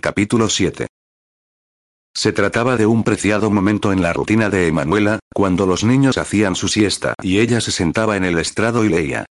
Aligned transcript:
Capítulo 0.00 0.48
7. 0.48 0.86
Se 2.16 2.32
trataba 2.32 2.78
de 2.78 2.86
un 2.86 3.04
preciado 3.04 3.50
momento 3.50 3.92
en 3.92 4.00
la 4.00 4.14
rutina 4.14 4.48
de 4.48 4.66
Emanuela, 4.66 5.18
cuando 5.34 5.66
los 5.66 5.84
niños 5.84 6.16
hacían 6.16 6.56
su 6.56 6.68
siesta 6.68 7.14
y 7.22 7.38
ella 7.38 7.60
se 7.60 7.70
sentaba 7.70 8.16
en 8.16 8.24
el 8.24 8.38
estrado 8.38 8.84
y 8.86 8.88
leía. 8.88 9.26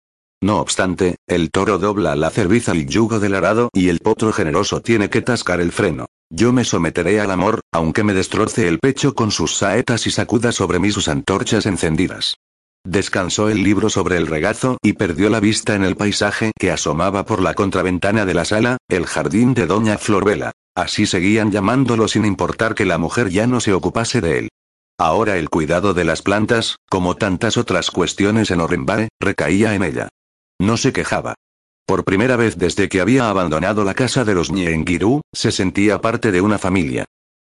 No 0.41 0.59
obstante, 0.59 1.17
el 1.27 1.51
toro 1.51 1.77
dobla 1.77 2.15
la 2.15 2.31
cerviz 2.31 2.67
al 2.67 2.87
yugo 2.87 3.19
del 3.19 3.35
arado 3.35 3.69
y 3.73 3.89
el 3.89 3.99
potro 3.99 4.33
generoso 4.33 4.81
tiene 4.81 5.09
que 5.09 5.21
tascar 5.21 5.61
el 5.61 5.71
freno. 5.71 6.07
Yo 6.31 6.51
me 6.51 6.65
someteré 6.65 7.21
al 7.21 7.29
amor, 7.29 7.61
aunque 7.71 8.03
me 8.03 8.15
destroce 8.15 8.67
el 8.67 8.79
pecho 8.79 9.13
con 9.13 9.29
sus 9.29 9.55
saetas 9.55 10.07
y 10.07 10.11
sacuda 10.11 10.51
sobre 10.51 10.79
mí 10.79 10.89
sus 10.89 11.07
antorchas 11.07 11.67
encendidas. 11.67 12.37
Descansó 12.85 13.49
el 13.49 13.63
libro 13.63 13.89
sobre 13.89 14.15
el 14.17 14.27
regazo 14.27 14.77
y 14.83 14.93
perdió 14.93 15.31
la 15.31 15.39
vista 15.39 15.73
en 15.73 15.83
el 15.83 15.95
paisaje 15.95 16.51
que 16.57 16.69
asomaba 16.71 17.25
por 17.25 17.41
la 17.41 17.55
contraventana 17.55 18.27
de 18.27 18.35
la 18.35 18.45
sala, 18.45 18.77
el 18.87 19.07
jardín 19.07 19.55
de 19.55 19.65
Doña 19.65 19.97
Florbela. 19.97 20.51
Así 20.75 21.07
seguían 21.07 21.51
llamándolo 21.51 22.07
sin 22.07 22.25
importar 22.25 22.75
que 22.75 22.85
la 22.85 22.99
mujer 22.99 23.29
ya 23.29 23.47
no 23.47 23.59
se 23.59 23.73
ocupase 23.73 24.21
de 24.21 24.37
él. 24.37 24.49
Ahora 24.99 25.37
el 25.37 25.49
cuidado 25.49 25.95
de 25.95 26.03
las 26.03 26.21
plantas, 26.21 26.75
como 26.87 27.15
tantas 27.15 27.57
otras 27.57 27.89
cuestiones 27.89 28.51
en 28.51 28.61
Orenbae, 28.61 29.09
recaía 29.19 29.73
en 29.73 29.83
ella. 29.83 30.09
No 30.61 30.77
se 30.77 30.93
quejaba. 30.93 31.33
Por 31.87 32.03
primera 32.03 32.35
vez 32.35 32.55
desde 32.57 32.87
que 32.87 33.01
había 33.01 33.29
abandonado 33.29 33.83
la 33.83 33.95
casa 33.95 34.23
de 34.25 34.35
los 34.35 34.51
Ñenguirú, 34.51 35.21
se 35.33 35.51
sentía 35.51 36.01
parte 36.01 36.31
de 36.31 36.41
una 36.41 36.59
familia. 36.59 37.05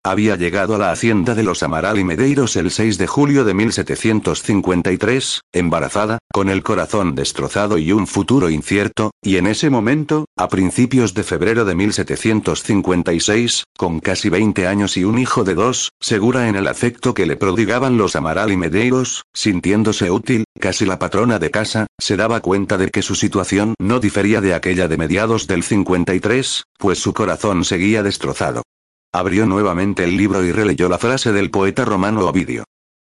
Había 0.07 0.37
llegado 0.37 0.75
a 0.75 0.79
la 0.79 0.93
hacienda 0.93 1.35
de 1.35 1.43
los 1.43 1.63
Amaral 1.63 1.99
y 1.99 2.05
Medeiros 2.05 2.57
el 2.57 2.71
6 2.71 2.99
de 2.99 3.07
julio 3.07 3.43
de 3.47 3.55
1753, 3.55 5.41
embarazada, 5.51 6.19
con 6.31 6.51
el 6.51 6.63
corazón 6.63 7.15
destrozado 7.15 7.79
y 7.79 7.91
un 7.91 8.07
futuro 8.07 8.51
incierto, 8.51 9.13
y 9.23 9.39
en 9.39 9.47
ese 9.47 9.71
momento, 9.71 10.27
a 10.37 10.49
principios 10.49 11.15
de 11.15 11.23
febrero 11.23 11.65
de 11.65 11.75
1756, 11.75 13.65
con 13.79 13.99
casi 14.01 14.29
20 14.29 14.67
años 14.67 14.99
y 14.99 15.05
un 15.05 15.19
hijo 15.19 15.43
de 15.43 15.55
dos, 15.55 15.89
segura 16.01 16.51
en 16.51 16.57
el 16.57 16.67
afecto 16.67 17.15
que 17.15 17.25
le 17.25 17.37
prodigaban 17.37 17.97
los 17.97 18.15
Amaral 18.15 18.53
y 18.53 18.59
Medeiros, 18.59 19.23
sintiéndose 19.33 20.11
útil, 20.11 20.45
casi 20.61 20.85
la 20.85 20.99
patrona 20.99 21.39
de 21.39 21.51
casa, 21.51 21.87
se 21.99 22.19
daba 22.19 22.41
cuenta 22.41 22.77
de 22.77 22.91
que 22.91 23.01
su 23.01 23.15
situación 23.15 23.75
no 23.79 24.01
difería 24.01 24.43
de 24.43 24.53
aquella 24.53 24.87
de 24.87 24.99
mediados 24.99 25.47
del 25.47 25.63
53, 25.63 26.65
pues 26.77 26.99
su 26.99 27.15
corazón 27.15 27.65
seguía 27.65 28.03
destrozado. 28.03 28.65
Abrió 29.15 29.47
nuevamente 29.47 30.03
el 30.03 30.17
libro 30.17 30.45
y 30.45 30.51
releyó 30.51 30.89
la 30.89 30.99
frase 30.99 31.31
del 31.31 31.49
poeta 31.49 31.85
romano 31.85 32.27
Ovidio. 32.27 32.65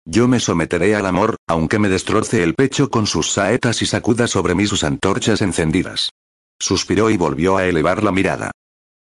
Yo 0.05 0.27
me 0.27 0.39
someteré 0.39 0.95
al 0.95 1.07
amor, 1.07 1.37
aunque 1.47 1.79
me 1.79 1.89
destroce 1.89 2.43
el 2.43 2.53
pecho 2.53 2.91
con 2.91 3.07
sus 3.07 3.31
saetas 3.31 3.81
y 3.81 3.87
sacuda 3.87 4.27
sobre 4.27 4.53
mí 4.53 4.67
sus 4.67 4.83
antorchas 4.83 5.41
encendidas. 5.41 6.11
Suspiró 6.59 7.09
y 7.09 7.17
volvió 7.17 7.57
a 7.57 7.65
elevar 7.65 8.03
la 8.03 8.11
mirada. 8.11 8.51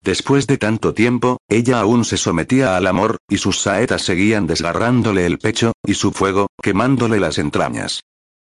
Después 0.03 0.47
de 0.47 0.57
tanto 0.57 0.95
tiempo, 0.95 1.37
ella 1.47 1.81
aún 1.81 2.07
se 2.07 2.17
sometía 2.17 2.75
al 2.75 2.87
amor, 2.87 3.19
y 3.29 3.37
sus 3.37 3.61
saetas 3.61 4.01
seguían 4.01 4.47
desgarrándole 4.47 5.27
el 5.27 5.39
pecho, 5.39 5.73
y 5.87 5.93
su 5.93 6.11
fuego, 6.11 6.47
quemándole 6.63 7.21
las 7.21 7.37
entrañas. 7.37 8.01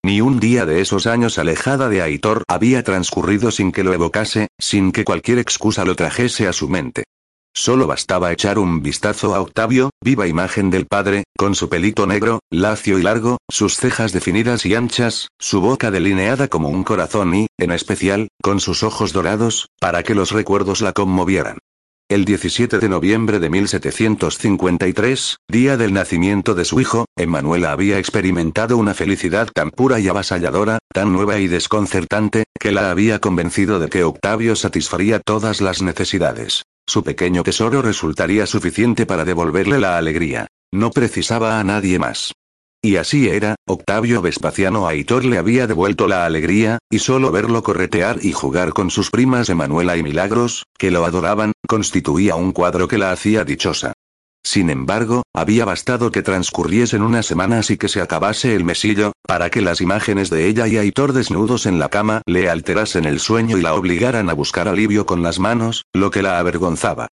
Ni 0.04 0.20
un 0.20 0.40
día 0.40 0.66
de 0.66 0.82
esos 0.82 1.06
años 1.06 1.38
alejada 1.38 1.90
de 1.90 2.02
Aitor 2.02 2.42
había 2.48 2.84
transcurrido 2.84 3.52
sin 3.52 3.72
que 3.72 3.84
lo 3.84 3.94
evocase, 3.94 4.48
sin 4.58 4.92
que 4.92 5.06
cualquier 5.06 5.38
excusa 5.38 5.86
lo 5.86 5.96
trajese 5.96 6.48
a 6.48 6.54
su 6.54 6.68
mente. 6.68 7.04
Solo 7.60 7.88
bastaba 7.88 8.32
echar 8.32 8.60
un 8.60 8.84
vistazo 8.84 9.34
a 9.34 9.42
Octavio, 9.42 9.90
viva 10.00 10.28
imagen 10.28 10.70
del 10.70 10.86
padre, 10.86 11.24
con 11.36 11.56
su 11.56 11.70
pelito 11.70 12.06
negro, 12.06 12.40
lacio 12.52 13.00
y 13.00 13.02
largo, 13.02 13.40
sus 13.50 13.78
cejas 13.78 14.12
definidas 14.12 14.64
y 14.68 14.76
anchas, 14.76 15.30
su 15.40 15.60
boca 15.60 15.90
delineada 15.90 16.50
como 16.50 16.70
un 16.70 16.84
corazón 16.84 17.34
y, 17.34 17.48
en 17.58 17.72
especial, 17.72 18.28
con 18.44 18.60
sus 18.60 18.84
ojos 18.84 19.12
dorados, 19.12 19.70
para 19.80 20.04
que 20.04 20.14
los 20.14 20.34
recuerdos 20.34 20.82
la 20.82 20.94
conmovieran. 20.94 21.58
El 22.08 22.26
17 22.26 22.78
de 22.78 22.90
noviembre 22.90 23.40
de 23.40 23.50
1753, 23.50 25.38
día 25.50 25.78
del 25.78 25.94
nacimiento 25.94 26.54
de 26.54 26.64
su 26.64 26.80
hijo, 26.80 27.06
Emanuela 27.18 27.72
había 27.72 27.98
experimentado 27.98 28.78
una 28.78 28.94
felicidad 28.94 29.50
tan 29.52 29.72
pura 29.72 30.00
y 30.00 30.08
avasalladora, 30.08 30.78
tan 30.94 31.12
nueva 31.12 31.40
y 31.40 31.48
desconcertante, 31.48 32.44
que 32.60 32.72
la 32.72 32.92
había 32.92 33.18
convencido 33.18 33.80
de 33.80 33.90
que 33.90 34.04
Octavio 34.04 34.56
satisfaría 34.56 35.20
todas 35.20 35.60
las 35.60 35.82
necesidades. 35.82 36.62
Su 36.88 37.04
pequeño 37.04 37.44
tesoro 37.44 37.82
resultaría 37.82 38.46
suficiente 38.46 39.06
para 39.06 39.26
devolverle 39.26 39.78
la 39.78 39.98
alegría. 39.98 40.48
No 40.72 40.90
precisaba 40.92 41.60
a 41.60 41.64
nadie 41.66 42.00
más. 42.00 42.32
Y 42.82 42.96
así 42.96 43.28
era, 43.28 43.56
Octavio 43.68 44.22
Vespasiano 44.22 44.88
Aitor 44.88 45.26
le 45.26 45.38
había 45.38 45.68
devuelto 45.68 46.08
la 46.08 46.26
alegría, 46.26 46.78
y 46.90 47.00
solo 47.00 47.32
verlo 47.32 47.62
corretear 47.62 48.20
y 48.22 48.32
jugar 48.32 48.72
con 48.72 48.90
sus 48.90 49.10
primas 49.10 49.50
Emanuela 49.50 49.98
y 49.98 50.04
Milagros, 50.04 50.64
que 50.78 50.92
lo 50.92 51.04
adoraban, 51.04 51.52
constituía 51.68 52.36
un 52.36 52.54
cuadro 52.54 52.88
que 52.88 52.98
la 52.98 53.12
hacía 53.12 53.44
dichosa. 53.44 53.94
Sin 54.50 54.70
embargo, 54.70 55.24
había 55.36 55.66
bastado 55.66 56.10
que 56.10 56.24
transcurriesen 56.24 57.02
unas 57.02 57.26
semanas 57.26 57.70
y 57.70 57.76
que 57.76 57.90
se 57.90 58.00
acabase 58.00 58.56
el 58.56 58.64
mesillo, 58.64 59.12
para 59.28 59.50
que 59.50 59.60
las 59.60 59.82
imágenes 59.82 60.30
de 60.30 60.48
ella 60.48 60.68
y 60.68 60.78
Aitor 60.78 61.12
desnudos 61.12 61.66
en 61.66 61.80
la 61.80 61.90
cama 61.90 62.22
le 62.26 62.50
alterasen 62.50 63.04
el 63.04 63.20
sueño 63.20 63.58
y 63.58 63.62
la 63.62 63.74
obligaran 63.74 64.30
a 64.30 64.34
buscar 64.34 64.70
alivio 64.70 65.06
con 65.06 65.22
las 65.22 65.38
manos, 65.38 65.84
lo 65.94 66.12
que 66.12 66.22
la 66.22 66.40
avergonzaba. 66.40 67.10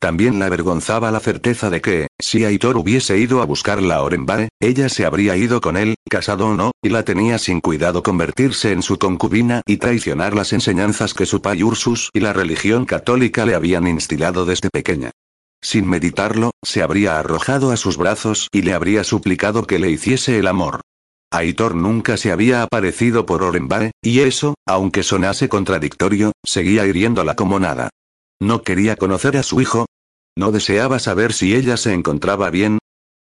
También 0.00 0.38
la 0.38 0.46
avergonzaba 0.46 1.10
la 1.10 1.20
certeza 1.20 1.68
de 1.68 1.82
que, 1.82 2.06
si 2.18 2.46
Aitor 2.46 2.78
hubiese 2.78 3.18
ido 3.18 3.42
a 3.42 3.44
buscarla 3.44 3.96
a 3.96 4.02
Orenbae, 4.02 4.48
ella 4.58 4.88
se 4.88 5.04
habría 5.04 5.36
ido 5.36 5.60
con 5.60 5.76
él, 5.76 5.94
casado 6.08 6.46
o 6.46 6.54
no, 6.54 6.70
y 6.82 6.88
la 6.88 7.02
tenía 7.02 7.36
sin 7.36 7.60
cuidado 7.60 8.02
convertirse 8.02 8.72
en 8.72 8.80
su 8.80 8.96
concubina 8.96 9.60
y 9.66 9.76
traicionar 9.76 10.34
las 10.34 10.54
enseñanzas 10.54 11.12
que 11.12 11.26
su 11.26 11.42
pai 11.42 11.62
Ursus 11.62 12.08
y 12.14 12.20
la 12.20 12.32
religión 12.32 12.86
católica 12.86 13.44
le 13.44 13.54
habían 13.54 13.86
instilado 13.86 14.46
desde 14.46 14.70
pequeña. 14.70 15.10
Sin 15.60 15.88
meditarlo, 15.88 16.52
se 16.62 16.82
habría 16.82 17.18
arrojado 17.18 17.72
a 17.72 17.76
sus 17.76 17.96
brazos 17.96 18.48
y 18.52 18.62
le 18.62 18.74
habría 18.74 19.04
suplicado 19.04 19.66
que 19.66 19.78
le 19.78 19.90
hiciese 19.90 20.38
el 20.38 20.46
amor. 20.46 20.80
Aitor 21.30 21.74
nunca 21.74 22.16
se 22.16 22.32
había 22.32 22.62
aparecido 22.62 23.26
por 23.26 23.42
Orenbae, 23.42 23.90
y 24.02 24.20
eso, 24.20 24.54
aunque 24.66 25.02
sonase 25.02 25.48
contradictorio, 25.48 26.32
seguía 26.44 26.86
hiriéndola 26.86 27.34
como 27.34 27.58
nada. 27.58 27.90
No 28.40 28.62
quería 28.62 28.96
conocer 28.96 29.36
a 29.36 29.42
su 29.42 29.60
hijo. 29.60 29.86
No 30.36 30.52
deseaba 30.52 30.98
saber 31.00 31.32
si 31.32 31.54
ella 31.54 31.76
se 31.76 31.92
encontraba 31.92 32.48
bien. 32.50 32.78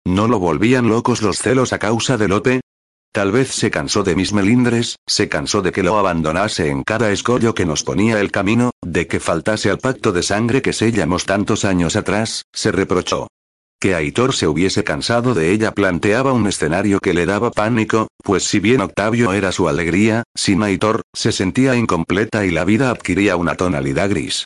¿No 0.07 0.29
lo 0.29 0.39
volvían 0.39 0.89
locos 0.89 1.23
los 1.23 1.39
celos 1.39 1.73
a 1.73 1.79
causa 1.79 2.19
de 2.19 2.29
Lope? 2.29 2.61
Tal 3.15 3.31
vez 3.31 3.53
se 3.53 3.71
cansó 3.71 4.03
de 4.03 4.17
mis 4.17 4.33
melindres, 4.33 4.97
se 5.07 5.29
cansó 5.29 5.63
de 5.63 5.71
que 5.71 5.85
lo 5.85 5.97
abandonase 5.99 6.69
en 6.69 6.83
cada 6.83 7.13
escollo 7.13 7.55
que 7.55 7.65
nos 7.65 7.85
ponía 7.85 8.21
el 8.21 8.33
camino, 8.33 8.73
de 8.85 9.07
que 9.07 9.21
faltase 9.21 9.71
al 9.71 9.79
pacto 9.79 10.11
de 10.11 10.25
sangre 10.25 10.63
que 10.63 10.73
sellamos 10.73 11.25
tantos 11.25 11.65
años 11.65 11.95
atrás, 11.95 12.47
se 12.53 12.73
reprochó. 12.73 13.29
Que 13.81 13.95
Aitor 13.95 14.35
se 14.35 14.49
hubiese 14.49 14.83
cansado 14.83 15.33
de 15.33 15.53
ella 15.53 15.71
planteaba 15.71 16.33
un 16.33 16.49
escenario 16.49 16.99
que 16.99 17.15
le 17.15 17.25
daba 17.25 17.53
pánico, 17.53 18.09
pues 18.25 18.43
si 18.43 18.59
bien 18.59 18.81
Octavio 18.81 19.33
era 19.33 19.53
su 19.53 19.69
alegría, 19.69 20.25
sin 20.35 20.65
Aitor, 20.65 21.03
se 21.13 21.31
sentía 21.31 21.77
incompleta 21.77 22.45
y 22.45 22.51
la 22.51 22.65
vida 22.65 22.91
adquiría 22.91 23.37
una 23.37 23.55
tonalidad 23.55 24.11
gris. 24.11 24.45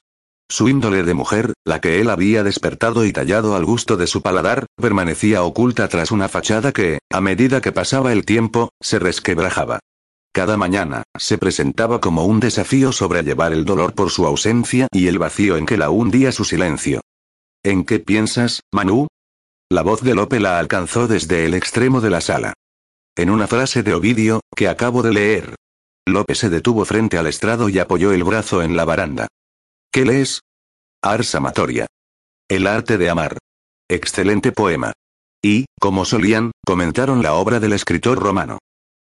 Su 0.51 0.69
índole 0.69 1.03
de 1.03 1.13
mujer, 1.13 1.53
la 1.65 1.81
que 1.81 2.01
él 2.01 2.09
había 2.09 2.43
despertado 2.43 3.05
y 3.05 3.13
tallado 3.13 3.55
al 3.55 3.67
gusto 3.67 3.99
de 3.99 4.07
su 4.07 4.23
paladar, 4.23 4.65
permanecía 4.77 5.43
oculta 5.43 5.89
tras 5.89 6.11
una 6.11 6.29
fachada 6.29 6.73
que, 6.73 7.01
a 7.11 7.21
medida 7.21 7.61
que 7.61 7.71
pasaba 7.71 8.13
el 8.13 8.25
tiempo, 8.25 8.71
se 8.81 8.99
resquebrajaba. 8.99 9.81
Cada 10.33 10.57
mañana, 10.57 11.03
se 11.19 11.37
presentaba 11.37 12.01
como 12.01 12.25
un 12.25 12.41
desafío 12.41 12.93
sobrellevar 12.93 13.53
el 13.53 13.67
dolor 13.67 13.95
por 13.95 14.11
su 14.11 14.25
ausencia 14.25 14.89
y 14.91 15.09
el 15.09 15.19
vacío 15.19 15.57
en 15.57 15.67
que 15.67 15.77
la 15.77 15.91
hundía 15.91 16.33
su 16.33 16.45
silencio. 16.45 17.03
¿En 17.63 17.85
qué 17.85 17.99
piensas, 17.99 18.61
Manu? 18.73 19.09
La 19.71 19.83
voz 19.83 20.03
de 20.03 20.15
Lope 20.15 20.41
la 20.41 20.59
alcanzó 20.59 21.09
desde 21.09 21.45
el 21.45 21.53
extremo 21.55 22.01
de 22.01 22.11
la 22.11 22.23
sala. 22.23 22.55
En 23.17 23.29
una 23.29 23.49
frase 23.49 23.83
de 23.83 23.93
Ovidio, 23.93 24.41
que 24.57 24.69
acabo 24.69 25.03
de 25.03 25.13
leer. 25.13 25.55
Lope 26.07 26.35
se 26.35 26.49
detuvo 26.49 26.87
frente 26.87 27.19
al 27.19 27.27
estrado 27.27 27.69
y 27.69 27.79
apoyó 27.79 28.13
el 28.13 28.25
brazo 28.25 28.63
en 28.63 28.77
la 28.77 28.87
baranda. 28.87 29.29
¿Qué 29.99 30.05
lees? 30.05 30.43
Ars 31.03 31.35
Amatoria. 31.35 31.89
El 32.49 32.69
arte 32.69 32.99
de 32.99 33.11
amar. 33.11 33.37
Excelente 33.91 34.53
poema. 34.53 34.93
Y, 35.43 35.65
como 35.81 36.05
solían, 36.05 36.53
comentaron 36.65 37.21
la 37.21 37.35
obra 37.35 37.59
del 37.59 37.73
escritor 37.73 38.21
romano. 38.21 38.59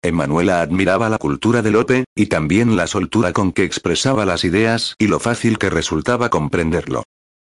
Emanuela 0.04 0.60
admiraba 0.60 1.08
la 1.08 1.16
cultura 1.16 1.62
de 1.62 1.70
Lope, 1.70 2.04
y 2.14 2.26
también 2.26 2.76
la 2.76 2.86
soltura 2.86 3.32
con 3.32 3.52
que 3.52 3.64
expresaba 3.64 4.26
las 4.26 4.44
ideas 4.44 4.94
y 4.98 5.06
lo 5.06 5.18
fácil 5.18 5.56
que 5.56 5.70
resultaba 5.70 6.28
comprenderlo. 6.28 7.04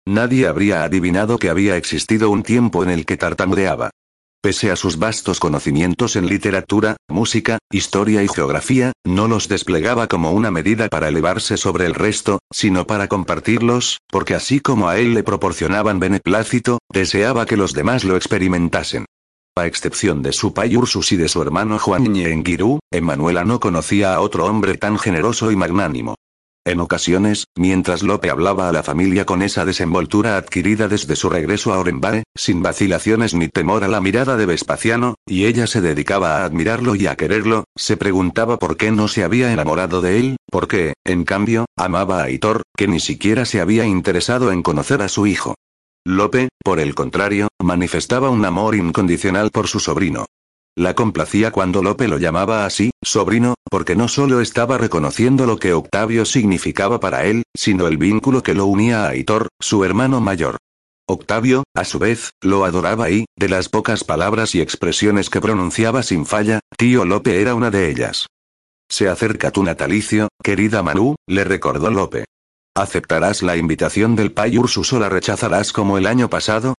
Nadie 0.06 0.46
habría 0.46 0.82
adivinado 0.82 1.38
que 1.38 1.50
había 1.50 1.76
existido 1.76 2.30
un 2.30 2.44
tiempo 2.44 2.82
en 2.82 2.88
el 2.88 3.04
que 3.04 3.18
tartamudeaba. 3.18 3.90
Pese 4.44 4.70
a 4.70 4.76
sus 4.76 4.98
vastos 4.98 5.40
conocimientos 5.40 6.16
en 6.16 6.26
literatura, 6.26 6.98
música, 7.08 7.56
historia 7.70 8.22
y 8.22 8.28
geografía, 8.28 8.92
no 9.02 9.26
los 9.26 9.48
desplegaba 9.48 10.06
como 10.06 10.32
una 10.32 10.50
medida 10.50 10.88
para 10.90 11.08
elevarse 11.08 11.56
sobre 11.56 11.86
el 11.86 11.94
resto, 11.94 12.40
sino 12.52 12.86
para 12.86 13.08
compartirlos, 13.08 14.00
porque 14.12 14.34
así 14.34 14.60
como 14.60 14.90
a 14.90 14.98
él 14.98 15.14
le 15.14 15.22
proporcionaban 15.22 15.98
beneplácito, 15.98 16.78
deseaba 16.92 17.46
que 17.46 17.56
los 17.56 17.72
demás 17.72 18.04
lo 18.04 18.16
experimentasen. 18.16 19.06
A 19.56 19.64
excepción 19.64 20.20
de 20.20 20.34
su 20.34 20.52
pai 20.52 20.76
Ursus 20.76 21.12
y 21.12 21.16
de 21.16 21.30
su 21.30 21.40
hermano 21.40 21.78
Juan 21.78 22.02
Ñenguirú, 22.02 22.80
Emanuela 22.92 23.46
no 23.46 23.60
conocía 23.60 24.14
a 24.14 24.20
otro 24.20 24.44
hombre 24.44 24.76
tan 24.76 24.98
generoso 24.98 25.52
y 25.52 25.56
magnánimo. 25.56 26.16
En 26.66 26.80
ocasiones, 26.80 27.48
mientras 27.56 28.02
Lope 28.02 28.30
hablaba 28.30 28.70
a 28.70 28.72
la 28.72 28.82
familia 28.82 29.26
con 29.26 29.42
esa 29.42 29.66
desenvoltura 29.66 30.38
adquirida 30.38 30.88
desde 30.88 31.14
su 31.14 31.28
regreso 31.28 31.74
a 31.74 31.78
Orenbae, 31.78 32.22
sin 32.34 32.62
vacilaciones 32.62 33.34
ni 33.34 33.48
temor 33.48 33.84
a 33.84 33.88
la 33.88 34.00
mirada 34.00 34.38
de 34.38 34.46
Vespasiano, 34.46 35.16
y 35.26 35.44
ella 35.44 35.66
se 35.66 35.82
dedicaba 35.82 36.38
a 36.38 36.44
admirarlo 36.46 36.94
y 36.94 37.06
a 37.06 37.16
quererlo, 37.16 37.64
se 37.76 37.98
preguntaba 37.98 38.58
por 38.58 38.78
qué 38.78 38.90
no 38.90 39.08
se 39.08 39.24
había 39.24 39.52
enamorado 39.52 40.00
de 40.00 40.18
él, 40.18 40.36
porque, 40.50 40.94
en 41.04 41.24
cambio, 41.24 41.66
amaba 41.76 42.20
a 42.20 42.24
Aitor, 42.24 42.62
que 42.74 42.88
ni 42.88 42.98
siquiera 42.98 43.44
se 43.44 43.60
había 43.60 43.84
interesado 43.84 44.50
en 44.50 44.62
conocer 44.62 45.02
a 45.02 45.08
su 45.08 45.26
hijo. 45.26 45.54
Lope, 46.06 46.48
por 46.64 46.80
el 46.80 46.94
contrario, 46.94 47.48
manifestaba 47.62 48.30
un 48.30 48.42
amor 48.44 48.74
incondicional 48.74 49.50
por 49.50 49.68
su 49.68 49.80
sobrino. 49.80 50.24
La 50.76 50.94
complacía 50.94 51.52
cuando 51.52 51.82
Lope 51.82 52.08
lo 52.08 52.18
llamaba 52.18 52.66
así, 52.66 52.90
sobrino, 53.00 53.54
porque 53.70 53.94
no 53.94 54.08
solo 54.08 54.40
estaba 54.40 54.76
reconociendo 54.76 55.46
lo 55.46 55.56
que 55.56 55.72
Octavio 55.72 56.24
significaba 56.24 56.98
para 56.98 57.26
él, 57.26 57.44
sino 57.56 57.86
el 57.86 57.96
vínculo 57.96 58.42
que 58.42 58.54
lo 58.54 58.66
unía 58.66 59.04
a 59.04 59.10
Aitor, 59.10 59.48
su 59.60 59.84
hermano 59.84 60.20
mayor. 60.20 60.56
Octavio, 61.06 61.62
a 61.76 61.84
su 61.84 62.00
vez, 62.00 62.30
lo 62.40 62.64
adoraba 62.64 63.08
y, 63.10 63.26
de 63.36 63.48
las 63.48 63.68
pocas 63.68 64.02
palabras 64.02 64.56
y 64.56 64.60
expresiones 64.60 65.30
que 65.30 65.40
pronunciaba 65.40 66.02
sin 66.02 66.26
falla, 66.26 66.58
tío 66.76 67.04
Lope 67.04 67.40
era 67.40 67.54
una 67.54 67.70
de 67.70 67.88
ellas. 67.90 68.26
Se 68.88 69.08
acerca 69.08 69.52
tu 69.52 69.62
natalicio, 69.62 70.28
querida 70.42 70.82
Manu, 70.82 71.14
le 71.28 71.44
recordó 71.44 71.90
Lope. 71.90 72.24
¿Aceptarás 72.74 73.42
la 73.42 73.56
invitación 73.56 74.16
del 74.16 74.32
Pai 74.32 74.58
Ursus 74.58 74.92
o 74.92 74.98
la 74.98 75.08
rechazarás 75.08 75.72
como 75.72 75.98
el 75.98 76.06
año 76.06 76.28
pasado? 76.28 76.74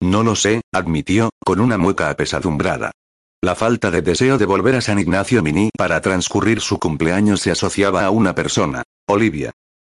No 0.00 0.24
lo 0.24 0.34
sé, 0.34 0.62
admitió, 0.72 1.30
con 1.44 1.60
una 1.60 1.78
mueca 1.78 2.10
apesadumbrada. 2.10 2.90
La 3.40 3.54
falta 3.54 3.92
de 3.92 4.02
deseo 4.02 4.36
de 4.36 4.46
volver 4.46 4.74
a 4.74 4.80
San 4.80 4.98
Ignacio 4.98 5.44
Mini 5.44 5.70
para 5.76 6.00
transcurrir 6.00 6.60
su 6.60 6.80
cumpleaños 6.80 7.40
se 7.40 7.52
asociaba 7.52 8.04
a 8.04 8.10
una 8.10 8.34
persona, 8.34 8.82
Olivia. 9.06 9.52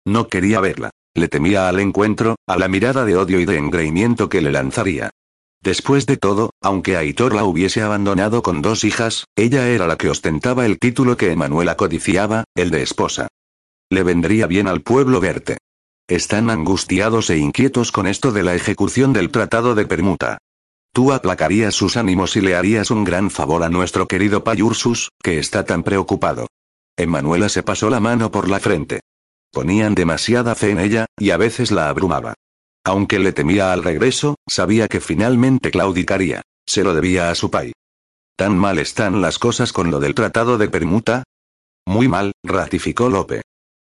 No 0.06 0.29
quería 0.29 0.61
verla. 0.61 0.91
Le 1.15 1.29
temía 1.29 1.69
al 1.69 1.81
encuentro, 1.81 2.37
a 2.47 2.56
la 2.56 2.69
mirada 2.69 3.05
de 3.05 3.17
odio 3.17 3.41
y 3.41 3.44
de 3.44 3.59
engreimiento 3.59 4.29
que 4.29 4.41
le 4.41 4.53
lanzaría. 4.53 5.11
Después 5.61 6.06
de 6.06 6.17
todo, 6.17 6.50
aunque 6.62 6.97
Aitor 6.97 7.35
la 7.35 7.44
hubiese 7.44 7.83
abandonado 7.83 8.43
con 8.43 8.62
dos 8.62 8.85
hijas, 8.85 9.25
ella 9.37 9.69
era 9.69 9.87
la 9.89 9.97
que 9.97 10.09
ostentaba 10.09 10.65
el 10.65 10.79
título 10.79 11.17
que 11.17 11.33
Emanuela 11.33 11.77
codiciaba, 11.77 12.44
el 12.55 12.71
de 12.71 12.83
esposa. 12.83 13.29
Le 13.91 14.05
vendría 14.05 14.47
bien 14.47 14.69
al 14.69 14.83
pueblo 14.83 15.21
verte. 15.21 15.59
Están 16.09 16.49
angustiados 16.49 17.29
e 17.29 17.39
inquietos 17.39 17.91
con 17.91 18.06
esto 18.06 18.31
de 18.33 18.44
la 18.44 18.55
ejecución 18.55 19.12
del 19.12 19.31
tratado 19.31 19.75
de 19.75 19.87
permuta. 19.87 20.39
Tú 20.93 21.12
aplacarías 21.12 21.75
sus 21.75 21.97
ánimos 21.97 22.37
y 22.37 22.43
le 22.43 22.55
harías 22.55 22.91
un 22.91 23.05
gran 23.05 23.31
favor 23.31 23.62
a 23.62 23.71
nuestro 23.71 24.06
querido 24.06 24.44
Payursus, 24.44 25.09
que 25.23 25.39
está 25.39 25.65
tan 25.65 25.83
preocupado. 25.83 26.49
Emanuela 26.99 27.49
se 27.49 27.62
pasó 27.62 27.89
la 27.89 27.99
mano 27.99 28.31
por 28.31 28.50
la 28.50 28.61
frente. 28.61 29.00
Ponían 29.50 29.94
demasiada 29.94 30.55
fe 30.55 30.71
en 30.71 30.81
ella, 30.81 31.06
y 31.19 31.31
a 31.31 31.39
veces 31.39 31.71
la 31.71 31.89
abrumaba. 31.89 32.35
Aunque 32.85 33.19
le 33.19 33.33
temía 33.33 33.73
al 33.73 33.83
regreso, 33.83 34.35
sabía 34.47 34.87
que 34.89 35.00
finalmente 35.00 35.71
claudicaría. 35.71 36.43
Se 36.67 36.85
lo 36.85 36.94
debía 36.94 37.31
a 37.31 37.35
su 37.35 37.50
pai. 37.50 37.73
¿Tan 38.37 38.59
mal 38.59 38.79
están 38.79 39.23
las 39.23 39.39
cosas 39.39 39.73
con 39.73 39.91
lo 39.91 39.99
del 39.99 40.15
tratado 40.15 40.59
de 40.59 40.69
permuta? 40.69 41.25
Muy 41.87 42.09
mal, 42.09 42.33
ratificó 42.44 43.09
Lope. 43.09 43.43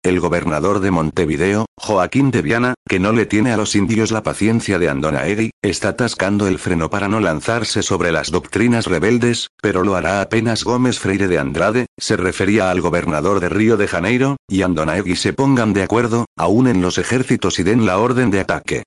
El 0.03 0.19
gobernador 0.19 0.81
de 0.81 0.91
Montevideo, 0.91 1.65
Joaquín 1.77 2.29
de 2.29 2.41
Viana, 2.41 2.73
que 2.89 2.99
no 2.99 3.13
le 3.13 3.25
tiene 3.25 3.53
a 3.53 3.57
los 3.57 3.73
indios 3.73 4.11
la 4.11 4.21
paciencia 4.21 4.77
de 4.77 4.89
Andonaegui, 4.89 5.51
está 5.61 5.89
atascando 5.89 6.45
el 6.45 6.59
freno 6.59 6.89
para 6.89 7.07
no 7.07 7.21
lanzarse 7.21 7.81
sobre 7.83 8.11
las 8.11 8.29
doctrinas 8.29 8.87
rebeldes, 8.87 9.47
pero 9.61 9.81
lo 9.81 9.95
hará 9.95 10.19
apenas 10.19 10.65
Gómez 10.65 10.99
Freire 10.99 11.29
de 11.29 11.39
Andrade, 11.39 11.85
se 11.97 12.17
refería 12.17 12.69
al 12.69 12.81
gobernador 12.81 13.39
de 13.39 13.47
Río 13.47 13.77
de 13.77 13.87
Janeiro, 13.87 14.35
y 14.45 14.63
Andonaegui 14.63 15.15
se 15.15 15.31
pongan 15.31 15.71
de 15.71 15.83
acuerdo, 15.83 16.25
aún 16.35 16.67
en 16.67 16.81
los 16.81 16.97
ejércitos 16.97 17.57
y 17.59 17.63
den 17.63 17.85
la 17.85 17.97
orden 17.97 18.29
de 18.29 18.41
ataque. 18.41 18.83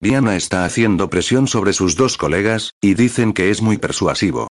Viana 0.00 0.36
está 0.36 0.64
haciendo 0.64 1.10
presión 1.10 1.48
sobre 1.48 1.72
sus 1.72 1.96
dos 1.96 2.16
colegas, 2.16 2.74
y 2.80 2.94
dicen 2.94 3.32
que 3.32 3.50
es 3.50 3.60
muy 3.60 3.76
persuasivo. 3.76 4.46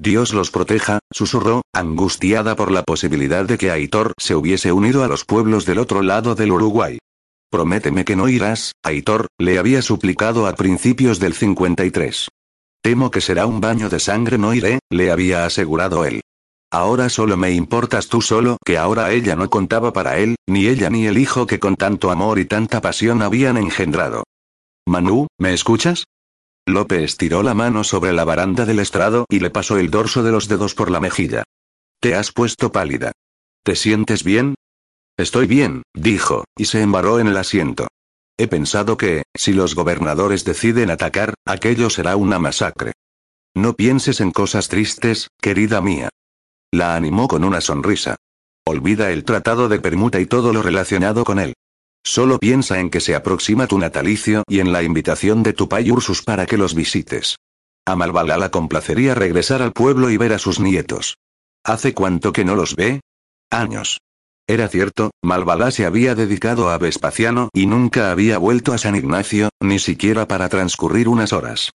Dios 0.00 0.32
los 0.32 0.52
proteja, 0.52 1.00
susurró, 1.10 1.62
angustiada 1.74 2.54
por 2.54 2.70
la 2.70 2.84
posibilidad 2.84 3.44
de 3.44 3.58
que 3.58 3.72
Aitor 3.72 4.14
se 4.16 4.36
hubiese 4.36 4.70
unido 4.70 5.02
a 5.02 5.08
los 5.08 5.24
pueblos 5.24 5.66
del 5.66 5.78
otro 5.78 6.02
lado 6.02 6.36
del 6.36 6.52
Uruguay. 6.52 6.98
Prométeme 7.50 8.04
que 8.04 8.14
no 8.14 8.28
irás, 8.28 8.72
Aitor, 8.84 9.26
le 9.38 9.58
había 9.58 9.82
suplicado 9.82 10.46
a 10.46 10.54
principios 10.54 11.18
del 11.18 11.34
53. 11.34 12.28
Temo 12.80 13.10
que 13.10 13.20
será 13.20 13.46
un 13.46 13.60
baño 13.60 13.88
de 13.88 13.98
sangre, 13.98 14.38
no 14.38 14.54
iré, 14.54 14.78
le 14.88 15.10
había 15.10 15.44
asegurado 15.44 16.04
él. 16.04 16.20
Ahora 16.70 17.08
solo 17.08 17.36
me 17.36 17.50
importas 17.50 18.08
tú 18.08 18.20
solo, 18.20 18.58
que 18.64 18.78
ahora 18.78 19.10
ella 19.10 19.34
no 19.34 19.50
contaba 19.50 19.92
para 19.92 20.18
él, 20.18 20.36
ni 20.46 20.66
ella 20.66 20.90
ni 20.90 21.06
el 21.06 21.18
hijo 21.18 21.46
que 21.46 21.58
con 21.58 21.74
tanto 21.74 22.10
amor 22.12 22.38
y 22.38 22.44
tanta 22.44 22.80
pasión 22.80 23.20
habían 23.22 23.56
engendrado. 23.56 24.24
Manu, 24.86 25.26
¿me 25.38 25.54
escuchas? 25.54 26.04
Lope 26.68 27.02
estiró 27.04 27.42
la 27.42 27.54
mano 27.54 27.84
sobre 27.84 28.12
la 28.12 28.24
baranda 28.24 28.64
del 28.64 28.78
estrado 28.78 29.24
y 29.28 29.40
le 29.40 29.50
pasó 29.50 29.78
el 29.78 29.90
dorso 29.90 30.22
de 30.22 30.32
los 30.32 30.48
dedos 30.48 30.74
por 30.74 30.90
la 30.90 31.00
mejilla. 31.00 31.44
Te 32.00 32.14
has 32.14 32.32
puesto 32.32 32.70
pálida. 32.70 33.12
¿Te 33.64 33.74
sientes 33.74 34.22
bien? 34.22 34.54
Estoy 35.16 35.46
bien, 35.46 35.82
dijo, 35.94 36.44
y 36.56 36.66
se 36.66 36.80
embarró 36.80 37.18
en 37.18 37.26
el 37.26 37.36
asiento. 37.36 37.88
He 38.38 38.46
pensado 38.46 38.96
que, 38.96 39.24
si 39.34 39.52
los 39.52 39.74
gobernadores 39.74 40.44
deciden 40.44 40.90
atacar, 40.90 41.34
aquello 41.44 41.90
será 41.90 42.14
una 42.16 42.38
masacre. 42.38 42.92
No 43.54 43.74
pienses 43.74 44.20
en 44.20 44.30
cosas 44.30 44.68
tristes, 44.68 45.28
querida 45.40 45.80
mía. 45.80 46.08
La 46.70 46.94
animó 46.94 47.26
con 47.26 47.42
una 47.42 47.60
sonrisa. 47.60 48.16
Olvida 48.64 49.10
el 49.10 49.24
tratado 49.24 49.68
de 49.68 49.80
permuta 49.80 50.20
y 50.20 50.26
todo 50.26 50.52
lo 50.52 50.62
relacionado 50.62 51.24
con 51.24 51.40
él. 51.40 51.54
Solo 52.04 52.38
piensa 52.38 52.80
en 52.80 52.90
que 52.90 53.00
se 53.00 53.14
aproxima 53.14 53.66
tu 53.66 53.78
natalicio 53.78 54.42
y 54.48 54.60
en 54.60 54.72
la 54.72 54.82
invitación 54.82 55.42
de 55.42 55.52
tu 55.52 55.68
pai 55.68 55.90
Ursus 55.90 56.22
para 56.22 56.46
que 56.46 56.56
los 56.56 56.74
visites. 56.74 57.36
A 57.86 57.96
Malvala 57.96 58.36
la 58.36 58.50
complacería 58.50 59.14
regresar 59.14 59.62
al 59.62 59.72
pueblo 59.72 60.10
y 60.10 60.16
ver 60.16 60.32
a 60.32 60.38
sus 60.38 60.60
nietos. 60.60 61.16
¿Hace 61.64 61.94
cuánto 61.94 62.32
que 62.32 62.44
no 62.44 62.54
los 62.54 62.76
ve? 62.76 63.00
Años. 63.50 63.98
Era 64.46 64.68
cierto, 64.68 65.10
Malvala 65.22 65.70
se 65.70 65.84
había 65.84 66.14
dedicado 66.14 66.70
a 66.70 66.78
Vespasiano 66.78 67.50
y 67.52 67.66
nunca 67.66 68.10
había 68.10 68.38
vuelto 68.38 68.72
a 68.72 68.78
San 68.78 68.96
Ignacio, 68.96 69.50
ni 69.60 69.78
siquiera 69.78 70.26
para 70.26 70.48
transcurrir 70.48 71.08
unas 71.08 71.32
horas. 71.34 71.70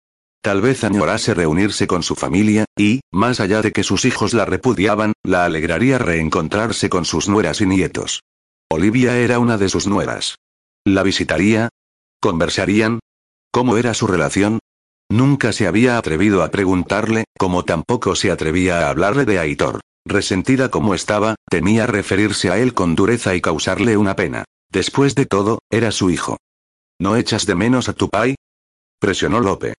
Tal 0.43 0.61
vez 0.61 0.85
añorase 0.85 1.35
reunirse 1.35 1.87
con 1.87 2.03
su 2.03 2.15
familia, 2.15 2.65
y, 2.77 3.01
más 3.11 3.41
allá 3.41 3.61
de 3.61 3.73
que 3.73 3.83
sus 3.83 4.05
hijos 4.05 4.35
la 4.35 4.45
repudiaban, 4.45 5.15
la 5.25 5.45
alegraría 5.45 5.99
reencontrarse 5.99 6.89
con 6.89 7.05
sus 7.05 7.29
nueras 7.29 7.61
y 7.61 7.67
nietos. 7.67 8.21
Olivia 8.79 9.19
era 9.19 9.41
una 9.41 9.59
de 9.59 9.69
sus 9.69 9.89
nueras. 9.89 10.37
¿La 10.87 11.03
visitaría? 11.03 11.69
¿Conversarían? 12.21 13.01
¿Cómo 13.51 13.77
era 13.77 13.93
su 13.93 14.07
relación? 14.07 14.61
Nunca 15.11 15.53
se 15.53 15.67
había 15.67 15.99
atrevido 15.99 16.45
a 16.45 16.53
preguntarle, 16.53 17.25
como 17.37 17.65
tampoco 17.65 18.15
se 18.15 18.31
atrevía 18.31 18.87
a 18.87 18.91
hablarle 18.91 19.25
de 19.25 19.41
Aitor. 19.41 19.81
Resentida 20.07 20.71
como 20.71 20.95
estaba, 20.95 21.35
temía 21.51 21.89
referirse 21.89 22.53
a 22.53 22.59
él 22.59 22.73
con 22.73 22.95
dureza 22.95 23.35
y 23.35 23.41
causarle 23.41 23.97
una 23.97 24.15
pena. 24.15 24.45
Después 24.71 25.17
de 25.17 25.27
todo, 25.27 25.59
era 25.71 25.91
su 25.91 26.11
hijo. 26.11 26.37
¿No 27.01 27.17
echas 27.17 27.47
de 27.47 27.57
menos 27.57 27.89
a 27.89 27.95
tu 27.95 28.09
pai? 28.09 28.37
Presionó 29.01 29.41
Lope. 29.41 29.75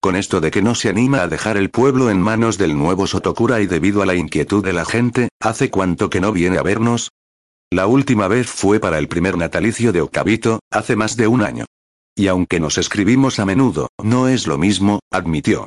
Con 0.00 0.14
esto 0.14 0.40
de 0.40 0.52
que 0.52 0.62
no 0.62 0.76
se 0.76 0.90
anima 0.90 1.22
a 1.22 1.28
dejar 1.28 1.56
el 1.56 1.70
pueblo 1.70 2.08
en 2.08 2.20
manos 2.20 2.56
del 2.56 2.78
nuevo 2.78 3.08
Sotokura 3.08 3.60
y 3.60 3.66
debido 3.66 4.00
a 4.00 4.06
la 4.06 4.14
inquietud 4.14 4.64
de 4.64 4.74
la 4.74 4.84
gente, 4.84 5.28
¿hace 5.40 5.70
cuánto 5.70 6.08
que 6.08 6.20
no 6.20 6.30
viene 6.30 6.58
a 6.58 6.62
vernos? 6.62 7.10
La 7.74 7.88
última 7.88 8.28
vez 8.28 8.46
fue 8.46 8.78
para 8.78 9.00
el 9.00 9.08
primer 9.08 9.36
natalicio 9.36 9.90
de 9.90 10.00
Octavito, 10.00 10.60
hace 10.70 10.94
más 10.94 11.16
de 11.16 11.26
un 11.26 11.42
año. 11.42 11.64
Y 12.14 12.28
aunque 12.28 12.60
nos 12.60 12.78
escribimos 12.78 13.40
a 13.40 13.46
menudo, 13.46 13.88
no 14.00 14.28
es 14.28 14.46
lo 14.46 14.58
mismo, 14.58 15.00
admitió. 15.10 15.66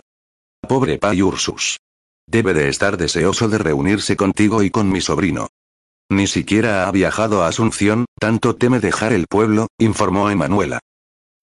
Pobre 0.65 0.99
Pai 0.99 1.21
Ursus. 1.21 1.81
Debe 2.25 2.53
de 2.53 2.69
estar 2.69 2.95
deseoso 2.95 3.49
de 3.49 3.57
reunirse 3.57 4.15
contigo 4.15 4.63
y 4.63 4.69
con 4.71 4.89
mi 4.89 5.01
sobrino. 5.01 5.49
Ni 6.09 6.27
siquiera 6.27 6.87
ha 6.87 6.91
viajado 6.91 7.43
a 7.43 7.49
Asunción, 7.49 8.05
tanto 8.17 8.55
teme 8.55 8.79
dejar 8.79 9.11
el 9.11 9.27
pueblo, 9.27 9.67
informó 9.77 10.29
Emanuela. 10.29 10.79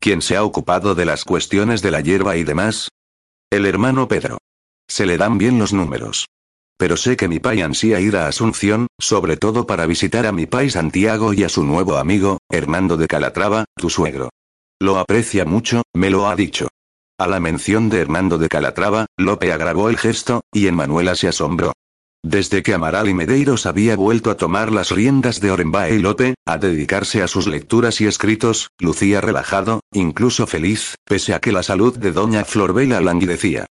¿Quién 0.00 0.23
se 0.23 0.35
ha 0.35 0.44
ocupado 0.44 0.94
de 0.94 1.04
las 1.04 1.25
cuestiones 1.25 1.83
de 1.83 1.90
la 1.90 2.00
hierba 2.00 2.38
y 2.38 2.44
demás? 2.44 2.88
El 3.50 3.66
hermano 3.66 4.09
Pedro. 4.09 4.38
Se 4.88 5.04
le 5.04 5.18
dan 5.18 5.37
bien 5.37 5.59
los 5.59 5.75
números. 5.75 6.25
Pero 6.76 6.97
sé 6.97 7.16
que 7.16 7.28
mi 7.28 7.38
pai 7.38 7.62
ansía 7.62 8.00
ir 8.00 8.16
a 8.16 8.26
Asunción, 8.26 8.88
sobre 8.99 9.37
todo 9.37 9.66
para 9.66 9.87
visitar 9.87 10.26
a 10.26 10.33
mi 10.33 10.47
pai 10.47 10.71
Santiago 10.71 11.33
y 11.33 11.45
a 11.45 11.49
su 11.49 11.64
nuevo 11.64 11.97
amigo, 11.97 12.38
Hernando 12.50 12.97
de 12.97 13.07
Calatrava, 13.07 13.64
tu 13.76 13.90
suegro. 13.90 14.31
Lo 14.81 14.99
aprecia 14.99 15.45
mucho, 15.45 15.83
me 15.95 16.11
lo 16.11 16.26
ha 16.28 16.35
dicho. 16.35 16.69
A 17.19 17.28
la 17.28 17.38
mención 17.38 17.88
de 17.90 18.00
Hernando 18.00 18.38
de 18.38 18.49
Calatrava, 18.49 19.07
Lope 19.16 19.52
agravó 19.52 19.88
el 19.88 19.97
gesto, 19.97 20.40
y 20.52 20.71
Manuela 20.73 21.14
se 21.14 21.28
asombró. 21.28 21.73
Desde 22.25 22.62
que 22.62 22.75
Amaral 22.75 23.09
y 23.09 23.14
Medeiros 23.14 23.66
había 23.66 23.97
vuelto 23.97 24.31
a 24.31 24.37
tomar 24.37 24.73
las 24.73 24.90
riendas 24.90 25.40
de 25.40 25.50
Orenbae 25.50 25.95
y 25.95 25.99
Lope, 25.99 26.35
a 26.47 26.59
dedicarse 26.59 27.23
a 27.23 27.28
sus 27.28 27.47
lecturas 27.47 28.00
y 28.00 28.07
escritos, 28.07 28.69
lucía 28.78 29.21
relajado, 29.21 29.81
incluso 29.93 30.47
feliz, 30.47 30.97
pese 31.04 31.35
a 31.35 31.40
que 31.40 31.52
la 31.52 31.62
salud 31.62 31.97
de 31.97 32.12
doña 32.12 32.45
Florbela 32.45 33.00
languidecía. 33.00 33.66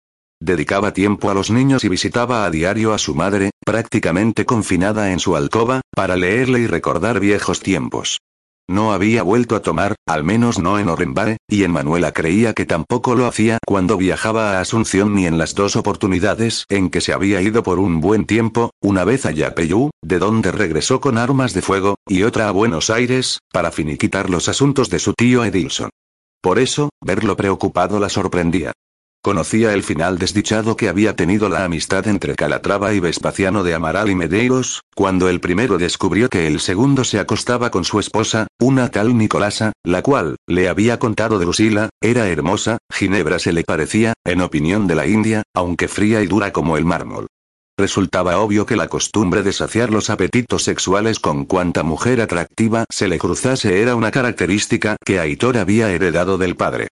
Dedicaba 0.40 0.92
tiempo 0.92 1.30
a 1.30 1.34
los 1.34 1.50
niños 1.50 1.82
y 1.84 1.88
visitaba 1.88 2.44
a 2.44 2.50
diario 2.50 2.94
a 2.94 2.98
su 2.98 3.14
madre, 3.14 3.50
prácticamente 3.64 4.44
confinada 4.44 5.12
en 5.12 5.18
su 5.18 5.34
alcoba, 5.34 5.80
para 5.94 6.16
leerle 6.16 6.60
y 6.60 6.66
recordar 6.66 7.18
viejos 7.18 7.60
tiempos. 7.60 8.18
No 8.70 8.92
había 8.92 9.22
vuelto 9.22 9.56
a 9.56 9.62
tomar, 9.62 9.94
al 10.06 10.24
menos 10.24 10.58
no 10.58 10.78
en 10.78 10.90
Orenbae, 10.90 11.38
y 11.48 11.64
en 11.64 11.70
Manuela 11.70 12.12
creía 12.12 12.52
que 12.52 12.66
tampoco 12.66 13.14
lo 13.14 13.26
hacía 13.26 13.58
cuando 13.66 13.96
viajaba 13.96 14.52
a 14.52 14.60
Asunción 14.60 15.14
ni 15.14 15.26
en 15.26 15.38
las 15.38 15.54
dos 15.54 15.74
oportunidades 15.74 16.66
en 16.68 16.90
que 16.90 17.00
se 17.00 17.14
había 17.14 17.40
ido 17.40 17.62
por 17.62 17.78
un 17.78 18.02
buen 18.02 18.26
tiempo, 18.26 18.70
una 18.82 19.04
vez 19.04 19.24
a 19.24 19.30
Yapeyú, 19.30 19.90
de 20.02 20.18
donde 20.18 20.52
regresó 20.52 21.00
con 21.00 21.16
armas 21.16 21.54
de 21.54 21.62
fuego, 21.62 21.94
y 22.06 22.24
otra 22.24 22.48
a 22.48 22.52
Buenos 22.52 22.90
Aires, 22.90 23.38
para 23.50 23.72
finiquitar 23.72 24.28
los 24.28 24.50
asuntos 24.50 24.90
de 24.90 24.98
su 24.98 25.14
tío 25.14 25.44
Edilson. 25.44 25.88
Por 26.42 26.58
eso, 26.58 26.90
verlo 27.00 27.36
preocupado 27.36 27.98
la 27.98 28.10
sorprendía. 28.10 28.72
Conocía 29.20 29.74
el 29.74 29.82
final 29.82 30.16
desdichado 30.16 30.76
que 30.76 30.88
había 30.88 31.16
tenido 31.16 31.48
la 31.48 31.64
amistad 31.64 32.06
entre 32.06 32.36
Calatrava 32.36 32.94
y 32.94 33.00
Vespasiano 33.00 33.64
de 33.64 33.74
Amaral 33.74 34.10
y 34.10 34.14
Medeiros, 34.14 34.82
cuando 34.94 35.28
el 35.28 35.40
primero 35.40 35.76
descubrió 35.76 36.28
que 36.28 36.46
el 36.46 36.60
segundo 36.60 37.02
se 37.02 37.18
acostaba 37.18 37.70
con 37.70 37.84
su 37.84 37.98
esposa, 37.98 38.46
una 38.60 38.90
tal 38.90 39.18
Nicolasa, 39.18 39.72
la 39.84 40.02
cual, 40.02 40.36
le 40.46 40.68
había 40.68 40.98
contado 40.98 41.38
de 41.40 41.48
era 42.00 42.28
hermosa, 42.28 42.78
Ginebra 42.92 43.38
se 43.40 43.52
le 43.52 43.64
parecía, 43.64 44.14
en 44.24 44.40
opinión 44.40 44.86
de 44.86 44.94
la 44.94 45.06
India, 45.06 45.42
aunque 45.54 45.88
fría 45.88 46.22
y 46.22 46.26
dura 46.26 46.52
como 46.52 46.76
el 46.76 46.84
mármol. 46.84 47.26
Resultaba 47.76 48.38
obvio 48.38 48.66
que 48.66 48.76
la 48.76 48.88
costumbre 48.88 49.42
de 49.42 49.52
saciar 49.52 49.90
los 49.90 50.10
apetitos 50.10 50.64
sexuales 50.64 51.18
con 51.20 51.44
cuanta 51.44 51.82
mujer 51.82 52.20
atractiva 52.20 52.84
se 52.90 53.08
le 53.08 53.18
cruzase 53.18 53.80
era 53.80 53.94
una 53.94 54.10
característica 54.10 54.96
que 55.04 55.20
Aitor 55.20 55.58
había 55.58 55.90
heredado 55.90 56.38
del 56.38 56.56
padre. 56.56 56.88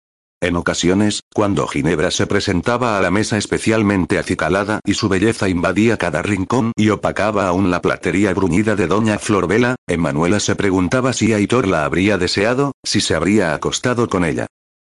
En 0.43 0.55
ocasiones, 0.55 1.21
cuando 1.31 1.67
Ginebra 1.67 2.09
se 2.09 2.25
presentaba 2.25 2.97
a 2.97 3.01
la 3.01 3.11
mesa 3.11 3.37
especialmente 3.37 4.17
acicalada 4.17 4.79
y 4.83 4.95
su 4.95 5.07
belleza 5.07 5.47
invadía 5.49 5.97
cada 5.97 6.23
rincón 6.23 6.71
y 6.75 6.89
opacaba 6.89 7.47
aún 7.47 7.69
la 7.69 7.83
platería 7.83 8.33
bruñida 8.33 8.75
de 8.75 8.87
doña 8.87 9.19
Florbela, 9.19 9.75
Emanuela 9.87 10.39
se 10.39 10.55
preguntaba 10.55 11.13
si 11.13 11.31
Aitor 11.33 11.67
la 11.67 11.85
habría 11.85 12.17
deseado, 12.17 12.71
si 12.83 13.01
se 13.01 13.13
habría 13.13 13.53
acostado 13.53 14.09
con 14.09 14.25
ella. 14.25 14.47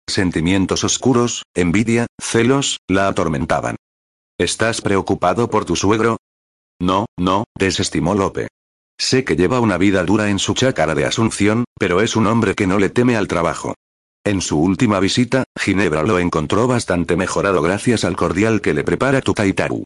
Sentimientos 0.07 0.85
oscuros, 0.85 1.43
envidia, 1.53 2.07
celos, 2.21 2.77
la 2.87 3.09
atormentaban. 3.09 3.75
¿Estás 4.39 4.79
preocupado 4.79 5.49
por 5.49 5.65
tu 5.65 5.75
suegro? 5.75 6.15
No, 6.79 7.07
no, 7.19 7.43
desestimó 7.59 8.15
Lope. 8.15 8.47
Sé 8.97 9.25
que 9.25 9.35
lleva 9.35 9.59
una 9.59 9.77
vida 9.77 10.05
dura 10.05 10.29
en 10.29 10.39
su 10.39 10.53
chácara 10.53 10.95
de 10.95 11.05
Asunción, 11.05 11.65
pero 11.77 11.99
es 11.99 12.15
un 12.15 12.27
hombre 12.27 12.55
que 12.55 12.67
no 12.67 12.79
le 12.79 12.89
teme 12.89 13.17
al 13.17 13.27
trabajo. 13.27 13.75
En 14.23 14.41
su 14.41 14.59
última 14.59 14.99
visita, 14.99 15.45
Ginebra 15.59 16.03
lo 16.03 16.19
encontró 16.19 16.67
bastante 16.67 17.15
mejorado 17.15 17.61
gracias 17.63 18.05
al 18.05 18.15
cordial 18.15 18.61
que 18.61 18.75
le 18.75 18.83
prepara 18.83 19.21
Tutaitaru. 19.21 19.83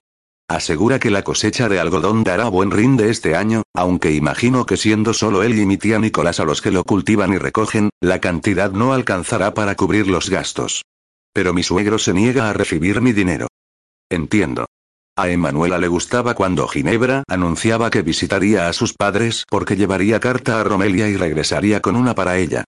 Asegura 0.50 1.00
que 1.00 1.10
la 1.10 1.24
cosecha 1.24 1.70
de 1.70 1.80
algodón 1.80 2.26
dará 2.26 2.50
buen 2.50 2.70
rinde 2.70 3.10
este 3.10 3.36
año, 3.36 3.64
aunque 3.74 4.12
imagino 4.12 4.66
que 4.66 4.76
siendo 4.76 5.14
solo 5.14 5.42
él 5.42 5.58
y 5.58 5.66
mi 5.66 5.78
tía 5.78 6.00
Nicolás 6.00 6.42
a 6.42 6.46
los 6.46 6.62
que 6.62 6.70
lo 6.70 6.84
cultivan 6.84 7.34
y 7.34 7.38
recogen, 7.38 7.90
la 8.02 8.20
cantidad 8.20 8.72
no 8.72 8.92
alcanzará 8.94 9.54
para 9.54 9.76
cubrir 9.76 10.08
los 10.08 10.30
gastos. 10.30 10.84
Pero 11.34 11.54
mi 11.54 11.64
suegro 11.64 11.98
se 11.98 12.14
niega 12.14 12.50
a 12.50 12.54
recibir 12.54 13.00
mi 13.00 13.14
dinero. 13.14 13.48
Entiendo. 14.10 14.66
A 15.18 15.30
Emanuela 15.30 15.78
le 15.78 15.88
gustaba 15.88 16.36
cuando 16.36 16.68
Ginebra 16.68 17.24
anunciaba 17.30 17.90
que 17.90 18.02
visitaría 18.02 18.68
a 18.68 18.74
sus 18.74 18.94
padres 18.94 19.46
porque 19.50 19.78
llevaría 19.78 20.20
carta 20.20 20.60
a 20.60 20.64
Romelia 20.66 21.08
y 21.08 21.16
regresaría 21.16 21.80
con 21.80 21.96
una 21.96 22.14
para 22.14 22.38
ella. 22.38 22.66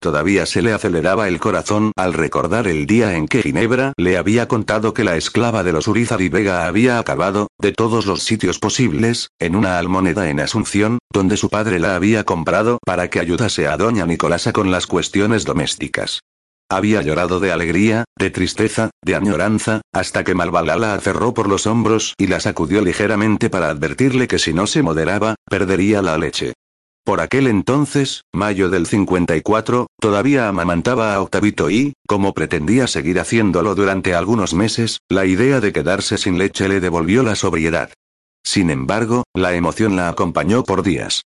Todavía 0.00 0.46
se 0.46 0.62
le 0.62 0.72
aceleraba 0.72 1.28
el 1.28 1.38
corazón 1.38 1.92
al 1.94 2.14
recordar 2.14 2.66
el 2.66 2.86
día 2.86 3.16
en 3.16 3.28
que 3.28 3.42
Ginebra 3.42 3.92
le 3.98 4.16
había 4.16 4.48
contado 4.48 4.94
que 4.94 5.04
la 5.04 5.16
esclava 5.16 5.62
de 5.62 5.72
los 5.72 5.88
Urizar 5.88 6.22
y 6.22 6.30
Vega 6.30 6.66
había 6.66 6.98
acabado, 6.98 7.48
de 7.58 7.72
todos 7.72 8.06
los 8.06 8.22
sitios 8.22 8.58
posibles, 8.58 9.28
en 9.38 9.54
una 9.54 9.78
almoneda 9.78 10.30
en 10.30 10.40
Asunción, 10.40 11.00
donde 11.12 11.36
su 11.36 11.50
padre 11.50 11.78
la 11.78 11.96
había 11.96 12.24
comprado 12.24 12.78
para 12.82 13.10
que 13.10 13.20
ayudase 13.20 13.66
a 13.66 13.76
doña 13.76 14.06
Nicolasa 14.06 14.54
con 14.54 14.70
las 14.70 14.86
cuestiones 14.86 15.44
domésticas. 15.44 16.20
Había 16.70 17.02
llorado 17.02 17.38
de 17.38 17.52
alegría, 17.52 18.04
de 18.16 18.30
tristeza, 18.30 18.88
de 19.04 19.16
añoranza, 19.16 19.82
hasta 19.92 20.24
que 20.24 20.34
Malvala 20.34 20.76
la 20.76 20.94
aferró 20.94 21.34
por 21.34 21.46
los 21.46 21.66
hombros 21.66 22.14
y 22.16 22.28
la 22.28 22.40
sacudió 22.40 22.80
ligeramente 22.80 23.50
para 23.50 23.68
advertirle 23.68 24.28
que 24.28 24.38
si 24.38 24.54
no 24.54 24.66
se 24.66 24.82
moderaba, 24.82 25.34
perdería 25.44 26.00
la 26.00 26.16
leche. 26.16 26.54
Por 27.04 27.20
aquel 27.20 27.46
entonces, 27.46 28.22
mayo 28.32 28.68
del 28.68 28.86
54, 28.86 29.86
todavía 30.00 30.48
amamantaba 30.48 31.14
a 31.14 31.20
Octavito 31.20 31.70
y, 31.70 31.94
como 32.06 32.34
pretendía 32.34 32.86
seguir 32.86 33.18
haciéndolo 33.18 33.74
durante 33.74 34.14
algunos 34.14 34.54
meses, 34.54 34.98
la 35.08 35.24
idea 35.24 35.60
de 35.60 35.72
quedarse 35.72 36.18
sin 36.18 36.38
leche 36.38 36.68
le 36.68 36.80
devolvió 36.80 37.22
la 37.22 37.34
sobriedad. 37.34 37.90
Sin 38.44 38.70
embargo, 38.70 39.24
la 39.34 39.54
emoción 39.54 39.96
la 39.96 40.08
acompañó 40.08 40.62
por 40.62 40.82
días. 40.82 41.22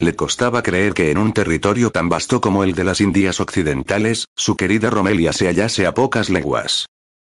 Le 0.00 0.14
costaba 0.14 0.62
creer 0.62 0.94
que 0.94 1.10
en 1.10 1.18
un 1.18 1.32
territorio 1.32 1.90
tan 1.90 2.08
vasto 2.08 2.40
como 2.40 2.62
el 2.62 2.74
de 2.74 2.84
las 2.84 3.00
Indias 3.00 3.40
Occidentales, 3.40 4.26
su 4.36 4.56
querida 4.56 4.90
Romelia 4.90 5.32
se 5.32 5.46
hallase 5.46 5.86
a 5.86 5.94
pocas 5.94 6.30
leguas. 6.30 6.86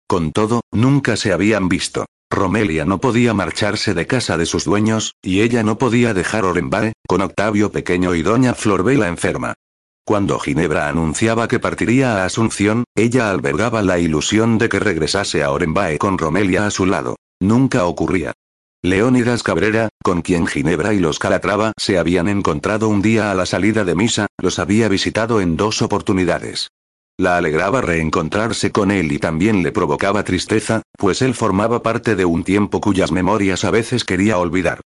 Con 0.07 0.33
todo, 0.33 0.61
nunca 0.71 1.17
se 1.17 1.33
habían 1.33 1.69
visto. 1.69 2.07
Romelia 2.31 2.85
no 2.85 3.01
podía 3.01 3.35
marcharse 3.35 3.95
de 3.95 4.07
casa 4.07 4.37
de 4.37 4.47
sus 4.47 4.65
dueños, 4.65 5.15
y 5.23 5.41
ella 5.41 5.63
no 5.63 5.79
podía 5.79 6.15
dejar 6.15 6.45
Orenbae, 6.45 6.93
con 7.07 7.23
Octavio 7.23 7.73
pequeño 7.73 8.15
y 8.15 8.23
doña 8.23 8.55
Florbela 8.55 9.09
enferma. 9.09 9.55
Cuando 10.05 10.39
Ginebra 10.39 10.89
anunciaba 10.89 11.49
que 11.49 11.59
partiría 11.59 12.17
a 12.17 12.25
Asunción, 12.25 12.85
ella 12.95 13.31
albergaba 13.31 13.83
la 13.83 13.99
ilusión 13.99 14.57
de 14.59 14.69
que 14.69 14.79
regresase 14.79 15.43
a 15.43 15.51
Orenbae 15.51 15.99
con 15.99 16.17
Romelia 16.17 16.67
a 16.67 16.71
su 16.71 16.87
lado. 16.87 17.17
Nunca 17.41 17.85
ocurría. 17.85 18.33
Leónidas 18.83 19.43
Cabrera, 19.43 19.89
con 20.03 20.23
quien 20.23 20.47
Ginebra 20.47 20.95
y 20.95 21.01
los 21.01 21.19
Calatrava 21.19 21.73
se 21.77 21.99
habían 21.99 22.29
encontrado 22.29 22.89
un 22.89 23.03
día 23.03 23.31
a 23.31 23.35
la 23.35 23.45
salida 23.45 23.85
de 23.85 23.95
misa, 23.95 24.29
los 24.39 24.59
había 24.59 24.89
visitado 24.89 25.41
en 25.41 25.57
dos 25.57 25.83
oportunidades. 25.83 26.69
La 27.21 27.37
alegraba 27.37 27.81
reencontrarse 27.81 28.71
con 28.71 28.93
él 28.93 29.11
y 29.11 29.19
también 29.19 29.65
le 29.65 29.73
provocaba 29.73 30.23
tristeza, 30.23 30.83
pues 30.97 31.21
él 31.21 31.35
formaba 31.35 31.83
parte 31.83 32.15
de 32.15 32.25
un 32.25 32.45
tiempo 32.45 32.81
cuyas 32.81 33.11
memorias 33.11 33.65
a 33.65 33.73
veces 33.73 34.05
quería 34.05 34.39
olvidar. 34.39 34.81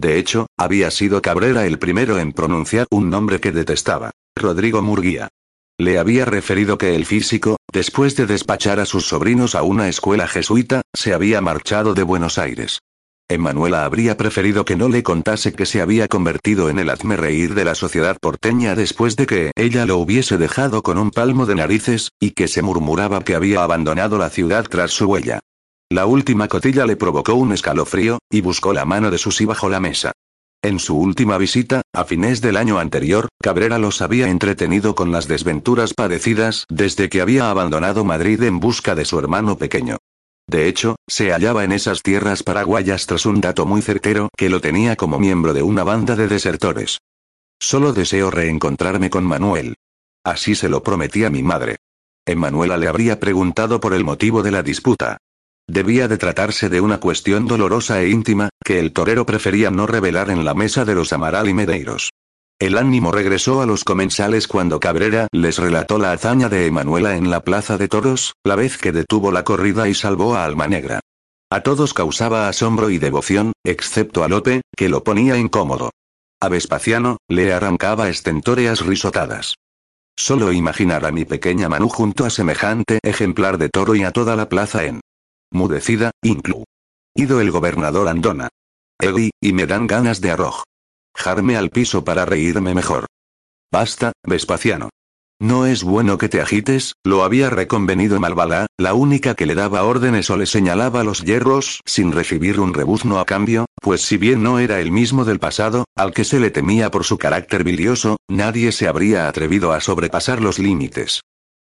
De 0.00 0.18
hecho, 0.18 0.46
había 0.58 0.90
sido 0.90 1.20
Cabrera 1.20 1.66
el 1.66 1.78
primero 1.78 2.18
en 2.18 2.32
pronunciar 2.32 2.86
un 2.90 3.10
nombre 3.10 3.38
que 3.38 3.52
detestaba, 3.52 4.12
Rodrigo 4.34 4.80
Murguía. 4.80 5.28
Le 5.78 5.98
había 5.98 6.24
referido 6.24 6.78
que 6.78 6.94
el 6.94 7.04
físico, 7.04 7.58
después 7.70 8.16
de 8.16 8.24
despachar 8.24 8.80
a 8.80 8.86
sus 8.86 9.06
sobrinos 9.06 9.54
a 9.54 9.62
una 9.62 9.88
escuela 9.88 10.26
jesuita, 10.26 10.80
se 10.94 11.12
había 11.12 11.42
marchado 11.42 11.92
de 11.92 12.02
Buenos 12.02 12.38
Aires. 12.38 12.78
Emanuela 13.28 13.86
habría 13.86 14.18
preferido 14.18 14.66
que 14.66 14.76
no 14.76 14.90
le 14.90 15.02
contase 15.02 15.54
que 15.54 15.64
se 15.64 15.80
había 15.80 16.08
convertido 16.08 16.68
en 16.68 16.78
el 16.78 16.90
hazme 16.90 17.16
reír 17.16 17.54
de 17.54 17.64
la 17.64 17.74
sociedad 17.74 18.18
porteña 18.20 18.74
después 18.74 19.16
de 19.16 19.26
que 19.26 19.50
ella 19.56 19.86
lo 19.86 19.96
hubiese 19.96 20.36
dejado 20.36 20.82
con 20.82 20.98
un 20.98 21.10
palmo 21.10 21.46
de 21.46 21.54
narices, 21.54 22.10
y 22.20 22.32
que 22.32 22.48
se 22.48 22.60
murmuraba 22.60 23.24
que 23.24 23.34
había 23.34 23.64
abandonado 23.64 24.18
la 24.18 24.28
ciudad 24.28 24.66
tras 24.68 24.90
su 24.90 25.06
huella. 25.06 25.40
La 25.88 26.04
última 26.04 26.48
cotilla 26.48 26.84
le 26.84 26.96
provocó 26.96 27.32
un 27.34 27.52
escalofrío, 27.52 28.18
y 28.30 28.42
buscó 28.42 28.74
la 28.74 28.84
mano 28.84 29.10
de 29.10 29.16
Susi 29.16 29.46
bajo 29.46 29.70
la 29.70 29.80
mesa. 29.80 30.12
En 30.62 30.78
su 30.78 30.98
última 30.98 31.38
visita, 31.38 31.80
a 31.94 32.04
fines 32.04 32.42
del 32.42 32.58
año 32.58 32.78
anterior, 32.78 33.28
Cabrera 33.42 33.78
los 33.78 34.02
había 34.02 34.28
entretenido 34.28 34.94
con 34.94 35.12
las 35.12 35.28
desventuras 35.28 35.94
padecidas 35.94 36.66
desde 36.68 37.08
que 37.08 37.22
había 37.22 37.50
abandonado 37.50 38.04
Madrid 38.04 38.42
en 38.42 38.60
busca 38.60 38.94
de 38.94 39.06
su 39.06 39.18
hermano 39.18 39.56
pequeño. 39.56 39.96
De 40.46 40.68
hecho, 40.68 40.96
se 41.08 41.32
hallaba 41.32 41.64
en 41.64 41.72
esas 41.72 42.02
tierras 42.02 42.42
paraguayas 42.42 43.06
tras 43.06 43.26
un 43.26 43.40
dato 43.40 43.66
muy 43.66 43.82
certero 43.82 44.28
que 44.36 44.50
lo 44.50 44.60
tenía 44.60 44.96
como 44.96 45.18
miembro 45.18 45.54
de 45.54 45.62
una 45.62 45.84
banda 45.84 46.16
de 46.16 46.28
desertores. 46.28 46.98
Solo 47.60 47.92
deseo 47.92 48.30
reencontrarme 48.30 49.10
con 49.10 49.24
Manuel. 49.24 49.74
Así 50.24 50.54
se 50.54 50.68
lo 50.68 50.82
prometí 50.82 51.24
a 51.24 51.30
mi 51.30 51.42
madre. 51.42 51.76
Emanuela 52.26 52.76
le 52.76 52.88
habría 52.88 53.20
preguntado 53.20 53.80
por 53.80 53.94
el 53.94 54.04
motivo 54.04 54.42
de 54.42 54.50
la 54.50 54.62
disputa. 54.62 55.18
Debía 55.66 56.08
de 56.08 56.18
tratarse 56.18 56.68
de 56.68 56.80
una 56.80 57.00
cuestión 57.00 57.46
dolorosa 57.46 58.02
e 58.02 58.10
íntima, 58.10 58.50
que 58.62 58.80
el 58.80 58.92
torero 58.92 59.24
prefería 59.24 59.70
no 59.70 59.86
revelar 59.86 60.30
en 60.30 60.44
la 60.44 60.54
mesa 60.54 60.84
de 60.84 60.94
los 60.94 61.12
Amaral 61.12 61.48
y 61.48 61.54
Medeiros. 61.54 62.10
El 62.60 62.78
ánimo 62.78 63.10
regresó 63.10 63.60
a 63.60 63.66
los 63.66 63.82
comensales 63.82 64.46
cuando 64.46 64.78
Cabrera 64.78 65.26
les 65.32 65.58
relató 65.58 65.98
la 65.98 66.12
hazaña 66.12 66.48
de 66.48 66.66
Emanuela 66.66 67.16
en 67.16 67.28
la 67.28 67.40
plaza 67.42 67.76
de 67.76 67.88
toros, 67.88 68.34
la 68.44 68.54
vez 68.54 68.78
que 68.78 68.92
detuvo 68.92 69.32
la 69.32 69.42
corrida 69.42 69.88
y 69.88 69.94
salvó 69.94 70.36
a 70.36 70.44
Almanegra. 70.44 71.00
A 71.50 71.62
todos 71.62 71.94
causaba 71.94 72.48
asombro 72.48 72.90
y 72.90 72.98
devoción, 72.98 73.52
excepto 73.64 74.24
a 74.24 74.28
Lope, 74.28 74.62
que 74.76 74.88
lo 74.88 75.02
ponía 75.02 75.36
incómodo. 75.36 75.90
A 76.40 76.48
Vespasiano, 76.48 77.18
le 77.28 77.52
arrancaba 77.52 78.08
estentóreas 78.08 78.84
risotadas. 78.84 79.56
Solo 80.16 80.52
imaginar 80.52 81.04
a 81.04 81.12
mi 81.12 81.24
pequeña 81.24 81.68
Manu 81.68 81.88
junto 81.88 82.24
a 82.24 82.30
semejante 82.30 82.98
ejemplar 83.02 83.58
de 83.58 83.68
toro 83.68 83.96
y 83.96 84.04
a 84.04 84.12
toda 84.12 84.36
la 84.36 84.48
plaza 84.48 84.84
en. 84.84 85.00
Mudecida, 85.50 86.12
inclu. 86.22 86.64
Ido 87.14 87.40
el 87.40 87.50
gobernador 87.50 88.08
Andona. 88.08 88.48
Egui, 89.00 89.30
y 89.40 89.52
me 89.52 89.66
dan 89.66 89.86
ganas 89.86 90.20
de 90.20 90.30
arroj. 90.30 90.62
Jarme 91.14 91.56
al 91.56 91.70
piso 91.70 92.04
para 92.04 92.24
reírme 92.24 92.74
mejor. 92.74 93.06
Basta, 93.72 94.12
Vespasiano. 94.26 94.90
No 95.40 95.66
es 95.66 95.82
bueno 95.82 96.16
que 96.16 96.28
te 96.28 96.40
agites, 96.40 96.94
lo 97.04 97.24
había 97.24 97.50
reconvenido 97.50 98.20
Malvala, 98.20 98.66
la 98.78 98.94
única 98.94 99.34
que 99.34 99.46
le 99.46 99.54
daba 99.54 99.82
órdenes 99.82 100.30
o 100.30 100.36
le 100.36 100.46
señalaba 100.46 101.02
los 101.02 101.24
hierros 101.24 101.80
sin 101.84 102.12
recibir 102.12 102.60
un 102.60 102.72
rebuzno 102.72 103.18
a 103.18 103.24
cambio, 103.24 103.66
pues 103.82 104.02
si 104.02 104.16
bien 104.16 104.42
no 104.42 104.58
era 104.58 104.80
el 104.80 104.92
mismo 104.92 105.24
del 105.24 105.40
pasado, 105.40 105.84
al 105.96 106.12
que 106.12 106.24
se 106.24 106.38
le 106.38 106.50
temía 106.50 106.90
por 106.90 107.04
su 107.04 107.18
carácter 107.18 107.64
bilioso, 107.64 108.16
nadie 108.28 108.70
se 108.70 108.86
habría 108.86 109.28
atrevido 109.28 109.72
a 109.72 109.80
sobrepasar 109.80 110.40
los 110.40 110.58
límites. 110.58 111.20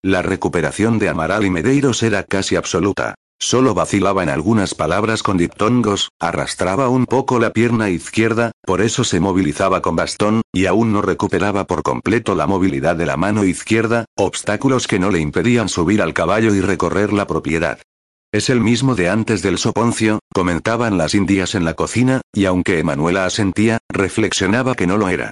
La 0.03 0.23
recuperación 0.23 1.01
de 1.01 1.09
Amaral 1.09 1.45
y 1.45 1.51
Medeiros 1.51 2.03
era 2.05 2.23
casi 2.23 2.55
absoluta. 2.55 3.17
Solo 3.39 3.75
vacilaba 3.75 4.23
en 4.23 4.31
algunas 4.31 4.75
palabras 4.75 5.23
con 5.23 5.37
diptongos, 5.37 6.11
arrastraba 6.19 6.89
un 6.89 7.05
poco 7.05 7.39
la 7.39 7.51
pierna 7.51 7.91
izquierda, 7.91 8.53
por 8.63 8.81
eso 8.81 9.05
se 9.05 9.21
movilizaba 9.21 9.83
con 9.83 9.95
bastón, 9.95 10.41
y 10.53 10.67
aún 10.67 10.93
no 10.93 11.03
recuperaba 11.03 11.67
por 11.67 11.83
completo 11.83 12.35
la 12.35 12.47
movilidad 12.47 12.97
de 12.97 13.07
la 13.07 13.17
mano 13.17 13.45
izquierda, 13.45 14.07
obstáculos 14.17 14.87
que 14.87 14.99
no 14.99 15.11
le 15.11 15.21
impedían 15.21 15.69
subir 15.69 16.01
al 16.01 16.15
caballo 16.15 16.55
y 16.55 16.61
recorrer 16.61 17.13
la 17.13 17.27
propiedad. 17.27 17.79
Es 18.33 18.51
el 18.51 18.61
mismo 18.61 18.95
de 18.95 19.11
antes 19.11 19.43
del 19.43 19.59
soponcio, 19.59 20.19
comentaban 20.35 20.99
las 20.99 21.15
indias 21.15 21.55
en 21.55 21.65
la 21.65 21.75
cocina, 21.75 22.23
y 22.33 22.47
aunque 22.47 22.79
Emanuela 22.79 23.27
asentía, 23.27 23.79
reflexionaba 23.89 24.75
que 24.75 24.87
no 24.87 24.97
lo 24.97 25.09
era. 25.09 25.31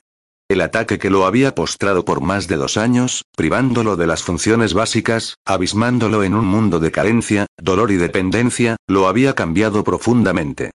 El 0.55 0.61
ataque 0.61 1.01
que 1.01 1.11
lo 1.11 1.27
había 1.27 1.53
postrado 1.53 2.05
por 2.05 2.21
más 2.21 2.47
de 2.47 2.55
dos 2.55 2.77
años, 2.77 3.25
privándolo 3.37 3.97
de 3.97 4.07
las 4.07 4.23
funciones 4.23 4.73
básicas, 4.73 5.35
abismándolo 5.45 6.23
en 6.23 6.33
un 6.33 6.45
mundo 6.45 6.79
de 6.79 6.93
carencia, 6.93 7.47
dolor 7.61 7.91
y 7.91 7.97
dependencia, 7.97 8.77
lo 8.87 9.09
había 9.09 9.35
cambiado 9.35 9.83
profundamente. 9.83 10.71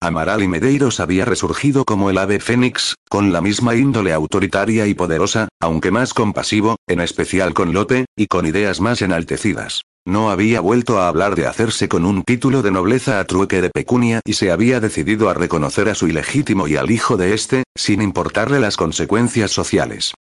Amaral 0.00 0.44
y 0.44 0.46
Medeiros 0.46 1.00
había 1.00 1.24
resurgido 1.24 1.84
como 1.84 2.10
el 2.10 2.18
ave 2.18 2.38
fénix, 2.38 2.94
con 3.10 3.32
la 3.32 3.40
misma 3.40 3.74
índole 3.74 4.12
autoritaria 4.12 4.86
y 4.86 4.94
poderosa, 4.94 5.48
aunque 5.58 5.90
más 5.90 6.14
compasivo, 6.14 6.76
en 6.86 7.00
especial 7.00 7.54
con 7.54 7.72
Lope, 7.72 8.04
y 8.16 8.28
con 8.28 8.46
ideas 8.46 8.80
más 8.80 9.02
enaltecidas. 9.02 9.82
No 10.06 10.30
había 10.30 10.60
vuelto 10.60 10.98
a 10.98 11.08
hablar 11.08 11.34
de 11.34 11.46
hacerse 11.46 11.88
con 11.88 12.04
un 12.04 12.24
título 12.24 12.60
de 12.60 12.70
nobleza 12.70 13.20
a 13.20 13.24
trueque 13.24 13.62
de 13.62 13.70
pecunia 13.70 14.20
y 14.26 14.34
se 14.34 14.50
había 14.50 14.78
decidido 14.78 15.30
a 15.30 15.34
reconocer 15.34 15.88
a 15.88 15.94
su 15.94 16.08
ilegítimo 16.08 16.68
y 16.68 16.76
al 16.76 16.90
hijo 16.90 17.16
de 17.16 17.32
éste, 17.32 17.64
sin 17.74 18.02
importarle 18.02 18.60
las 18.60 18.76
consecuencias 18.76 19.50
sociales. 19.50 20.12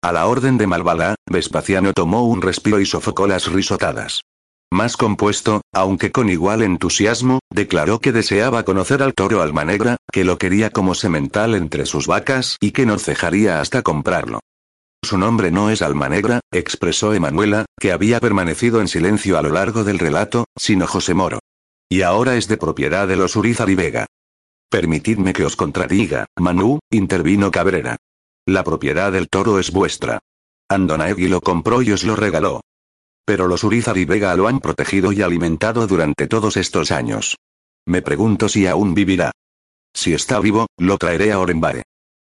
A 0.00 0.12
la 0.12 0.26
orden 0.26 0.58
de 0.58 0.68
Malvala, 0.68 1.16
Vespasiano 1.28 1.92
tomó 1.92 2.24
un 2.24 2.40
respiro 2.40 2.78
y 2.78 2.86
sofocó 2.86 3.26
las 3.26 3.50
risotadas. 3.50 4.20
Más 4.72 4.96
compuesto, 4.96 5.60
aunque 5.74 6.12
con 6.12 6.30
igual 6.30 6.62
entusiasmo, 6.62 7.40
declaró 7.50 7.98
que 7.98 8.12
deseaba 8.12 8.62
conocer 8.62 9.02
al 9.02 9.12
toro 9.12 9.42
Almanegra, 9.42 9.96
que 10.12 10.24
lo 10.24 10.38
quería 10.38 10.70
como 10.70 10.94
semental 10.94 11.56
entre 11.56 11.84
sus 11.84 12.06
vacas 12.06 12.56
y 12.60 12.70
que 12.70 12.86
no 12.86 12.98
cejaría 12.98 13.60
hasta 13.60 13.82
comprarlo. 13.82 14.40
Su 15.04 15.18
nombre 15.18 15.50
no 15.50 15.70
es 15.70 15.82
Almanegra, 15.82 16.40
expresó 16.52 17.12
Emanuela, 17.12 17.66
que 17.78 17.92
había 17.92 18.20
permanecido 18.20 18.80
en 18.80 18.88
silencio 18.88 19.36
a 19.36 19.42
lo 19.42 19.50
largo 19.50 19.84
del 19.84 19.98
relato, 19.98 20.44
sino 20.56 20.86
José 20.86 21.12
Moro. 21.14 21.40
Y 21.88 22.02
ahora 22.02 22.36
es 22.36 22.48
de 22.48 22.56
propiedad 22.56 23.08
de 23.08 23.16
los 23.16 23.36
Urizar 23.36 23.68
y 23.68 23.74
Vega. 23.74 24.06
Permitidme 24.70 25.32
que 25.32 25.44
os 25.44 25.56
contradiga, 25.56 26.26
Manu, 26.38 26.78
intervino 26.90 27.50
Cabrera. 27.50 27.96
La 28.46 28.64
propiedad 28.64 29.12
del 29.12 29.28
toro 29.28 29.58
es 29.58 29.70
vuestra. 29.70 30.20
Andonaegui 30.70 31.28
lo 31.28 31.40
compró 31.40 31.82
y 31.82 31.92
os 31.92 32.04
lo 32.04 32.16
regaló. 32.16 32.62
Pero 33.26 33.48
los 33.48 33.64
Urizar 33.64 33.98
y 33.98 34.04
Vega 34.04 34.34
lo 34.36 34.48
han 34.48 34.60
protegido 34.60 35.12
y 35.12 35.20
alimentado 35.20 35.86
durante 35.86 36.26
todos 36.26 36.56
estos 36.56 36.90
años. 36.90 37.36
Me 37.86 38.00
pregunto 38.02 38.48
si 38.48 38.66
aún 38.66 38.94
vivirá. 38.94 39.32
Si 39.92 40.14
está 40.14 40.40
vivo, 40.40 40.68
lo 40.78 40.96
traeré 40.96 41.32
a 41.32 41.38
Orembare. 41.38 41.82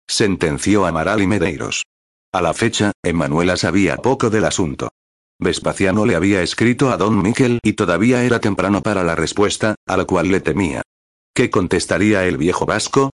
Sentenció 0.07 0.85
Amaral 0.85 1.21
y 1.21 1.27
Medeiros. 1.27 1.83
A 2.35 2.41
la 2.41 2.53
fecha, 2.53 2.91
Emanuela 3.01 3.55
sabía 3.55 3.95
poco 3.95 4.29
del 4.29 4.43
asunto. 4.43 4.89
Vespasiano 5.39 6.05
le 6.05 6.17
había 6.17 6.41
escrito 6.41 6.91
a 6.91 6.97
don 6.97 7.21
Miquel 7.21 7.59
y 7.63 7.71
todavía 7.73 8.25
era 8.25 8.41
temprano 8.41 8.81
para 8.81 9.05
la 9.05 9.15
respuesta, 9.15 9.75
a 9.87 9.95
la 9.95 10.03
cual 10.03 10.27
le 10.27 10.41
temía. 10.41 10.81
¿Qué 11.33 11.49
contestaría 11.49 12.25
el 12.25 12.35
viejo 12.37 12.65
vasco? 12.65 13.11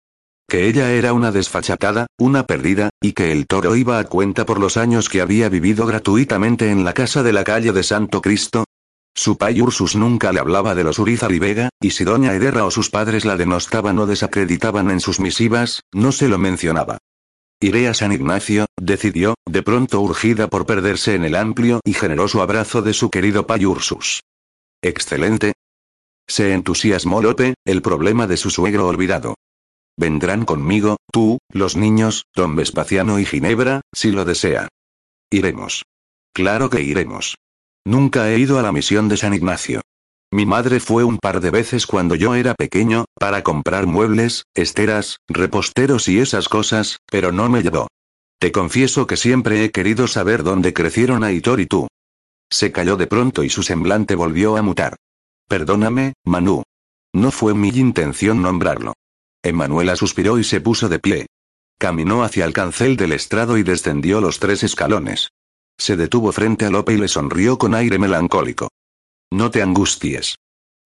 que 0.48 0.68
ella 0.68 0.90
era 0.92 1.12
una 1.12 1.32
desfachatada, 1.32 2.06
una 2.18 2.46
perdida, 2.46 2.88
y 2.98 3.12
que 3.12 3.30
el 3.30 3.46
toro 3.46 3.76
iba 3.76 3.98
a 3.98 4.04
cuenta 4.04 4.46
por 4.46 4.58
los 4.58 4.78
años 4.78 5.10
que 5.10 5.20
había 5.20 5.50
vivido 5.50 5.84
gratuitamente 5.84 6.70
en 6.70 6.82
la 6.82 6.94
casa 6.94 7.22
de 7.22 7.34
la 7.34 7.44
calle 7.44 7.72
de 7.72 7.82
Santo 7.82 8.22
Cristo. 8.22 8.64
Su 9.14 9.36
pai 9.36 9.60
Ursus 9.60 9.96
nunca 9.96 10.32
le 10.32 10.40
hablaba 10.40 10.74
de 10.74 10.82
los 10.82 10.98
Urizar 10.98 11.30
y 11.30 11.38
Vega, 11.38 11.68
y 11.78 11.90
si 11.90 12.04
doña 12.04 12.34
Ederra 12.34 12.64
o 12.64 12.70
sus 12.70 12.88
padres 12.88 13.26
la 13.26 13.36
denostaban 13.36 13.98
o 13.98 14.06
desacreditaban 14.06 14.90
en 14.90 15.00
sus 15.00 15.20
misivas, 15.20 15.82
no 15.92 16.10
se 16.10 16.26
lo 16.26 16.38
mencionaba. 16.38 16.98
Iré 17.62 17.88
a 17.88 17.94
San 17.94 18.12
Ignacio, 18.12 18.64
decidió, 18.80 19.34
de 19.46 19.62
pronto 19.62 20.00
urgida 20.00 20.48
por 20.48 20.64
perderse 20.64 21.14
en 21.14 21.24
el 21.24 21.34
amplio 21.34 21.80
y 21.84 21.92
generoso 21.92 22.40
abrazo 22.40 22.80
de 22.80 22.94
su 22.94 23.10
querido 23.10 23.46
pai 23.46 23.66
Ursus. 23.66 24.22
Excelente. 24.82 25.52
Se 26.26 26.54
entusiasmó 26.54 27.20
Lope, 27.20 27.54
el 27.66 27.82
problema 27.82 28.26
de 28.26 28.38
su 28.38 28.48
suegro 28.48 28.86
olvidado. 28.86 29.34
Vendrán 29.98 30.46
conmigo, 30.46 30.96
tú, 31.12 31.36
los 31.52 31.76
niños, 31.76 32.24
don 32.34 32.56
Vespasiano 32.56 33.18
y 33.18 33.26
Ginebra, 33.26 33.82
si 33.92 34.10
lo 34.10 34.24
desea. 34.24 34.68
Iremos. 35.30 35.84
Claro 36.32 36.70
que 36.70 36.80
iremos. 36.80 37.34
Nunca 37.84 38.30
he 38.30 38.38
ido 38.38 38.58
a 38.58 38.62
la 38.62 38.72
misión 38.72 39.08
de 39.08 39.18
San 39.18 39.34
Ignacio. 39.34 39.82
Mi 40.32 40.46
madre 40.46 40.78
fue 40.78 41.02
un 41.02 41.18
par 41.18 41.40
de 41.40 41.50
veces 41.50 41.88
cuando 41.88 42.14
yo 42.14 42.36
era 42.36 42.54
pequeño, 42.54 43.06
para 43.18 43.42
comprar 43.42 43.88
muebles, 43.88 44.44
esteras, 44.54 45.18
reposteros 45.28 46.08
y 46.08 46.20
esas 46.20 46.48
cosas, 46.48 46.98
pero 47.10 47.32
no 47.32 47.48
me 47.48 47.62
llevó. 47.62 47.88
Te 48.38 48.52
confieso 48.52 49.08
que 49.08 49.16
siempre 49.16 49.64
he 49.64 49.70
querido 49.72 50.06
saber 50.06 50.44
dónde 50.44 50.72
crecieron 50.72 51.24
Aitor 51.24 51.60
y 51.60 51.66
tú. 51.66 51.88
Se 52.48 52.70
calló 52.70 52.96
de 52.96 53.08
pronto 53.08 53.42
y 53.42 53.50
su 53.50 53.64
semblante 53.64 54.14
volvió 54.14 54.56
a 54.56 54.62
mutar. 54.62 54.96
Perdóname, 55.48 56.14
Manu. 56.24 56.62
No 57.12 57.32
fue 57.32 57.54
mi 57.54 57.70
intención 57.70 58.40
nombrarlo. 58.40 58.94
Emanuela 59.42 59.96
suspiró 59.96 60.38
y 60.38 60.44
se 60.44 60.60
puso 60.60 60.88
de 60.88 61.00
pie. 61.00 61.26
Caminó 61.76 62.22
hacia 62.22 62.44
el 62.44 62.52
cancel 62.52 62.96
del 62.96 63.12
estrado 63.12 63.58
y 63.58 63.64
descendió 63.64 64.20
los 64.20 64.38
tres 64.38 64.62
escalones. 64.62 65.30
Se 65.76 65.96
detuvo 65.96 66.30
frente 66.30 66.66
a 66.66 66.70
Lope 66.70 66.92
y 66.92 66.98
le 66.98 67.08
sonrió 67.08 67.58
con 67.58 67.74
aire 67.74 67.98
melancólico. 67.98 68.68
No 69.32 69.50
te 69.52 69.62
angusties. 69.62 70.36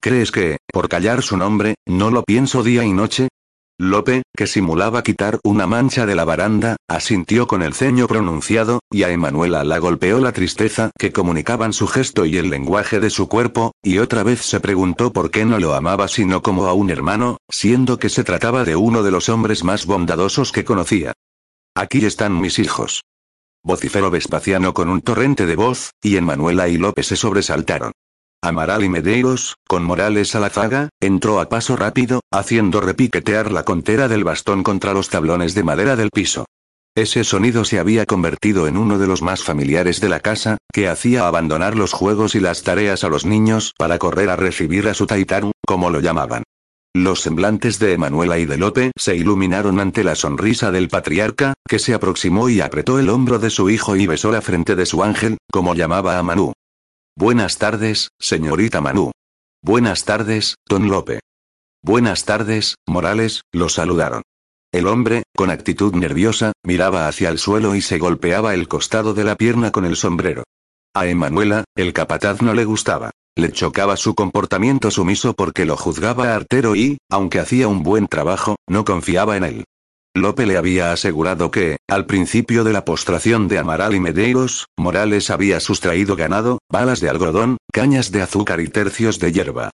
¿Crees 0.03 0.31
que, 0.31 0.59
por 0.71 0.91
callar 0.91 1.23
su 1.23 1.39
nombre, 1.39 1.77
no 1.87 2.11
lo 2.11 2.23
pienso 2.25 2.63
día 2.63 2.85
y 2.85 2.93
noche? 2.93 3.29
Lope, 3.79 4.23
que 4.37 4.47
simulaba 4.47 5.03
quitar 5.03 5.41
una 5.43 5.67
mancha 5.67 6.05
de 6.05 6.15
la 6.15 6.27
baranda, 6.27 6.77
asintió 6.87 7.47
con 7.47 7.63
el 7.63 7.73
ceño 7.73 8.07
pronunciado, 8.07 8.81
y 8.91 9.03
a 9.03 9.11
Emanuela 9.11 9.65
la 9.65 9.79
golpeó 9.79 10.21
la 10.21 10.33
tristeza 10.33 10.91
que 10.99 11.11
comunicaban 11.11 11.73
su 11.73 11.87
gesto 11.89 12.27
y 12.27 12.37
el 12.37 12.51
lenguaje 12.51 13.01
de 13.01 13.09
su 13.09 13.29
cuerpo, 13.29 13.73
y 13.83 13.99
otra 13.99 14.23
vez 14.23 14.43
se 14.43 14.61
preguntó 14.61 15.11
por 15.11 15.31
qué 15.31 15.47
no 15.47 15.59
lo 15.59 15.75
amaba 15.75 16.07
sino 16.07 16.43
como 16.43 16.67
a 16.67 16.75
un 16.75 16.91
hermano, 16.91 17.39
siendo 17.51 17.99
que 17.99 18.11
se 18.11 18.25
trataba 18.25 18.65
de 18.65 18.77
uno 18.77 19.03
de 19.03 19.11
los 19.11 19.31
hombres 19.31 19.65
más 19.65 19.87
bondadosos 19.87 20.53
que 20.53 20.65
conocía. 20.65 21.15
Aquí 21.75 22.05
están 22.05 22.39
mis 22.41 22.59
hijos. 22.59 23.03
Vociferó 23.65 24.11
Vespasiano 24.11 24.75
con 24.75 24.91
un 24.91 25.01
torrente 25.01 25.47
de 25.47 25.57
voz, 25.57 25.93
y 26.03 26.17
Emanuela 26.17 26.69
y 26.69 26.77
Lope 26.77 27.03
se 27.03 27.17
sobresaltaron. 27.17 27.93
Amaral 28.45 28.85
y 28.85 28.91
Medeiros, 28.91 29.57
con 29.67 29.85
Morales 29.85 30.35
a 30.35 30.41
la 30.41 30.51
zaga, 30.51 30.91
entró 31.01 31.41
a 31.41 31.49
paso 31.49 31.77
rápido, 31.77 32.21
haciendo 32.31 32.83
repiquetear 32.83 33.51
la 33.51 33.65
contera 33.65 34.07
del 34.07 34.23
bastón 34.23 34.63
contra 34.63 34.93
los 34.93 35.09
tablones 35.09 35.55
de 35.55 35.63
madera 35.63 35.97
del 35.97 36.11
piso. 36.11 36.45
Ese 36.95 37.25
sonido 37.25 37.65
se 37.65 37.79
había 37.79 38.05
convertido 38.05 38.69
en 38.69 38.77
uno 38.77 38.99
de 38.99 39.07
los 39.07 39.23
más 39.23 39.43
familiares 39.43 39.99
de 40.03 40.11
la 40.11 40.21
casa, 40.21 40.59
que 40.75 40.89
hacía 40.89 41.27
abandonar 41.27 41.75
los 41.75 41.95
juegos 41.95 42.35
y 42.35 42.41
las 42.41 42.63
tareas 42.63 43.03
a 43.03 43.09
los 43.09 43.25
niños 43.25 43.73
para 43.79 43.99
correr 43.99 44.29
a 44.29 44.37
recibir 44.37 44.89
a 44.89 44.95
su 44.95 45.07
taitaru, 45.07 45.53
como 45.67 45.89
lo 45.89 46.01
llamaban. 46.01 46.43
Los 46.95 47.23
semblantes 47.23 47.79
de 47.79 47.95
Emanuela 47.95 48.39
y 48.39 48.45
de 48.45 48.59
Lope 48.59 48.93
se 48.97 49.17
iluminaron 49.17 49.81
ante 49.81 50.05
la 50.05 50.15
sonrisa 50.15 50.71
del 50.71 50.89
patriarca, 50.89 51.55
que 51.67 51.79
se 51.79 51.95
aproximó 51.95 52.51
y 52.51 52.61
apretó 52.61 52.99
el 52.99 53.09
hombro 53.09 53.39
de 53.39 53.49
su 53.49 53.71
hijo 53.71 53.97
y 53.97 54.07
besó 54.07 54.31
la 54.31 54.43
frente 54.43 54.77
de 54.77 54.85
su 54.85 55.03
ángel, 55.03 55.39
como 55.51 55.75
llamaba 55.75 56.19
a 56.19 56.23
Manu. 56.23 56.53
Buenas 57.17 57.59
tardes, 57.59 58.09
señorita 58.19 58.81
Manu. 58.81 59.13
Buenas 59.63 60.05
tardes, 60.05 60.57
Don 60.69 60.89
Lope. 60.89 61.21
Buenas 61.81 62.25
tardes, 62.25 62.75
Morales, 62.89 63.43
lo 63.53 63.69
saludaron. 63.69 64.23
El 64.73 64.89
hombre, 64.89 65.23
con 65.37 65.51
actitud 65.51 65.95
nerviosa, 65.95 66.51
miraba 66.65 67.07
hacia 67.07 67.29
el 67.29 67.39
suelo 67.39 67.77
y 67.77 67.83
se 67.83 67.99
golpeaba 67.99 68.53
el 68.55 68.67
costado 68.67 69.15
de 69.15 69.23
la 69.23 69.37
pierna 69.37 69.71
con 69.71 69.85
el 69.85 69.95
sombrero. 69.95 70.43
A 70.93 71.07
Emanuela, 71.07 71.63
el 71.77 71.93
capataz 71.93 72.43
no 72.43 72.53
le 72.53 72.65
gustaba. 72.65 73.13
Le 73.37 73.53
chocaba 73.53 73.97
su 73.97 74.17
comportamiento 74.17 74.91
sumiso 74.91 75.35
porque 75.35 75.67
lo 75.67 75.77
juzgaba 75.77 76.35
artero 76.35 76.75
y, 76.75 76.99
aunque 77.09 77.39
hacía 77.39 77.69
un 77.69 77.85
buen 77.85 78.09
trabajo, 78.09 78.57
no 78.69 78.85
confiaba 78.85 79.37
en 79.37 79.45
él. 79.45 79.65
Lope 80.17 80.47
le 80.47 80.57
había 80.57 80.93
asegurado 80.93 81.51
que, 81.51 81.79
al 81.89 82.07
principio 82.07 82.63
de 82.63 82.73
la 82.73 82.85
postración 82.85 83.49
de 83.49 83.59
Amaral 83.59 83.97
y 83.97 84.01
Medeiros, 84.01 84.67
Morales 84.79 85.29
había 85.29 85.59
sustraído 85.59 86.15
ganado, 86.15 86.59
balas 86.71 87.01
de 87.01 87.09
algodón, 87.09 87.57
cañas 87.73 88.13
de 88.13 88.23
azúcar 88.23 88.61
y 88.61 88.69
tercios 88.69 89.19
de 89.19 89.33
hierba. 89.33 89.71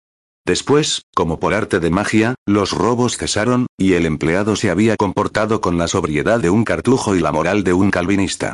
Después, 0.45 1.01
como 1.15 1.39
por 1.39 1.55
arte 1.55 1.79
de 1.79 1.89
magia, 1.89 2.35
los 2.45 2.71
robos 2.71 3.17
cesaron, 3.17 3.65
y 3.79 3.93
el 3.93 4.05
empleado 4.05 4.55
se 4.55 4.69
había 4.69 4.95
comportado 4.95 5.59
con 5.59 5.79
la 5.79 5.87
sobriedad 5.87 6.39
de 6.39 6.51
un 6.51 6.63
cartujo 6.63 7.15
y 7.15 7.19
la 7.19 7.31
moral 7.31 7.63
de 7.63 7.73
un 7.73 7.89
calvinista. 7.89 8.53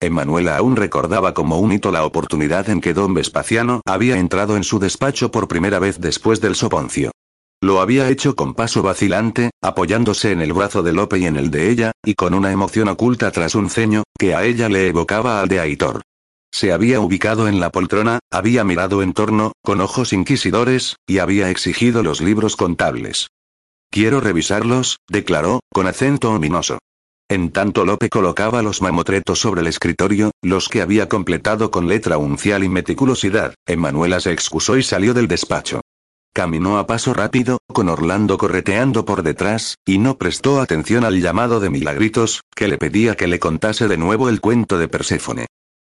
Emanuela 0.00 0.56
aún 0.56 0.76
recordaba 0.76 1.34
como 1.34 1.58
un 1.58 1.72
hito 1.72 1.90
la 1.90 2.04
oportunidad 2.04 2.70
en 2.70 2.80
que 2.80 2.94
don 2.94 3.12
Vespaciano 3.12 3.80
había 3.86 4.18
entrado 4.18 4.56
en 4.56 4.62
su 4.62 4.78
despacho 4.78 5.32
por 5.32 5.48
primera 5.48 5.80
vez 5.80 5.98
después 5.98 6.40
del 6.40 6.54
soponcio. 6.54 7.10
Lo 7.64 7.80
había 7.80 8.10
hecho 8.10 8.36
con 8.36 8.52
paso 8.52 8.82
vacilante, 8.82 9.48
apoyándose 9.62 10.32
en 10.32 10.42
el 10.42 10.52
brazo 10.52 10.82
de 10.82 10.92
Lope 10.92 11.18
y 11.18 11.24
en 11.24 11.36
el 11.36 11.50
de 11.50 11.70
ella, 11.70 11.92
y 12.04 12.12
con 12.12 12.34
una 12.34 12.52
emoción 12.52 12.88
oculta 12.88 13.30
tras 13.30 13.54
un 13.54 13.70
ceño, 13.70 14.02
que 14.18 14.34
a 14.34 14.44
ella 14.44 14.68
le 14.68 14.86
evocaba 14.88 15.40
al 15.40 15.48
de 15.48 15.60
Aitor. 15.60 16.02
Se 16.52 16.74
había 16.74 17.00
ubicado 17.00 17.48
en 17.48 17.60
la 17.60 17.70
poltrona, 17.70 18.18
había 18.30 18.64
mirado 18.64 19.02
en 19.02 19.14
torno, 19.14 19.52
con 19.62 19.80
ojos 19.80 20.12
inquisidores, 20.12 20.96
y 21.06 21.20
había 21.20 21.48
exigido 21.48 22.02
los 22.02 22.20
libros 22.20 22.56
contables. 22.56 23.28
Quiero 23.90 24.20
revisarlos, 24.20 24.98
declaró, 25.08 25.60
con 25.72 25.86
acento 25.86 26.32
ominoso. 26.32 26.80
En 27.30 27.50
tanto 27.50 27.86
Lope 27.86 28.10
colocaba 28.10 28.60
los 28.60 28.82
mamotretos 28.82 29.40
sobre 29.40 29.62
el 29.62 29.68
escritorio, 29.68 30.32
los 30.42 30.68
que 30.68 30.82
había 30.82 31.08
completado 31.08 31.70
con 31.70 31.88
letra 31.88 32.18
uncial 32.18 32.62
y 32.62 32.68
meticulosidad, 32.68 33.54
Emanuela 33.66 34.20
se 34.20 34.32
excusó 34.32 34.76
y 34.76 34.82
salió 34.82 35.14
del 35.14 35.28
despacho. 35.28 35.80
Caminó 36.36 36.78
a 36.78 36.86
paso 36.88 37.14
rápido, 37.14 37.58
con 37.72 37.88
Orlando 37.88 38.38
correteando 38.38 39.04
por 39.04 39.22
detrás, 39.22 39.76
y 39.86 39.98
no 39.98 40.18
prestó 40.18 40.60
atención 40.60 41.04
al 41.04 41.22
llamado 41.22 41.60
de 41.60 41.70
Milagritos, 41.70 42.40
que 42.56 42.66
le 42.66 42.76
pedía 42.76 43.14
que 43.14 43.28
le 43.28 43.38
contase 43.38 43.86
de 43.86 43.96
nuevo 43.96 44.28
el 44.28 44.40
cuento 44.40 44.76
de 44.76 44.88
Perséfone. 44.88 45.46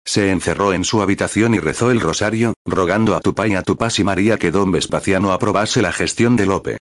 Se 0.05 0.33
encerró 0.33 0.73
en 0.73 0.83
su 0.83 1.01
habitación 1.01 1.55
y 1.55 1.61
rezó 1.61 1.93
el 1.93 2.01
rosario, 2.01 2.55
rogando 2.67 3.15
a 3.15 3.21
Tupá 3.21 3.47
y 3.47 3.55
a 3.55 3.63
Tupás 3.63 4.01
y 4.01 4.05
María 4.05 4.37
que 4.37 4.51
don 4.51 4.73
Vespaciano 4.73 5.31
aprobase 5.31 5.81
la 5.81 5.93
gestión 5.93 6.35
de 6.35 6.47
Lope. 6.47 6.79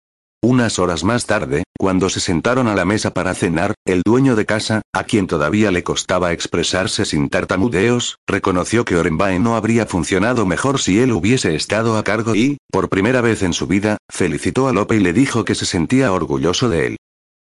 Unas 0.49 0.79
horas 0.79 1.03
más 1.03 1.27
tarde, 1.27 1.65
cuando 1.77 2.09
se 2.09 2.21
sentaron 2.21 2.69
a 2.69 2.77
la 2.77 2.85
mesa 2.85 3.13
para 3.13 3.35
cenar, 3.35 3.75
el 3.85 4.03
dueño 4.07 4.37
de 4.37 4.47
casa, 4.47 4.83
a 4.93 5.03
quien 5.03 5.27
todavía 5.27 5.73
le 5.73 5.83
costaba 5.83 6.33
expresarse 6.33 7.05
sin 7.05 7.29
tartamudeos, 7.31 8.19
reconoció 8.29 8.85
que 8.85 8.95
Orenbae 8.95 9.41
no 9.41 9.57
habría 9.57 9.87
funcionado 9.87 10.47
mejor 10.47 10.79
si 10.79 11.01
él 11.01 11.11
hubiese 11.11 11.57
estado 11.57 11.99
a 11.99 12.05
cargo 12.05 12.37
y, 12.37 12.59
por 12.71 12.89
primera 12.89 13.23
vez 13.23 13.43
en 13.43 13.55
su 13.55 13.67
vida, 13.67 13.97
felicitó 14.09 14.69
a 14.69 14.73
Lope 14.73 14.95
y 14.95 15.01
le 15.01 15.13
dijo 15.13 15.45
que 15.45 15.57
se 15.57 15.67
sentía 15.67 16.13
orgulloso 16.13 16.69
de 16.69 16.87
él. 16.87 16.97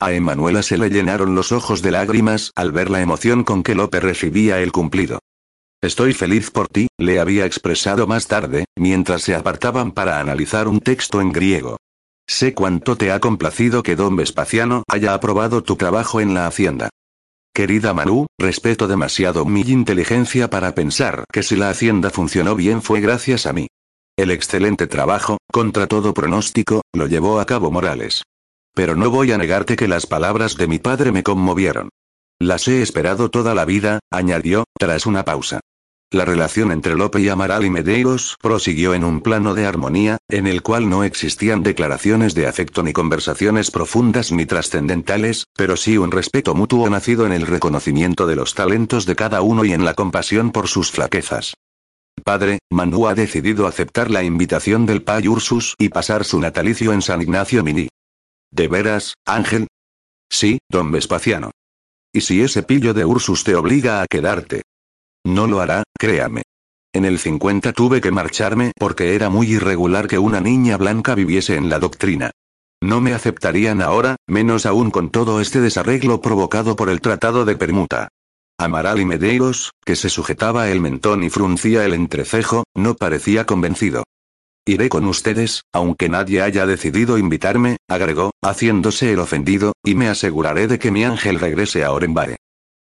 A 0.02 0.12
Emanuela 0.12 0.62
se 0.62 0.78
le 0.78 0.90
llenaron 0.90 1.36
los 1.36 1.54
ojos 1.54 1.82
de 1.82 1.92
lágrimas 1.92 2.52
al 2.54 2.74
ver 2.74 2.90
la 2.90 3.00
emoción 3.00 3.46
con 3.46 3.64
que 3.64 3.76
Lope 3.76 4.02
recibía 4.02 4.60
el 4.60 4.74
cumplido. 4.74 5.20
Estoy 5.82 6.12
feliz 6.12 6.52
por 6.52 6.68
ti, 6.68 6.90
le 6.98 7.22
había 7.22 7.46
expresado 7.46 8.08
más 8.08 8.28
tarde, 8.28 8.66
mientras 8.76 9.22
se 9.22 9.36
apartaban 9.36 9.94
para 9.94 10.20
analizar 10.20 10.68
un 10.68 10.82
texto 10.82 11.22
en 11.22 11.32
griego. 11.32 11.78
Sé 12.30 12.54
cuánto 12.54 12.96
te 12.96 13.12
ha 13.12 13.20
complacido 13.20 13.82
que 13.82 13.96
don 13.96 14.16
Vespaciano 14.16 14.84
haya 14.88 15.16
aprobado 15.16 15.64
tu 15.64 15.76
trabajo 15.78 16.22
en 16.22 16.36
la 16.36 16.46
hacienda. 16.46 16.92
Querida 17.56 17.92
Manu, 17.96 18.28
respeto 18.38 18.88
demasiado 18.88 19.46
mi 19.46 19.62
inteligencia 19.62 20.48
para 20.48 20.76
pensar 20.76 21.26
que 21.34 21.42
si 21.42 21.56
la 21.56 21.72
hacienda 21.72 22.12
funcionó 22.12 22.56
bien 22.56 22.84
fue 22.84 23.02
gracias 23.02 23.48
a 23.48 23.54
mí. 23.54 23.68
El 24.16 24.30
excelente 24.30 24.86
trabajo, 24.86 25.40
contra 25.52 25.88
todo 25.88 26.14
pronóstico, 26.14 26.84
lo 26.94 27.08
llevó 27.08 27.40
a 27.40 27.48
cabo 27.48 27.72
Morales. 27.72 28.22
Pero 28.76 28.96
no 28.96 29.10
voy 29.10 29.32
a 29.32 29.38
negarte 29.40 29.76
que 29.76 29.88
las 29.88 30.06
palabras 30.06 30.56
de 30.56 30.68
mi 30.68 30.78
padre 30.78 31.12
me 31.12 31.24
conmovieron. 31.24 31.90
Las 32.40 32.68
he 32.68 32.84
esperado 32.84 33.30
toda 33.30 33.56
la 33.56 33.66
vida, 33.66 34.02
añadió, 34.12 34.66
tras 34.78 35.08
una 35.08 35.26
pausa. 35.26 35.62
La 36.12 36.26
relación 36.26 36.72
entre 36.72 36.96
Lope 36.96 37.22
y 37.22 37.30
Amaral 37.30 37.66
y 37.66 37.70
Medeiros 37.70 38.36
prosiguió 38.42 38.96
en 38.96 39.04
un 39.04 39.22
plano 39.22 39.54
de 39.54 39.68
armonía, 39.68 40.18
en 40.28 40.48
el 40.48 40.64
cual 40.64 40.90
no 40.90 41.04
existían 41.04 41.62
declaraciones 41.62 42.34
de 42.34 42.48
afecto 42.48 42.82
ni 42.82 42.94
conversaciones 42.94 43.70
profundas 43.70 44.32
ni 44.32 44.48
trascendentales, 44.48 45.46
pero 45.56 45.78
sí 45.78 46.00
un 46.00 46.10
respeto 46.10 46.56
mutuo 46.56 46.90
nacido 46.90 47.28
en 47.28 47.32
el 47.32 47.46
reconocimiento 47.46 48.26
de 48.26 48.36
los 48.36 48.56
talentos 48.56 49.06
de 49.06 49.16
cada 49.16 49.42
uno 49.42 49.66
y 49.66 49.74
en 49.74 49.86
la 49.86 49.94
compasión 49.94 50.52
por 50.52 50.68
sus 50.68 50.90
flaquezas. 50.90 51.54
Padre, 52.24 52.58
Manu 52.72 53.08
ha 53.08 53.14
decidido 53.14 53.68
aceptar 53.68 54.10
la 54.10 54.24
invitación 54.24 54.88
del 54.88 55.04
Pai 55.04 55.28
Ursus 55.28 55.76
y 55.78 55.90
pasar 55.90 56.26
su 56.26 56.40
natalicio 56.40 56.92
en 56.92 57.04
San 57.04 57.22
Ignacio 57.22 57.64
Mini. 57.64 57.88
¿De 58.50 58.68
veras, 58.68 59.14
Ángel? 59.28 59.68
Sí, 60.28 60.58
don 60.70 60.92
Vespaciano. 60.92 61.52
¿Y 62.12 62.22
si 62.22 62.42
ese 62.42 62.64
pillo 62.64 62.96
de 62.96 63.06
Ursus 63.06 63.44
te 63.44 63.54
obliga 63.54 64.02
a 64.02 64.08
quedarte? 64.08 64.64
No 65.30 65.46
lo 65.46 65.62
hará, 65.62 65.84
créame. 65.98 66.42
En 66.92 67.06
el 67.06 67.20
50 67.20 67.72
tuve 67.74 68.02
que 68.02 68.10
marcharme 68.10 68.72
porque 68.76 69.14
era 69.14 69.30
muy 69.30 69.46
irregular 69.46 70.08
que 70.08 70.18
una 70.18 70.42
niña 70.42 70.76
blanca 70.76 71.14
viviese 71.14 71.56
en 71.56 71.70
la 71.70 71.78
doctrina. 71.78 72.32
No 72.82 73.00
me 73.00 73.14
aceptarían 73.14 73.80
ahora, 73.84 74.16
menos 74.28 74.66
aún 74.66 74.90
con 74.90 75.12
todo 75.12 75.40
este 75.40 75.62
desarreglo 75.62 76.20
provocado 76.20 76.76
por 76.76 76.90
el 76.90 77.00
Tratado 77.00 77.46
de 77.46 77.56
Permuta. 77.56 78.08
Amaral 78.58 79.00
y 79.00 79.06
Medeiros, 79.06 79.72
que 79.86 79.96
se 79.96 80.10
sujetaba 80.10 80.70
el 80.70 80.82
mentón 80.82 81.24
y 81.24 81.30
fruncía 81.30 81.86
el 81.86 81.94
entrecejo, 81.94 82.64
no 82.76 82.96
parecía 82.96 83.46
convencido. 83.46 84.06
Iré 84.66 84.90
con 84.90 85.06
ustedes, 85.06 85.62
aunque 85.72 86.10
nadie 86.10 86.42
haya 86.42 86.66
decidido 86.66 87.20
invitarme, 87.20 87.78
agregó, 87.88 88.32
haciéndose 88.42 89.14
el 89.14 89.20
ofendido, 89.20 89.74
y 89.86 89.94
me 89.94 90.08
aseguraré 90.10 90.68
de 90.68 90.80
que 90.80 90.90
mi 90.90 91.04
ángel 91.04 91.40
regrese 91.40 91.84
a 91.84 91.92
Orenbae. 91.92 92.39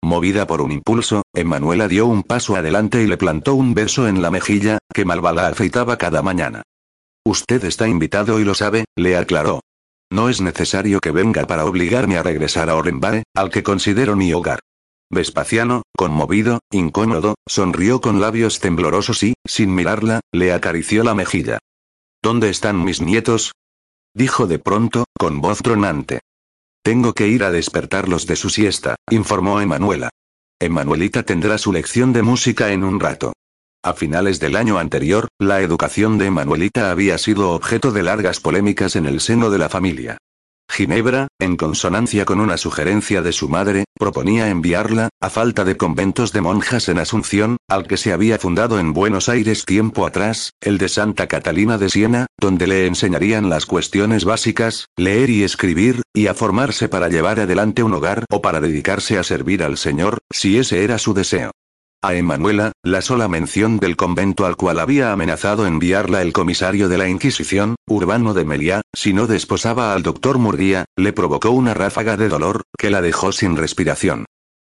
Movida 0.05 0.45
por 0.45 0.61
un 0.61 0.71
impulso, 0.71 1.23
Emanuela 1.33 1.87
dio 1.87 2.05
un 2.05 2.21
paso 2.21 2.55
adelante 2.55 3.01
y 3.01 3.07
le 3.07 3.17
plantó 3.17 3.55
un 3.55 3.73
beso 3.73 4.07
en 4.07 4.21
la 4.21 4.29
mejilla, 4.29 4.77
que 4.93 5.03
Malvala 5.03 5.47
afeitaba 5.47 5.97
cada 5.97 6.21
mañana. 6.21 6.61
Usted 7.25 7.63
está 7.65 7.87
invitado 7.87 8.39
y 8.39 8.43
lo 8.43 8.53
sabe, 8.53 8.85
le 8.95 9.17
aclaró. 9.17 9.61
No 10.11 10.29
es 10.29 10.41
necesario 10.41 10.99
que 10.99 11.09
venga 11.09 11.47
para 11.47 11.65
obligarme 11.65 12.17
a 12.17 12.21
regresar 12.21 12.69
a 12.69 12.75
Orenbae, 12.75 13.23
al 13.35 13.49
que 13.49 13.63
considero 13.63 14.15
mi 14.15 14.31
hogar. 14.31 14.59
Vespaciano, 15.09 15.81
conmovido, 15.97 16.59
incómodo, 16.71 17.33
sonrió 17.47 17.99
con 17.99 18.21
labios 18.21 18.59
temblorosos 18.59 19.23
y, 19.23 19.33
sin 19.43 19.73
mirarla, 19.73 20.19
le 20.31 20.53
acarició 20.53 21.03
la 21.03 21.15
mejilla. 21.15 21.57
¿Dónde 22.21 22.51
están 22.51 22.83
mis 22.83 23.01
nietos? 23.01 23.53
dijo 24.13 24.45
de 24.45 24.59
pronto, 24.59 25.05
con 25.17 25.41
voz 25.41 25.63
tronante. 25.63 26.19
Tengo 26.85 27.13
que 27.13 27.27
ir 27.27 27.43
a 27.43 27.49
despertarlos 27.49 28.27
de 28.27 28.35
su 28.35 28.51
siesta, 28.51 28.95
informó 29.09 29.59
Emanuela. 29.59 30.11
Emanuelita 30.61 31.23
tendrá 31.23 31.57
su 31.57 31.73
lección 31.73 32.13
de 32.13 32.21
música 32.21 32.73
en 32.73 32.83
un 32.83 32.99
rato. 32.99 33.33
A 33.83 33.93
finales 33.93 34.39
del 34.39 34.55
año 34.55 34.77
anterior, 34.77 35.27
la 35.39 35.61
educación 35.61 36.19
de 36.19 36.27
Emanuelita 36.27 36.91
había 36.91 37.17
sido 37.17 37.53
objeto 37.53 37.91
de 37.91 38.03
largas 38.03 38.39
polémicas 38.39 38.95
en 38.95 39.07
el 39.07 39.19
seno 39.19 39.49
de 39.49 39.57
la 39.57 39.67
familia. 39.67 40.19
Ginebra, 40.69 41.27
en 41.39 41.55
consonancia 41.55 42.25
con 42.25 42.39
una 42.39 42.57
sugerencia 42.57 43.21
de 43.21 43.31
su 43.31 43.47
madre, 43.47 43.85
proponía 43.97 44.49
enviarla, 44.49 45.09
a 45.21 45.29
falta 45.29 45.63
de 45.63 45.77
conventos 45.77 46.33
de 46.33 46.41
monjas 46.41 46.89
en 46.89 46.99
Asunción, 46.99 47.57
al 47.69 47.87
que 47.87 47.97
se 47.97 48.11
había 48.11 48.37
fundado 48.37 48.79
en 48.79 48.93
Buenos 48.93 49.29
Aires 49.29 49.63
tiempo 49.65 50.05
atrás, 50.05 50.51
el 50.61 50.77
de 50.77 50.89
Santa 50.89 51.27
Catalina 51.27 51.77
de 51.77 51.89
Siena, 51.89 52.27
donde 52.39 52.67
le 52.67 52.87
enseñarían 52.87 53.49
las 53.49 53.65
cuestiones 53.65 54.25
básicas, 54.25 54.87
leer 54.97 55.29
y 55.29 55.43
escribir, 55.43 56.01
y 56.13 56.27
a 56.27 56.33
formarse 56.33 56.89
para 56.89 57.07
llevar 57.07 57.39
adelante 57.39 57.83
un 57.83 57.93
hogar 57.93 58.25
o 58.29 58.41
para 58.41 58.59
dedicarse 58.59 59.17
a 59.17 59.23
servir 59.23 59.63
al 59.63 59.77
Señor, 59.77 60.19
si 60.31 60.57
ese 60.57 60.83
era 60.83 60.97
su 60.97 61.13
deseo. 61.13 61.51
A 62.07 62.13
Emanuela, 62.13 62.71
la 62.83 63.01
sola 63.01 63.27
mención 63.27 63.79
del 63.79 63.95
convento 63.95 64.45
al 64.45 64.57
cual 64.57 64.79
había 64.79 65.11
amenazado 65.11 65.65
enviarla 65.65 66.21
el 66.21 66.33
comisario 66.33 66.87
de 66.87 66.99
la 66.99 67.09
Inquisición, 67.09 67.77
Urbano 67.87 68.35
de 68.35 68.45
Meliá, 68.45 68.81
si 68.93 69.11
no 69.11 69.25
desposaba 69.25 69.91
al 69.91 70.03
doctor 70.03 70.37
Murguía, 70.37 70.85
le 70.95 71.13
provocó 71.13 71.49
una 71.49 71.73
ráfaga 71.73 72.15
de 72.15 72.29
dolor, 72.29 72.61
que 72.77 72.91
la 72.91 73.01
dejó 73.01 73.31
sin 73.31 73.57
respiración. 73.57 74.25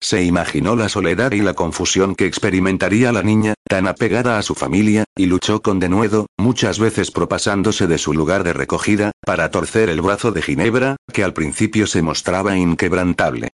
Se 0.02 0.24
imaginó 0.24 0.74
la 0.74 0.88
soledad 0.88 1.30
y 1.30 1.42
la 1.42 1.54
confusión 1.54 2.16
que 2.16 2.26
experimentaría 2.26 3.12
la 3.12 3.22
niña, 3.22 3.54
tan 3.68 3.86
apegada 3.86 4.36
a 4.36 4.42
su 4.42 4.56
familia, 4.56 5.04
y 5.16 5.26
luchó 5.26 5.62
con 5.62 5.78
denuedo, 5.78 6.26
muchas 6.36 6.80
veces 6.80 7.12
propasándose 7.12 7.86
de 7.86 7.98
su 7.98 8.12
lugar 8.12 8.42
de 8.42 8.54
recogida, 8.54 9.12
para 9.24 9.52
torcer 9.52 9.88
el 9.88 10.02
brazo 10.02 10.32
de 10.32 10.42
Ginebra, 10.42 10.96
que 11.12 11.22
al 11.22 11.32
principio 11.32 11.86
se 11.86 12.02
mostraba 12.02 12.56
inquebrantable. 12.56 13.50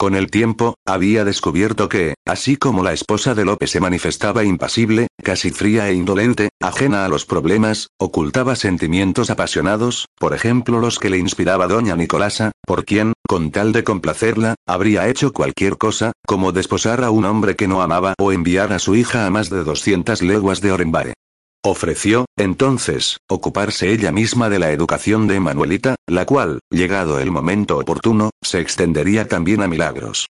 Con 0.00 0.14
el 0.14 0.30
tiempo, 0.30 0.76
había 0.86 1.24
descubierto 1.24 1.88
que, 1.88 2.14
así 2.24 2.56
como 2.56 2.84
la 2.84 2.92
esposa 2.92 3.34
de 3.34 3.44
López 3.44 3.72
se 3.72 3.80
manifestaba 3.80 4.44
impasible, 4.44 5.08
casi 5.24 5.50
fría 5.50 5.88
e 5.88 5.94
indolente, 5.94 6.50
ajena 6.62 7.04
a 7.04 7.08
los 7.08 7.26
problemas, 7.26 7.88
ocultaba 7.98 8.54
sentimientos 8.54 9.28
apasionados, 9.28 10.06
por 10.16 10.34
ejemplo 10.34 10.78
los 10.78 11.00
que 11.00 11.10
le 11.10 11.18
inspiraba 11.18 11.66
doña 11.66 11.96
Nicolasa, 11.96 12.52
por 12.64 12.84
quien, 12.84 13.12
con 13.26 13.50
tal 13.50 13.72
de 13.72 13.82
complacerla, 13.82 14.54
habría 14.68 15.08
hecho 15.08 15.32
cualquier 15.32 15.78
cosa, 15.78 16.12
como 16.28 16.52
desposar 16.52 17.02
a 17.02 17.10
un 17.10 17.24
hombre 17.24 17.56
que 17.56 17.66
no 17.66 17.82
amaba 17.82 18.14
o 18.20 18.30
enviar 18.30 18.72
a 18.72 18.78
su 18.78 18.94
hija 18.94 19.26
a 19.26 19.30
más 19.30 19.50
de 19.50 19.64
200 19.64 20.22
leguas 20.22 20.60
de 20.60 20.70
Orenbare. 20.70 21.14
Ofreció, 21.64 22.26
entonces, 22.36 23.18
ocuparse 23.28 23.90
ella 23.90 24.12
misma 24.12 24.48
de 24.48 24.60
la 24.60 24.70
educación 24.70 25.26
de 25.26 25.40
Manuelita, 25.40 25.96
la 26.06 26.24
cual, 26.24 26.60
llegado 26.70 27.18
el 27.18 27.32
momento 27.32 27.78
oportuno, 27.78 28.30
se 28.42 28.60
extendería 28.60 29.26
también 29.26 29.62
a 29.62 29.68
Milagros. 29.68 30.28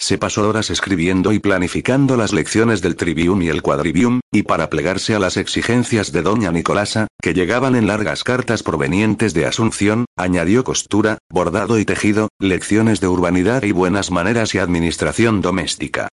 Se 0.00 0.16
pasó 0.16 0.48
horas 0.48 0.70
escribiendo 0.70 1.34
y 1.34 1.38
planificando 1.38 2.16
las 2.16 2.32
lecciones 2.32 2.80
del 2.80 2.96
trivium 2.96 3.42
y 3.42 3.48
el 3.48 3.60
quadrivium, 3.60 4.20
y 4.32 4.44
para 4.44 4.70
plegarse 4.70 5.14
a 5.14 5.18
las 5.18 5.36
exigencias 5.36 6.12
de 6.12 6.22
doña 6.22 6.50
Nicolasa, 6.50 7.08
que 7.20 7.34
llegaban 7.34 7.76
en 7.76 7.86
largas 7.86 8.24
cartas 8.24 8.62
provenientes 8.62 9.34
de 9.34 9.44
Asunción, 9.44 10.06
añadió 10.16 10.64
costura, 10.64 11.18
bordado 11.30 11.78
y 11.78 11.84
tejido, 11.84 12.30
lecciones 12.40 13.00
de 13.00 13.08
urbanidad 13.08 13.62
y 13.64 13.72
buenas 13.72 14.10
maneras 14.10 14.54
y 14.54 14.58
administración 14.58 15.42
doméstica. 15.42 16.08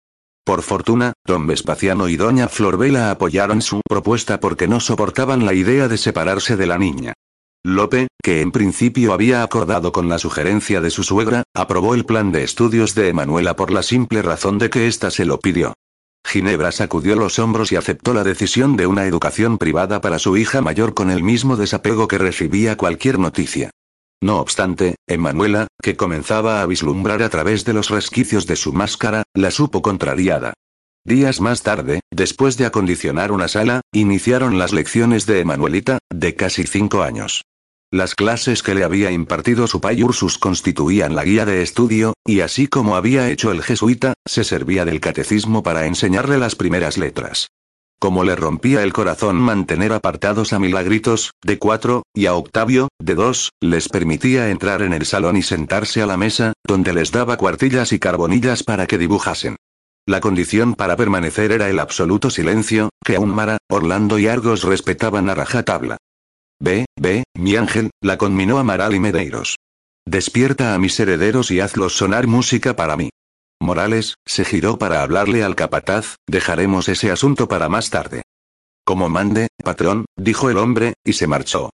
Por 0.45 0.61
fortuna, 0.61 1.13
don 1.25 1.47
Vespasiano 1.47 2.07
y 2.07 2.17
doña 2.17 2.47
Florbela 2.47 3.09
apoyaron 3.09 3.63
su 3.63 3.81
propuesta 3.89 4.39
porque 4.39 4.67
no 4.67 4.79
soportaban 4.79 5.43
la 5.43 5.55
idea 5.55 5.87
de 5.87 5.97
separarse 5.97 6.55
de 6.55 6.67
la 6.67 6.77
niña. 6.77 7.13
Lope, 7.63 8.09
que 8.21 8.41
en 8.41 8.51
principio 8.51 9.13
había 9.13 9.41
acordado 9.41 9.91
con 9.91 10.07
la 10.07 10.19
sugerencia 10.19 10.81
de 10.81 10.91
su 10.91 11.01
suegra, 11.01 11.41
aprobó 11.55 11.95
el 11.95 12.05
plan 12.05 12.31
de 12.31 12.43
estudios 12.43 12.93
de 12.93 13.09
Emanuela 13.09 13.55
por 13.55 13.71
la 13.71 13.81
simple 13.81 14.21
razón 14.21 14.59
de 14.59 14.69
que 14.69 14.85
ésta 14.85 15.09
se 15.09 15.25
lo 15.25 15.39
pidió. 15.39 15.73
Ginebra 16.23 16.71
sacudió 16.71 17.15
los 17.15 17.39
hombros 17.39 17.71
y 17.71 17.75
aceptó 17.75 18.13
la 18.13 18.23
decisión 18.23 18.77
de 18.77 18.85
una 18.85 19.07
educación 19.07 19.57
privada 19.57 19.99
para 19.99 20.19
su 20.19 20.37
hija 20.37 20.61
mayor 20.61 20.93
con 20.93 21.09
el 21.09 21.23
mismo 21.23 21.57
desapego 21.57 22.07
que 22.07 22.19
recibía 22.19 22.77
cualquier 22.77 23.17
noticia. 23.17 23.71
No 24.21 24.39
obstante, 24.39 24.95
Emanuela, 25.07 25.67
que 25.81 25.95
comenzaba 25.95 26.61
a 26.61 26.65
vislumbrar 26.65 27.21
a 27.21 27.29
través 27.29 27.65
de 27.65 27.73
los 27.73 27.89
resquicios 27.89 28.47
de 28.47 28.55
su 28.55 28.73
máscara, 28.73 29.23
la 29.33 29.51
supo 29.51 29.81
contrariada. 29.81 30.53
Días 31.05 31.39
más 31.39 31.61
tarde, 31.61 31.99
después 32.11 32.57
de 32.57 32.65
acondicionar 32.65 33.31
una 33.31 33.47
sala, 33.47 33.81
iniciaron 33.93 34.57
las 34.57 34.73
lecciones 34.73 35.27
de 35.27 35.41
Emanuelita, 35.41 35.99
de 36.11 36.35
casi 36.35 36.63
cinco 36.63 37.03
años. 37.03 37.43
Las 37.91 38.15
clases 38.15 38.63
que 38.63 38.73
le 38.73 38.83
había 38.83 39.11
impartido 39.11 39.67
su 39.67 39.79
pai 39.79 40.01
Ursus 40.01 40.39
constituían 40.39 41.13
la 41.13 41.23
guía 41.23 41.45
de 41.45 41.61
estudio, 41.61 42.13
y 42.25 42.39
así 42.39 42.67
como 42.67 42.95
había 42.95 43.29
hecho 43.29 43.51
el 43.51 43.61
jesuita, 43.61 44.15
se 44.25 44.43
servía 44.43 44.83
del 44.85 44.99
catecismo 44.99 45.61
para 45.61 45.85
enseñarle 45.85 46.39
las 46.39 46.55
primeras 46.55 46.97
letras. 46.97 47.47
Como 48.05 48.23
le 48.23 48.35
rompía 48.35 48.83
el 48.83 48.93
corazón 48.93 49.37
mantener 49.37 49.91
apartados 49.91 50.53
a 50.53 50.59
Milagritos, 50.59 51.31
de 51.43 51.57
cuatro, 51.57 52.03
y 52.13 52.27
a 52.27 52.35
Octavio, 52.35 52.89
de 53.01 53.15
dos, 53.15 53.49
les 53.61 53.89
permitía 53.89 54.51
entrar 54.51 54.83
en 54.83 54.93
el 54.93 55.07
salón 55.07 55.37
y 55.37 55.41
sentarse 55.41 56.03
a 56.03 56.05
la 56.05 56.15
mesa, 56.15 56.53
donde 56.67 56.93
les 56.93 57.11
daba 57.11 57.35
cuartillas 57.37 57.93
y 57.93 57.97
carbonillas 57.97 58.61
para 58.61 58.85
que 58.85 58.99
dibujasen. 58.99 59.55
La 60.05 60.21
condición 60.21 60.75
para 60.75 60.95
permanecer 60.95 61.51
era 61.51 61.67
el 61.67 61.79
absoluto 61.79 62.29
silencio, 62.29 62.89
que 63.03 63.15
aún 63.15 63.33
Mara, 63.33 63.57
Orlando 63.69 64.19
y 64.19 64.27
Argos 64.27 64.61
respetaban 64.61 65.27
a 65.27 65.33
rajatabla. 65.33 65.97
Ve, 66.59 66.85
ve, 66.95 67.23
mi 67.33 67.55
ángel, 67.55 67.89
la 68.01 68.19
conminó 68.19 68.59
Amaral 68.59 68.93
y 68.93 68.99
Medeiros. 68.99 69.55
Despierta 70.05 70.75
a 70.75 70.77
mis 70.77 70.99
herederos 70.99 71.49
y 71.49 71.59
hazlos 71.59 71.97
sonar 71.97 72.27
música 72.27 72.75
para 72.75 72.97
mí. 72.97 73.09
Morales, 73.65 74.15
se 74.25 74.45
giró 74.45 74.77
para 74.77 75.01
hablarle 75.01 75.43
al 75.43 75.55
capataz, 75.55 76.15
dejaremos 76.27 76.87
ese 76.87 77.11
asunto 77.11 77.47
para 77.47 77.67
más 77.67 77.89
tarde. 77.89 78.21
Como 78.85 79.09
mande, 79.09 79.47
patrón, 79.63 80.05
dijo 80.15 80.49
el 80.49 80.57
hombre, 80.57 80.93
y 81.03 81.13
se 81.13 81.27
marchó. 81.27 81.71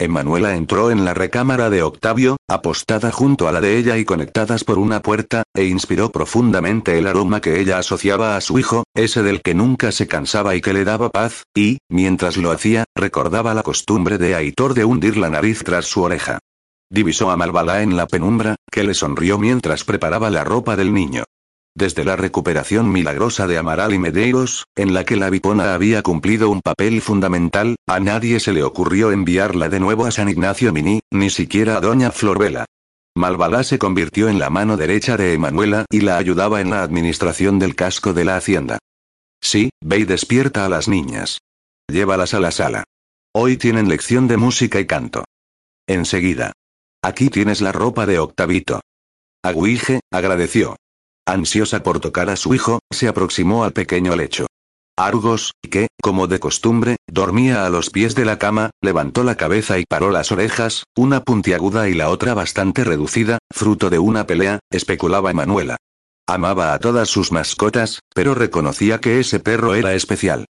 Emanuela 0.00 0.54
entró 0.54 0.92
en 0.92 1.04
la 1.04 1.12
recámara 1.12 1.70
de 1.70 1.82
Octavio, 1.82 2.36
apostada 2.48 3.10
junto 3.10 3.48
a 3.48 3.52
la 3.52 3.60
de 3.60 3.78
ella 3.78 3.98
y 3.98 4.04
conectadas 4.04 4.62
por 4.62 4.78
una 4.78 5.02
puerta, 5.02 5.42
e 5.56 5.64
inspiró 5.64 6.12
profundamente 6.12 6.96
el 6.96 7.08
aroma 7.08 7.40
que 7.40 7.60
ella 7.60 7.78
asociaba 7.78 8.36
a 8.36 8.40
su 8.40 8.60
hijo, 8.60 8.84
ese 8.94 9.24
del 9.24 9.42
que 9.42 9.54
nunca 9.54 9.90
se 9.90 10.06
cansaba 10.06 10.54
y 10.54 10.60
que 10.60 10.72
le 10.72 10.84
daba 10.84 11.10
paz, 11.10 11.42
y, 11.52 11.78
mientras 11.90 12.36
lo 12.36 12.52
hacía, 12.52 12.84
recordaba 12.96 13.54
la 13.54 13.64
costumbre 13.64 14.18
de 14.18 14.36
Aitor 14.36 14.74
de 14.74 14.84
hundir 14.84 15.16
la 15.16 15.30
nariz 15.30 15.64
tras 15.64 15.86
su 15.86 16.02
oreja. 16.02 16.38
Divisó 16.90 17.30
a 17.30 17.36
Malvalá 17.36 17.82
en 17.82 17.96
la 17.96 18.06
penumbra, 18.06 18.56
que 18.70 18.84
le 18.84 18.94
sonrió 18.94 19.38
mientras 19.38 19.84
preparaba 19.84 20.30
la 20.30 20.44
ropa 20.44 20.76
del 20.76 20.94
niño. 20.94 21.24
Desde 21.74 22.04
la 22.04 22.16
recuperación 22.16 22.90
milagrosa 22.90 23.46
de 23.46 23.58
Amaral 23.58 23.94
y 23.94 23.98
Medeiros, 23.98 24.64
en 24.74 24.94
la 24.94 25.04
que 25.04 25.16
la 25.16 25.30
Vipona 25.30 25.74
había 25.74 26.02
cumplido 26.02 26.50
un 26.50 26.60
papel 26.60 27.00
fundamental, 27.02 27.76
a 27.86 28.00
nadie 28.00 28.40
se 28.40 28.52
le 28.52 28.64
ocurrió 28.64 29.12
enviarla 29.12 29.68
de 29.68 29.78
nuevo 29.78 30.06
a 30.06 30.10
San 30.10 30.28
Ignacio 30.28 30.72
Mini, 30.72 31.00
ni 31.12 31.30
siquiera 31.30 31.76
a 31.76 31.80
Doña 31.80 32.10
Florbela. 32.10 32.64
Malvalá 33.16 33.64
se 33.64 33.78
convirtió 33.78 34.28
en 34.28 34.38
la 34.38 34.50
mano 34.50 34.76
derecha 34.76 35.16
de 35.16 35.34
Emanuela 35.34 35.84
y 35.90 36.00
la 36.00 36.16
ayudaba 36.16 36.60
en 36.60 36.70
la 36.70 36.82
administración 36.82 37.58
del 37.58 37.74
casco 37.74 38.12
de 38.12 38.24
la 38.24 38.36
hacienda. 38.36 38.78
Sí, 39.40 39.70
ve 39.80 39.98
y 39.98 40.04
despierta 40.04 40.64
a 40.64 40.68
las 40.68 40.88
niñas. 40.88 41.38
Llévalas 41.88 42.34
a 42.34 42.40
la 42.40 42.50
sala. 42.50 42.84
Hoy 43.34 43.56
tienen 43.56 43.88
lección 43.88 44.26
de 44.26 44.36
música 44.36 44.80
y 44.80 44.86
canto. 44.86 45.24
Enseguida. 45.86 46.52
Aquí 47.08 47.30
tienes 47.30 47.62
la 47.62 47.72
ropa 47.72 48.04
de 48.04 48.18
Octavito. 48.18 48.82
Aguije, 49.42 50.00
agradeció. 50.12 50.76
Ansiosa 51.26 51.82
por 51.82 52.00
tocar 52.00 52.28
a 52.28 52.36
su 52.36 52.54
hijo, 52.54 52.80
se 52.90 53.08
aproximó 53.08 53.64
al 53.64 53.72
pequeño 53.72 54.14
lecho. 54.14 54.46
Argos, 54.94 55.54
que, 55.70 55.86
como 56.02 56.26
de 56.26 56.38
costumbre, 56.38 56.96
dormía 57.06 57.64
a 57.64 57.70
los 57.70 57.88
pies 57.88 58.14
de 58.14 58.26
la 58.26 58.38
cama, 58.38 58.72
levantó 58.82 59.24
la 59.24 59.36
cabeza 59.36 59.78
y 59.78 59.86
paró 59.86 60.10
las 60.10 60.32
orejas, 60.32 60.84
una 60.98 61.24
puntiaguda 61.24 61.88
y 61.88 61.94
la 61.94 62.10
otra 62.10 62.34
bastante 62.34 62.84
reducida, 62.84 63.38
fruto 63.50 63.88
de 63.88 63.98
una 63.98 64.26
pelea, 64.26 64.58
especulaba 64.70 65.30
Emanuela. 65.30 65.78
Amaba 66.26 66.74
a 66.74 66.78
todas 66.78 67.08
sus 67.08 67.32
mascotas, 67.32 68.00
pero 68.14 68.34
reconocía 68.34 69.00
que 69.00 69.18
ese 69.18 69.40
perro 69.40 69.74
era 69.74 69.94
especial. 69.94 70.44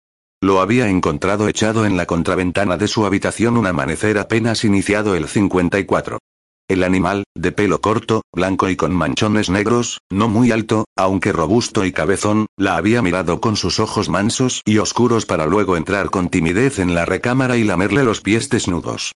Lo 0.40 0.60
había 0.60 0.86
encontrado 0.86 1.48
echado 1.48 1.84
en 1.84 1.96
la 1.96 2.06
contraventana 2.06 2.76
de 2.76 2.86
su 2.86 3.06
habitación 3.06 3.56
un 3.56 3.66
amanecer 3.66 4.18
apenas 4.18 4.64
iniciado 4.64 5.16
el 5.16 5.26
54. 5.26 6.20
El 6.66 6.82
animal, 6.82 7.24
de 7.34 7.52
pelo 7.52 7.82
corto, 7.82 8.22
blanco 8.32 8.70
y 8.70 8.76
con 8.76 8.94
manchones 8.94 9.50
negros, 9.50 10.00
no 10.10 10.28
muy 10.28 10.50
alto, 10.50 10.86
aunque 10.96 11.30
robusto 11.30 11.84
y 11.84 11.92
cabezón, 11.92 12.46
la 12.56 12.78
había 12.78 13.02
mirado 13.02 13.38
con 13.42 13.56
sus 13.56 13.80
ojos 13.80 14.08
mansos 14.08 14.62
y 14.64 14.78
oscuros 14.78 15.26
para 15.26 15.44
luego 15.44 15.76
entrar 15.76 16.08
con 16.08 16.30
timidez 16.30 16.78
en 16.78 16.94
la 16.94 17.04
recámara 17.04 17.58
y 17.58 17.64
lamerle 17.64 18.02
los 18.02 18.22
pies 18.22 18.48
desnudos. 18.48 19.12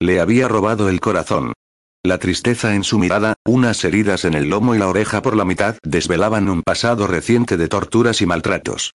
Le 0.00 0.20
había 0.20 0.46
robado 0.46 0.88
el 0.88 1.00
corazón. 1.00 1.54
La 2.04 2.18
tristeza 2.18 2.76
en 2.76 2.84
su 2.84 3.00
mirada, 3.00 3.34
unas 3.44 3.84
heridas 3.84 4.24
en 4.24 4.34
el 4.34 4.48
lomo 4.48 4.76
y 4.76 4.78
la 4.78 4.88
oreja 4.88 5.22
por 5.22 5.36
la 5.36 5.44
mitad 5.44 5.78
desvelaban 5.82 6.48
un 6.48 6.62
pasado 6.62 7.08
reciente 7.08 7.56
de 7.56 7.66
torturas 7.66 8.20
y 8.22 8.26
maltratos. 8.26 8.92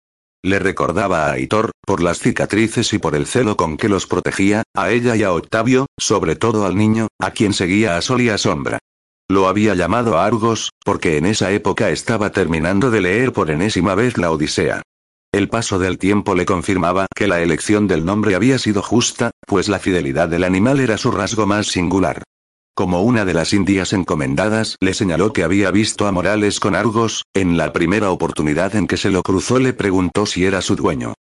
Le 0.44 0.58
recordaba 0.58 1.24
a 1.24 1.32
Aitor, 1.32 1.70
por 1.86 2.02
las 2.02 2.18
cicatrices 2.18 2.92
y 2.92 2.98
por 2.98 3.14
el 3.14 3.24
celo 3.24 3.56
con 3.56 3.78
que 3.78 3.88
los 3.88 4.06
protegía, 4.06 4.62
a 4.76 4.90
ella 4.90 5.16
y 5.16 5.22
a 5.22 5.32
Octavio, 5.32 5.86
sobre 5.98 6.36
todo 6.36 6.66
al 6.66 6.76
niño, 6.76 7.08
a 7.18 7.30
quien 7.30 7.54
seguía 7.54 7.96
a 7.96 8.02
sol 8.02 8.20
y 8.20 8.28
a 8.28 8.36
sombra. 8.36 8.78
Lo 9.26 9.48
había 9.48 9.74
llamado 9.74 10.18
Argos, 10.18 10.68
porque 10.84 11.16
en 11.16 11.24
esa 11.24 11.50
época 11.50 11.88
estaba 11.88 12.30
terminando 12.30 12.90
de 12.90 13.00
leer 13.00 13.32
por 13.32 13.50
enésima 13.50 13.94
vez 13.94 14.18
la 14.18 14.30
Odisea. 14.30 14.82
El 15.32 15.48
paso 15.48 15.78
del 15.78 15.96
tiempo 15.96 16.34
le 16.34 16.44
confirmaba 16.44 17.06
que 17.16 17.26
la 17.26 17.40
elección 17.40 17.88
del 17.88 18.04
nombre 18.04 18.34
había 18.34 18.58
sido 18.58 18.82
justa, 18.82 19.30
pues 19.46 19.70
la 19.70 19.78
fidelidad 19.78 20.28
del 20.28 20.44
animal 20.44 20.78
era 20.78 20.98
su 20.98 21.10
rasgo 21.10 21.46
más 21.46 21.68
singular. 21.68 22.22
Como 22.76 23.02
una 23.02 23.24
de 23.24 23.34
las 23.34 23.52
indias 23.52 23.92
encomendadas 23.92 24.76
le 24.80 24.94
señaló 24.94 25.32
que 25.32 25.44
había 25.44 25.70
visto 25.70 26.08
a 26.08 26.12
Morales 26.12 26.58
con 26.58 26.74
Argos, 26.74 27.24
en 27.32 27.56
la 27.56 27.72
primera 27.72 28.10
oportunidad 28.10 28.74
en 28.74 28.88
que 28.88 28.96
se 28.96 29.10
lo 29.10 29.22
cruzó 29.22 29.60
le 29.60 29.74
preguntó 29.74 30.26
si 30.26 30.44
era 30.44 30.60
su 30.60 30.74
dueño. 30.74 31.14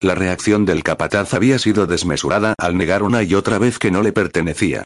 La 0.00 0.14
reacción 0.14 0.64
del 0.64 0.84
capataz 0.84 1.34
había 1.34 1.58
sido 1.58 1.88
desmesurada 1.88 2.54
al 2.58 2.76
negar 2.76 3.02
una 3.02 3.24
y 3.24 3.34
otra 3.34 3.58
vez 3.58 3.80
que 3.80 3.90
no 3.90 4.02
le 4.02 4.12
pertenecía. 4.12 4.84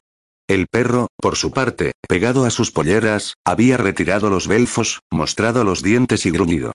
El 0.48 0.66
perro, 0.66 1.08
por 1.18 1.36
su 1.36 1.50
parte, 1.50 1.92
pegado 2.08 2.46
a 2.46 2.50
sus 2.50 2.70
polleras, 2.70 3.34
había 3.44 3.76
retirado 3.76 4.30
los 4.30 4.48
belfos, 4.48 5.00
mostrado 5.10 5.62
los 5.62 5.82
dientes 5.82 6.24
y 6.24 6.30
gruñido. 6.30 6.72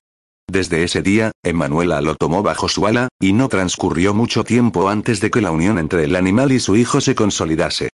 Desde 0.48 0.84
ese 0.84 1.02
día, 1.02 1.32
Emanuela 1.44 2.02
lo 2.02 2.14
tomó 2.16 2.44
bajo 2.44 2.70
su 2.70 2.86
ala, 2.86 3.08
y 3.20 3.34
no 3.34 3.50
transcurrió 3.50 4.14
mucho 4.14 4.44
tiempo 4.44 4.90
antes 4.90 5.22
de 5.22 5.32
que 5.32 5.42
la 5.42 5.52
unión 5.52 5.80
entre 5.80 6.04
el 6.04 6.16
animal 6.16 6.52
y 6.52 6.60
su 6.60 6.76
hijo 6.76 7.02
se 7.02 7.16
consolidase. 7.16 7.90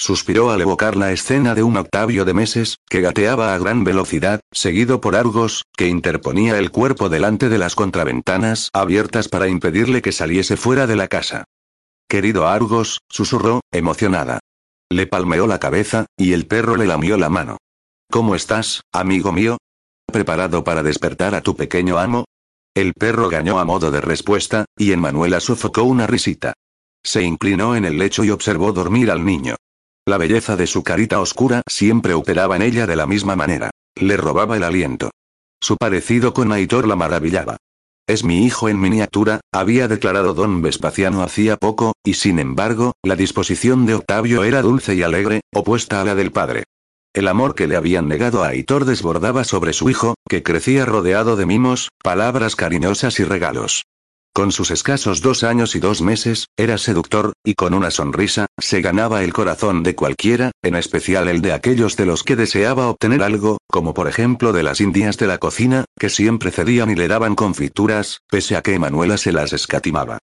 Suspiró 0.00 0.52
al 0.52 0.60
evocar 0.60 0.94
la 0.94 1.10
escena 1.10 1.56
de 1.56 1.64
un 1.64 1.76
Octavio 1.76 2.24
de 2.24 2.32
meses, 2.32 2.78
que 2.88 3.00
gateaba 3.00 3.52
a 3.52 3.58
gran 3.58 3.82
velocidad, 3.82 4.40
seguido 4.52 5.00
por 5.00 5.16
Argos, 5.16 5.64
que 5.76 5.88
interponía 5.88 6.56
el 6.58 6.70
cuerpo 6.70 7.08
delante 7.08 7.48
de 7.48 7.58
las 7.58 7.74
contraventanas 7.74 8.70
abiertas 8.72 9.28
para 9.28 9.48
impedirle 9.48 10.00
que 10.00 10.12
saliese 10.12 10.56
fuera 10.56 10.86
de 10.86 10.94
la 10.94 11.08
casa. 11.08 11.44
Querido 12.08 12.46
Argos, 12.46 13.00
susurró, 13.08 13.60
emocionada. 13.72 14.38
Le 14.88 15.08
palmeó 15.08 15.48
la 15.48 15.58
cabeza, 15.58 16.06
y 16.16 16.32
el 16.32 16.46
perro 16.46 16.76
le 16.76 16.86
lamió 16.86 17.18
la 17.18 17.28
mano. 17.28 17.58
¿Cómo 18.08 18.36
estás, 18.36 18.82
amigo 18.92 19.32
mío? 19.32 19.58
¿Preparado 20.06 20.62
para 20.62 20.84
despertar 20.84 21.34
a 21.34 21.42
tu 21.42 21.56
pequeño 21.56 21.98
amo? 21.98 22.24
El 22.72 22.94
perro 22.94 23.28
gañó 23.28 23.58
a 23.58 23.64
modo 23.64 23.90
de 23.90 24.00
respuesta, 24.00 24.64
y 24.78 24.94
Manuela 24.94 25.40
sofocó 25.40 25.82
una 25.82 26.06
risita. 26.06 26.54
Se 27.04 27.24
inclinó 27.24 27.74
en 27.74 27.84
el 27.84 27.98
lecho 27.98 28.22
y 28.22 28.30
observó 28.30 28.72
dormir 28.72 29.10
al 29.10 29.24
niño. 29.24 29.56
La 30.08 30.16
belleza 30.16 30.56
de 30.56 30.66
su 30.66 30.82
carita 30.82 31.20
oscura 31.20 31.60
siempre 31.68 32.14
operaba 32.14 32.56
en 32.56 32.62
ella 32.62 32.86
de 32.86 32.96
la 32.96 33.06
misma 33.06 33.36
manera. 33.36 33.68
Le 33.94 34.16
robaba 34.16 34.56
el 34.56 34.62
aliento. 34.62 35.10
Su 35.60 35.76
parecido 35.76 36.32
con 36.32 36.50
Aitor 36.50 36.88
la 36.88 36.96
maravillaba. 36.96 37.58
Es 38.08 38.24
mi 38.24 38.46
hijo 38.46 38.70
en 38.70 38.80
miniatura, 38.80 39.40
había 39.52 39.86
declarado 39.86 40.32
don 40.32 40.62
Vespasiano 40.62 41.22
hacía 41.22 41.58
poco, 41.58 41.92
y 42.02 42.14
sin 42.14 42.38
embargo, 42.38 42.94
la 43.04 43.16
disposición 43.16 43.84
de 43.84 43.96
Octavio 43.96 44.44
era 44.44 44.62
dulce 44.62 44.94
y 44.94 45.02
alegre, 45.02 45.42
opuesta 45.54 46.00
a 46.00 46.04
la 46.06 46.14
del 46.14 46.32
padre. 46.32 46.64
El 47.12 47.28
amor 47.28 47.54
que 47.54 47.66
le 47.66 47.76
habían 47.76 48.08
negado 48.08 48.44
a 48.44 48.48
Aitor 48.48 48.86
desbordaba 48.86 49.44
sobre 49.44 49.74
su 49.74 49.90
hijo, 49.90 50.14
que 50.26 50.42
crecía 50.42 50.86
rodeado 50.86 51.36
de 51.36 51.44
mimos, 51.44 51.90
palabras 52.02 52.56
cariñosas 52.56 53.20
y 53.20 53.24
regalos. 53.24 53.84
Con 54.34 54.52
sus 54.52 54.70
escasos 54.70 55.20
dos 55.20 55.42
años 55.42 55.74
y 55.74 55.80
dos 55.80 56.00
meses, 56.00 56.46
era 56.56 56.78
seductor, 56.78 57.32
y 57.44 57.54
con 57.54 57.74
una 57.74 57.90
sonrisa, 57.90 58.46
se 58.56 58.80
ganaba 58.80 59.24
el 59.24 59.32
corazón 59.32 59.82
de 59.82 59.94
cualquiera, 59.94 60.52
en 60.62 60.76
especial 60.76 61.28
el 61.28 61.42
de 61.42 61.52
aquellos 61.52 61.96
de 61.96 62.06
los 62.06 62.22
que 62.22 62.36
deseaba 62.36 62.88
obtener 62.88 63.22
algo, 63.22 63.58
como 63.68 63.94
por 63.94 64.08
ejemplo 64.08 64.52
de 64.52 64.62
las 64.62 64.80
indias 64.80 65.16
de 65.18 65.26
la 65.26 65.38
cocina, 65.38 65.84
que 65.98 66.08
siempre 66.08 66.50
cedían 66.50 66.90
y 66.90 66.94
le 66.94 67.08
daban 67.08 67.34
confituras, 67.34 68.20
pese 68.30 68.56
a 68.56 68.62
que 68.62 68.74
Emanuela 68.74 69.16
se 69.16 69.32
las 69.32 69.52
escatimaba. 69.52 70.18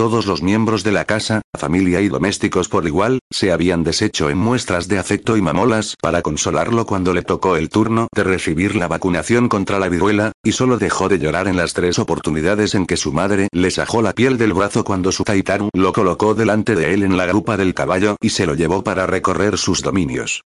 Todos 0.00 0.24
los 0.24 0.42
miembros 0.42 0.82
de 0.82 0.92
la 0.92 1.04
casa, 1.04 1.42
familia 1.54 2.00
y 2.00 2.08
domésticos 2.08 2.70
por 2.70 2.86
igual, 2.86 3.18
se 3.30 3.52
habían 3.52 3.84
deshecho 3.84 4.30
en 4.30 4.38
muestras 4.38 4.88
de 4.88 4.98
afecto 4.98 5.36
y 5.36 5.42
mamolas 5.42 5.94
para 6.00 6.22
consolarlo 6.22 6.86
cuando 6.86 7.12
le 7.12 7.20
tocó 7.20 7.56
el 7.56 7.68
turno 7.68 8.08
de 8.16 8.24
recibir 8.24 8.76
la 8.76 8.88
vacunación 8.88 9.50
contra 9.50 9.78
la 9.78 9.90
viruela, 9.90 10.32
y 10.42 10.52
solo 10.52 10.78
dejó 10.78 11.10
de 11.10 11.18
llorar 11.18 11.48
en 11.48 11.58
las 11.58 11.74
tres 11.74 11.98
oportunidades 11.98 12.74
en 12.74 12.86
que 12.86 12.96
su 12.96 13.12
madre 13.12 13.48
le 13.52 13.70
sajó 13.70 14.00
la 14.00 14.14
piel 14.14 14.38
del 14.38 14.54
brazo 14.54 14.84
cuando 14.84 15.12
su 15.12 15.22
Taitaru 15.22 15.68
lo 15.74 15.92
colocó 15.92 16.34
delante 16.34 16.74
de 16.76 16.94
él 16.94 17.02
en 17.02 17.18
la 17.18 17.26
grupa 17.26 17.58
del 17.58 17.74
caballo 17.74 18.16
y 18.22 18.30
se 18.30 18.46
lo 18.46 18.54
llevó 18.54 18.82
para 18.82 19.06
recorrer 19.06 19.58
sus 19.58 19.82
dominios. 19.82 20.40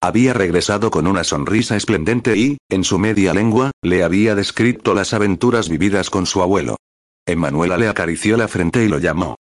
Había 0.00 0.34
regresado 0.34 0.92
con 0.92 1.08
una 1.08 1.24
sonrisa 1.24 1.74
esplendente 1.74 2.36
y, 2.36 2.58
en 2.68 2.84
su 2.84 3.00
media 3.00 3.34
lengua, 3.34 3.72
le 3.82 4.04
había 4.04 4.36
descrito 4.36 4.94
las 4.94 5.14
aventuras 5.14 5.68
vividas 5.68 6.10
con 6.10 6.26
su 6.26 6.42
abuelo. 6.42 6.76
Emanuela 7.26 7.76
le 7.76 7.88
acarició 7.88 8.36
la 8.36 8.48
frente 8.48 8.84
y 8.84 8.88
lo 8.88 8.98
llamó. 8.98 9.36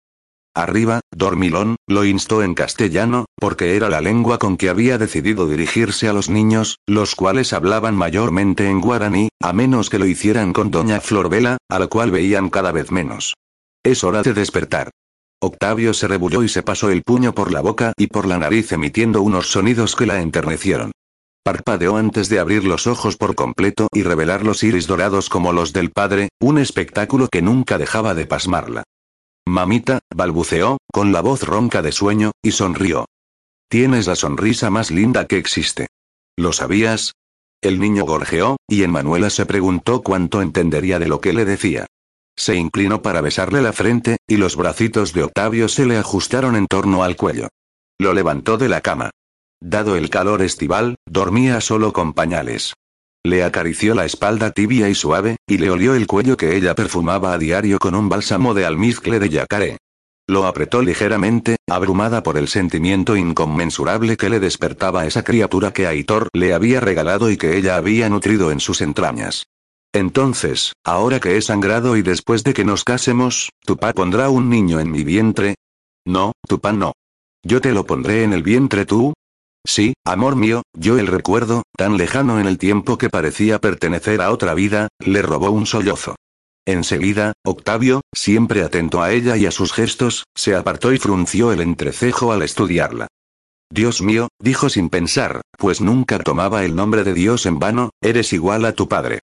Arriba, 0.58 1.02
dormilón, 1.12 1.76
lo 1.88 2.04
instó 2.04 2.42
en 2.42 2.56
castellano, 2.56 3.26
porque 3.36 3.76
era 3.76 3.90
la 3.90 4.02
lengua 4.02 4.40
con 4.40 4.58
que 4.58 4.70
había 4.70 4.98
decidido 4.98 5.48
dirigirse 5.48 6.10
a 6.10 6.14
los 6.14 6.30
niños, 6.30 6.80
los 6.88 7.14
cuales 7.16 7.54
hablaban 7.54 7.96
mayormente 7.96 8.68
en 8.68 8.82
guaraní, 8.82 9.30
a 9.40 9.54
menos 9.54 9.92
que 9.92 10.00
lo 10.00 10.08
hicieran 10.08 10.54
con 10.54 10.72
doña 10.72 11.00
Florbela, 11.00 11.58
a 11.70 11.78
la 11.78 11.86
cual 11.86 12.10
veían 12.10 12.50
cada 12.50 12.72
vez 12.72 12.92
menos. 12.92 13.36
Es 13.84 14.04
hora 14.04 14.24
de 14.24 14.34
despertar. 14.34 14.90
Octavio 15.40 15.94
se 15.94 16.08
rebulló 16.08 16.42
y 16.42 16.50
se 16.50 16.64
pasó 16.64 16.90
el 16.90 17.04
puño 17.04 17.36
por 17.36 17.52
la 17.52 17.62
boca 17.62 17.94
y 17.96 18.08
por 18.08 18.26
la 18.26 18.40
nariz 18.40 18.72
emitiendo 18.72 19.22
unos 19.22 19.52
sonidos 19.52 19.96
que 19.96 20.08
la 20.08 20.22
enternecieron. 20.22 20.92
Parpadeó 21.48 21.96
antes 21.96 22.28
de 22.28 22.40
abrir 22.40 22.66
los 22.66 22.88
ojos 22.88 23.16
por 23.16 23.34
completo 23.34 23.88
y 23.94 24.04
revelar 24.04 24.44
los 24.44 24.64
iris 24.64 24.86
dorados 24.86 25.30
como 25.30 25.54
los 25.54 25.72
del 25.72 25.92
padre, 25.92 26.28
un 26.42 26.58
espectáculo 26.58 27.30
que 27.32 27.42
nunca 27.42 27.78
dejaba 27.78 28.14
de 28.16 28.26
pasmarla. 28.26 28.84
Mamita, 29.48 30.00
balbuceó, 30.14 30.78
con 30.92 31.14
la 31.14 31.22
voz 31.22 31.44
ronca 31.44 31.82
de 31.82 31.94
sueño, 31.94 32.34
y 32.44 32.52
sonrió. 32.52 33.06
Tienes 33.70 34.08
la 34.08 34.18
sonrisa 34.18 34.70
más 34.70 34.92
linda 34.92 35.26
que 35.26 35.38
existe. 35.38 35.88
¿Lo 36.36 36.52
sabías? 36.52 37.14
El 37.62 37.80
niño 37.80 38.04
gorjeó, 38.04 38.58
y 38.68 38.86
Manuela 38.88 39.30
se 39.30 39.46
preguntó 39.46 40.04
cuánto 40.04 40.42
entendería 40.42 41.00
de 41.00 41.08
lo 41.08 41.22
que 41.22 41.32
le 41.32 41.46
decía. 41.46 41.86
Se 42.36 42.58
inclinó 42.58 43.02
para 43.02 43.22
besarle 43.22 43.62
la 43.62 43.72
frente, 43.72 44.18
y 44.28 44.36
los 44.36 44.58
bracitos 44.58 45.14
de 45.14 45.24
Octavio 45.24 45.70
se 45.70 45.86
le 45.86 45.96
ajustaron 45.96 46.58
en 46.58 46.68
torno 46.68 47.04
al 47.04 47.16
cuello. 47.16 47.48
Lo 47.98 48.14
levantó 48.14 48.58
de 48.58 48.68
la 48.68 48.82
cama. 48.82 49.12
Dado 49.62 49.96
el 49.96 50.10
calor 50.10 50.44
estival, 50.44 50.96
dormía 51.06 51.62
solo 51.62 51.92
con 51.92 52.14
pañales. 52.14 52.74
Le 53.26 53.44
acarició 53.44 53.96
la 53.96 54.06
espalda 54.06 54.52
tibia 54.52 54.88
y 54.88 54.96
suave, 54.96 55.38
y 55.48 55.58
le 55.58 55.72
olió 55.72 55.96
el 55.96 56.06
cuello 56.06 56.38
que 56.38 56.56
ella 56.56 56.76
perfumaba 56.76 57.34
a 57.34 57.38
diario 57.38 57.80
con 57.80 57.96
un 57.96 58.08
bálsamo 58.08 58.54
de 58.54 58.66
almizcle 58.66 59.20
de 59.20 59.30
yacaré. 59.30 59.78
Lo 60.30 60.46
apretó 60.46 60.82
ligeramente, 60.82 61.56
abrumada 61.68 62.22
por 62.22 62.38
el 62.38 62.50
sentimiento 62.50 63.16
inconmensurable 63.16 64.16
que 64.16 64.30
le 64.30 64.40
despertaba 64.40 65.06
esa 65.06 65.24
criatura 65.24 65.72
que 65.72 65.88
Aitor 65.88 66.30
le 66.34 66.54
había 66.54 66.80
regalado 66.80 67.32
y 67.32 67.38
que 67.38 67.58
ella 67.58 67.78
había 67.78 68.10
nutrido 68.10 68.52
en 68.52 68.60
sus 68.60 68.82
entrañas. 68.82 69.46
Entonces, 69.94 70.74
ahora 70.84 71.20
que 71.20 71.38
he 71.38 71.42
sangrado 71.42 71.98
y 71.98 72.04
después 72.04 72.44
de 72.44 72.54
que 72.54 72.66
nos 72.66 72.84
casemos, 72.84 73.50
¿tu 73.66 73.78
pa 73.78 73.94
pondrá 73.94 74.30
un 74.30 74.50
niño 74.50 74.80
en 74.80 74.92
mi 74.92 75.04
vientre? 75.04 75.56
No, 76.06 76.34
tu 76.48 76.60
pa 76.60 76.74
no. 76.74 76.94
Yo 77.44 77.62
te 77.62 77.72
lo 77.72 77.86
pondré 77.86 78.24
en 78.24 78.34
el 78.34 78.44
vientre 78.44 78.86
tú, 78.86 79.14
Sí, 79.68 79.94
amor 80.06 80.38
mío, 80.38 80.62
yo 80.74 80.98
el 80.98 81.08
recuerdo, 81.08 81.64
tan 81.76 81.98
lejano 81.98 82.40
en 82.40 82.48
el 82.48 82.58
tiempo 82.58 82.98
que 82.98 83.10
parecía 83.10 83.60
pertenecer 83.60 84.22
a 84.22 84.32
otra 84.32 84.54
vida, 84.54 84.88
le 84.98 85.22
robó 85.22 85.52
un 85.52 85.66
sollozo. 85.66 86.16
Enseguida, 86.66 87.34
Octavio, 87.46 88.00
siempre 88.16 88.64
atento 88.64 89.02
a 89.02 89.12
ella 89.12 89.36
y 89.36 89.46
a 89.46 89.52
sus 89.52 89.74
gestos, 89.74 90.24
se 90.36 90.56
apartó 90.56 90.94
y 90.94 91.00
frunció 91.00 91.52
el 91.52 91.60
entrecejo 91.60 92.32
al 92.32 92.44
estudiarla. 92.44 93.08
Dios 93.70 94.02
mío, 94.02 94.30
dijo 94.40 94.70
sin 94.70 94.90
pensar, 94.90 95.42
pues 95.58 95.82
nunca 95.82 96.18
tomaba 96.20 96.64
el 96.64 96.74
nombre 96.74 97.04
de 97.04 97.14
Dios 97.14 97.46
en 97.46 97.60
vano, 97.60 97.90
eres 98.02 98.32
igual 98.32 98.64
a 98.64 98.72
tu 98.72 98.88
padre. 98.88 99.20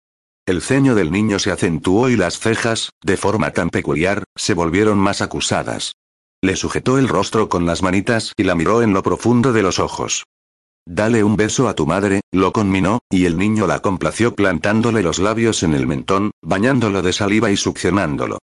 El 0.47 0.61
ceño 0.61 0.95
del 0.95 1.11
niño 1.11 1.39
se 1.39 1.53
acentuó 1.53 2.11
y 2.11 2.17
las 2.17 2.39
cejas, 2.39 2.91
de 3.03 3.17
forma 3.17 3.53
tan 3.53 3.71
peculiar, 3.71 4.25
se 4.37 4.53
volvieron 4.53 4.99
más 4.99 5.23
acusadas. 5.23 5.95
Le 6.43 6.55
sujetó 6.57 6.99
el 6.99 7.09
rostro 7.09 7.49
con 7.49 7.65
las 7.65 7.83
manitas 7.83 8.35
y 8.37 8.43
la 8.43 8.55
miró 8.55 8.83
en 8.83 8.93
lo 8.93 9.03
profundo 9.03 9.55
de 9.55 9.63
los 9.63 9.79
ojos. 9.79 10.25
Dale 10.87 11.25
un 11.25 11.37
beso 11.37 11.69
a 11.69 11.75
tu 11.75 11.87
madre, 11.87 12.21
lo 12.31 12.53
conminó, 12.53 12.99
y 13.11 13.25
el 13.25 13.39
niño 13.39 13.67
la 13.67 13.81
complació 13.81 14.35
plantándole 14.35 15.03
los 15.03 15.19
labios 15.19 15.63
en 15.63 15.73
el 15.73 15.87
mentón, 15.87 16.31
bañándolo 16.43 17.01
de 17.01 17.15
saliva 17.15 17.51
y 17.51 17.57
succionándolo. 17.57 18.39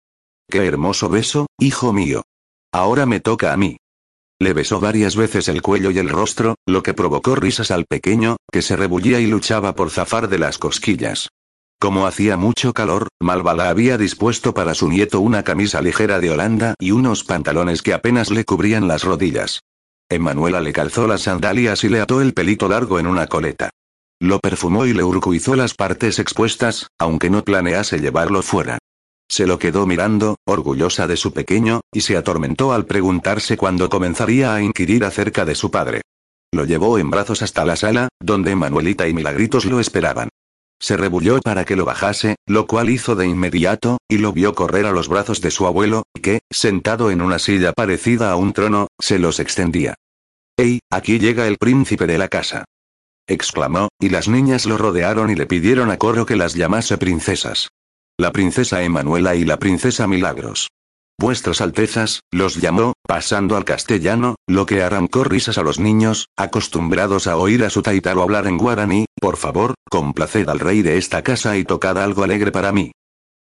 Qué 0.49 0.67
hermoso 0.67 1.11
beso, 1.11 1.47
hijo 1.59 1.93
mío. 1.93 2.23
Ahora 2.73 3.05
me 3.05 3.21
toca 3.21 3.53
a 3.53 3.57
mí. 3.57 3.77
Le 4.41 4.55
besó 4.55 4.81
varias 4.81 5.17
veces 5.17 5.49
el 5.49 5.61
cuello 5.61 5.91
y 5.91 5.99
el 5.99 6.09
rostro, 6.09 6.55
lo 6.67 6.83
que 6.83 6.95
provocó 6.95 7.35
risas 7.35 7.71
al 7.71 7.85
pequeño, 7.85 8.37
que 8.51 8.63
se 8.63 8.75
rebullía 8.75 9.21
y 9.21 9.27
luchaba 9.27 9.75
por 9.75 9.91
zafar 9.91 10.29
de 10.29 10.39
las 10.39 10.57
cosquillas. 10.57 11.29
Como 11.79 12.07
hacía 12.07 12.39
mucho 12.39 12.73
calor, 12.73 13.09
Malvala 13.21 13.69
había 13.69 13.99
dispuesto 13.99 14.55
para 14.55 14.75
su 14.75 14.89
nieto 14.89 15.21
una 15.21 15.45
camisa 15.45 15.83
ligera 15.83 16.21
de 16.21 16.31
Holanda 16.31 16.75
y 16.79 16.91
unos 16.93 17.23
pantalones 17.23 17.83
que 17.83 17.93
apenas 17.93 18.31
le 18.31 18.45
cubrían 18.45 18.89
las 18.89 19.05
rodillas. 19.05 19.61
Emanuela 20.11 20.61
le 20.61 20.73
calzó 20.73 21.07
las 21.07 21.23
sandalias 21.23 21.85
y 21.85 21.89
le 21.89 22.01
ató 22.01 22.21
el 22.21 22.35
pelito 22.35 22.69
largo 22.69 22.99
en 22.99 23.07
una 23.07 23.29
coleta. 23.29 23.71
Lo 24.21 24.41
perfumó 24.41 24.85
y 24.85 24.93
le 24.93 25.05
urcuizó 25.05 25.55
las 25.55 25.75
partes 25.75 26.19
expuestas, 26.19 26.89
aunque 26.99 27.31
no 27.31 27.45
planease 27.45 28.01
llevarlo 28.01 28.43
fuera. 28.43 28.79
Se 29.31 29.47
lo 29.47 29.61
quedó 29.61 29.87
mirando, 29.87 30.37
orgullosa 30.45 31.07
de 31.07 31.17
su 31.17 31.33
pequeño, 31.33 31.83
y 31.93 32.01
se 32.01 32.17
atormentó 32.17 32.73
al 32.73 32.87
preguntarse 32.87 33.57
cuándo 33.57 33.89
comenzaría 33.89 34.53
a 34.53 34.61
inquirir 34.61 35.05
acerca 35.05 35.45
de 35.45 35.55
su 35.55 35.71
padre. 35.71 36.03
Lo 36.53 36.65
llevó 36.65 36.99
en 36.99 37.11
brazos 37.11 37.43
hasta 37.43 37.65
la 37.65 37.77
sala, 37.77 38.09
donde 38.19 38.57
Manuelita 38.57 39.07
y 39.07 39.15
Milagritos 39.15 39.65
lo 39.65 39.79
esperaban. 39.79 40.29
Se 40.81 40.97
rebulló 40.97 41.41
para 41.41 41.65
que 41.65 41.77
lo 41.77 41.85
bajase, 41.85 42.37
lo 42.47 42.67
cual 42.67 42.89
hizo 42.89 43.15
de 43.15 43.27
inmediato, 43.27 43.99
y 44.09 44.19
lo 44.19 44.33
vio 44.33 44.55
correr 44.55 44.87
a 44.87 44.93
los 44.93 45.09
brazos 45.09 45.43
de 45.43 45.51
su 45.51 45.67
abuelo, 45.67 46.05
que, 46.23 46.41
sentado 46.51 47.11
en 47.11 47.21
una 47.21 47.39
silla 47.39 47.73
parecida 47.73 48.31
a 48.31 48.37
un 48.37 48.55
trono, 48.55 48.89
se 48.99 49.19
los 49.19 49.41
extendía. 49.41 49.95
¡Ey, 50.57 50.81
aquí 50.91 51.19
llega 51.19 51.47
el 51.47 51.59
príncipe 51.59 52.07
de 52.07 52.19
la 52.19 52.29
casa! 52.29 52.65
exclamó, 53.27 53.89
y 54.01 54.09
las 54.09 54.27
niñas 54.29 54.67
lo 54.67 54.77
rodearon 54.77 55.31
y 55.31 55.37
le 55.37 55.47
pidieron 55.47 55.91
a 55.91 55.99
coro 55.99 56.27
que 56.27 56.35
las 56.35 56.55
llamase 56.55 56.99
princesas. 56.99 57.69
La 58.19 58.33
princesa 58.33 58.83
Emanuela 58.83 59.37
y 59.37 59.45
la 59.45 59.59
princesa 59.59 60.07
Milagros. 60.07 60.69
Vuestras 61.21 61.61
Altezas, 61.61 62.21
los 62.33 62.57
llamó, 62.57 62.95
pasando 63.07 63.59
al 63.59 63.67
castellano, 63.67 64.37
lo 64.49 64.65
que 64.65 64.83
arrancó 64.83 65.23
risas 65.23 65.59
a 65.59 65.63
los 65.63 65.79
niños, 65.79 66.29
acostumbrados 66.35 67.27
a 67.27 67.37
oír 67.37 67.63
a 67.63 67.69
su 67.69 67.83
taitaro 67.83 68.23
hablar 68.23 68.47
en 68.47 68.57
guaraní, 68.57 69.05
por 69.21 69.37
favor, 69.37 69.75
complaced 69.91 70.49
al 70.49 70.59
rey 70.59 70.81
de 70.81 70.97
esta 70.97 71.21
casa 71.23 71.59
y 71.59 71.65
tocad 71.65 71.99
algo 71.99 72.25
alegre 72.25 72.53
para 72.53 72.73
mí. 72.73 72.93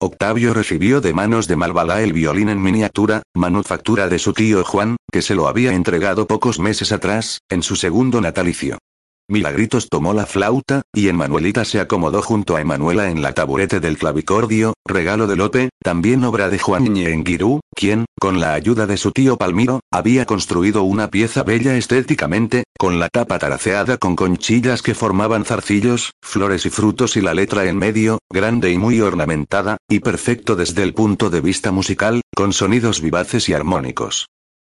Octavio 0.01 0.55
recibió 0.55 1.01
de 1.01 1.15
manos 1.15 1.47
de 1.47 1.55
Malvalá 1.55 2.03
el 2.03 2.13
violín 2.13 2.49
en 2.49 2.61
miniatura, 2.61 3.23
manufactura 3.33 4.09
de 4.09 4.19
su 4.19 4.33
tío 4.33 4.65
Juan, 4.65 4.97
que 5.13 5.23
se 5.23 5.37
lo 5.37 5.47
había 5.47 5.73
entregado 5.73 6.27
pocos 6.27 6.59
meses 6.59 6.91
atrás, 6.91 7.39
en 7.49 7.63
su 7.63 7.77
segundo 7.77 8.21
natalicio. 8.21 8.79
Milagritos 9.31 9.91
tomó 9.91 10.15
la 10.15 10.25
flauta, 10.25 10.81
y 10.95 11.09
Emanuelita 11.09 11.67
se 11.67 11.81
acomodó 11.81 12.23
junto 12.23 12.57
a 12.57 12.63
Emanuela 12.63 13.11
en 13.11 13.21
la 13.21 13.35
taburete 13.35 13.79
del 13.79 13.99
clavicordio, 13.99 14.73
regalo 14.87 15.27
de 15.27 15.37
Lope, 15.37 15.69
también 15.85 16.25
obra 16.25 16.49
de 16.49 16.59
Juan 16.59 16.85
Ñenguirú, 16.85 17.61
quien, 17.77 18.07
con 18.19 18.41
la 18.41 18.55
ayuda 18.55 18.87
de 18.87 18.97
su 18.97 19.13
tío 19.13 19.37
Palmiro, 19.37 19.81
había 19.93 20.25
construido 20.25 20.83
una 20.83 21.11
pieza 21.11 21.43
bella 21.43 21.77
estéticamente, 21.77 22.65
con 22.79 22.99
la 22.99 23.11
tapa 23.11 23.39
taraceada 23.39 23.99
con 23.99 24.17
conchillas 24.17 24.81
que 24.81 24.95
formaban 24.95 25.45
zarcillos, 25.45 26.13
flores 26.23 26.65
y 26.65 26.71
frutos 26.71 27.19
y 27.19 27.21
la 27.21 27.35
letra 27.35 27.67
en 27.67 27.77
medio, 27.77 28.21
grande 28.33 28.73
y 28.73 28.79
muy 28.79 29.03
ornamentada, 29.03 29.77
y 29.91 30.01
perfecto 30.01 30.57
desde 30.57 30.83
el 30.85 30.95
punto 30.95 31.29
de 31.29 31.43
vista 31.43 31.71
musical, 31.71 32.23
con 32.35 32.55
sonidos 32.55 33.03
vivaces 33.03 33.51
y 33.51 33.53
armónicos. 33.53 34.29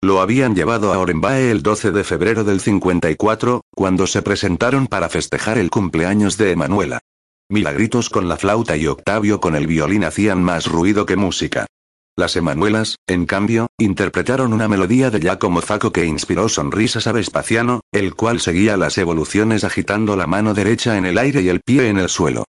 Lo 0.05 0.21
habían 0.21 0.55
llevado 0.55 0.93
a 0.93 0.99
Orenbae 0.99 1.51
el 1.51 1.62
12 1.62 1.90
de 1.90 2.05
febrero 2.05 2.45
del 2.45 2.61
54, 2.61 3.62
cuando 3.75 4.07
se 4.07 4.21
presentaron 4.21 4.87
para 4.87 5.09
festejar 5.09 5.57
el 5.57 5.71
cumpleaños 5.71 6.37
de 6.37 6.51
Emanuela. 6.51 6.99
Milagritos 7.49 8.11
con 8.11 8.28
la 8.28 8.37
flauta 8.37 8.76
y 8.76 8.87
Octavio 8.87 9.41
con 9.41 9.57
el 9.57 9.66
violín 9.66 10.05
hacían 10.05 10.45
más 10.45 10.66
ruido 10.66 11.07
que 11.07 11.16
música. 11.16 11.64
Las 12.18 12.37
Emanuelas, 12.37 12.97
en 13.07 13.24
cambio, 13.24 13.68
interpretaron 13.78 14.53
una 14.53 14.68
melodía 14.68 15.09
de 15.09 15.20
Giacomo 15.20 15.62
Zacco 15.62 15.91
que 15.91 16.05
inspiró 16.05 16.51
sonrisas 16.51 17.07
a 17.07 17.12
Vespasiano, 17.12 17.81
el 17.91 18.14
cual 18.14 18.41
seguía 18.41 18.76
las 18.76 18.99
evoluciones 18.99 19.64
agitando 19.64 20.16
la 20.16 20.26
mano 20.26 20.53
derecha 20.53 20.99
en 20.99 21.07
el 21.07 21.16
aire 21.16 21.41
y 21.41 21.49
el 21.49 21.62
pie 21.62 21.89
en 21.89 21.97
el 21.97 22.11
suelo. 22.11 22.45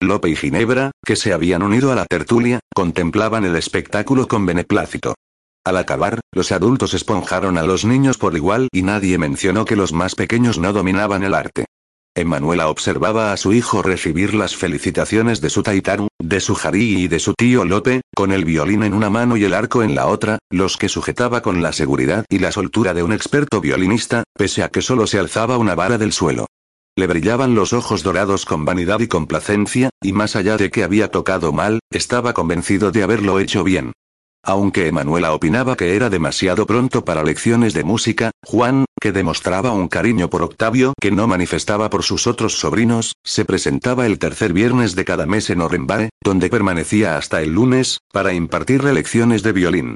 Lope 0.00 0.28
y 0.28 0.36
Ginebra, 0.36 0.92
que 1.04 1.16
se 1.16 1.32
habían 1.32 1.64
unido 1.64 1.90
a 1.90 1.96
la 1.96 2.06
tertulia, 2.06 2.60
contemplaban 2.72 3.44
el 3.44 3.56
espectáculo 3.56 4.28
con 4.28 4.46
beneplácito. 4.46 5.16
Al 5.62 5.76
acabar, 5.76 6.20
los 6.32 6.52
adultos 6.52 6.94
esponjaron 6.94 7.58
a 7.58 7.62
los 7.62 7.84
niños 7.84 8.16
por 8.16 8.34
igual 8.34 8.68
y 8.72 8.82
nadie 8.82 9.18
mencionó 9.18 9.66
que 9.66 9.76
los 9.76 9.92
más 9.92 10.14
pequeños 10.14 10.58
no 10.58 10.72
dominaban 10.72 11.22
el 11.22 11.34
arte. 11.34 11.66
Emanuela 12.16 12.68
observaba 12.68 13.32
a 13.32 13.36
su 13.36 13.52
hijo 13.52 13.82
recibir 13.82 14.34
las 14.34 14.56
felicitaciones 14.56 15.40
de 15.40 15.50
su 15.50 15.62
Taitaru, 15.62 16.08
de 16.18 16.40
su 16.40 16.54
Jari 16.54 17.02
y 17.02 17.08
de 17.08 17.20
su 17.20 17.34
tío 17.34 17.64
Lope, 17.64 18.00
con 18.16 18.32
el 18.32 18.44
violín 18.44 18.82
en 18.82 18.94
una 18.94 19.10
mano 19.10 19.36
y 19.36 19.44
el 19.44 19.54
arco 19.54 19.82
en 19.82 19.94
la 19.94 20.06
otra, 20.06 20.38
los 20.50 20.78
que 20.78 20.88
sujetaba 20.88 21.42
con 21.42 21.62
la 21.62 21.72
seguridad 21.72 22.24
y 22.30 22.38
la 22.38 22.52
soltura 22.52 22.94
de 22.94 23.02
un 23.02 23.12
experto 23.12 23.60
violinista, 23.60 24.24
pese 24.34 24.62
a 24.62 24.70
que 24.70 24.82
solo 24.82 25.06
se 25.06 25.18
alzaba 25.18 25.58
una 25.58 25.74
vara 25.74 25.98
del 25.98 26.12
suelo. 26.12 26.46
Le 26.96 27.06
brillaban 27.06 27.54
los 27.54 27.72
ojos 27.72 28.02
dorados 28.02 28.44
con 28.44 28.64
vanidad 28.64 28.98
y 29.00 29.08
complacencia, 29.08 29.90
y 30.02 30.12
más 30.12 30.36
allá 30.36 30.56
de 30.56 30.70
que 30.70 30.82
había 30.82 31.08
tocado 31.08 31.52
mal, 31.52 31.80
estaba 31.90 32.32
convencido 32.32 32.90
de 32.90 33.02
haberlo 33.02 33.38
hecho 33.38 33.62
bien. 33.62 33.92
Aunque 34.42 34.86
Emanuela 34.86 35.34
opinaba 35.34 35.76
que 35.76 35.94
era 35.94 36.08
demasiado 36.08 36.66
pronto 36.66 37.04
para 37.04 37.22
lecciones 37.22 37.74
de 37.74 37.84
música, 37.84 38.30
Juan, 38.42 38.86
que 39.00 39.12
demostraba 39.12 39.72
un 39.72 39.88
cariño 39.88 40.30
por 40.30 40.42
Octavio 40.42 40.94
que 41.00 41.10
no 41.10 41.26
manifestaba 41.26 41.90
por 41.90 42.02
sus 42.02 42.26
otros 42.26 42.58
sobrinos, 42.58 43.12
se 43.22 43.44
presentaba 43.44 44.06
el 44.06 44.18
tercer 44.18 44.52
viernes 44.52 44.94
de 44.94 45.04
cada 45.04 45.26
mes 45.26 45.50
en 45.50 45.60
Orenbae, 45.60 46.08
donde 46.24 46.48
permanecía 46.48 47.16
hasta 47.18 47.42
el 47.42 47.52
lunes, 47.52 47.98
para 48.12 48.32
impartirle 48.32 48.94
lecciones 48.94 49.42
de 49.42 49.52
violín. 49.52 49.94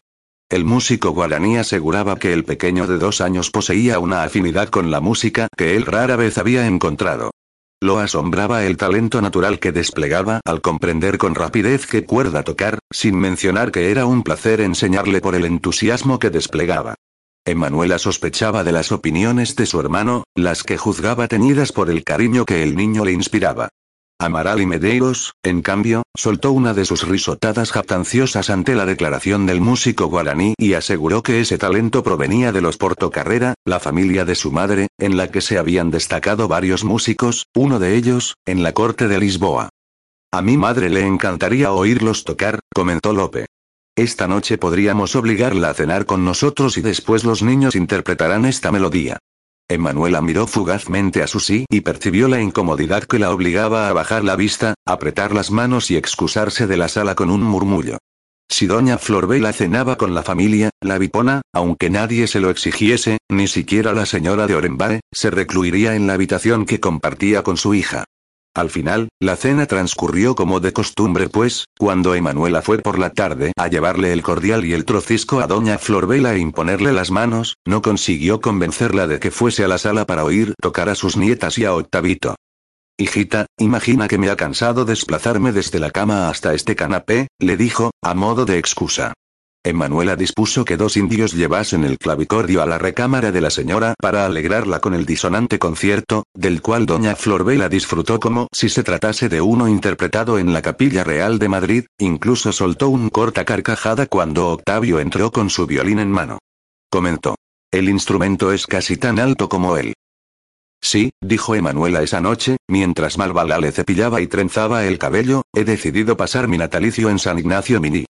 El 0.51 0.66
músico 0.66 1.11
guaraní 1.11 1.57
aseguraba 1.57 2.16
que 2.16 2.34
el 2.34 2.45
pequeño 2.45 2.86
de 2.86 2.99
dos 2.99 3.22
años 3.22 3.51
poseía 3.51 3.99
una 3.99 4.24
afinidad 4.24 4.68
con 4.68 4.90
la 4.90 5.01
música 5.01 5.49
que 5.57 5.74
él 5.74 5.86
rara 5.86 6.16
vez 6.16 6.36
había 6.36 6.66
encontrado. 6.66 7.30
Lo 7.81 7.99
asombraba 7.99 8.64
el 8.64 8.77
talento 8.77 9.20
natural 9.20 9.59
que 9.59 9.72
desplegaba 9.72 10.41
al 10.45 10.61
comprender 10.61 11.18
con 11.18 11.35
rapidez 11.35 11.87
qué 11.87 12.05
cuerda 12.05 12.43
tocar, 12.43 12.79
sin 12.91 13.18
mencionar 13.18 13.72
que 13.72 13.91
era 13.91 14.07
un 14.07 14.22
placer 14.22 14.61
enseñarle 14.61 15.20
por 15.20 15.35
el 15.35 15.45
entusiasmo 15.45 16.18
que 16.18 16.31
desplegaba. 16.31 16.95
Emanuela 17.47 17.99
sospechaba 17.99 18.64
de 18.64 18.72
las 18.72 18.91
opiniones 18.91 19.55
de 19.55 19.66
su 19.66 19.79
hermano, 19.79 20.25
las 20.35 20.62
que 20.62 20.79
juzgaba 20.79 21.29
tenidas 21.29 21.72
por 21.72 21.91
el 21.91 22.03
cariño 22.03 22.47
que 22.47 22.62
el 22.62 22.75
niño 22.75 23.05
le 23.05 23.12
inspiraba. 23.12 23.68
Amaral 24.20 24.60
y 24.60 24.66
Medeiros, 24.66 25.34
en 25.42 25.60
cambio, 25.60 26.04
soltó 26.14 26.52
una 26.52 26.72
de 26.72 26.84
sus 26.84 27.06
risotadas 27.06 27.72
jactanciosas 27.72 28.48
ante 28.48 28.76
la 28.76 28.86
declaración 28.86 29.44
del 29.44 29.60
músico 29.60 30.06
guaraní 30.06 30.54
y 30.56 30.74
aseguró 30.74 31.22
que 31.22 31.40
ese 31.40 31.58
talento 31.58 32.04
provenía 32.04 32.52
de 32.52 32.60
los 32.60 32.76
Portocarrera, 32.76 33.54
la 33.64 33.80
familia 33.80 34.24
de 34.24 34.36
su 34.36 34.52
madre, 34.52 34.86
en 34.98 35.16
la 35.16 35.32
que 35.32 35.40
se 35.40 35.58
habían 35.58 35.90
destacado 35.90 36.46
varios 36.46 36.84
músicos, 36.84 37.46
uno 37.56 37.80
de 37.80 37.96
ellos, 37.96 38.36
en 38.46 38.62
la 38.62 38.72
corte 38.72 39.08
de 39.08 39.18
Lisboa. 39.18 39.68
A 40.32 40.42
mi 40.42 40.56
madre 40.56 40.90
le 40.90 41.04
encantaría 41.04 41.72
oírlos 41.72 42.24
tocar, 42.24 42.60
comentó 42.72 43.12
Lope. 43.12 43.46
Esta 43.96 44.28
noche 44.28 44.58
podríamos 44.58 45.16
obligarla 45.16 45.70
a 45.70 45.74
cenar 45.74 46.06
con 46.06 46.24
nosotros 46.24 46.78
y 46.78 46.82
después 46.82 47.24
los 47.24 47.42
niños 47.42 47.74
interpretarán 47.74 48.44
esta 48.44 48.70
melodía. 48.72 49.18
Emanuela 49.68 50.20
miró 50.20 50.46
fugazmente 50.46 51.22
a 51.22 51.26
Susi 51.26 51.64
y 51.70 51.80
percibió 51.80 52.28
la 52.28 52.40
incomodidad 52.40 53.04
que 53.04 53.18
la 53.18 53.32
obligaba 53.32 53.88
a 53.88 53.92
bajar 53.94 54.22
la 54.22 54.36
vista, 54.36 54.74
apretar 54.86 55.32
las 55.34 55.50
manos 55.50 55.90
y 55.90 55.96
excusarse 55.96 56.66
de 56.66 56.76
la 56.76 56.88
sala 56.88 57.14
con 57.14 57.30
un 57.30 57.42
murmullo. 57.42 57.98
Si 58.50 58.66
doña 58.66 58.98
Florbela 58.98 59.52
cenaba 59.54 59.96
con 59.96 60.14
la 60.14 60.22
familia, 60.22 60.68
la 60.82 60.98
vipona, 60.98 61.40
aunque 61.52 61.88
nadie 61.88 62.26
se 62.26 62.40
lo 62.40 62.50
exigiese, 62.50 63.18
ni 63.30 63.48
siquiera 63.48 63.94
la 63.94 64.04
señora 64.04 64.46
de 64.46 64.54
Orenbae, 64.54 65.00
se 65.12 65.30
recluiría 65.30 65.94
en 65.94 66.06
la 66.06 66.12
habitación 66.12 66.66
que 66.66 66.78
compartía 66.78 67.42
con 67.42 67.56
su 67.56 67.74
hija. 67.74 68.04
Al 68.57 68.70
final, 68.70 69.09
la 69.20 69.34
cena 69.34 69.66
transcurrió 69.66 70.36
como 70.36 70.61
de 70.61 70.72
costumbre 70.72 71.28
pues, 71.28 71.64
cuando 71.76 72.14
Emanuela 72.14 72.62
fue 72.62 72.78
por 72.78 73.00
la 73.00 73.11
tarde 73.11 73.52
a 73.57 73.66
llevarle 73.66 74.12
el 74.12 74.22
cordial 74.22 74.64
y 74.64 74.74
el 74.74 74.84
trocisco 74.84 75.40
a 75.40 75.48
doña 75.48 75.76
Florbela 75.78 76.34
e 76.34 76.38
imponerle 76.38 76.92
las 76.92 77.11
manos, 77.11 77.57
no 77.66 77.82
consiguió 77.82 78.40
convencerla 78.40 79.09
de 79.09 79.18
que 79.18 79.32
fuese 79.32 79.64
a 79.64 79.68
la 79.68 79.78
sala 79.78 80.05
para 80.05 80.24
oír 80.24 80.55
tocar 80.62 80.88
a 80.88 80.94
sus 80.94 81.16
nietas 81.16 81.59
y 81.59 81.64
a 81.64 81.74
Octavito. 81.74 82.36
Hijita, 82.96 83.46
imagina 83.59 84.07
que 84.07 84.18
me 84.18 84.30
ha 84.30 84.36
cansado 84.36 84.84
desplazarme 84.84 85.50
desde 85.50 85.80
la 85.80 85.90
cama 85.90 86.28
hasta 86.28 86.55
este 86.55 86.76
canapé, 86.76 87.26
le 87.40 87.57
dijo, 87.57 87.90
a 88.02 88.14
modo 88.14 88.44
de 88.44 88.59
excusa. 88.59 89.14
Emanuela 89.66 90.14
dispuso 90.14 90.66
que 90.66 90.76
dos 90.76 90.98
indios 90.98 91.32
llevasen 91.32 91.84
el 91.84 91.96
clavicordio 91.96 92.62
a 92.62 92.66
la 92.66 92.76
recámara 92.76 93.32
de 93.32 93.40
la 93.40 93.48
señora 93.48 93.94
para 93.98 94.26
alegrarla 94.26 94.80
con 94.80 94.92
el 94.92 95.06
disonante 95.06 95.58
concierto, 95.58 96.24
del 96.34 96.60
cual 96.60 96.84
doña 96.84 97.16
Florbela 97.16 97.70
disfrutó 97.70 98.20
como 98.20 98.48
si 98.52 98.68
se 98.68 98.82
tratase 98.82 99.30
de 99.30 99.40
uno 99.40 99.66
interpretado 99.66 100.38
en 100.38 100.52
la 100.52 100.60
Capilla 100.60 101.02
Real 101.02 101.38
de 101.38 101.48
Madrid, 101.48 101.84
incluso 101.98 102.52
soltó 102.52 102.90
un 102.90 103.08
corta 103.08 103.46
carcajada 103.46 104.04
cuando 104.04 104.48
Octavio 104.48 105.00
entró 105.00 105.32
con 105.32 105.48
su 105.48 105.66
violín 105.66 105.98
en 105.98 106.10
mano. 106.10 106.40
Comentó. 106.90 107.36
El 107.72 107.88
instrumento 107.88 108.52
es 108.52 108.66
casi 108.66 108.98
tan 108.98 109.18
alto 109.18 109.48
como 109.48 109.78
él. 109.78 109.94
Sí, 110.82 111.12
dijo 111.22 111.54
Emanuela 111.54 112.02
esa 112.02 112.20
noche, 112.20 112.58
mientras 112.68 113.16
Malvala 113.16 113.58
le 113.58 113.72
cepillaba 113.72 114.20
y 114.20 114.26
trenzaba 114.26 114.84
el 114.84 114.98
cabello, 114.98 115.42
he 115.54 115.64
decidido 115.64 116.18
pasar 116.18 116.48
mi 116.48 116.58
natalicio 116.58 117.08
en 117.08 117.18
San 117.18 117.38
Ignacio 117.38 117.80
Mini. 117.80 118.04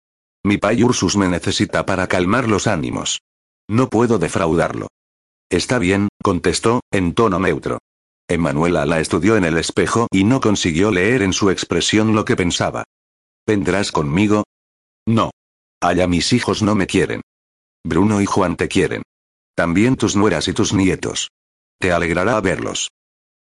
Mi 0.44 0.58
pai 0.58 0.82
Ursus 0.82 1.16
me 1.16 1.28
necesita 1.28 1.86
para 1.86 2.08
calmar 2.08 2.48
los 2.48 2.66
ánimos. 2.66 3.22
No 3.68 3.88
puedo 3.88 4.18
defraudarlo. 4.18 4.88
Está 5.48 5.78
bien, 5.78 6.08
contestó, 6.22 6.80
en 6.90 7.14
tono 7.14 7.38
neutro. 7.38 7.78
Emanuela 8.28 8.86
la 8.86 8.98
estudió 8.98 9.36
en 9.36 9.44
el 9.44 9.58
espejo 9.58 10.08
y 10.10 10.24
no 10.24 10.40
consiguió 10.40 10.90
leer 10.90 11.22
en 11.22 11.32
su 11.32 11.50
expresión 11.50 12.14
lo 12.14 12.24
que 12.24 12.34
pensaba. 12.34 12.84
¿Vendrás 13.46 13.92
conmigo? 13.92 14.44
No. 15.06 15.30
Allá 15.80 16.06
mis 16.06 16.32
hijos 16.32 16.62
no 16.62 16.74
me 16.74 16.86
quieren. 16.86 17.20
Bruno 17.84 18.20
y 18.20 18.26
Juan 18.26 18.56
te 18.56 18.68
quieren. 18.68 19.02
También 19.54 19.96
tus 19.96 20.16
nueras 20.16 20.48
y 20.48 20.52
tus 20.52 20.72
nietos. 20.72 21.28
Te 21.78 21.92
alegrará 21.92 22.40
verlos. 22.40 22.90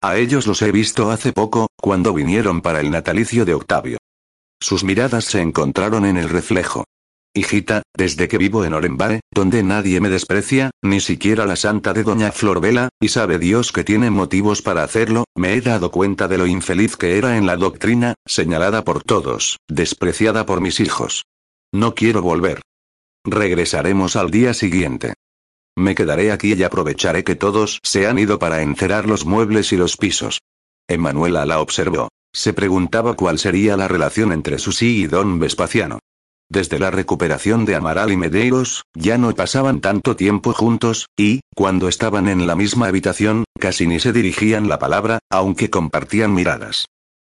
A 0.01 0.17
ellos 0.17 0.47
los 0.47 0.61
he 0.61 0.71
visto 0.71 1.11
hace 1.11 1.31
poco, 1.31 1.67
cuando 1.79 2.13
vinieron 2.13 2.61
para 2.61 2.81
el 2.81 2.91
natalicio 2.91 3.45
de 3.45 3.53
Octavio. 3.53 3.99
Sus 4.63 4.85
miradas 4.85 5.25
se 5.25 5.41
encontraron 5.41 6.05
en 6.05 6.15
el 6.15 6.29
reflejo. 6.29 6.85
Hijita, 7.35 7.83
desde 7.97 8.29
que 8.29 8.37
vivo 8.37 8.63
en 8.63 8.73
Orenbae, 8.73 9.19
donde 9.29 9.61
nadie 9.61 9.99
me 9.99 10.09
desprecia, 10.09 10.71
ni 10.81 11.01
siquiera 11.01 11.45
la 11.45 11.57
santa 11.57 11.91
de 11.91 12.03
Doña 12.03 12.31
Florbela, 12.31 12.87
y 13.01 13.09
sabe 13.09 13.39
Dios 13.39 13.73
que 13.73 13.83
tiene 13.83 14.09
motivos 14.09 14.61
para 14.61 14.85
hacerlo, 14.85 15.25
me 15.35 15.55
he 15.55 15.59
dado 15.59 15.91
cuenta 15.91 16.29
de 16.29 16.37
lo 16.37 16.47
infeliz 16.47 16.95
que 16.95 17.17
era 17.17 17.35
en 17.35 17.45
la 17.45 17.57
doctrina, 17.57 18.13
señalada 18.25 18.85
por 18.85 19.03
todos, 19.03 19.57
despreciada 19.67 20.45
por 20.45 20.61
mis 20.61 20.79
hijos. 20.79 21.25
No 21.73 21.93
quiero 21.93 22.21
volver. 22.21 22.61
Regresaremos 23.25 24.15
al 24.15 24.31
día 24.31 24.53
siguiente. 24.53 25.13
Me 25.75 25.93
quedaré 25.93 26.31
aquí 26.31 26.53
y 26.53 26.63
aprovecharé 26.63 27.25
que 27.25 27.35
todos 27.35 27.81
se 27.83 28.07
han 28.07 28.17
ido 28.17 28.39
para 28.39 28.61
encerar 28.61 29.09
los 29.09 29.25
muebles 29.25 29.73
y 29.73 29.75
los 29.75 29.97
pisos. 29.97 30.39
Emanuela 30.87 31.45
la 31.45 31.59
observó. 31.59 32.07
Se 32.35 32.53
preguntaba 32.53 33.13
cuál 33.13 33.37
sería 33.37 33.77
la 33.77 33.87
relación 33.87 34.31
entre 34.31 34.57
Susi 34.57 35.03
y 35.03 35.07
don 35.07 35.39
Vespaciano. 35.39 35.99
Desde 36.49 36.77
la 36.79 36.91
recuperación 36.91 37.65
de 37.65 37.75
Amaral 37.75 38.11
y 38.11 38.17
Medeiros, 38.17 38.83
ya 38.93 39.17
no 39.17 39.33
pasaban 39.33 39.81
tanto 39.81 40.15
tiempo 40.15 40.53
juntos, 40.53 41.07
y, 41.17 41.41
cuando 41.55 41.87
estaban 41.87 42.27
en 42.27 42.45
la 42.45 42.55
misma 42.55 42.87
habitación, 42.87 43.45
casi 43.59 43.87
ni 43.87 43.99
se 43.99 44.13
dirigían 44.13 44.67
la 44.67 44.77
palabra, 44.77 45.19
aunque 45.31 45.69
compartían 45.69 46.33
miradas. 46.33 46.85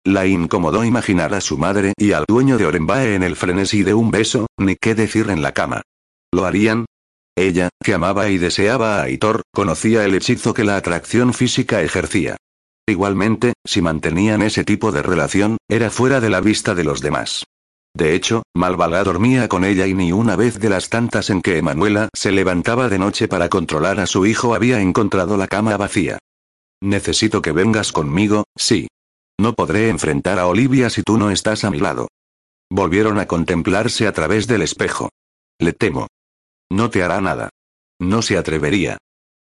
La 0.04 0.26
incomodó 0.26 0.84
imaginar 0.84 1.34
a 1.34 1.40
su 1.40 1.58
madre 1.58 1.92
y 1.96 2.12
al 2.12 2.24
dueño 2.26 2.58
de 2.58 2.66
Orenbae 2.66 3.14
en 3.14 3.22
el 3.22 3.36
frenesí 3.36 3.84
de 3.84 3.94
un 3.94 4.10
beso, 4.10 4.46
ni 4.58 4.74
qué 4.74 4.94
decir 4.94 5.30
en 5.30 5.42
la 5.42 5.52
cama. 5.52 5.82
¿Lo 6.32 6.44
harían? 6.44 6.86
Ella, 7.36 7.68
que 7.82 7.94
amaba 7.94 8.28
y 8.28 8.38
deseaba 8.38 8.96
a 8.96 9.02
Aitor, 9.04 9.42
conocía 9.52 10.04
el 10.04 10.14
hechizo 10.14 10.54
que 10.54 10.64
la 10.64 10.76
atracción 10.76 11.32
física 11.32 11.80
ejercía. 11.82 12.36
Igualmente, 12.88 13.52
si 13.64 13.80
mantenían 13.80 14.42
ese 14.42 14.64
tipo 14.64 14.90
de 14.90 15.02
relación, 15.02 15.56
era 15.68 15.90
fuera 15.90 16.20
de 16.20 16.30
la 16.30 16.40
vista 16.40 16.74
de 16.74 16.84
los 16.84 17.00
demás. 17.00 17.44
De 17.94 18.14
hecho, 18.14 18.42
Malvala 18.54 19.04
dormía 19.04 19.48
con 19.48 19.64
ella 19.64 19.86
y 19.86 19.94
ni 19.94 20.12
una 20.12 20.34
vez 20.34 20.58
de 20.58 20.70
las 20.70 20.88
tantas 20.88 21.30
en 21.30 21.42
que 21.42 21.58
Emanuela 21.58 22.08
se 22.14 22.32
levantaba 22.32 22.88
de 22.88 22.98
noche 22.98 23.28
para 23.28 23.48
controlar 23.48 24.00
a 24.00 24.06
su 24.06 24.26
hijo 24.26 24.54
había 24.54 24.80
encontrado 24.80 25.36
la 25.36 25.46
cama 25.46 25.76
vacía. 25.76 26.18
Necesito 26.80 27.42
que 27.42 27.52
vengas 27.52 27.92
conmigo, 27.92 28.44
sí. 28.56 28.88
No 29.38 29.52
podré 29.52 29.88
enfrentar 29.88 30.38
a 30.38 30.46
Olivia 30.46 30.90
si 30.90 31.02
tú 31.02 31.18
no 31.18 31.30
estás 31.30 31.64
a 31.64 31.70
mi 31.70 31.78
lado. 31.78 32.08
Volvieron 32.70 33.18
a 33.18 33.26
contemplarse 33.26 34.06
a 34.06 34.12
través 34.12 34.46
del 34.46 34.62
espejo. 34.62 35.10
Le 35.58 35.72
temo. 35.72 36.08
No 36.70 36.90
te 36.90 37.02
hará 37.02 37.20
nada. 37.20 37.50
No 38.00 38.22
se 38.22 38.38
atrevería. 38.38 38.98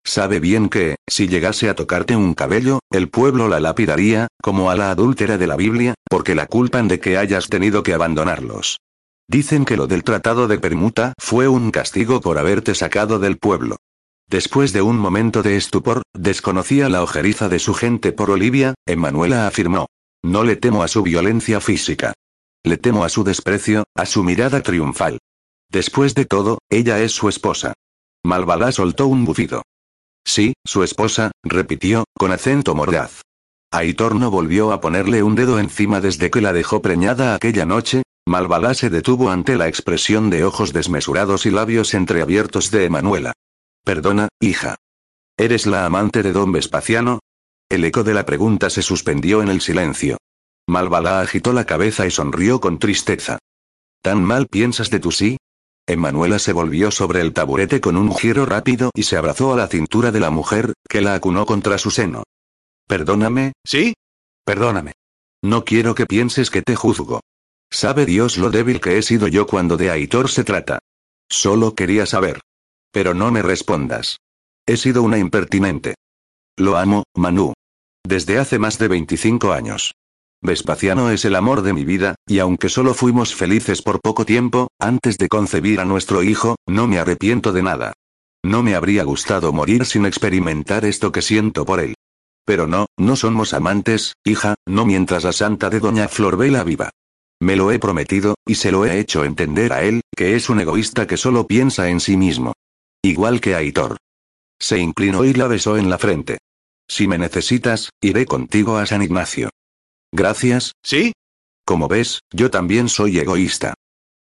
Sabe 0.08 0.40
bien 0.40 0.70
que, 0.70 0.96
si 1.06 1.28
llegase 1.28 1.68
a 1.68 1.74
tocarte 1.74 2.16
un 2.16 2.32
cabello, 2.32 2.78
el 2.90 3.10
pueblo 3.10 3.46
la 3.46 3.60
lapidaría, 3.60 4.28
como 4.42 4.70
a 4.70 4.74
la 4.74 4.90
adúltera 4.90 5.36
de 5.36 5.46
la 5.46 5.54
Biblia, 5.54 5.92
porque 6.08 6.34
la 6.34 6.46
culpan 6.46 6.88
de 6.88 6.98
que 6.98 7.18
hayas 7.18 7.50
tenido 7.50 7.82
que 7.82 7.92
abandonarlos. 7.92 8.78
Dicen 9.28 9.66
que 9.66 9.76
lo 9.76 9.86
del 9.86 10.04
tratado 10.04 10.48
de 10.48 10.58
permuta 10.58 11.12
fue 11.18 11.46
un 11.46 11.70
castigo 11.70 12.22
por 12.22 12.38
haberte 12.38 12.74
sacado 12.74 13.18
del 13.18 13.36
pueblo. 13.36 13.76
Después 14.26 14.72
de 14.72 14.80
un 14.80 14.96
momento 14.96 15.42
de 15.42 15.58
estupor, 15.58 16.00
desconocía 16.14 16.88
la 16.88 17.02
ojeriza 17.02 17.50
de 17.50 17.58
su 17.58 17.74
gente 17.74 18.12
por 18.12 18.30
Olivia, 18.30 18.72
Emanuela 18.86 19.46
afirmó. 19.46 19.88
No 20.24 20.42
le 20.42 20.56
temo 20.56 20.82
a 20.82 20.88
su 20.88 21.02
violencia 21.02 21.60
física. 21.60 22.14
Le 22.64 22.78
temo 22.78 23.04
a 23.04 23.10
su 23.10 23.24
desprecio, 23.24 23.84
a 23.94 24.06
su 24.06 24.24
mirada 24.24 24.62
triunfal. 24.62 25.18
Después 25.70 26.14
de 26.14 26.24
todo, 26.24 26.60
ella 26.70 26.98
es 27.00 27.12
su 27.12 27.28
esposa. 27.28 27.74
Malvalá 28.24 28.72
soltó 28.72 29.06
un 29.06 29.26
bufido. 29.26 29.64
Sí, 30.28 30.52
su 30.62 30.82
esposa, 30.82 31.30
repitió, 31.42 32.04
con 32.14 32.32
acento 32.32 32.74
mordaz. 32.74 33.22
Aitor 33.72 34.14
no 34.14 34.30
volvió 34.30 34.72
a 34.72 34.80
ponerle 34.82 35.22
un 35.22 35.34
dedo 35.34 35.58
encima 35.58 36.02
desde 36.02 36.30
que 36.30 36.42
la 36.42 36.52
dejó 36.52 36.82
preñada 36.82 37.34
aquella 37.34 37.64
noche. 37.64 38.02
Malvalá 38.26 38.74
se 38.74 38.90
detuvo 38.90 39.30
ante 39.30 39.56
la 39.56 39.68
expresión 39.68 40.28
de 40.28 40.44
ojos 40.44 40.74
desmesurados 40.74 41.46
y 41.46 41.50
labios 41.50 41.94
entreabiertos 41.94 42.70
de 42.70 42.84
Emanuela. 42.84 43.32
Perdona, 43.86 44.28
hija. 44.38 44.76
¿Eres 45.38 45.64
la 45.64 45.86
amante 45.86 46.22
de 46.22 46.34
don 46.34 46.52
Vespaciano? 46.52 47.20
El 47.70 47.86
eco 47.86 48.04
de 48.04 48.12
la 48.12 48.26
pregunta 48.26 48.68
se 48.68 48.82
suspendió 48.82 49.40
en 49.40 49.48
el 49.48 49.62
silencio. 49.62 50.18
Malvalá 50.68 51.22
agitó 51.22 51.54
la 51.54 51.64
cabeza 51.64 52.06
y 52.06 52.10
sonrió 52.10 52.60
con 52.60 52.78
tristeza. 52.78 53.38
¿Tan 54.02 54.22
mal 54.22 54.46
piensas 54.46 54.90
de 54.90 55.00
tu 55.00 55.10
sí? 55.10 55.38
Emanuela 55.88 56.38
se 56.38 56.52
volvió 56.52 56.90
sobre 56.90 57.22
el 57.22 57.32
taburete 57.32 57.80
con 57.80 57.96
un 57.96 58.14
giro 58.14 58.44
rápido 58.44 58.90
y 58.94 59.04
se 59.04 59.16
abrazó 59.16 59.54
a 59.54 59.56
la 59.56 59.68
cintura 59.68 60.12
de 60.12 60.20
la 60.20 60.28
mujer, 60.28 60.74
que 60.86 61.00
la 61.00 61.14
acunó 61.14 61.46
contra 61.46 61.78
su 61.78 61.90
seno. 61.90 62.24
Perdóname, 62.86 63.54
¿sí? 63.64 63.94
Perdóname. 64.44 64.92
No 65.42 65.64
quiero 65.64 65.94
que 65.94 66.04
pienses 66.04 66.50
que 66.50 66.60
te 66.60 66.76
juzgo. 66.76 67.20
Sabe 67.70 68.04
Dios 68.04 68.36
lo 68.36 68.50
débil 68.50 68.82
que 68.82 68.98
he 68.98 69.02
sido 69.02 69.28
yo 69.28 69.46
cuando 69.46 69.78
de 69.78 69.90
Aitor 69.90 70.28
se 70.28 70.44
trata. 70.44 70.78
Solo 71.30 71.74
quería 71.74 72.04
saber. 72.04 72.40
Pero 72.92 73.14
no 73.14 73.30
me 73.30 73.40
respondas. 73.40 74.18
He 74.66 74.76
sido 74.76 75.02
una 75.02 75.16
impertinente. 75.16 75.94
Lo 76.58 76.76
amo, 76.76 77.04
Manu. 77.14 77.54
Desde 78.04 78.38
hace 78.38 78.58
más 78.58 78.78
de 78.78 78.88
25 78.88 79.52
años. 79.52 79.92
Vespaciano 80.40 81.10
es 81.10 81.24
el 81.24 81.34
amor 81.34 81.62
de 81.62 81.72
mi 81.72 81.84
vida, 81.84 82.14
y 82.26 82.38
aunque 82.38 82.68
solo 82.68 82.94
fuimos 82.94 83.34
felices 83.34 83.82
por 83.82 84.00
poco 84.00 84.24
tiempo, 84.24 84.68
antes 84.78 85.18
de 85.18 85.28
concebir 85.28 85.80
a 85.80 85.84
nuestro 85.84 86.22
hijo, 86.22 86.56
no 86.66 86.86
me 86.86 86.98
arrepiento 86.98 87.52
de 87.52 87.62
nada. 87.62 87.92
No 88.44 88.62
me 88.62 88.76
habría 88.76 89.02
gustado 89.02 89.52
morir 89.52 89.84
sin 89.84 90.06
experimentar 90.06 90.84
esto 90.84 91.10
que 91.10 91.22
siento 91.22 91.64
por 91.64 91.80
él. 91.80 91.94
Pero 92.44 92.66
no, 92.68 92.86
no 92.96 93.16
somos 93.16 93.52
amantes, 93.52 94.14
hija, 94.24 94.54
no 94.64 94.86
mientras 94.86 95.24
la 95.24 95.32
santa 95.32 95.70
de 95.70 95.80
Doña 95.80 96.08
Florbela 96.08 96.62
viva. 96.62 96.90
Me 97.40 97.56
lo 97.56 97.72
he 97.72 97.78
prometido, 97.78 98.36
y 98.46 98.54
se 98.54 98.70
lo 98.70 98.86
he 98.86 99.00
hecho 99.00 99.24
entender 99.24 99.72
a 99.72 99.82
él, 99.82 100.02
que 100.16 100.36
es 100.36 100.48
un 100.48 100.60
egoísta 100.60 101.06
que 101.06 101.16
solo 101.16 101.46
piensa 101.46 101.88
en 101.88 102.00
sí 102.00 102.16
mismo. 102.16 102.52
Igual 103.02 103.40
que 103.40 103.54
Aitor. 103.54 103.96
Se 104.60 104.78
inclinó 104.78 105.24
y 105.24 105.34
la 105.34 105.46
besó 105.46 105.76
en 105.76 105.90
la 105.90 105.98
frente. 105.98 106.38
Si 106.88 107.06
me 107.06 107.18
necesitas, 107.18 107.90
iré 108.00 108.24
contigo 108.24 108.76
a 108.76 108.86
San 108.86 109.02
Ignacio. 109.02 109.50
Gracias, 110.12 110.72
¿sí? 110.82 111.12
Como 111.64 111.88
ves, 111.88 112.20
yo 112.32 112.50
también 112.50 112.88
soy 112.88 113.18
egoísta. 113.18 113.74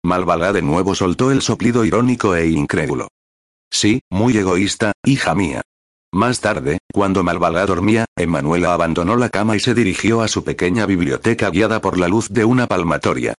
Malvalá 0.03 0.53
de 0.53 0.61
nuevo 0.61 0.95
soltó 0.95 1.31
el 1.31 1.41
soplido 1.41 1.85
irónico 1.85 2.35
e 2.35 2.47
incrédulo. 2.47 3.07
Sí, 3.71 4.01
muy 4.09 4.37
egoísta, 4.37 4.91
hija 5.03 5.35
mía. 5.35 5.61
Más 6.13 6.39
tarde, 6.39 6.77
cuando 6.93 7.23
Malvalá 7.23 7.65
dormía, 7.65 8.05
Emanuela 8.15 8.73
abandonó 8.73 9.17
la 9.17 9.29
cama 9.29 9.55
y 9.55 9.59
se 9.59 9.73
dirigió 9.73 10.21
a 10.21 10.27
su 10.27 10.43
pequeña 10.43 10.85
biblioteca 10.85 11.49
guiada 11.49 11.81
por 11.81 11.97
la 11.97 12.07
luz 12.07 12.29
de 12.29 12.45
una 12.45 12.67
palmatoria. 12.67 13.33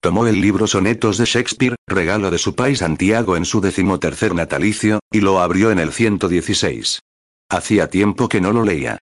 Tomó 0.00 0.26
el 0.26 0.40
libro 0.40 0.66
Sonetos 0.66 1.18
de 1.18 1.24
Shakespeare, 1.24 1.76
regalo 1.86 2.30
de 2.30 2.38
su 2.38 2.54
país 2.54 2.80
Santiago 2.80 3.36
en 3.36 3.44
su 3.44 3.60
decimotercer 3.60 4.34
natalicio, 4.34 5.00
y 5.12 5.20
lo 5.20 5.40
abrió 5.40 5.70
en 5.70 5.78
el 5.78 5.92
116. 5.92 7.00
Hacía 7.48 7.90
tiempo 7.90 8.28
que 8.28 8.40
no 8.40 8.52
lo 8.52 8.64
leía. 8.64 8.98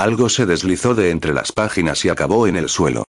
Algo 0.00 0.30
se 0.30 0.46
deslizó 0.46 0.94
de 0.94 1.10
entre 1.10 1.34
las 1.34 1.52
páginas 1.52 2.06
y 2.06 2.08
acabó 2.08 2.46
en 2.46 2.56
el 2.56 2.70
suelo. 2.70 3.04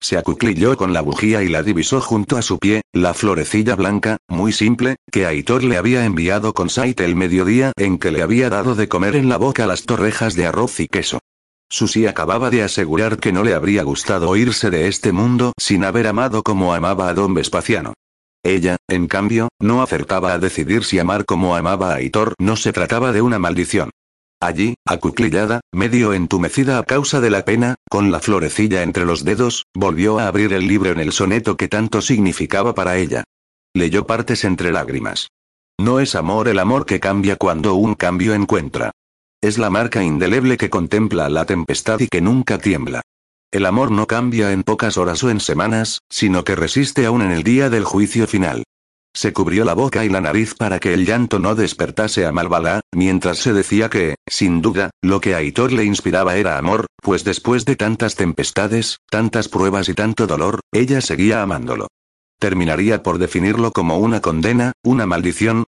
Se 0.00 0.16
acuclilló 0.16 0.76
con 0.76 0.92
la 0.92 1.00
bujía 1.00 1.42
y 1.42 1.48
la 1.48 1.64
divisó 1.64 2.00
junto 2.00 2.36
a 2.36 2.42
su 2.42 2.60
pie, 2.60 2.82
la 2.92 3.14
florecilla 3.14 3.74
blanca, 3.74 4.18
muy 4.28 4.52
simple, 4.52 4.94
que 5.10 5.26
Aitor 5.26 5.64
le 5.64 5.76
había 5.76 6.04
enviado 6.04 6.54
con 6.54 6.70
Sait 6.70 7.00
el 7.00 7.16
mediodía 7.16 7.72
en 7.76 7.98
que 7.98 8.12
le 8.12 8.22
había 8.22 8.48
dado 8.48 8.76
de 8.76 8.86
comer 8.86 9.16
en 9.16 9.28
la 9.28 9.38
boca 9.38 9.66
las 9.66 9.86
torrejas 9.86 10.36
de 10.36 10.46
arroz 10.46 10.78
y 10.78 10.86
queso. 10.86 11.18
Susi 11.68 12.06
acababa 12.06 12.48
de 12.48 12.62
asegurar 12.62 13.18
que 13.18 13.32
no 13.32 13.42
le 13.42 13.52
habría 13.52 13.82
gustado 13.82 14.36
irse 14.36 14.70
de 14.70 14.86
este 14.86 15.10
mundo 15.10 15.52
sin 15.58 15.84
haber 15.84 16.06
amado 16.06 16.44
como 16.44 16.74
amaba 16.74 17.08
a 17.08 17.14
don 17.14 17.34
Vespaciano. 17.34 17.94
Ella, 18.44 18.76
en 18.86 19.08
cambio, 19.08 19.48
no 19.58 19.82
acertaba 19.82 20.32
a 20.32 20.38
decidir 20.38 20.84
si 20.84 21.00
amar 21.00 21.24
como 21.24 21.56
amaba 21.56 21.90
a 21.90 21.96
Aitor 21.96 22.34
no 22.38 22.54
se 22.54 22.72
trataba 22.72 23.10
de 23.10 23.20
una 23.20 23.40
maldición. 23.40 23.90
Allí, 24.40 24.74
acuclillada, 24.84 25.60
medio 25.72 26.12
entumecida 26.12 26.78
a 26.78 26.82
causa 26.82 27.20
de 27.20 27.30
la 27.30 27.44
pena, 27.44 27.76
con 27.88 28.10
la 28.10 28.20
florecilla 28.20 28.82
entre 28.82 29.06
los 29.06 29.24
dedos, 29.24 29.64
volvió 29.74 30.18
a 30.18 30.28
abrir 30.28 30.52
el 30.52 30.68
libro 30.68 30.90
en 30.90 31.00
el 31.00 31.12
soneto 31.12 31.56
que 31.56 31.68
tanto 31.68 32.02
significaba 32.02 32.74
para 32.74 32.98
ella. 32.98 33.24
Leyó 33.74 34.06
partes 34.06 34.44
entre 34.44 34.72
lágrimas. 34.72 35.28
No 35.80 36.00
es 36.00 36.14
amor 36.14 36.48
el 36.48 36.58
amor 36.58 36.84
que 36.84 37.00
cambia 37.00 37.36
cuando 37.36 37.74
un 37.74 37.94
cambio 37.94 38.34
encuentra. 38.34 38.92
Es 39.42 39.58
la 39.58 39.70
marca 39.70 40.02
indeleble 40.02 40.56
que 40.56 40.70
contempla 40.70 41.28
la 41.30 41.44
tempestad 41.44 42.00
y 42.00 42.08
que 42.08 42.20
nunca 42.20 42.58
tiembla. 42.58 43.02
El 43.50 43.64
amor 43.64 43.90
no 43.90 44.06
cambia 44.06 44.52
en 44.52 44.64
pocas 44.64 44.98
horas 44.98 45.22
o 45.24 45.30
en 45.30 45.40
semanas, 45.40 46.00
sino 46.10 46.44
que 46.44 46.56
resiste 46.56 47.06
aún 47.06 47.22
en 47.22 47.32
el 47.32 47.42
día 47.42 47.70
del 47.70 47.84
juicio 47.84 48.26
final. 48.26 48.64
Se 49.16 49.32
cubrió 49.32 49.64
la 49.64 49.72
boca 49.72 50.04
y 50.04 50.10
la 50.10 50.20
nariz 50.20 50.54
para 50.54 50.78
que 50.78 50.92
el 50.92 51.06
llanto 51.06 51.38
no 51.38 51.54
despertase 51.54 52.26
a 52.26 52.32
Malvalá, 52.32 52.82
mientras 52.92 53.38
se 53.38 53.54
decía 53.54 53.88
que, 53.88 54.16
sin 54.28 54.60
duda, 54.60 54.90
lo 55.00 55.22
que 55.22 55.34
a 55.34 55.38
Aitor 55.38 55.72
le 55.72 55.84
inspiraba 55.84 56.36
era 56.36 56.58
amor, 56.58 56.84
pues 57.00 57.24
después 57.24 57.64
de 57.64 57.76
tantas 57.76 58.14
tempestades, 58.14 58.98
tantas 59.08 59.48
pruebas 59.48 59.88
y 59.88 59.94
tanto 59.94 60.26
dolor, 60.26 60.60
ella 60.70 61.00
seguía 61.00 61.40
amándolo. 61.40 61.88
Terminaría 62.38 63.02
por 63.02 63.16
definirlo 63.16 63.72
como 63.72 63.96
una 63.96 64.20
condena, 64.20 64.72
una 64.84 65.06
maldición. 65.06 65.64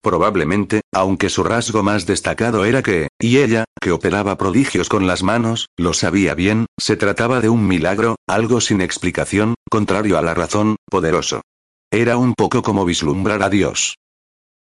Probablemente, 0.00 0.82
aunque 0.92 1.28
su 1.28 1.42
rasgo 1.42 1.82
más 1.82 2.06
destacado 2.06 2.64
era 2.64 2.84
que, 2.84 3.08
y 3.20 3.38
ella, 3.38 3.64
que 3.80 3.90
operaba 3.90 4.38
prodigios 4.38 4.88
con 4.88 5.08
las 5.08 5.24
manos, 5.24 5.66
lo 5.76 5.92
sabía 5.92 6.36
bien, 6.36 6.66
se 6.78 6.94
trataba 6.94 7.40
de 7.40 7.48
un 7.48 7.66
milagro, 7.66 8.14
algo 8.28 8.60
sin 8.60 8.80
explicación, 8.80 9.56
contrario 9.68 10.18
a 10.18 10.22
la 10.22 10.34
razón, 10.34 10.76
poderoso. 10.88 11.40
Era 11.94 12.16
un 12.16 12.32
poco 12.32 12.62
como 12.62 12.86
vislumbrar 12.86 13.42
a 13.42 13.50
Dios. 13.50 13.98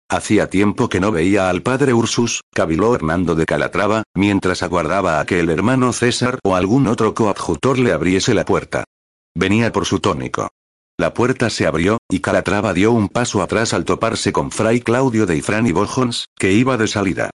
Hacía 0.10 0.50
tiempo 0.50 0.90
que 0.90 1.00
no 1.00 1.14
veía 1.14 1.50
al 1.50 1.62
padre 1.62 1.94
Ursus, 1.94 2.42
cabiló 2.54 2.94
Hernando 2.94 3.36
de 3.36 3.46
Calatrava, 3.46 4.04
mientras 4.14 4.64
aguardaba 4.64 5.22
a 5.22 5.26
que 5.26 5.40
el 5.40 5.50
hermano 5.50 5.94
César 5.94 6.40
o 6.44 6.58
algún 6.58 6.88
otro 6.88 7.14
coadjutor 7.14 7.80
le 7.80 7.94
abriese 7.94 8.34
la 8.34 8.44
puerta. 8.44 8.84
Venía 9.34 9.72
por 9.72 9.86
su 9.86 10.02
tónico. 10.02 10.50
La 11.00 11.14
puerta 11.14 11.50
se 11.50 11.66
abrió, 11.66 12.00
y 12.10 12.20
Calatrava 12.20 12.74
dio 12.74 12.92
un 12.92 13.08
paso 13.08 13.42
atrás 13.42 13.74
al 13.74 13.86
toparse 13.86 14.34
con 14.34 14.52
Fray 14.52 14.82
Claudio 14.82 15.26
de 15.26 15.38
Ifrán 15.38 15.66
y 15.68 15.72
Bojons, 15.72 16.26
que 16.38 16.52
iba 16.52 16.76
de 16.76 16.90
salida. 16.90 17.30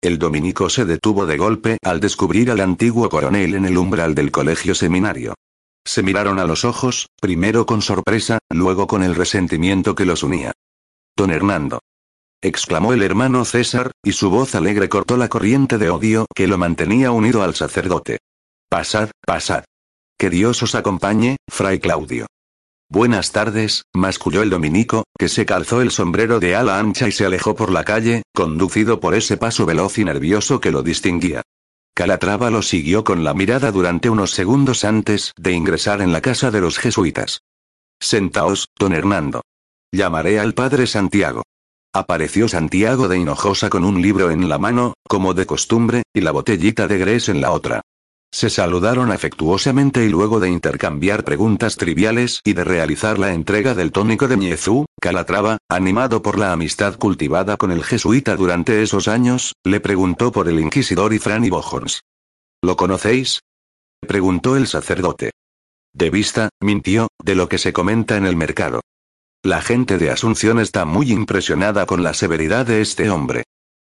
El 0.00 0.18
dominico 0.18 0.70
se 0.70 0.86
detuvo 0.86 1.26
de 1.26 1.36
golpe 1.36 1.76
al 1.84 2.00
descubrir 2.00 2.50
al 2.50 2.60
antiguo 2.60 3.10
coronel 3.10 3.54
en 3.54 3.66
el 3.66 3.76
umbral 3.76 4.14
del 4.14 4.30
colegio 4.30 4.74
seminario. 4.74 5.34
Se 5.84 6.02
miraron 6.02 6.38
a 6.38 6.46
los 6.46 6.64
ojos, 6.64 7.08
primero 7.20 7.66
con 7.66 7.82
sorpresa, 7.82 8.38
luego 8.50 8.86
con 8.86 9.02
el 9.02 9.14
resentimiento 9.14 9.94
que 9.94 10.04
los 10.04 10.22
unía. 10.22 10.52
Don 11.16 11.30
Hernando. 11.30 11.80
exclamó 12.40 12.92
el 12.92 13.02
hermano 13.02 13.44
César, 13.44 13.92
y 14.02 14.12
su 14.12 14.30
voz 14.30 14.54
alegre 14.54 14.88
cortó 14.88 15.16
la 15.16 15.28
corriente 15.28 15.78
de 15.78 15.90
odio 15.90 16.26
que 16.34 16.48
lo 16.48 16.58
mantenía 16.58 17.10
unido 17.10 17.42
al 17.42 17.54
sacerdote. 17.54 18.18
Pasad, 18.68 19.10
pasad. 19.24 19.64
Que 20.18 20.30
Dios 20.30 20.62
os 20.62 20.74
acompañe, 20.74 21.36
fray 21.48 21.78
Claudio. 21.78 22.26
Buenas 22.88 23.32
tardes, 23.32 23.84
masculló 23.94 24.42
el 24.42 24.50
dominico, 24.50 25.04
que 25.18 25.28
se 25.28 25.46
calzó 25.46 25.80
el 25.80 25.90
sombrero 25.90 26.40
de 26.40 26.54
ala 26.54 26.78
ancha 26.78 27.08
y 27.08 27.12
se 27.12 27.24
alejó 27.24 27.54
por 27.54 27.72
la 27.72 27.84
calle, 27.84 28.22
conducido 28.34 29.00
por 29.00 29.14
ese 29.14 29.36
paso 29.36 29.64
veloz 29.64 29.98
y 29.98 30.04
nervioso 30.04 30.60
que 30.60 30.70
lo 30.70 30.82
distinguía. 30.82 31.42
Calatrava 31.94 32.50
lo 32.50 32.62
siguió 32.62 33.04
con 33.04 33.22
la 33.22 33.34
mirada 33.34 33.70
durante 33.70 34.08
unos 34.08 34.30
segundos 34.30 34.84
antes 34.84 35.32
de 35.36 35.52
ingresar 35.52 36.00
en 36.00 36.10
la 36.10 36.22
casa 36.22 36.50
de 36.50 36.62
los 36.62 36.78
jesuitas. 36.78 37.42
Sentaos, 38.00 38.68
don 38.78 38.94
Hernando. 38.94 39.42
Llamaré 39.92 40.40
al 40.40 40.54
padre 40.54 40.86
Santiago. 40.86 41.42
Apareció 41.94 42.48
Santiago 42.48 43.08
de 43.08 43.18
Hinojosa 43.18 43.68
con 43.68 43.84
un 43.84 44.00
libro 44.00 44.30
en 44.30 44.48
la 44.48 44.58
mano, 44.58 44.94
como 45.06 45.34
de 45.34 45.44
costumbre, 45.44 46.02
y 46.14 46.22
la 46.22 46.30
botellita 46.30 46.88
de 46.88 46.96
Gres 46.96 47.28
en 47.28 47.42
la 47.42 47.52
otra. 47.52 47.82
Se 48.34 48.48
saludaron 48.48 49.12
afectuosamente 49.12 50.06
y 50.06 50.08
luego 50.08 50.40
de 50.40 50.48
intercambiar 50.48 51.22
preguntas 51.22 51.76
triviales 51.76 52.40
y 52.44 52.54
de 52.54 52.64
realizar 52.64 53.18
la 53.18 53.34
entrega 53.34 53.74
del 53.74 53.92
tónico 53.92 54.26
de 54.26 54.38
Ñezú, 54.38 54.86
Calatrava, 54.98 55.58
animado 55.68 56.22
por 56.22 56.38
la 56.38 56.52
amistad 56.52 56.96
cultivada 56.96 57.58
con 57.58 57.70
el 57.70 57.84
jesuita 57.84 58.34
durante 58.34 58.82
esos 58.82 59.06
años, 59.06 59.52
le 59.64 59.80
preguntó 59.80 60.32
por 60.32 60.48
el 60.48 60.60
inquisidor 60.60 61.12
y 61.12 61.18
Franny 61.18 61.50
Bojons. 61.50 62.04
¿Lo 62.62 62.74
conocéis? 62.76 63.40
preguntó 64.00 64.56
el 64.56 64.66
sacerdote. 64.66 65.32
De 65.92 66.08
vista, 66.08 66.48
mintió, 66.58 67.08
de 67.22 67.34
lo 67.34 67.50
que 67.50 67.58
se 67.58 67.74
comenta 67.74 68.16
en 68.16 68.24
el 68.24 68.34
mercado. 68.34 68.80
La 69.44 69.60
gente 69.60 69.98
de 69.98 70.10
Asunción 70.10 70.58
está 70.58 70.86
muy 70.86 71.12
impresionada 71.12 71.84
con 71.84 72.02
la 72.02 72.14
severidad 72.14 72.64
de 72.64 72.80
este 72.80 73.10
hombre. 73.10 73.44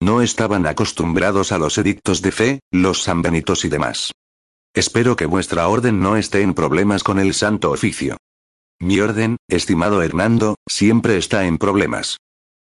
No 0.01 0.21
estaban 0.21 0.65
acostumbrados 0.65 1.51
a 1.51 1.57
los 1.57 1.77
edictos 1.77 2.21
de 2.21 2.31
fe, 2.31 2.59
los 2.71 3.03
sanbenitos 3.03 3.65
y 3.65 3.69
demás. 3.69 4.13
Espero 4.75 5.15
que 5.15 5.25
vuestra 5.25 5.67
orden 5.67 5.99
no 5.99 6.15
esté 6.15 6.41
en 6.41 6.53
problemas 6.53 7.03
con 7.03 7.17
el 7.17 7.33
santo 7.33 7.71
oficio. 7.71 8.17
Mi 8.79 8.99
orden, 8.99 9.37
estimado 9.49 10.01
Hernando, 10.03 10.55
siempre 10.67 11.17
está 11.17 11.45
en 11.45 11.57
problemas. 11.57 12.17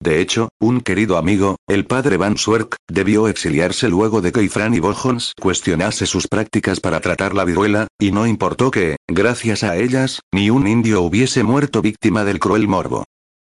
De 0.03 0.20
hecho, 0.20 0.48
un 0.61 0.80
querido 0.80 1.16
amigo, 1.16 1.57
el 1.68 1.86
padre 1.86 2.16
Van 2.16 2.36
Swerk, 2.36 2.74
debió 2.88 3.28
exiliarse 3.28 3.88
luego 3.88 4.20
de 4.20 4.32
que 4.32 4.42
Ifran 4.42 4.74
y 4.74 4.80
Bojons 4.80 5.32
cuestionase 5.40 6.07
sus 6.07 6.26
prácticas 6.26 6.80
para 6.80 6.98
tratar 6.98 7.34
la 7.34 7.44
viruela, 7.44 7.86
y 8.00 8.11
no 8.11 8.26
importó 8.26 8.72
que, 8.72 8.96
gracias 9.09 9.62
a 9.62 9.76
ellas, 9.76 10.18
ni 10.34 10.50
un 10.50 10.66
indio 10.66 11.03
hubiese 11.03 11.44
muerto 11.44 11.82
víctima 11.82 12.24
del 12.24 12.40
cruel 12.40 12.66
morbo. 12.66 13.05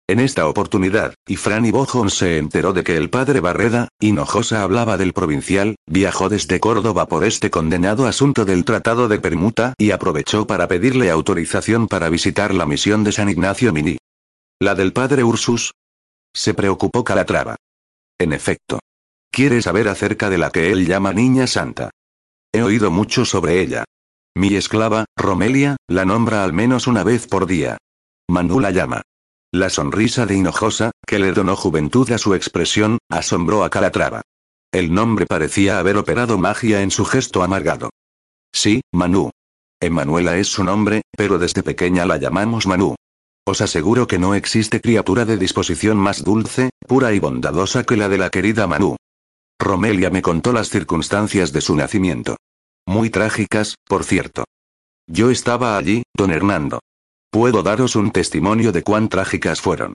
En 0.09 0.21
esta 0.21 0.47
oportunidad, 0.47 1.15
Ifran 1.27 1.67
y 1.67 1.73
Bojons 1.73 2.15
se 2.15 2.39
enteró 2.39 2.73
de 2.73 2.85
que 2.85 2.97
el 2.97 3.11
padre 3.11 3.41
Barreda, 3.41 3.89
Hinojosa 3.99 4.63
hablaba 4.63 4.97
del 4.97 5.13
provincial, 5.13 5.75
viajó 5.85 6.29
desde 6.29 6.61
Córdoba 6.61 7.09
por 7.09 7.25
este 7.25 7.51
condenado 7.51 8.07
asunto 8.07 8.45
del 8.45 8.65
Tratado 8.65 9.09
de 9.09 9.19
Permuta 9.19 9.75
y 9.79 9.91
aprovechó 9.91 10.47
para 10.47 10.69
pedirle 10.69 11.11
autorización 11.11 11.89
para 11.89 12.09
visitar 12.09 12.55
la 12.55 12.67
misión 12.67 13.03
de 13.03 13.11
San 13.11 13.29
Ignacio 13.29 13.73
Mini. 13.73 13.99
La 14.61 14.77
del 14.77 14.93
padre 14.93 15.25
Ursus, 15.25 15.73
se 16.33 16.55
preocupó 16.55 17.03
Calatrava. 17.03 17.57
En 18.19 18.33
efecto. 18.33 18.79
Quiere 19.33 19.61
saber 19.61 19.89
acerca 19.89 20.31
de 20.31 20.39
la 20.39 20.51
que 20.51 20.71
él 20.71 20.87
llama 20.87 21.13
Niña 21.13 21.47
Santa. 21.47 21.91
He 22.53 22.63
oído 22.63 22.91
mucho 22.91 23.25
sobre 23.25 23.61
ella. 23.61 23.85
Mi 24.37 24.55
esclava, 24.55 25.07
Romelia, 25.17 25.77
la 25.89 26.05
nombra 26.05 26.45
al 26.45 26.53
menos 26.53 26.87
una 26.87 27.03
vez 27.03 27.27
por 27.27 27.47
día. 27.47 27.79
Manu 28.29 28.61
la 28.61 28.71
llama. 28.71 29.03
La 29.53 29.71
sonrisa 29.71 30.27
de 30.27 30.35
Hinojosa, 30.35 30.91
que 31.07 31.19
le 31.19 31.33
donó 31.33 31.57
juventud 31.57 32.11
a 32.11 32.19
su 32.19 32.35
expresión, 32.35 32.99
asombró 33.09 33.65
a 33.65 33.71
Calatrava. 33.71 34.23
El 34.73 34.93
nombre 34.93 35.27
parecía 35.27 35.79
haber 35.79 35.97
operado 35.97 36.37
magia 36.37 36.83
en 36.83 36.91
su 36.91 37.05
gesto 37.05 37.43
amargado. 37.43 37.91
Sí, 38.53 38.81
Manu. 38.93 39.31
Emanuela 39.81 40.37
es 40.37 40.49
su 40.49 40.65
nombre, 40.65 41.03
pero 41.17 41.39
desde 41.39 41.63
pequeña 41.63 42.07
la 42.07 42.17
llamamos 42.17 42.67
Manu. 42.67 42.97
Os 43.47 43.61
aseguro 43.61 44.07
que 44.07 44.19
no 44.19 44.35
existe 44.35 44.81
criatura 44.81 45.25
de 45.25 45.37
disposición 45.37 45.97
más 45.97 46.25
dulce, 46.25 46.71
pura 46.87 47.13
y 47.13 47.21
bondadosa 47.21 47.85
que 47.85 47.97
la 47.97 48.09
de 48.09 48.19
la 48.19 48.31
querida 48.31 48.67
Manu. 48.67 48.97
Romelia 49.59 50.11
me 50.11 50.23
contó 50.23 50.53
las 50.53 50.69
circunstancias 50.69 51.53
de 51.53 51.61
su 51.61 51.77
nacimiento. 51.77 52.37
Muy 52.87 53.11
trágicas, 53.11 53.77
por 53.87 54.05
cierto. 54.05 54.45
Yo 55.07 55.31
estaba 55.31 55.77
allí, 55.77 56.03
don 56.15 56.33
Hernando. 56.33 56.81
Puedo 57.31 57.63
daros 57.63 57.97
un 57.97 58.11
testimonio 58.11 58.73
de 58.73 58.83
cuán 58.83 59.09
trágicas 59.09 59.61
fueron. 59.61 59.95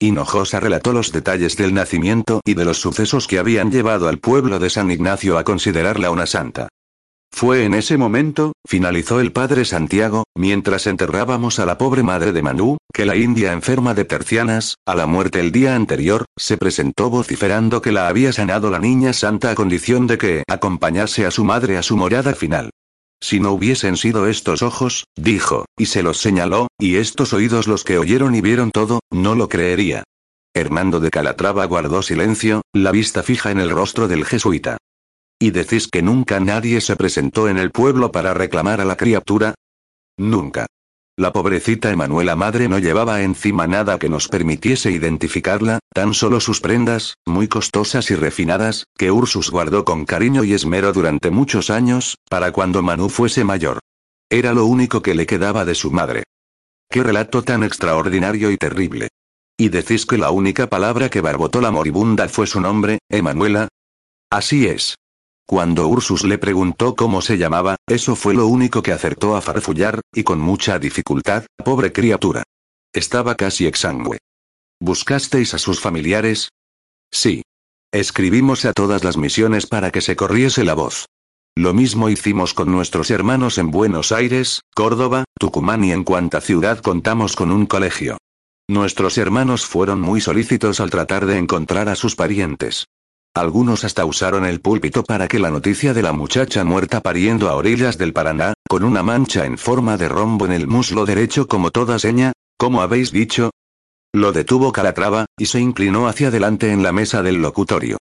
Hinojosa 0.00 0.58
relató 0.58 0.92
los 0.92 1.12
detalles 1.12 1.56
del 1.56 1.74
nacimiento 1.74 2.40
y 2.44 2.54
de 2.54 2.64
los 2.64 2.80
sucesos 2.80 3.26
que 3.28 3.38
habían 3.38 3.70
llevado 3.70 4.08
al 4.08 4.18
pueblo 4.18 4.58
de 4.58 4.68
San 4.68 4.90
Ignacio 4.90 5.38
a 5.38 5.44
considerarla 5.44 6.10
una 6.10 6.26
santa. 6.26 6.68
Fue 7.34 7.64
en 7.64 7.72
ese 7.72 7.96
momento, 7.96 8.52
finalizó 8.66 9.20
el 9.20 9.32
padre 9.32 9.64
Santiago, 9.64 10.24
mientras 10.36 10.86
enterrábamos 10.86 11.58
a 11.58 11.66
la 11.66 11.78
pobre 11.78 12.02
madre 12.02 12.32
de 12.32 12.42
Manú, 12.42 12.76
que 12.92 13.06
la 13.06 13.16
india 13.16 13.52
enferma 13.52 13.94
de 13.94 14.04
tercianas, 14.04 14.76
a 14.86 14.94
la 14.94 15.06
muerte 15.06 15.40
el 15.40 15.50
día 15.50 15.74
anterior, 15.74 16.26
se 16.36 16.58
presentó 16.58 17.08
vociferando 17.08 17.80
que 17.80 17.90
la 17.90 18.08
había 18.08 18.32
sanado 18.32 18.70
la 18.70 18.78
niña 18.78 19.14
santa 19.14 19.50
a 19.50 19.54
condición 19.54 20.06
de 20.06 20.18
que 20.18 20.42
acompañase 20.46 21.24
a 21.24 21.30
su 21.30 21.42
madre 21.44 21.78
a 21.78 21.82
su 21.82 21.96
morada 21.96 22.34
final. 22.34 22.70
Si 23.22 23.38
no 23.38 23.52
hubiesen 23.52 23.96
sido 23.96 24.26
estos 24.26 24.62
ojos, 24.62 25.04
dijo, 25.16 25.64
y 25.78 25.86
se 25.86 26.02
los 26.02 26.18
señaló, 26.18 26.66
y 26.76 26.96
estos 26.96 27.32
oídos 27.32 27.68
los 27.68 27.84
que 27.84 27.96
oyeron 27.96 28.34
y 28.34 28.40
vieron 28.40 28.72
todo, 28.72 28.98
no 29.12 29.36
lo 29.36 29.48
creería. 29.48 30.02
Hernando 30.52 30.98
de 30.98 31.10
Calatrava 31.10 31.64
guardó 31.66 32.02
silencio, 32.02 32.62
la 32.74 32.90
vista 32.90 33.22
fija 33.22 33.52
en 33.52 33.60
el 33.60 33.70
rostro 33.70 34.08
del 34.08 34.24
jesuita. 34.24 34.76
¿Y 35.38 35.52
decís 35.52 35.86
que 35.86 36.02
nunca 36.02 36.40
nadie 36.40 36.80
se 36.80 36.96
presentó 36.96 37.48
en 37.48 37.58
el 37.58 37.70
pueblo 37.70 38.10
para 38.10 38.34
reclamar 38.34 38.80
a 38.80 38.84
la 38.84 38.96
criatura? 38.96 39.54
Nunca. 40.18 40.66
La 41.18 41.30
pobrecita 41.30 41.90
Emanuela 41.90 42.36
madre 42.36 42.68
no 42.68 42.78
llevaba 42.78 43.20
encima 43.20 43.66
nada 43.66 43.98
que 43.98 44.08
nos 44.08 44.28
permitiese 44.28 44.90
identificarla, 44.90 45.78
tan 45.92 46.14
solo 46.14 46.40
sus 46.40 46.60
prendas, 46.60 47.18
muy 47.26 47.48
costosas 47.48 48.10
y 48.10 48.14
refinadas, 48.14 48.86
que 48.96 49.10
Ursus 49.10 49.50
guardó 49.50 49.84
con 49.84 50.06
cariño 50.06 50.42
y 50.42 50.54
esmero 50.54 50.94
durante 50.94 51.30
muchos 51.30 51.68
años, 51.68 52.16
para 52.30 52.50
cuando 52.50 52.82
Manu 52.82 53.10
fuese 53.10 53.44
mayor. 53.44 53.80
Era 54.30 54.54
lo 54.54 54.64
único 54.64 55.02
que 55.02 55.14
le 55.14 55.26
quedaba 55.26 55.66
de 55.66 55.74
su 55.74 55.90
madre. 55.90 56.24
Qué 56.88 57.02
relato 57.02 57.42
tan 57.42 57.62
extraordinario 57.62 58.50
y 58.50 58.56
terrible. 58.56 59.08
¿Y 59.58 59.68
decís 59.68 60.06
que 60.06 60.16
la 60.16 60.30
única 60.30 60.68
palabra 60.68 61.10
que 61.10 61.20
barbotó 61.20 61.60
la 61.60 61.70
moribunda 61.70 62.26
fue 62.28 62.46
su 62.46 62.58
nombre, 62.58 63.00
Emanuela? 63.10 63.68
Así 64.30 64.66
es. 64.66 64.94
Cuando 65.52 65.86
Ursus 65.86 66.24
le 66.24 66.38
preguntó 66.38 66.96
cómo 66.96 67.20
se 67.20 67.36
llamaba, 67.36 67.76
eso 67.86 68.16
fue 68.16 68.32
lo 68.32 68.46
único 68.46 68.82
que 68.82 68.90
acertó 68.90 69.36
a 69.36 69.42
farfullar, 69.42 70.00
y 70.14 70.22
con 70.22 70.40
mucha 70.40 70.78
dificultad, 70.78 71.44
pobre 71.62 71.92
criatura. 71.92 72.42
Estaba 72.94 73.34
casi 73.34 73.66
exangüe. 73.66 74.16
¿Buscasteis 74.80 75.52
a 75.52 75.58
sus 75.58 75.78
familiares? 75.78 76.48
Sí. 77.12 77.42
Escribimos 77.92 78.64
a 78.64 78.72
todas 78.72 79.04
las 79.04 79.18
misiones 79.18 79.66
para 79.66 79.90
que 79.90 80.00
se 80.00 80.16
corriese 80.16 80.64
la 80.64 80.72
voz. 80.72 81.04
Lo 81.54 81.74
mismo 81.74 82.08
hicimos 82.08 82.54
con 82.54 82.72
nuestros 82.72 83.10
hermanos 83.10 83.58
en 83.58 83.70
Buenos 83.70 84.10
Aires, 84.10 84.62
Córdoba, 84.74 85.24
Tucumán 85.38 85.84
y 85.84 85.92
en 85.92 86.04
cuanta 86.04 86.40
ciudad 86.40 86.78
contamos 86.78 87.36
con 87.36 87.52
un 87.52 87.66
colegio. 87.66 88.16
Nuestros 88.70 89.18
hermanos 89.18 89.66
fueron 89.66 90.00
muy 90.00 90.22
solícitos 90.22 90.80
al 90.80 90.88
tratar 90.88 91.26
de 91.26 91.36
encontrar 91.36 91.90
a 91.90 91.94
sus 91.94 92.16
parientes. 92.16 92.86
Algunos 93.34 93.84
hasta 93.84 94.04
usaron 94.04 94.44
el 94.44 94.60
púlpito 94.60 95.04
para 95.04 95.26
que 95.26 95.38
la 95.38 95.50
noticia 95.50 95.94
de 95.94 96.02
la 96.02 96.12
muchacha 96.12 96.64
muerta 96.64 97.00
pariendo 97.00 97.48
a 97.48 97.56
orillas 97.56 97.96
del 97.96 98.12
Paraná, 98.12 98.52
con 98.68 98.84
una 98.84 99.02
mancha 99.02 99.46
en 99.46 99.56
forma 99.56 99.96
de 99.96 100.08
rombo 100.08 100.44
en 100.44 100.52
el 100.52 100.66
muslo 100.66 101.06
derecho 101.06 101.48
como 101.48 101.70
toda 101.70 101.98
seña, 101.98 102.32
como 102.58 102.82
habéis 102.82 103.10
dicho. 103.10 103.50
Lo 104.12 104.32
detuvo 104.32 104.70
Calatrava, 104.70 105.24
y 105.38 105.46
se 105.46 105.60
inclinó 105.60 106.08
hacia 106.08 106.28
adelante 106.28 106.72
en 106.72 106.82
la 106.82 106.92
mesa 106.92 107.22
del 107.22 107.40
locutorio. 107.40 107.96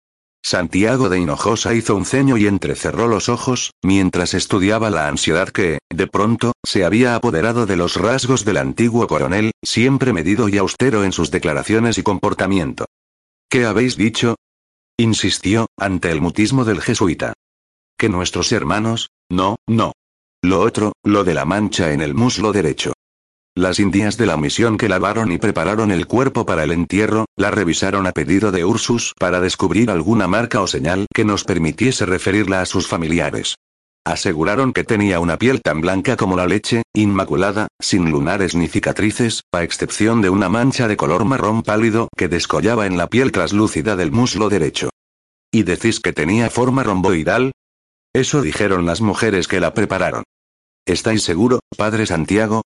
Santiago 0.41 1.09
de 1.09 1.19
Hinojosa 1.19 1.73
hizo 1.73 1.97
un 1.97 2.05
ceño 2.05 2.38
y 2.38 2.47
entrecerró 2.47 3.09
los 3.09 3.28
ojos, 3.28 3.71
mientras 3.84 4.34
estudiaba 4.34 4.89
la 4.89 5.09
ansiedad 5.09 5.49
que, 5.49 5.80
de 5.93 6.07
pronto, 6.07 6.53
se 6.63 6.86
había 6.86 7.15
apoderado 7.15 7.65
de 7.65 7.75
los 7.75 7.97
rasgos 7.97 8.45
del 8.45 8.55
antiguo 8.55 9.07
coronel, 9.07 9.51
siempre 9.61 10.13
medido 10.13 10.47
y 10.47 10.57
austero 10.57 11.03
en 11.03 11.11
sus 11.11 11.32
declaraciones 11.32 11.97
y 11.97 12.03
comportamiento. 12.03 12.86
¿Qué 13.49 13.65
habéis 13.65 13.97
dicho? 13.97 14.38
Insistió, 14.99 15.67
ante 15.77 16.09
el 16.09 16.21
mutismo 16.21 16.65
del 16.65 16.81
jesuita. 16.81 17.33
Que 17.99 18.09
nuestros 18.09 18.51
hermanos, 18.51 19.11
no, 19.29 19.57
no. 19.67 19.91
Lo 20.41 20.61
otro, 20.61 20.93
lo 21.03 21.23
de 21.23 21.35
la 21.35 21.45
mancha 21.45 21.93
en 21.93 22.01
el 22.01 22.15
muslo 22.15 22.51
derecho. 22.51 22.93
Las 23.55 23.79
indias 23.79 24.17
de 24.17 24.25
la 24.25 24.37
misión 24.37 24.75
que 24.75 24.89
lavaron 24.89 25.31
y 25.31 25.37
prepararon 25.37 25.91
el 25.91 26.07
cuerpo 26.07 26.47
para 26.47 26.63
el 26.63 26.71
entierro, 26.71 27.25
la 27.35 27.51
revisaron 27.51 28.07
a 28.07 28.11
pedido 28.11 28.51
de 28.51 28.65
Ursus 28.65 29.13
para 29.19 29.39
descubrir 29.39 29.91
alguna 29.91 30.27
marca 30.27 30.61
o 30.61 30.67
señal 30.67 31.05
que 31.13 31.25
nos 31.25 31.43
permitiese 31.43 32.07
referirla 32.07 32.61
a 32.61 32.65
sus 32.65 32.87
familiares. 32.87 33.55
Aseguraron 34.07 34.71
que 34.71 34.85
tenía 34.85 35.19
una 35.19 35.37
piel 35.37 35.61
tan 35.61 35.81
blanca 35.81 36.15
como 36.15 36.37
la 36.37 36.47
leche, 36.47 36.83
inmaculada, 36.93 37.67
sin 37.77 38.09
lunares 38.09 38.55
ni 38.55 38.69
cicatrices, 38.69 39.41
a 39.51 39.63
excepción 39.63 40.21
de 40.21 40.29
una 40.29 40.47
mancha 40.47 40.87
de 40.87 40.95
color 40.95 41.25
marrón 41.25 41.61
pálido 41.61 42.07
que 42.15 42.29
descollaba 42.29 42.85
en 42.85 42.95
la 42.95 43.07
piel 43.07 43.33
traslúcida 43.33 43.97
del 43.97 44.13
muslo 44.13 44.47
derecho. 44.47 44.91
¿Y 45.51 45.63
decís 45.63 45.99
que 45.99 46.13
tenía 46.13 46.49
forma 46.49 46.83
romboidal? 46.83 47.51
Eso 48.13 48.41
dijeron 48.41 48.85
las 48.85 49.01
mujeres 49.01 49.49
que 49.49 49.59
la 49.59 49.73
prepararon. 49.73 50.23
¿Estáis 50.85 51.23
seguro, 51.23 51.59
padre 51.75 52.05
Santiago? 52.05 52.61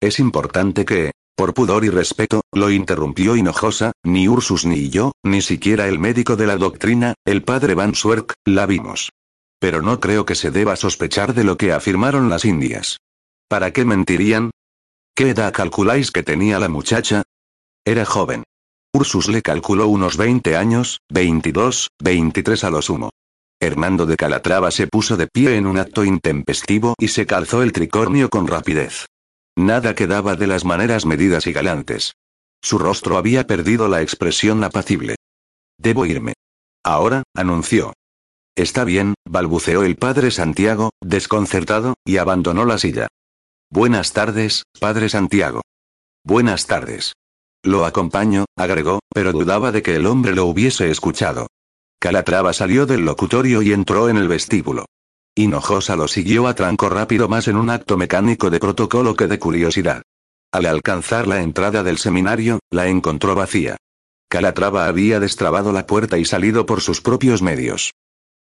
Es 0.00 0.18
importante 0.18 0.86
que, 0.86 1.10
por 1.36 1.52
pudor 1.52 1.84
y 1.84 1.90
respeto, 1.90 2.40
lo 2.54 2.70
interrumpió 2.70 3.36
Hinojosa, 3.36 3.92
ni 4.02 4.28
Ursus 4.28 4.64
ni 4.64 4.88
yo, 4.88 5.12
ni 5.22 5.42
siquiera 5.42 5.88
el 5.88 5.98
médico 5.98 6.36
de 6.36 6.46
la 6.46 6.56
doctrina, 6.56 7.12
el 7.26 7.42
padre 7.42 7.74
Van 7.74 7.94
Swerk, 7.94 8.32
la 8.46 8.64
vimos. 8.64 9.10
Pero 9.58 9.82
no 9.82 10.00
creo 10.00 10.24
que 10.26 10.34
se 10.34 10.50
deba 10.50 10.76
sospechar 10.76 11.34
de 11.34 11.44
lo 11.44 11.56
que 11.56 11.72
afirmaron 11.72 12.28
las 12.28 12.44
indias. 12.44 12.98
¿Para 13.48 13.72
qué 13.72 13.84
mentirían? 13.84 14.50
¿Qué 15.14 15.30
edad 15.30 15.52
calculáis 15.52 16.10
que 16.10 16.22
tenía 16.22 16.58
la 16.58 16.68
muchacha? 16.68 17.22
Era 17.84 18.04
joven. 18.04 18.44
Ursus 18.92 19.28
le 19.28 19.42
calculó 19.42 19.88
unos 19.88 20.16
20 20.16 20.56
años, 20.56 21.00
22, 21.10 21.88
23 22.02 22.64
a 22.64 22.70
lo 22.70 22.82
sumo. 22.82 23.10
Hernando 23.60 24.04
de 24.04 24.16
Calatrava 24.16 24.70
se 24.70 24.86
puso 24.86 25.16
de 25.16 25.28
pie 25.28 25.56
en 25.56 25.66
un 25.66 25.78
acto 25.78 26.04
intempestivo 26.04 26.94
y 26.98 27.08
se 27.08 27.24
calzó 27.26 27.62
el 27.62 27.72
tricornio 27.72 28.28
con 28.28 28.46
rapidez. 28.46 29.06
Nada 29.56 29.94
quedaba 29.94 30.36
de 30.36 30.46
las 30.46 30.64
maneras 30.66 31.06
medidas 31.06 31.46
y 31.46 31.52
galantes. 31.52 32.12
Su 32.62 32.78
rostro 32.78 33.16
había 33.16 33.46
perdido 33.46 33.88
la 33.88 34.02
expresión 34.02 34.62
apacible. 34.64 35.16
Debo 35.78 36.04
irme. 36.04 36.34
Ahora, 36.84 37.22
anunció. 37.34 37.94
Está 38.56 38.84
bien, 38.84 39.14
balbuceó 39.28 39.82
el 39.82 39.96
padre 39.96 40.30
Santiago, 40.30 40.90
desconcertado, 41.02 41.94
y 42.06 42.16
abandonó 42.16 42.64
la 42.64 42.78
silla. 42.78 43.06
Buenas 43.70 44.14
tardes, 44.14 44.62
padre 44.80 45.10
Santiago. 45.10 45.60
Buenas 46.24 46.66
tardes. 46.66 47.12
Lo 47.62 47.84
acompaño, 47.84 48.46
agregó, 48.56 49.00
pero 49.12 49.32
dudaba 49.32 49.72
de 49.72 49.82
que 49.82 49.96
el 49.96 50.06
hombre 50.06 50.34
lo 50.34 50.46
hubiese 50.46 50.90
escuchado. 50.90 51.48
Calatrava 52.00 52.54
salió 52.54 52.86
del 52.86 53.04
locutorio 53.04 53.60
y 53.60 53.72
entró 53.74 54.08
en 54.08 54.16
el 54.16 54.26
vestíbulo. 54.26 54.86
Hinojosa 55.34 55.94
lo 55.94 56.08
siguió 56.08 56.46
a 56.46 56.54
tranco 56.54 56.88
rápido 56.88 57.28
más 57.28 57.48
en 57.48 57.56
un 57.56 57.68
acto 57.68 57.98
mecánico 57.98 58.48
de 58.48 58.58
protocolo 58.58 59.14
que 59.16 59.26
de 59.26 59.38
curiosidad. 59.38 60.02
Al 60.50 60.64
alcanzar 60.64 61.26
la 61.26 61.42
entrada 61.42 61.82
del 61.82 61.98
seminario, 61.98 62.60
la 62.70 62.88
encontró 62.88 63.34
vacía. 63.34 63.76
Calatrava 64.30 64.86
había 64.86 65.20
destrabado 65.20 65.72
la 65.72 65.86
puerta 65.86 66.16
y 66.16 66.24
salido 66.24 66.64
por 66.64 66.80
sus 66.80 67.02
propios 67.02 67.42
medios. 67.42 67.92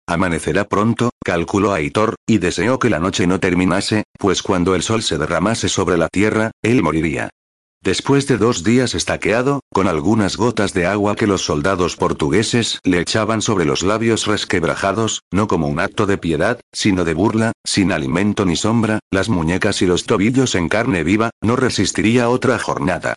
Amanecerá 0.10 0.64
pronto, 0.64 1.10
calculó 1.24 1.74
Aitor, 1.74 2.16
y 2.26 2.38
deseó 2.38 2.80
que 2.80 2.90
la 2.90 3.00
noche 3.00 3.28
no 3.28 3.42
terminase, 3.42 4.04
pues 4.18 4.42
cuando 4.42 4.74
el 4.74 4.82
sol 4.82 5.04
se 5.04 5.18
derramase 5.18 5.68
sobre 5.68 5.98
la 5.98 6.08
tierra, 6.08 6.52
él 6.62 6.82
moriría. 6.82 7.30
Después 7.84 8.26
de 8.28 8.38
dos 8.38 8.64
días 8.64 8.96
estaqueado, 8.96 9.60
con 9.72 9.88
algunas 9.88 10.38
gotas 10.38 10.74
de 10.74 10.86
agua 10.86 11.16
que 11.16 11.28
los 11.28 11.44
soldados 11.44 11.96
portugueses 11.96 12.80
le 12.84 13.02
echaban 13.02 13.42
sobre 13.42 13.66
los 13.66 13.84
labios 13.84 14.26
resquebrajados, 14.26 15.22
no 15.32 15.48
como 15.48 15.68
un 15.68 15.80
acto 15.80 16.06
de 16.06 16.18
piedad, 16.18 16.60
sino 16.74 17.04
de 17.04 17.14
burla, 17.14 17.52
sin 17.66 17.92
alimento 17.92 18.46
ni 18.46 18.56
sombra, 18.56 19.00
las 19.12 19.30
muñecas 19.30 19.82
y 19.82 19.86
los 19.86 20.06
tobillos 20.06 20.56
en 20.56 20.70
carne 20.70 21.04
viva, 21.04 21.32
no 21.42 21.56
resistiría 21.56 22.30
otra 22.30 22.58
jornada. 22.58 23.16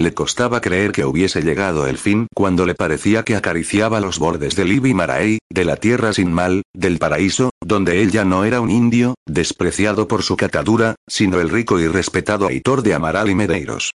Le 0.00 0.14
costaba 0.14 0.62
creer 0.62 0.92
que 0.92 1.04
hubiese 1.04 1.42
llegado 1.42 1.86
el 1.86 1.98
fin 1.98 2.26
cuando 2.34 2.64
le 2.64 2.74
parecía 2.74 3.22
que 3.22 3.36
acariciaba 3.36 4.00
los 4.00 4.18
bordes 4.18 4.56
del 4.56 4.72
Ibi 4.72 4.94
Maraí, 4.94 5.40
de 5.50 5.66
la 5.66 5.76
tierra 5.76 6.14
sin 6.14 6.32
mal, 6.32 6.62
del 6.74 6.96
paraíso, 6.98 7.50
donde 7.60 8.00
él 8.00 8.10
ya 8.10 8.24
no 8.24 8.46
era 8.46 8.62
un 8.62 8.70
indio, 8.70 9.16
despreciado 9.26 10.08
por 10.08 10.22
su 10.22 10.38
catadura, 10.38 10.94
sino 11.06 11.38
el 11.38 11.50
rico 11.50 11.78
y 11.78 11.86
respetado 11.86 12.46
Aitor 12.46 12.80
de 12.82 12.94
Amaral 12.94 13.28
y 13.28 13.34
Medeiros. 13.34 13.90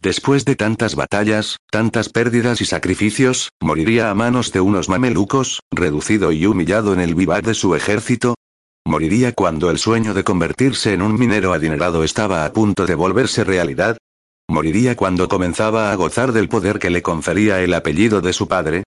Después 0.00 0.44
de 0.44 0.54
tantas 0.54 0.94
batallas, 0.94 1.56
tantas 1.72 2.08
pérdidas 2.08 2.60
y 2.60 2.64
sacrificios, 2.64 3.48
moriría 3.60 4.12
a 4.12 4.14
manos 4.14 4.52
de 4.52 4.60
unos 4.60 4.88
mamelucos, 4.88 5.58
reducido 5.72 6.30
y 6.30 6.46
humillado 6.46 6.92
en 6.92 7.00
el 7.00 7.16
vivar 7.16 7.42
de 7.42 7.54
su 7.54 7.74
ejército. 7.74 8.36
Moriría 8.86 9.32
cuando 9.32 9.72
el 9.72 9.78
sueño 9.78 10.14
de 10.14 10.22
convertirse 10.22 10.92
en 10.92 11.02
un 11.02 11.18
minero 11.18 11.52
adinerado 11.52 12.04
estaba 12.04 12.44
a 12.44 12.52
punto 12.52 12.86
de 12.86 12.94
volverse 12.94 13.42
realidad. 13.42 13.98
Moriría 14.48 14.96
cuando 14.96 15.28
comenzaba 15.28 15.92
a 15.92 15.94
gozar 15.94 16.32
del 16.32 16.48
poder 16.48 16.78
que 16.78 16.90
le 16.90 17.02
confería 17.02 17.60
el 17.60 17.74
apellido 17.74 18.20
de 18.20 18.32
su 18.32 18.48
padre. 18.48 18.84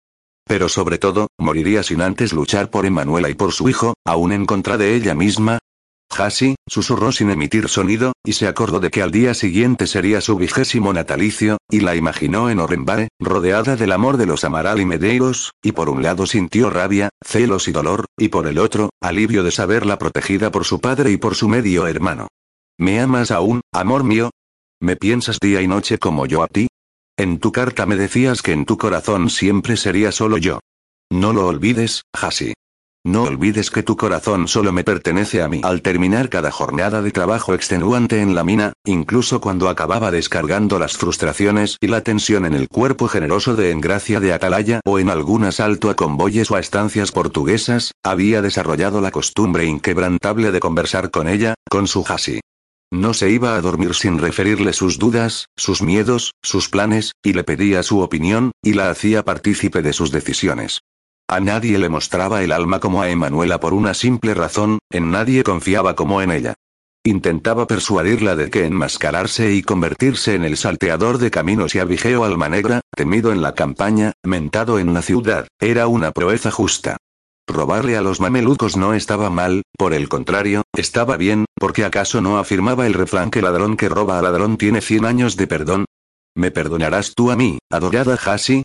Pero 0.46 0.68
sobre 0.68 0.98
todo, 0.98 1.28
moriría 1.38 1.82
sin 1.82 2.00
antes 2.02 2.32
luchar 2.32 2.70
por 2.70 2.86
Emanuela 2.86 3.28
y 3.28 3.34
por 3.34 3.52
su 3.52 3.68
hijo, 3.68 3.94
aún 4.04 4.32
en 4.32 4.46
contra 4.46 4.78
de 4.78 4.94
ella 4.94 5.14
misma, 5.14 5.58
Hasi, 6.16 6.56
susurró 6.66 7.12
sin 7.12 7.30
emitir 7.30 7.68
sonido, 7.68 8.12
y 8.24 8.32
se 8.32 8.48
acordó 8.48 8.80
de 8.80 8.90
que 8.90 9.00
al 9.00 9.12
día 9.12 9.32
siguiente 9.32 9.86
sería 9.86 10.20
su 10.20 10.36
vigésimo 10.36 10.92
natalicio, 10.92 11.58
y 11.70 11.80
la 11.80 11.94
imaginó 11.94 12.50
en 12.50 12.58
Orenbae, 12.58 13.08
rodeada 13.20 13.76
del 13.76 13.92
amor 13.92 14.16
de 14.16 14.26
los 14.26 14.44
Amaral 14.44 14.80
y 14.80 14.86
Medeiros, 14.86 15.52
y 15.62 15.72
por 15.72 15.88
un 15.88 16.02
lado 16.02 16.26
sintió 16.26 16.68
rabia, 16.68 17.10
celos 17.24 17.68
y 17.68 17.72
dolor, 17.72 18.06
y 18.18 18.28
por 18.28 18.48
el 18.48 18.58
otro, 18.58 18.90
alivio 19.00 19.44
de 19.44 19.52
saberla 19.52 19.98
protegida 19.98 20.50
por 20.50 20.64
su 20.64 20.80
padre 20.80 21.12
y 21.12 21.16
por 21.16 21.36
su 21.36 21.48
medio 21.48 21.86
hermano. 21.86 22.26
¿Me 22.76 23.00
amas 23.00 23.30
aún, 23.30 23.60
amor 23.72 24.02
mío? 24.02 24.30
¿Me 24.82 24.96
piensas 24.96 25.38
día 25.38 25.60
y 25.60 25.68
noche 25.68 25.98
como 25.98 26.24
yo 26.24 26.42
a 26.42 26.46
ti? 26.46 26.66
En 27.18 27.38
tu 27.38 27.52
carta 27.52 27.84
me 27.84 27.96
decías 27.96 28.40
que 28.40 28.52
en 28.52 28.64
tu 28.64 28.78
corazón 28.78 29.28
siempre 29.28 29.76
sería 29.76 30.10
solo 30.10 30.38
yo. 30.38 30.60
No 31.12 31.34
lo 31.34 31.48
olvides, 31.48 32.04
Hasi. 32.14 32.54
No 33.04 33.24
olvides 33.24 33.70
que 33.70 33.82
tu 33.82 33.98
corazón 33.98 34.48
solo 34.48 34.72
me 34.72 34.82
pertenece 34.82 35.42
a 35.42 35.48
mí. 35.48 35.60
Al 35.64 35.82
terminar 35.82 36.30
cada 36.30 36.50
jornada 36.50 37.02
de 37.02 37.10
trabajo 37.10 37.52
extenuante 37.52 38.22
en 38.22 38.34
la 38.34 38.42
mina, 38.42 38.72
incluso 38.86 39.42
cuando 39.42 39.68
acababa 39.68 40.10
descargando 40.10 40.78
las 40.78 40.96
frustraciones 40.96 41.76
y 41.82 41.88
la 41.88 42.00
tensión 42.00 42.46
en 42.46 42.54
el 42.54 42.68
cuerpo 42.68 43.06
generoso 43.06 43.56
de 43.56 43.72
Engracia 43.72 44.18
de 44.18 44.32
Atalaya 44.32 44.80
o 44.86 44.98
en 44.98 45.10
algún 45.10 45.44
asalto 45.44 45.90
a 45.90 45.94
convoyes 45.94 46.50
o 46.50 46.56
a 46.56 46.60
estancias 46.60 47.12
portuguesas, 47.12 47.92
había 48.02 48.40
desarrollado 48.40 49.02
la 49.02 49.10
costumbre 49.10 49.66
inquebrantable 49.66 50.52
de 50.52 50.60
conversar 50.60 51.10
con 51.10 51.28
ella, 51.28 51.54
con 51.68 51.86
su 51.86 52.02
hasi. 52.08 52.40
No 52.92 53.14
se 53.14 53.30
iba 53.30 53.54
a 53.54 53.60
dormir 53.60 53.94
sin 53.94 54.18
referirle 54.18 54.72
sus 54.72 54.98
dudas, 54.98 55.46
sus 55.56 55.80
miedos, 55.80 56.34
sus 56.42 56.68
planes, 56.68 57.12
y 57.22 57.34
le 57.34 57.44
pedía 57.44 57.84
su 57.84 58.00
opinión, 58.00 58.50
y 58.62 58.72
la 58.72 58.90
hacía 58.90 59.24
partícipe 59.24 59.80
de 59.80 59.92
sus 59.92 60.10
decisiones. 60.10 60.80
A 61.28 61.38
nadie 61.38 61.78
le 61.78 61.88
mostraba 61.88 62.42
el 62.42 62.50
alma 62.50 62.80
como 62.80 63.02
a 63.02 63.08
Emanuela 63.08 63.60
por 63.60 63.74
una 63.74 63.94
simple 63.94 64.34
razón, 64.34 64.80
en 64.90 65.12
nadie 65.12 65.44
confiaba 65.44 65.94
como 65.94 66.20
en 66.20 66.32
ella. 66.32 66.54
Intentaba 67.04 67.68
persuadirla 67.68 68.34
de 68.34 68.50
que 68.50 68.66
enmascararse 68.66 69.54
y 69.54 69.62
convertirse 69.62 70.34
en 70.34 70.44
el 70.44 70.56
salteador 70.56 71.18
de 71.18 71.30
caminos 71.30 71.76
y 71.76 71.78
abigeo 71.78 72.24
alma 72.24 72.48
negra, 72.48 72.80
temido 72.96 73.30
en 73.30 73.40
la 73.40 73.54
campaña, 73.54 74.12
mentado 74.24 74.80
en 74.80 74.92
la 74.92 75.02
ciudad, 75.02 75.46
era 75.60 75.86
una 75.86 76.10
proeza 76.10 76.50
justa. 76.50 76.96
Robarle 77.52 77.96
a 77.96 78.00
los 78.00 78.20
mamelucos 78.20 78.76
no 78.76 78.94
estaba 78.94 79.30
mal, 79.30 79.62
por 79.76 79.94
el 79.94 80.08
contrario, 80.08 80.62
estaba 80.76 81.16
bien, 81.16 81.44
porque 81.56 81.84
acaso 81.84 82.20
no 82.20 82.38
afirmaba 82.38 82.86
el 82.86 82.94
refrán 82.94 83.30
que 83.30 83.42
ladrón 83.42 83.76
que 83.76 83.88
roba 83.88 84.18
a 84.18 84.22
ladrón 84.22 84.56
tiene 84.56 84.80
cien 84.80 85.04
años 85.04 85.36
de 85.36 85.46
perdón. 85.46 85.84
¿Me 86.34 86.50
perdonarás 86.50 87.14
tú 87.14 87.30
a 87.30 87.36
mí, 87.36 87.58
adorada 87.70 88.14
Hasi? 88.14 88.62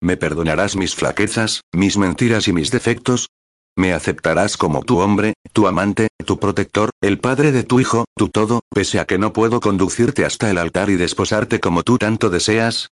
¿Me 0.00 0.16
perdonarás 0.16 0.76
mis 0.76 0.94
flaquezas, 0.94 1.62
mis 1.72 1.96
mentiras 1.96 2.46
y 2.48 2.52
mis 2.52 2.70
defectos? 2.70 3.28
¿Me 3.76 3.92
aceptarás 3.92 4.56
como 4.56 4.82
tu 4.82 4.98
hombre, 4.98 5.34
tu 5.52 5.66
amante, 5.66 6.08
tu 6.24 6.38
protector, 6.38 6.90
el 7.00 7.18
padre 7.18 7.52
de 7.52 7.62
tu 7.62 7.80
hijo, 7.80 8.04
tu 8.16 8.28
todo, 8.28 8.60
pese 8.70 8.98
a 8.98 9.04
que 9.04 9.18
no 9.18 9.32
puedo 9.32 9.60
conducirte 9.60 10.24
hasta 10.24 10.50
el 10.50 10.58
altar 10.58 10.90
y 10.90 10.96
desposarte 10.96 11.60
como 11.60 11.82
tú 11.82 11.98
tanto 11.98 12.30
deseas? 12.30 12.88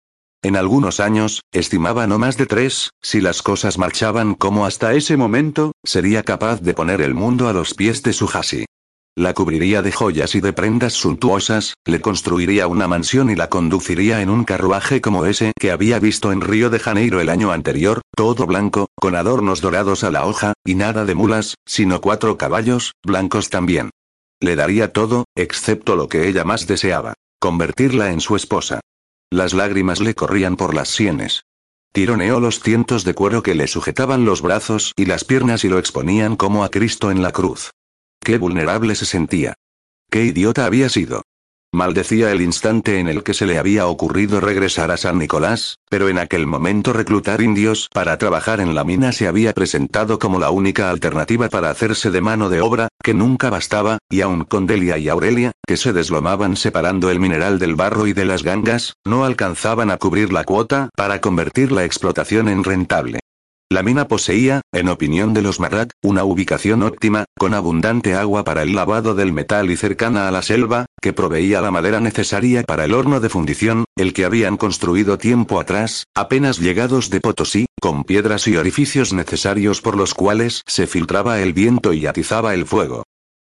En 0.45 0.57
algunos 0.57 0.99
años, 0.99 1.43
estimaba 1.53 2.09
no 2.09 2.19
más 2.19 2.37
de 2.37 2.47
tres, 2.47 2.91
si 3.01 3.21
las 3.21 3.43
cosas 3.43 3.79
marchaban 3.79 4.35
como 4.35 4.67
hasta 4.67 4.93
ese 4.93 5.17
momento, 5.17 5.71
sería 5.85 6.25
capaz 6.25 6.61
de 6.61 6.75
poner 6.75 7.01
el 7.01 7.15
mundo 7.15 7.49
a 7.49 7.53
los 7.53 7.75
pies 7.75 8.03
de 8.03 8.13
su 8.13 8.29
hasi. 8.33 8.65
La 9.15 9.35
cubriría 9.35 9.83
de 9.83 9.93
joyas 9.93 10.35
y 10.35 10.41
de 10.41 10.53
prendas 10.53 10.95
suntuosas, 10.95 11.75
le 11.85 12.01
construiría 12.01 12.67
una 12.67 12.89
mansión 12.89 13.31
y 13.31 13.37
la 13.37 13.49
conduciría 13.49 14.21
en 14.21 14.31
un 14.31 14.43
carruaje 14.43 15.01
como 15.01 15.27
ese 15.27 15.53
que 15.61 15.71
había 15.71 16.01
visto 16.01 16.33
en 16.33 16.41
Río 16.41 16.71
de 16.71 16.81
Janeiro 16.81 17.21
el 17.21 17.29
año 17.29 17.53
anterior, 17.53 18.01
todo 18.17 18.45
blanco, 18.47 18.89
con 18.99 19.15
adornos 19.15 19.61
dorados 19.61 20.03
a 20.03 20.11
la 20.11 20.27
hoja, 20.27 20.55
y 20.65 20.75
nada 20.75 21.05
de 21.05 21.15
mulas, 21.15 21.55
sino 21.67 22.01
cuatro 22.01 22.37
caballos, 22.37 22.95
blancos 23.05 23.49
también. 23.49 23.91
Le 24.41 24.57
daría 24.57 24.93
todo, 24.93 25.25
excepto 25.37 25.95
lo 25.95 26.09
que 26.09 26.27
ella 26.27 26.45
más 26.45 26.67
deseaba, 26.67 27.15
convertirla 27.39 28.11
en 28.11 28.21
su 28.21 28.35
esposa. 28.35 28.81
Las 29.33 29.55
lágrimas 29.55 30.03
le 30.03 30.15
corrían 30.15 30.57
por 30.57 30.75
las 30.75 30.91
sienes. 30.91 31.47
Tironeó 31.91 32.39
los 32.39 32.61
cientos 32.61 33.03
de 33.03 33.15
cuero 33.15 33.43
que 33.43 33.55
le 33.55 33.67
sujetaban 33.67 34.27
los 34.27 34.43
brazos 34.43 34.93
y 34.95 35.07
las 35.07 35.25
piernas 35.25 35.65
y 35.65 35.71
lo 35.71 35.79
exponían 35.79 36.37
como 36.37 36.65
a 36.65 36.69
Cristo 36.69 37.11
en 37.11 37.23
la 37.23 37.33
cruz. 37.33 37.71
Qué 38.21 38.37
vulnerable 38.37 38.95
se 38.95 39.07
sentía. 39.07 39.55
Qué 40.11 40.27
idiota 40.27 40.67
había 40.67 40.91
sido. 40.91 41.23
Maldecía 41.75 42.31
el 42.33 42.43
instante 42.43 42.99
en 42.99 43.09
el 43.09 43.23
que 43.23 43.33
se 43.33 43.47
le 43.47 43.57
había 43.57 43.87
ocurrido 43.87 44.41
regresar 44.41 44.91
a 44.91 44.99
San 44.99 45.19
Nicolás, 45.19 45.79
pero 45.89 46.11
en 46.11 46.19
aquel 46.19 46.47
momento 46.47 46.93
reclutar 46.93 47.41
indios 47.41 47.89
para 47.95 48.19
trabajar 48.19 48.61
en 48.61 48.75
la 48.75 48.85
mina 48.85 49.11
se 49.11 49.27
había 49.27 49.55
presentado 49.55 50.19
como 50.19 50.39
la 50.39 50.51
única 50.51 50.91
alternativa 50.91 51.49
para 51.49 51.71
hacerse 51.71 52.11
de 52.11 52.21
mano 52.21 52.51
de 52.51 52.61
obra, 52.61 52.89
que 53.03 53.15
nunca 53.15 53.49
bastaba, 53.49 53.97
y 54.11 54.21
aun 54.21 54.45
con 54.45 54.67
Delia 54.67 54.99
y 54.99 55.09
Aurelia, 55.09 55.53
que 55.67 55.79
se 55.79 55.95
deslomaban 55.95 56.57
separando 56.57 57.11
el 57.11 57.21
mineral 57.21 57.59
del 57.59 57.75
barro 57.75 58.07
y 58.07 58.13
de 58.13 58.27
las 58.27 58.43
gangas, 58.43 58.93
no 59.07 59.25
alcanzaban 59.25 59.91
a 59.91 59.97
cubrir 59.97 60.31
la 60.31 60.45
cuota 60.45 60.91
para 60.95 61.23
convertir 61.23 61.73
la 61.73 61.87
explotación 61.87 62.51
en 62.51 62.65
rentable. 62.65 63.22
La 63.73 63.83
mina 63.83 64.07
poseía, 64.07 64.61
en 64.71 64.91
opinión 64.91 65.33
de 65.33 65.41
los 65.41 65.59
Marrak, 65.59 65.93
una 66.03 66.25
ubicación 66.25 66.83
óptima, 66.83 67.25
con 67.39 67.55
abundante 67.55 68.13
agua 68.13 68.45
para 68.45 68.61
el 68.61 68.75
lavado 68.75 69.15
del 69.15 69.33
metal 69.33 69.71
y 69.71 69.79
cercana 69.79 70.29
a 70.29 70.31
la 70.31 70.43
selva, 70.43 70.85
que 71.01 71.15
proveía 71.15 71.63
la 71.63 71.71
madera 71.71 71.99
necesaria 71.99 72.65
para 72.65 72.85
el 72.85 72.93
horno 72.93 73.19
de 73.19 73.31
fundición, 73.31 73.87
el 73.97 74.13
que 74.13 74.27
habían 74.27 74.59
construido 74.59 75.17
tiempo 75.17 75.59
atrás, 75.59 76.05
apenas 76.15 76.59
llegados 76.59 77.09
de 77.09 77.23
Potosí, 77.23 77.65
con 77.81 78.05
piedras 78.05 78.47
y 78.47 78.59
orificios 78.59 79.15
necesarios 79.15 79.81
por 79.81 79.97
los 79.97 80.13
cuales 80.13 80.61
se 80.67 80.87
filtraba 80.87 81.41
el 81.41 81.55
viento 81.55 81.95
y 81.95 82.05
atizaba 82.05 82.53
el 82.53 82.67
fuego. 82.67 83.05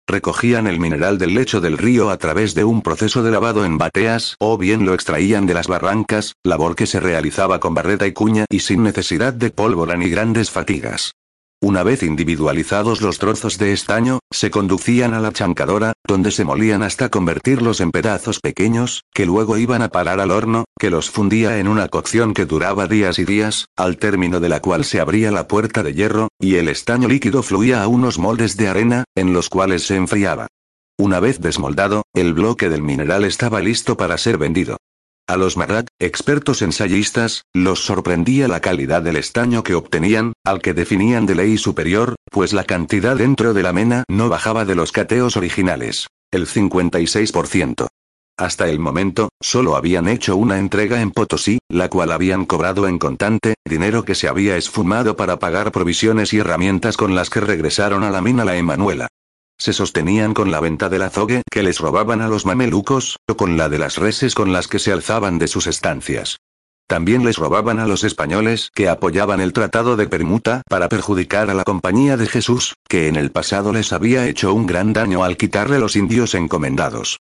Recogían 0.09 0.69
el 0.69 0.79
mineral 0.79 1.19
del 1.19 1.35
lecho 1.35 1.61
del 1.61 1.79
río 1.79 2.11
a 2.11 2.17
través 2.17 2.55
de 2.55 2.63
un 2.63 2.81
proceso 2.81 3.25
de 3.25 3.33
lavado 3.33 3.65
en 3.65 3.77
bateas, 3.77 4.37
o 4.39 4.57
bien 4.57 4.87
lo 4.87 4.95
extraían 4.95 5.47
de 5.47 5.55
las 5.55 5.67
barrancas, 5.67 6.35
labor 6.45 6.77
que 6.77 6.87
se 6.87 7.01
realizaba 7.01 7.59
con 7.59 7.75
barreta 7.75 8.07
y 8.07 8.13
cuña 8.13 8.45
y 8.49 8.61
sin 8.61 8.85
necesidad 8.85 9.33
de 9.33 9.51
pólvora 9.51 9.97
ni 9.97 10.09
grandes 10.09 10.51
fatigas. 10.53 11.13
Una 11.63 11.83
vez 11.83 12.03
individualizados 12.03 13.01
los 13.01 13.19
trozos 13.19 13.57
de 13.57 13.73
estaño, 13.73 14.19
se 14.31 14.51
conducían 14.51 15.15
a 15.15 15.21
la 15.21 15.33
chancadora, 15.33 15.95
donde 16.07 16.31
se 16.31 16.45
molían 16.45 16.83
hasta 16.83 17.09
convertirlos 17.09 17.81
en 17.81 17.93
pedazos 17.93 18.41
pequeños, 18.41 19.05
que 19.15 19.25
luego 19.25 19.57
iban 19.57 19.81
a 19.81 19.89
parar 19.89 20.21
al 20.21 20.33
horno, 20.33 20.67
que 20.79 20.91
los 20.91 21.09
fundía 21.09 21.59
en 21.59 21.67
una 21.67 21.89
cocción 21.89 22.35
que 22.35 22.45
duraba 22.45 22.87
días 22.89 23.19
y 23.19 23.25
días, 23.25 23.67
al 23.75 23.97
término 23.97 24.39
de 24.39 24.51
la 24.51 24.61
cual 24.61 24.85
se 24.85 25.01
abría 25.01 25.31
la 25.31 25.49
puerta 25.49 25.83
de 25.83 25.95
hierro, 25.95 26.29
y 26.39 26.57
el 26.57 26.69
estaño 26.69 27.09
líquido 27.09 27.43
fluía 27.43 27.83
a 27.83 27.89
unos 27.89 28.19
moldes 28.19 28.59
de 28.59 28.69
arena, 28.69 29.05
en 29.15 29.33
los 29.33 29.49
cuales 29.49 29.87
se 29.87 29.97
enfriaba. 29.97 30.49
Una 30.99 31.21
vez 31.21 31.41
desmoldado, 31.41 32.03
el 32.15 32.35
bloque 32.35 32.69
del 32.69 32.83
mineral 32.83 33.25
estaba 33.25 33.61
listo 33.61 33.97
para 33.97 34.19
ser 34.19 34.37
vendido. 34.37 34.77
A 35.29 35.37
los 35.37 35.57
Marat, 35.57 35.89
expertos 35.99 36.63
ensayistas, 36.63 37.47
los 37.53 37.85
sorprendía 37.85 38.47
la 38.47 38.61
calidad 38.61 39.03
del 39.03 39.17
estaño 39.17 39.65
que 39.65 39.75
obtenían, 39.75 40.33
al 40.45 40.63
que 40.63 40.73
definían 40.73 41.27
de 41.27 41.35
ley 41.35 41.59
superior, 41.59 42.15
pues 42.31 42.53
la 42.53 42.63
cantidad 42.63 43.17
dentro 43.17 43.53
de 43.53 43.65
la 43.65 43.73
mena 43.73 44.05
no 44.09 44.29
bajaba 44.29 44.65
de 44.65 44.77
los 44.77 44.93
cateos 44.93 45.37
originales. 45.37 46.07
El 46.31 46.47
56%. 46.47 47.89
Hasta 48.39 48.69
el 48.69 48.79
momento, 48.79 49.31
solo 49.43 49.75
habían 49.75 50.07
hecho 50.07 50.37
una 50.37 50.59
entrega 50.59 51.01
en 51.01 51.11
Potosí, 51.11 51.59
la 51.69 51.89
cual 51.89 52.13
habían 52.13 52.45
cobrado 52.45 52.87
en 52.87 53.01
contante, 53.01 53.55
dinero 53.65 54.05
que 54.05 54.15
se 54.15 54.29
había 54.29 54.57
esfumado 54.57 55.17
para 55.17 55.41
pagar 55.41 55.73
provisiones 55.73 56.35
y 56.35 56.39
herramientas 56.39 56.97
con 56.97 57.17
las 57.17 57.31
que 57.31 57.41
regresaron 57.41 58.05
a 58.05 58.11
la 58.11 58.21
mina 58.21 58.45
la 58.45 58.57
Emanuela. 58.57 59.09
Se 59.59 59.73
sostenían 59.73 60.35
con 60.35 60.51
la 60.51 60.61
venta 60.61 60.89
del 60.89 61.03
azogue 61.03 61.43
que 61.51 61.63
les 61.63 61.79
robaban 61.79 62.21
a 62.21 62.29
los 62.29 62.47
mamelucos, 62.47 63.17
o 63.29 63.37
con 63.37 63.57
la 63.57 63.69
de 63.69 63.79
las 63.79 63.97
reses 63.97 64.35
con 64.35 64.53
las 64.53 64.69
que 64.69 64.79
se 64.79 64.93
alzaban 64.93 65.39
de 65.39 65.49
sus 65.49 65.67
estancias. 65.67 66.39
También 66.87 67.25
les 67.25 67.37
robaban 67.37 67.81
a 67.81 67.87
los 67.87 68.05
españoles 68.05 68.71
que 68.73 68.89
apoyaban 68.89 69.41
el 69.41 69.53
tratado 69.53 69.97
de 69.97 70.07
permuta 70.07 70.63
para 70.69 70.89
perjudicar 70.89 71.51
a 71.51 71.55
la 71.55 71.65
Compañía 71.65 72.17
de 72.17 72.27
Jesús, 72.27 72.75
que 72.89 73.09
en 73.09 73.17
el 73.17 73.33
pasado 73.33 73.73
les 73.73 73.93
había 73.93 74.29
hecho 74.29 74.55
un 74.55 74.67
gran 74.67 74.93
daño 74.93 75.25
al 75.25 75.37
quitarle 75.37 75.81
los 75.81 75.97
indios 75.97 76.35
encomendados. 76.35 77.19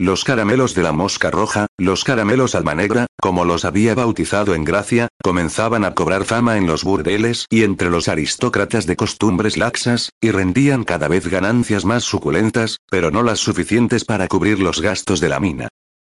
Los 0.00 0.22
caramelos 0.22 0.76
de 0.76 0.84
la 0.84 0.92
mosca 0.92 1.28
roja, 1.28 1.66
los 1.76 2.04
caramelos 2.04 2.54
alma 2.54 2.76
negra, 2.76 3.08
como 3.20 3.44
los 3.44 3.64
había 3.64 3.96
bautizado 3.96 4.54
en 4.54 4.62
Gracia, 4.62 5.08
comenzaban 5.24 5.84
a 5.84 5.94
cobrar 5.94 6.24
fama 6.24 6.56
en 6.56 6.68
los 6.68 6.84
burdeles 6.84 7.46
y 7.50 7.64
entre 7.64 7.90
los 7.90 8.06
aristócratas 8.06 8.86
de 8.86 8.94
costumbres 8.94 9.56
laxas, 9.56 10.12
y 10.20 10.30
rendían 10.30 10.84
cada 10.84 11.08
vez 11.08 11.26
ganancias 11.26 11.84
más 11.84 12.04
suculentas, 12.04 12.78
pero 12.88 13.10
no 13.10 13.24
las 13.24 13.40
suficientes 13.40 14.04
para 14.04 14.28
cubrir 14.28 14.60
los 14.60 14.80
gastos 14.80 15.18
de 15.18 15.30
la 15.30 15.40
mina. 15.40 15.66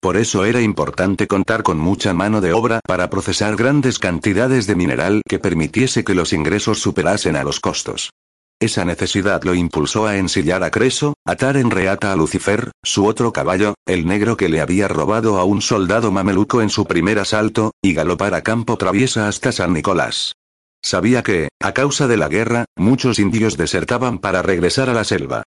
Por 0.01 0.17
eso 0.17 0.43
era 0.43 0.59
importante 0.59 1.27
contar 1.27 1.63
con 1.63 1.77
mucha 1.77 2.13
mano 2.13 2.41
de 2.41 2.51
obra 2.51 2.81
para 2.85 3.09
procesar 3.09 3.55
grandes 3.55 3.97
cantidades 3.97 4.67
de 4.67 4.75
mineral 4.75 5.21
que 5.25 5.39
permitiese 5.39 6.03
que 6.03 6.15
los 6.15 6.33
ingresos 6.33 6.79
superasen 6.79 7.37
a 7.37 7.45
los 7.45 7.61
costos. 7.61 8.09
Esa 8.61 8.83
necesidad 8.83 9.41
lo 9.43 9.55
impulsó 9.55 10.05
a 10.05 10.17
ensillar 10.17 10.63
a 10.63 10.69
Creso, 10.69 11.13
atar 11.25 11.55
en 11.55 11.71
reata 11.71 12.11
a 12.11 12.17
Lucifer, 12.17 12.71
su 12.83 13.05
otro 13.05 13.31
caballo, 13.31 13.75
el 13.85 14.05
negro 14.05 14.35
que 14.35 14.49
le 14.49 14.59
había 14.59 14.89
robado 14.89 15.37
a 15.37 15.45
un 15.45 15.61
soldado 15.61 16.11
mameluco 16.11 16.61
en 16.61 16.69
su 16.69 16.85
primer 16.85 17.19
asalto, 17.19 17.71
y 17.81 17.93
galopar 17.93 18.33
a 18.33 18.41
campo 18.41 18.77
traviesa 18.77 19.29
hasta 19.29 19.53
San 19.53 19.71
Nicolás. 19.71 20.33
Sabía 20.81 21.23
que, 21.23 21.47
a 21.61 21.73
causa 21.73 22.07
de 22.07 22.17
la 22.17 22.27
guerra, 22.27 22.65
muchos 22.75 23.17
indios 23.19 23.55
desertaban 23.55 24.19
para 24.19 24.41
regresar 24.41 24.89
a 24.89 24.93
la 24.93 25.05
selva. 25.05 25.43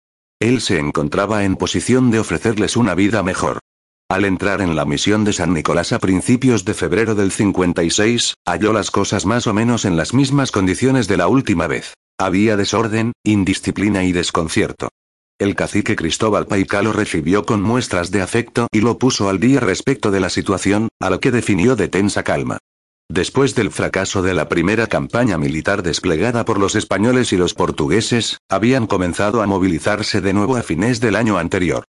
Él 0.41 0.61
se 0.61 0.81
encontraba 0.81 1.45
en 1.45 1.55
posición 1.55 2.11
de 2.11 2.19
ofrecerles 2.19 2.77
una 2.77 2.97
vida 2.97 3.23
mejor. 3.23 3.61
Al 4.09 4.25
entrar 4.25 4.61
en 4.61 4.75
la 4.75 4.85
misión 4.85 5.23
de 5.23 5.33
San 5.33 5.55
Nicolás 5.55 5.93
a 5.93 6.01
principios 6.01 6.65
de 6.65 6.75
febrero 6.75 7.15
del 7.15 7.31
56, 7.31 8.35
halló 8.45 8.73
las 8.73 8.91
cosas 8.91 9.27
más 9.27 9.47
o 9.47 9.55
menos 9.55 9.85
en 9.85 9.97
las 9.97 10.13
mismas 10.13 10.51
condiciones 10.51 11.07
de 11.07 11.17
la 11.17 11.29
última 11.29 11.69
vez. 11.69 11.95
Había 12.19 12.57
desorden, 12.57 13.13
indisciplina 13.25 14.03
y 14.05 14.13
desconcierto. 14.13 14.89
El 15.39 15.55
cacique 15.55 15.97
Cristóbal 15.97 16.47
Paica 16.47 16.81
lo 16.81 16.95
recibió 16.95 17.45
con 17.45 17.61
muestras 17.61 18.11
de 18.11 18.23
afecto 18.23 18.69
y 18.73 18.81
lo 18.81 18.97
puso 18.97 19.29
al 19.29 19.39
día 19.39 19.61
respecto 19.61 20.11
de 20.11 20.21
la 20.21 20.31
situación, 20.31 20.89
a 20.99 21.11
lo 21.11 21.21
que 21.21 21.31
definió 21.31 21.77
de 21.77 21.89
tensa 21.89 22.23
calma. 22.23 22.57
Después 23.11 23.55
del 23.55 23.71
fracaso 23.71 24.23
de 24.23 24.33
la 24.33 24.49
primera 24.49 24.87
campaña 24.87 25.37
militar 25.37 25.83
desplegada 25.83 26.47
por 26.47 26.59
los 26.59 26.75
españoles 26.75 27.35
y 27.35 27.37
los 27.37 27.53
portugueses, 27.53 28.39
habían 28.49 28.87
comenzado 28.87 29.43
a 29.43 29.47
movilizarse 29.47 30.23
de 30.23 30.33
nuevo 30.33 30.57
a 30.57 30.63
fines 30.63 31.01
del 31.01 31.17
año 31.17 31.37
anterior. 31.37 31.85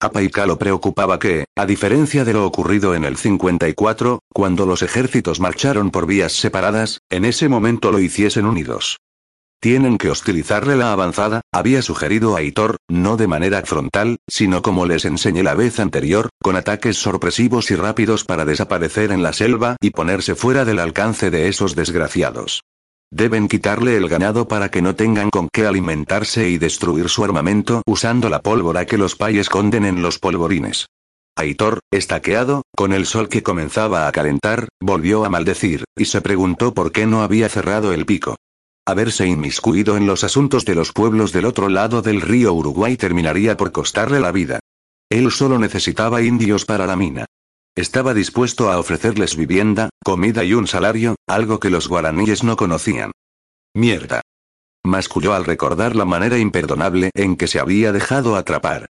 A 0.00 0.12
Paica 0.12 0.46
lo 0.46 0.58
preocupaba 0.58 1.18
que, 1.18 1.46
a 1.56 1.66
diferencia 1.66 2.24
de 2.24 2.34
lo 2.34 2.46
ocurrido 2.46 2.94
en 2.94 3.04
el 3.04 3.16
54, 3.16 4.20
cuando 4.32 4.64
los 4.64 4.82
ejércitos 4.82 5.40
marcharon 5.40 5.90
por 5.90 6.06
vías 6.06 6.32
separadas, 6.32 7.00
en 7.10 7.24
ese 7.24 7.48
momento 7.48 7.90
lo 7.90 7.98
hiciesen 7.98 8.46
unidos. 8.46 8.98
Tienen 9.62 9.96
que 9.96 10.10
hostilizarle 10.10 10.74
la 10.74 10.90
avanzada, 10.90 11.42
había 11.52 11.82
sugerido 11.82 12.34
Aitor, 12.34 12.78
no 12.88 13.16
de 13.16 13.28
manera 13.28 13.62
frontal, 13.62 14.16
sino 14.28 14.60
como 14.60 14.86
les 14.86 15.04
enseñé 15.04 15.44
la 15.44 15.54
vez 15.54 15.78
anterior, 15.78 16.30
con 16.42 16.56
ataques 16.56 16.96
sorpresivos 16.96 17.70
y 17.70 17.76
rápidos 17.76 18.24
para 18.24 18.44
desaparecer 18.44 19.12
en 19.12 19.22
la 19.22 19.32
selva 19.32 19.76
y 19.80 19.90
ponerse 19.90 20.34
fuera 20.34 20.64
del 20.64 20.80
alcance 20.80 21.30
de 21.30 21.46
esos 21.46 21.76
desgraciados. 21.76 22.64
Deben 23.12 23.46
quitarle 23.46 23.96
el 23.96 24.08
ganado 24.08 24.48
para 24.48 24.68
que 24.68 24.82
no 24.82 24.96
tengan 24.96 25.30
con 25.30 25.48
qué 25.48 25.64
alimentarse 25.64 26.48
y 26.48 26.58
destruir 26.58 27.08
su 27.08 27.22
armamento 27.22 27.82
usando 27.86 28.28
la 28.28 28.40
pólvora 28.40 28.84
que 28.84 28.98
los 28.98 29.14
payes 29.14 29.42
esconden 29.42 29.84
en 29.84 30.02
los 30.02 30.18
polvorines. 30.18 30.86
Aitor, 31.36 31.78
estaqueado, 31.92 32.62
con 32.74 32.92
el 32.92 33.06
sol 33.06 33.28
que 33.28 33.44
comenzaba 33.44 34.08
a 34.08 34.12
calentar, 34.12 34.66
volvió 34.80 35.24
a 35.24 35.28
maldecir, 35.28 35.84
y 35.96 36.06
se 36.06 36.20
preguntó 36.20 36.74
por 36.74 36.90
qué 36.90 37.06
no 37.06 37.22
había 37.22 37.48
cerrado 37.48 37.92
el 37.92 38.06
pico. 38.06 38.34
Haberse 38.84 39.28
inmiscuido 39.28 39.96
en 39.96 40.06
los 40.06 40.24
asuntos 40.24 40.64
de 40.64 40.74
los 40.74 40.92
pueblos 40.92 41.32
del 41.32 41.44
otro 41.44 41.68
lado 41.68 42.02
del 42.02 42.20
río 42.20 42.52
Uruguay 42.52 42.96
terminaría 42.96 43.56
por 43.56 43.70
costarle 43.70 44.18
la 44.18 44.32
vida. 44.32 44.58
Él 45.08 45.30
solo 45.30 45.58
necesitaba 45.58 46.22
indios 46.22 46.64
para 46.64 46.86
la 46.86 46.96
mina. 46.96 47.26
Estaba 47.76 48.12
dispuesto 48.12 48.72
a 48.72 48.80
ofrecerles 48.80 49.36
vivienda, 49.36 49.90
comida 50.04 50.42
y 50.42 50.54
un 50.54 50.66
salario, 50.66 51.14
algo 51.28 51.60
que 51.60 51.70
los 51.70 51.88
guaraníes 51.88 52.42
no 52.42 52.56
conocían. 52.56 53.12
Mierda. 53.72 54.20
Masculló 54.84 55.32
al 55.34 55.44
recordar 55.44 55.94
la 55.94 56.04
manera 56.04 56.38
imperdonable 56.38 57.10
en 57.14 57.36
que 57.36 57.46
se 57.46 57.60
había 57.60 57.92
dejado 57.92 58.34
atrapar. 58.34 58.86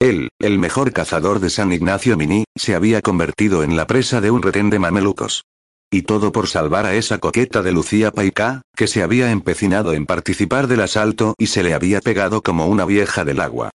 Él, 0.00 0.28
el 0.40 0.58
mejor 0.58 0.92
cazador 0.92 1.38
de 1.38 1.50
San 1.50 1.72
Ignacio 1.72 2.16
Mini, 2.16 2.44
se 2.56 2.74
había 2.74 3.00
convertido 3.00 3.62
en 3.62 3.76
la 3.76 3.86
presa 3.86 4.20
de 4.20 4.32
un 4.32 4.42
retén 4.42 4.70
de 4.70 4.80
mamelucos. 4.80 5.44
Y 5.90 6.02
todo 6.02 6.32
por 6.32 6.48
salvar 6.48 6.84
a 6.84 6.94
esa 6.94 7.18
coqueta 7.18 7.62
de 7.62 7.72
Lucía 7.72 8.10
Paicá, 8.10 8.62
que 8.74 8.86
se 8.86 9.02
había 9.02 9.30
empecinado 9.30 9.92
en 9.92 10.06
participar 10.06 10.66
del 10.66 10.80
asalto 10.80 11.34
y 11.38 11.46
se 11.46 11.62
le 11.62 11.74
había 11.74 12.00
pegado 12.00 12.42
como 12.42 12.66
una 12.66 12.84
vieja 12.84 13.24
del 13.24 13.40
agua. 13.40 13.70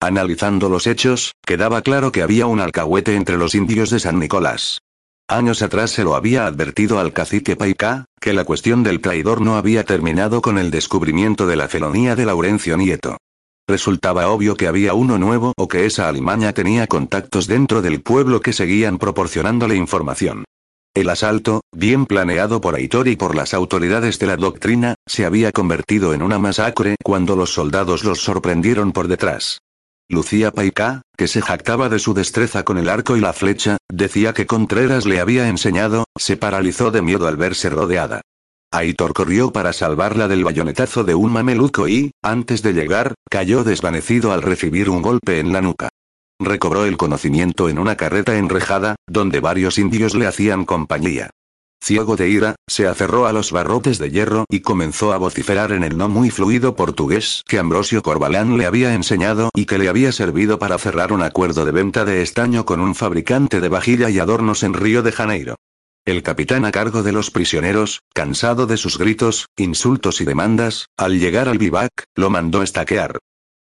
Analizando 0.00 0.68
los 0.68 0.86
hechos, 0.86 1.32
quedaba 1.44 1.82
claro 1.82 2.12
que 2.12 2.22
había 2.22 2.46
un 2.46 2.60
alcahuete 2.60 3.16
entre 3.16 3.36
los 3.36 3.54
indios 3.54 3.90
de 3.90 3.98
San 3.98 4.18
Nicolás. 4.18 4.78
Años 5.28 5.60
atrás 5.62 5.90
se 5.90 6.04
lo 6.04 6.14
había 6.14 6.46
advertido 6.46 7.00
al 7.00 7.12
cacique 7.12 7.56
Paicá, 7.56 8.04
que 8.20 8.32
la 8.32 8.44
cuestión 8.44 8.84
del 8.84 9.00
traidor 9.00 9.40
no 9.40 9.56
había 9.56 9.84
terminado 9.84 10.40
con 10.40 10.58
el 10.58 10.70
descubrimiento 10.70 11.48
de 11.48 11.56
la 11.56 11.66
felonía 11.66 12.14
de 12.14 12.26
Laurencio 12.26 12.76
Nieto. 12.76 13.16
Resultaba 13.68 14.28
obvio 14.28 14.56
que 14.56 14.68
había 14.68 14.94
uno 14.94 15.18
nuevo 15.18 15.52
o 15.56 15.66
que 15.66 15.86
esa 15.86 16.08
alimaña 16.08 16.52
tenía 16.52 16.86
contactos 16.86 17.48
dentro 17.48 17.82
del 17.82 18.02
pueblo 18.02 18.40
que 18.40 18.52
seguían 18.52 18.98
proporcionándole 18.98 19.74
información. 19.74 20.44
El 20.96 21.10
asalto, 21.10 21.60
bien 21.72 22.06
planeado 22.06 22.62
por 22.62 22.74
Aitor 22.74 23.06
y 23.06 23.16
por 23.16 23.34
las 23.34 23.52
autoridades 23.52 24.18
de 24.18 24.28
la 24.28 24.38
doctrina, 24.38 24.94
se 25.04 25.26
había 25.26 25.52
convertido 25.52 26.14
en 26.14 26.22
una 26.22 26.38
masacre 26.38 26.96
cuando 27.04 27.36
los 27.36 27.52
soldados 27.52 28.02
los 28.02 28.20
sorprendieron 28.20 28.92
por 28.92 29.06
detrás. 29.06 29.58
Lucía 30.08 30.52
Paicá, 30.52 31.02
que 31.14 31.28
se 31.28 31.42
jactaba 31.42 31.90
de 31.90 31.98
su 31.98 32.14
destreza 32.14 32.64
con 32.64 32.78
el 32.78 32.88
arco 32.88 33.14
y 33.14 33.20
la 33.20 33.34
flecha, 33.34 33.76
decía 33.92 34.32
que 34.32 34.46
Contreras 34.46 35.04
le 35.04 35.20
había 35.20 35.48
enseñado, 35.48 36.06
se 36.18 36.38
paralizó 36.38 36.90
de 36.90 37.02
miedo 37.02 37.26
al 37.26 37.36
verse 37.36 37.68
rodeada. 37.68 38.22
Aitor 38.72 39.12
corrió 39.12 39.52
para 39.52 39.74
salvarla 39.74 40.28
del 40.28 40.44
bayonetazo 40.44 41.04
de 41.04 41.14
un 41.14 41.30
mameluco 41.30 41.88
y, 41.88 42.12
antes 42.22 42.62
de 42.62 42.72
llegar, 42.72 43.12
cayó 43.30 43.64
desvanecido 43.64 44.32
al 44.32 44.40
recibir 44.40 44.88
un 44.88 45.02
golpe 45.02 45.40
en 45.40 45.52
la 45.52 45.60
nuca. 45.60 45.90
Recobró 46.38 46.84
el 46.84 46.96
conocimiento 46.96 47.68
en 47.68 47.78
una 47.78 47.96
carreta 47.96 48.36
enrejada, 48.36 48.96
donde 49.06 49.40
varios 49.40 49.78
indios 49.78 50.14
le 50.14 50.26
hacían 50.26 50.64
compañía. 50.64 51.30
Ciego 51.82 52.16
de 52.16 52.28
ira, 52.28 52.56
se 52.66 52.86
aferró 52.86 53.26
a 53.26 53.32
los 53.32 53.52
barrotes 53.52 53.98
de 53.98 54.10
hierro 54.10 54.44
y 54.50 54.60
comenzó 54.60 55.12
a 55.12 55.18
vociferar 55.18 55.72
en 55.72 55.84
el 55.84 55.96
no 55.96 56.08
muy 56.08 56.30
fluido 56.30 56.74
portugués 56.74 57.42
que 57.46 57.58
Ambrosio 57.58 58.02
Corbalán 58.02 58.58
le 58.58 58.66
había 58.66 58.94
enseñado 58.94 59.50
y 59.54 59.66
que 59.66 59.78
le 59.78 59.88
había 59.88 60.12
servido 60.12 60.58
para 60.58 60.78
cerrar 60.78 61.12
un 61.12 61.22
acuerdo 61.22 61.64
de 61.64 61.72
venta 61.72 62.04
de 62.04 62.22
estaño 62.22 62.64
con 62.64 62.80
un 62.80 62.94
fabricante 62.94 63.60
de 63.60 63.68
vajilla 63.68 64.10
y 64.10 64.18
adornos 64.18 64.62
en 64.62 64.74
Río 64.74 65.02
de 65.02 65.12
Janeiro. 65.12 65.56
El 66.04 66.22
capitán 66.22 66.64
a 66.64 66.72
cargo 66.72 67.02
de 67.02 67.12
los 67.12 67.30
prisioneros, 67.30 68.00
cansado 68.14 68.66
de 68.66 68.76
sus 68.76 68.98
gritos, 68.98 69.46
insultos 69.56 70.20
y 70.20 70.24
demandas, 70.24 70.86
al 70.96 71.18
llegar 71.18 71.48
al 71.48 71.58
vivac, 71.58 71.90
lo 72.14 72.30
mandó 72.30 72.62
estaquear. 72.62 73.18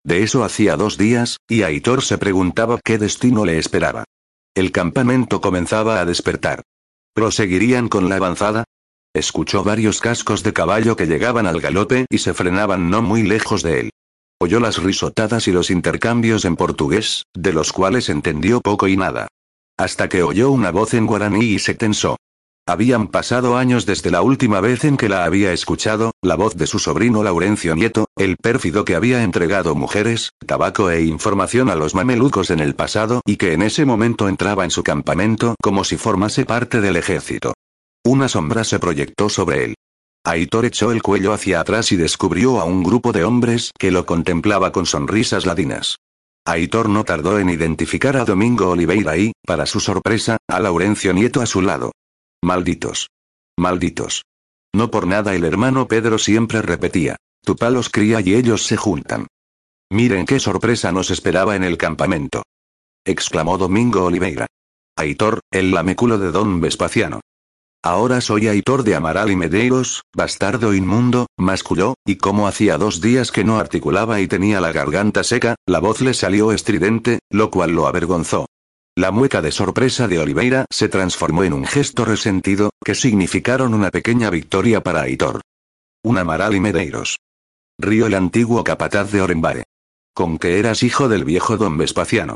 De 0.04 0.24
eso 0.24 0.43
hacía 0.43 0.78
dos 0.78 0.97
días, 0.97 1.38
y 1.47 1.64
Aitor 1.64 2.02
se 2.04 2.18
preguntaba 2.18 2.80
qué 2.84 2.97
destino 2.97 3.45
le 3.45 3.58
esperaba. 3.58 4.06
El 4.56 4.72
campamento 4.72 5.41
comenzaba 5.41 5.99
a 5.99 6.06
despertar. 6.06 6.64
¿Proseguirían 7.14 7.88
con 7.88 8.10
la 8.10 8.16
avanzada? 8.16 8.64
Escuchó 9.14 9.64
varios 9.64 9.99
cascos 9.99 10.43
de 10.43 10.54
caballo 10.54 10.95
que 10.95 11.06
llegaban 11.06 11.45
al 11.45 11.60
galope 11.60 12.06
y 12.10 12.18
se 12.20 12.34
frenaban 12.34 12.89
no 12.89 13.02
muy 13.02 13.24
lejos 13.24 13.62
de 13.62 13.82
él. 13.82 13.89
Oyó 14.39 14.60
las 14.60 14.82
risotadas 14.82 15.47
y 15.47 15.52
los 15.52 15.70
intercambios 15.70 16.45
en 16.45 16.56
portugués, 16.56 17.26
de 17.34 17.54
los 17.54 17.72
cuales 17.72 18.10
entendió 18.10 18.62
poco 18.62 18.88
y 18.88 18.97
nada. 18.97 19.28
Hasta 19.78 20.10
que 20.10 20.24
oyó 20.24 20.52
una 20.52 20.72
voz 20.72 20.93
en 20.93 21.06
guaraní 21.06 21.45
y 21.45 21.60
se 21.60 21.76
tensó. 21.76 22.18
Habían 22.68 23.07
pasado 23.07 23.57
años 23.57 23.86
desde 23.86 24.12
la 24.12 24.22
última 24.22 24.62
vez 24.62 24.84
en 24.86 24.95
que 24.95 25.09
la 25.09 25.26
había 25.26 25.51
escuchado, 25.51 26.12
la 26.22 26.36
voz 26.36 26.55
de 26.55 26.68
su 26.68 26.78
sobrino 26.78 27.24
Laurencio 27.24 27.76
Nieto, 27.76 28.05
el 28.16 28.38
pérfido 28.38 28.86
que 28.86 28.95
había 28.95 29.24
entregado 29.24 29.74
mujeres, 29.74 30.30
tabaco 30.45 30.91
e 30.91 31.01
información 31.01 31.70
a 31.70 31.76
los 31.76 31.95
mamelucos 31.95 32.51
en 32.51 32.59
el 32.59 32.76
pasado 32.76 33.22
y 33.26 33.38
que 33.38 33.53
en 33.53 33.64
ese 33.64 33.86
momento 33.86 34.30
entraba 34.30 34.64
en 34.64 34.72
su 34.72 34.84
campamento 34.84 35.55
como 35.62 35.84
si 35.84 35.97
formase 35.97 36.45
parte 36.45 36.82
del 36.82 36.97
ejército. 36.97 37.53
Una 38.05 38.28
sombra 38.28 38.64
se 38.64 38.80
proyectó 38.80 39.30
sobre 39.30 39.66
él. 39.66 39.76
Aitor 40.24 40.66
echó 40.66 40.91
el 40.91 41.01
cuello 41.01 41.34
hacia 41.34 41.62
atrás 41.62 41.91
y 41.91 41.95
descubrió 41.95 42.59
a 42.59 42.66
un 42.66 42.84
grupo 42.84 43.12
de 43.12 43.24
hombres 43.24 43.72
que 43.78 43.89
lo 43.89 44.05
contemplaba 44.05 44.72
con 44.72 44.86
sonrisas 44.86 45.47
ladinas. 45.47 45.97
Aitor 46.45 46.89
no 46.89 47.03
tardó 47.03 47.39
en 47.39 47.49
identificar 47.49 48.18
a 48.18 48.26
Domingo 48.26 48.70
Oliveira 48.70 49.18
y, 49.18 49.32
para 49.45 49.66
su 49.66 49.80
sorpresa, 49.80 50.38
a 50.47 50.59
Laurencio 50.59 51.12
Nieto 51.14 51.41
a 51.41 51.47
su 51.47 51.62
lado. 51.62 51.91
Malditos. 52.43 53.11
Malditos. 53.55 54.23
No 54.73 54.89
por 54.89 55.05
nada 55.05 55.35
el 55.35 55.43
hermano 55.43 55.87
Pedro 55.87 56.17
siempre 56.17 56.63
repetía. 56.63 57.17
Tu 57.43 57.55
palos 57.55 57.89
cría 57.89 58.19
y 58.19 58.33
ellos 58.33 58.63
se 58.63 58.77
juntan. 58.77 59.27
Miren 59.91 60.25
qué 60.25 60.39
sorpresa 60.39 60.91
nos 60.91 61.11
esperaba 61.11 61.55
en 61.55 61.63
el 61.63 61.77
campamento. 61.77 62.41
Exclamó 63.05 63.59
Domingo 63.59 64.05
Oliveira. 64.05 64.47
Aitor, 64.95 65.41
el 65.51 65.69
lameculo 65.69 66.17
de 66.17 66.31
don 66.31 66.59
Vespaciano. 66.61 67.19
Ahora 67.83 68.21
soy 68.21 68.47
Aitor 68.47 68.83
de 68.83 68.95
Amaral 68.95 69.29
y 69.29 69.35
Medeiros, 69.35 70.01
bastardo 70.15 70.73
inmundo, 70.73 71.27
masculó, 71.37 71.93
y 72.05 72.15
como 72.15 72.47
hacía 72.47 72.79
dos 72.79 73.01
días 73.01 73.31
que 73.31 73.43
no 73.43 73.59
articulaba 73.59 74.19
y 74.19 74.27
tenía 74.27 74.61
la 74.61 74.71
garganta 74.71 75.23
seca, 75.23 75.55
la 75.67 75.79
voz 75.79 76.01
le 76.01 76.15
salió 76.15 76.51
estridente, 76.51 77.19
lo 77.29 77.51
cual 77.51 77.71
lo 77.71 77.87
avergonzó. 77.87 78.47
La 78.97 79.11
mueca 79.11 79.41
de 79.41 79.53
sorpresa 79.53 80.09
de 80.09 80.19
Oliveira 80.19 80.65
se 80.69 80.89
transformó 80.89 81.45
en 81.45 81.53
un 81.53 81.65
gesto 81.65 82.03
resentido, 82.03 82.71
que 82.83 82.93
significaron 82.93 83.73
una 83.73 83.89
pequeña 83.89 84.29
victoria 84.29 84.83
para 84.83 85.03
Aitor. 85.03 85.39
Un 86.03 86.17
Amaral 86.17 86.55
y 86.55 86.59
Medeiros. 86.59 87.19
Río 87.79 88.07
el 88.07 88.15
antiguo 88.15 88.65
capataz 88.65 89.11
de 89.11 89.21
Orembare. 89.21 89.63
Con 90.13 90.37
que 90.37 90.59
eras 90.59 90.83
hijo 90.83 91.07
del 91.07 91.23
viejo 91.23 91.55
don 91.55 91.77
Vespaciano. 91.77 92.35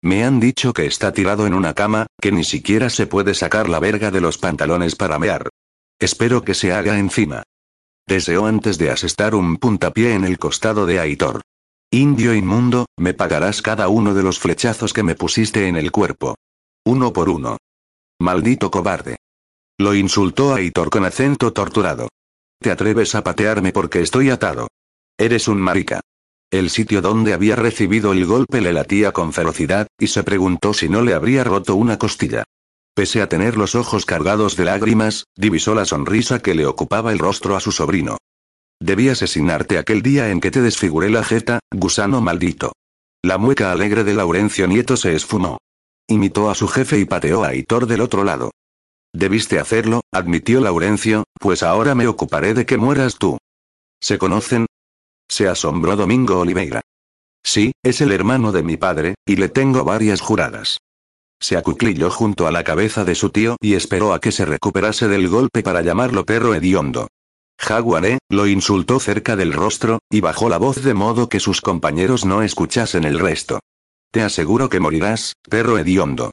Me 0.00 0.24
han 0.24 0.38
dicho 0.38 0.72
que 0.72 0.86
está 0.86 1.12
tirado 1.12 1.44
en 1.44 1.54
una 1.54 1.74
cama, 1.74 2.06
que 2.20 2.30
ni 2.30 2.44
siquiera 2.44 2.88
se 2.88 3.08
puede 3.08 3.34
sacar 3.34 3.68
la 3.68 3.80
verga 3.80 4.12
de 4.12 4.20
los 4.20 4.38
pantalones 4.38 4.94
para 4.94 5.18
mear. 5.18 5.48
Espero 5.98 6.44
que 6.44 6.54
se 6.54 6.72
haga 6.72 7.00
encima. 7.00 7.42
Deseó 8.06 8.46
antes 8.46 8.78
de 8.78 8.92
asestar 8.92 9.34
un 9.34 9.56
puntapié 9.56 10.14
en 10.14 10.24
el 10.24 10.38
costado 10.38 10.86
de 10.86 11.00
Aitor. 11.00 11.42
Indio 11.96 12.34
inmundo, 12.34 12.84
me 12.98 13.14
pagarás 13.14 13.62
cada 13.62 13.88
uno 13.88 14.12
de 14.12 14.22
los 14.22 14.38
flechazos 14.38 14.92
que 14.92 15.02
me 15.02 15.14
pusiste 15.14 15.66
en 15.66 15.76
el 15.76 15.90
cuerpo. 15.90 16.34
Uno 16.84 17.14
por 17.14 17.30
uno. 17.30 17.56
Maldito 18.20 18.70
cobarde. 18.70 19.16
Lo 19.78 19.94
insultó 19.94 20.52
Aitor 20.52 20.90
con 20.90 21.06
acento 21.06 21.54
torturado. 21.54 22.10
Te 22.60 22.70
atreves 22.70 23.14
a 23.14 23.24
patearme 23.24 23.72
porque 23.72 24.02
estoy 24.02 24.28
atado. 24.28 24.68
Eres 25.16 25.48
un 25.48 25.58
marica. 25.58 26.02
El 26.50 26.68
sitio 26.68 27.00
donde 27.00 27.32
había 27.32 27.56
recibido 27.56 28.12
el 28.12 28.26
golpe 28.26 28.60
le 28.60 28.74
latía 28.74 29.12
con 29.12 29.32
ferocidad, 29.32 29.86
y 29.98 30.08
se 30.08 30.22
preguntó 30.22 30.74
si 30.74 30.90
no 30.90 31.00
le 31.00 31.14
habría 31.14 31.44
roto 31.44 31.76
una 31.76 31.96
costilla. 31.96 32.44
Pese 32.94 33.22
a 33.22 33.30
tener 33.30 33.56
los 33.56 33.74
ojos 33.74 34.04
cargados 34.04 34.54
de 34.56 34.66
lágrimas, 34.66 35.24
divisó 35.34 35.74
la 35.74 35.86
sonrisa 35.86 36.40
que 36.40 36.54
le 36.54 36.66
ocupaba 36.66 37.10
el 37.10 37.18
rostro 37.18 37.56
a 37.56 37.60
su 37.60 37.72
sobrino. 37.72 38.18
Debí 38.80 39.08
asesinarte 39.08 39.78
aquel 39.78 40.02
día 40.02 40.30
en 40.30 40.40
que 40.40 40.50
te 40.50 40.60
desfiguré 40.60 41.10
la 41.10 41.24
jeta, 41.24 41.60
gusano 41.74 42.20
maldito. 42.20 42.72
La 43.22 43.38
mueca 43.38 43.72
alegre 43.72 44.04
de 44.04 44.14
Laurencio 44.14 44.66
Nieto 44.66 44.96
se 44.96 45.14
esfumó. 45.14 45.58
Imitó 46.08 46.50
a 46.50 46.54
su 46.54 46.68
jefe 46.68 46.98
y 46.98 47.04
pateó 47.04 47.42
a 47.42 47.54
Hitor 47.54 47.86
del 47.86 48.00
otro 48.00 48.22
lado. 48.22 48.52
Debiste 49.12 49.58
hacerlo, 49.58 50.02
admitió 50.12 50.60
Laurencio, 50.60 51.24
pues 51.40 51.62
ahora 51.62 51.94
me 51.94 52.06
ocuparé 52.06 52.54
de 52.54 52.66
que 52.66 52.76
mueras 52.76 53.16
tú. 53.16 53.38
¿Se 54.00 54.18
conocen? 54.18 54.66
Se 55.28 55.48
asombró 55.48 55.96
Domingo 55.96 56.38
Oliveira. 56.38 56.82
Sí, 57.42 57.72
es 57.82 58.00
el 58.00 58.12
hermano 58.12 58.52
de 58.52 58.62
mi 58.62 58.76
padre, 58.76 59.14
y 59.26 59.36
le 59.36 59.48
tengo 59.48 59.84
varias 59.84 60.20
juradas. 60.20 60.78
Se 61.40 61.56
acuclilló 61.56 62.10
junto 62.10 62.46
a 62.46 62.50
la 62.50 62.64
cabeza 62.64 63.04
de 63.04 63.14
su 63.14 63.30
tío 63.30 63.56
y 63.60 63.74
esperó 63.74 64.12
a 64.12 64.20
que 64.20 64.32
se 64.32 64.44
recuperase 64.44 65.08
del 65.08 65.28
golpe 65.28 65.62
para 65.62 65.82
llamarlo 65.82 66.24
perro 66.24 66.54
hediondo. 66.54 67.08
Jaguaré, 67.58 68.18
lo 68.28 68.46
insultó 68.46 69.00
cerca 69.00 69.36
del 69.36 69.52
rostro, 69.52 70.00
y 70.10 70.20
bajó 70.20 70.48
la 70.48 70.58
voz 70.58 70.82
de 70.82 70.94
modo 70.94 71.28
que 71.28 71.40
sus 71.40 71.60
compañeros 71.60 72.24
no 72.24 72.42
escuchasen 72.42 73.04
el 73.04 73.18
resto. 73.18 73.60
Te 74.10 74.22
aseguro 74.22 74.68
que 74.68 74.80
morirás, 74.80 75.34
perro 75.48 75.78
hediondo. 75.78 76.32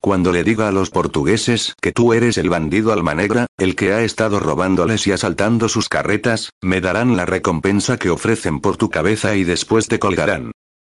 Cuando 0.00 0.32
le 0.32 0.44
diga 0.44 0.68
a 0.68 0.72
los 0.72 0.90
portugueses 0.90 1.74
que 1.80 1.92
tú 1.92 2.12
eres 2.12 2.36
el 2.36 2.50
bandido 2.50 2.92
alma 2.92 3.14
negra, 3.14 3.46
el 3.56 3.74
que 3.74 3.94
ha 3.94 4.02
estado 4.02 4.38
robándoles 4.38 5.06
y 5.06 5.12
asaltando 5.12 5.70
sus 5.70 5.88
carretas, 5.88 6.50
me 6.60 6.82
darán 6.82 7.16
la 7.16 7.24
recompensa 7.24 7.96
que 7.96 8.10
ofrecen 8.10 8.60
por 8.60 8.76
tu 8.76 8.90
cabeza 8.90 9.34
y 9.34 9.44
después 9.44 9.88
te 9.88 9.98
colgarán. 9.98 10.52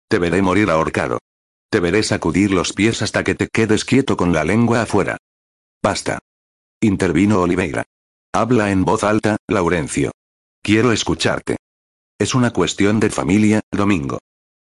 Te 0.08 0.20
veré 0.20 0.44
morir 0.44 0.70
ahorcado. 0.70 1.18
Te 1.72 1.80
veré 1.80 2.04
sacudir 2.04 2.52
los 2.52 2.74
pies 2.74 3.02
hasta 3.02 3.24
que 3.24 3.34
te 3.34 3.48
quedes 3.48 3.84
quieto 3.84 4.16
con 4.16 4.32
la 4.32 4.44
lengua 4.44 4.84
afuera. 4.84 5.18
Basta. 5.82 6.20
Intervino 6.80 7.42
Oliveira. 7.42 7.86
Habla 8.32 8.70
en 8.70 8.86
voz 8.86 9.04
alta, 9.04 9.38
Laurencio. 9.48 10.12
Quiero 10.62 10.92
escucharte. 10.92 11.58
Es 12.20 12.36
una 12.36 12.52
cuestión 12.52 13.00
de 13.00 13.10
familia, 13.10 13.62
Domingo. 13.72 14.20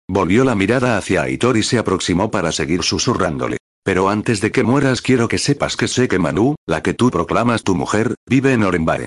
Volvió 0.07 0.45
la 0.45 0.55
mirada 0.55 0.99
hacia 0.99 1.23
Aitor 1.23 1.57
y 1.57 1.63
se 1.63 1.79
aproximó 1.79 2.31
para 2.31 2.53
seguir 2.53 2.83
susurrándole. 2.83 3.57
Pero 3.83 4.11
antes 4.11 4.43
de 4.43 4.53
que 4.53 4.63
mueras 4.63 5.01
quiero 5.01 5.27
que 5.27 5.39
sepas 5.39 5.77
que 5.77 5.89
sé 5.89 6.07
que 6.07 6.19
Manu, 6.19 6.55
la 6.67 6.83
que 6.83 6.93
tú 6.93 7.11
proclamas 7.11 7.63
tu 7.63 7.75
mujer, 7.75 8.15
vive 8.27 8.53
en 8.53 8.63
Orembare. 8.63 9.07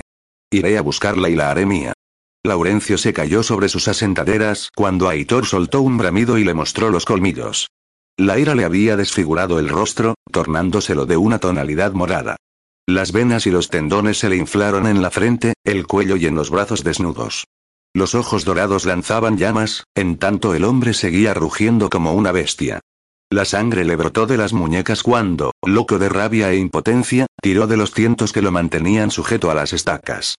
Iré 0.50 0.78
a 0.78 0.82
buscarla 0.82 1.28
y 1.28 1.36
la 1.36 1.52
haré 1.52 1.64
mía. 1.64 1.92
Laurencio 2.42 2.98
se 2.98 3.12
cayó 3.12 3.44
sobre 3.44 3.68
sus 3.68 3.86
asentaderas 3.86 4.70
cuando 4.74 5.08
Aitor 5.08 5.46
soltó 5.46 5.80
un 5.80 5.96
bramido 5.96 6.38
y 6.38 6.44
le 6.44 6.54
mostró 6.54 6.90
los 6.90 7.04
colmillos. 7.04 7.68
La 8.16 8.36
ira 8.36 8.56
le 8.56 8.64
había 8.64 8.96
desfigurado 8.96 9.60
el 9.60 9.68
rostro, 9.68 10.16
tornándoselo 10.32 11.06
de 11.06 11.16
una 11.16 11.38
tonalidad 11.38 11.92
morada. 11.92 12.36
Las 12.90 13.12
venas 13.12 13.46
y 13.46 13.52
los 13.52 13.68
tendones 13.68 14.18
se 14.18 14.28
le 14.28 14.34
inflaron 14.34 14.88
en 14.88 15.00
la 15.00 15.12
frente, 15.12 15.54
el 15.62 15.86
cuello 15.86 16.16
y 16.16 16.26
en 16.26 16.34
los 16.34 16.50
brazos 16.50 16.82
desnudos. 16.82 17.46
Los 17.94 18.16
ojos 18.16 18.44
dorados 18.44 18.84
lanzaban 18.84 19.38
llamas, 19.38 19.84
en 19.94 20.16
tanto 20.16 20.54
el 20.54 20.64
hombre 20.64 20.92
seguía 20.92 21.32
rugiendo 21.32 21.88
como 21.88 22.14
una 22.14 22.32
bestia. 22.32 22.80
La 23.30 23.44
sangre 23.44 23.84
le 23.84 23.94
brotó 23.94 24.26
de 24.26 24.36
las 24.36 24.52
muñecas 24.52 25.04
cuando, 25.04 25.52
loco 25.64 26.00
de 26.00 26.08
rabia 26.08 26.50
e 26.50 26.56
impotencia, 26.56 27.26
tiró 27.40 27.68
de 27.68 27.76
los 27.76 27.92
cientos 27.92 28.32
que 28.32 28.42
lo 28.42 28.50
mantenían 28.50 29.12
sujeto 29.12 29.52
a 29.52 29.54
las 29.54 29.72
estacas. 29.72 30.34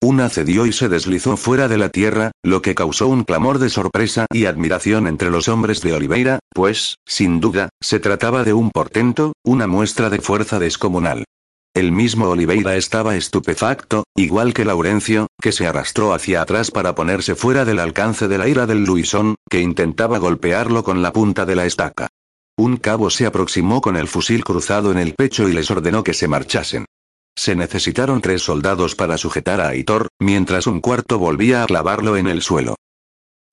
Una 0.00 0.28
cedió 0.28 0.64
y 0.66 0.72
se 0.72 0.88
deslizó 0.88 1.36
fuera 1.36 1.66
de 1.66 1.78
la 1.78 1.88
tierra, 1.88 2.30
lo 2.44 2.62
que 2.62 2.76
causó 2.76 3.08
un 3.08 3.24
clamor 3.24 3.58
de 3.58 3.68
sorpresa 3.68 4.26
y 4.32 4.44
admiración 4.44 5.08
entre 5.08 5.30
los 5.30 5.48
hombres 5.48 5.80
de 5.80 5.92
Oliveira, 5.92 6.38
pues, 6.54 6.98
sin 7.04 7.40
duda, 7.40 7.68
se 7.80 7.98
trataba 7.98 8.44
de 8.44 8.52
un 8.52 8.70
portento, 8.70 9.32
una 9.42 9.66
muestra 9.66 10.08
de 10.08 10.20
fuerza 10.20 10.60
descomunal. 10.60 11.24
El 11.76 11.92
mismo 11.92 12.30
Oliveira 12.30 12.74
estaba 12.74 13.16
estupefacto, 13.16 14.04
igual 14.16 14.54
que 14.54 14.64
Laurencio, 14.64 15.26
que 15.42 15.52
se 15.52 15.66
arrastró 15.66 16.14
hacia 16.14 16.40
atrás 16.40 16.70
para 16.70 16.94
ponerse 16.94 17.34
fuera 17.34 17.66
del 17.66 17.80
alcance 17.80 18.28
de 18.28 18.38
la 18.38 18.48
ira 18.48 18.64
del 18.64 18.84
Luisón, 18.84 19.34
que 19.50 19.60
intentaba 19.60 20.16
golpearlo 20.16 20.82
con 20.82 21.02
la 21.02 21.12
punta 21.12 21.44
de 21.44 21.54
la 21.54 21.66
estaca. 21.66 22.08
Un 22.56 22.78
cabo 22.78 23.10
se 23.10 23.26
aproximó 23.26 23.82
con 23.82 23.98
el 23.98 24.08
fusil 24.08 24.42
cruzado 24.42 24.90
en 24.90 24.96
el 24.96 25.12
pecho 25.12 25.50
y 25.50 25.52
les 25.52 25.70
ordenó 25.70 26.02
que 26.02 26.14
se 26.14 26.28
marchasen. 26.28 26.86
Se 27.36 27.54
necesitaron 27.54 28.22
tres 28.22 28.40
soldados 28.40 28.94
para 28.94 29.18
sujetar 29.18 29.60
a 29.60 29.68
Aitor, 29.68 30.08
mientras 30.18 30.66
un 30.66 30.80
cuarto 30.80 31.18
volvía 31.18 31.62
a 31.62 31.66
clavarlo 31.66 32.16
en 32.16 32.26
el 32.26 32.40
suelo. 32.40 32.76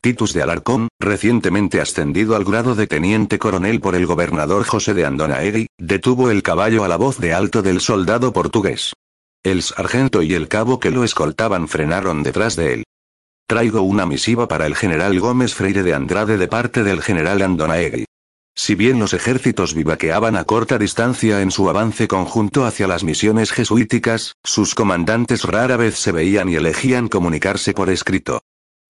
Titus 0.03 0.33
de 0.33 0.43
Alarcón, 0.43 0.89
recientemente 0.99 1.79
ascendido 1.79 2.35
al 2.35 2.43
grado 2.43 2.75
de 2.75 2.87
teniente 2.87 3.39
coronel 3.39 3.79
por 3.79 3.95
el 3.95 4.05
gobernador 4.05 4.65
José 4.65 4.93
de 4.93 5.05
Andonaegui, 5.05 5.67
detuvo 5.79 6.29
el 6.29 6.43
caballo 6.43 6.83
a 6.83 6.89
la 6.89 6.97
voz 6.97 7.19
de 7.19 7.33
alto 7.33 7.61
del 7.61 7.79
soldado 7.79 8.33
portugués. 8.33 8.91
El 9.43 9.63
sargento 9.63 10.21
y 10.21 10.33
el 10.33 10.49
cabo 10.49 10.81
que 10.81 10.91
lo 10.91 11.05
escoltaban 11.05 11.69
frenaron 11.69 12.21
detrás 12.21 12.57
de 12.57 12.73
él. 12.73 12.83
Traigo 13.47 13.81
una 13.81 14.05
misiva 14.05 14.49
para 14.49 14.65
el 14.65 14.75
general 14.75 15.17
Gómez 15.21 15.53
Freire 15.53 15.83
de 15.83 15.93
Andrade 15.93 16.37
de 16.37 16.49
parte 16.49 16.83
del 16.83 17.01
general 17.01 17.41
Andonaegui. 17.41 18.03
Si 18.55 18.75
bien 18.75 18.99
los 18.99 19.13
ejércitos 19.13 19.73
vivaqueaban 19.73 20.35
a 20.35 20.43
corta 20.43 20.77
distancia 20.77 21.39
en 21.39 21.49
su 21.49 21.69
avance 21.69 22.09
conjunto 22.09 22.65
hacia 22.65 22.87
las 22.87 23.05
misiones 23.05 23.53
jesuíticas, 23.53 24.33
sus 24.43 24.75
comandantes 24.75 25.45
rara 25.45 25.77
vez 25.77 25.95
se 25.95 26.11
veían 26.11 26.49
y 26.49 26.55
elegían 26.55 27.07
comunicarse 27.07 27.71
por 27.71 27.89
escrito. 27.89 28.41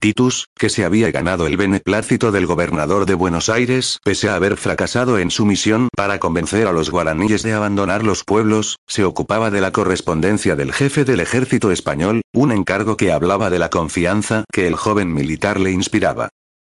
Titus, 0.04 0.50
que 0.60 0.68
se 0.68 0.84
había 0.84 1.12
ganado 1.12 1.48
el 1.48 1.56
beneplácito 1.56 2.34
del 2.34 2.46
gobernador 2.46 3.06
de 3.06 3.14
Buenos 3.14 3.48
Aires, 3.48 4.02
pese 4.04 4.28
a 4.28 4.36
haber 4.36 4.58
fracasado 4.58 5.18
en 5.18 5.32
su 5.32 5.46
misión 5.46 5.88
para 5.96 6.20
convencer 6.20 6.68
a 6.68 6.74
los 6.74 6.92
guaraníes 6.92 7.42
de 7.42 7.54
abandonar 7.54 8.04
los 8.04 8.26
pueblos, 8.26 8.80
se 8.86 9.06
ocupaba 9.06 9.50
de 9.50 9.62
la 9.62 9.72
correspondencia 9.72 10.58
del 10.58 10.74
jefe 10.74 11.06
del 11.06 11.22
ejército 11.22 11.72
español, 11.72 12.22
un 12.34 12.52
encargo 12.52 12.98
que 12.98 13.14
hablaba 13.14 13.50
de 13.50 13.60
la 13.60 13.70
confianza 13.70 14.44
que 14.52 14.68
el 14.68 14.76
joven 14.76 15.14
militar 15.14 15.58
le 15.58 15.72
inspiraba. 15.72 16.28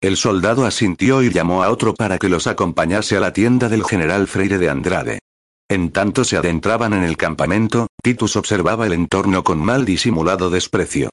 El 0.01 0.17
soldado 0.17 0.63
asintió 0.67 1.23
y 1.23 1.31
llamó 1.31 1.63
a 1.63 1.71
otro 1.71 1.95
para 1.95 2.19
que 2.19 2.29
los 2.29 2.45
acompañase 2.45 3.17
a 3.17 3.21
la 3.21 3.33
tienda 3.33 3.69
del 3.69 3.85
general 3.85 4.27
Freire 4.27 4.59
de 4.59 4.69
Andrade. 4.69 5.19
En 5.67 5.89
tanto 5.89 6.25
se 6.25 6.37
adentraban 6.37 6.93
en 6.93 7.03
el 7.03 7.17
campamento, 7.17 7.87
Titus 8.03 8.35
observaba 8.35 8.85
el 8.85 8.93
entorno 8.93 9.43
con 9.43 9.57
mal 9.57 9.83
disimulado 9.83 10.51
desprecio. 10.51 11.09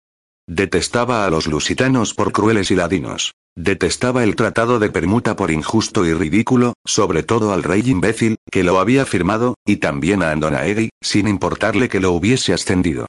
Detestaba 0.49 1.25
a 1.25 1.31
los 1.31 1.47
lusitanos 1.47 2.15
por 2.15 2.33
crueles 2.33 2.71
y 2.71 2.75
ladinos. 2.75 3.33
Detestaba 3.55 4.25
el 4.25 4.35
tratado 4.35 4.79
de 4.79 4.91
permuta 4.91 5.37
por 5.37 5.51
injusto 5.51 6.05
y 6.07 6.15
ridículo, 6.15 6.75
sobre 6.85 7.23
todo 7.23 7.53
al 7.53 7.63
rey 7.63 7.83
imbécil, 7.87 8.37
que 8.51 8.65
lo 8.65 8.81
había 8.81 9.07
firmado, 9.07 9.55
y 9.67 9.77
también 9.77 10.23
a 10.23 10.33
Andonaegui, 10.33 10.91
sin 11.01 11.29
importarle 11.29 11.89
que 11.89 12.01
lo 12.01 12.13
hubiese 12.13 12.53
ascendido. 12.53 13.07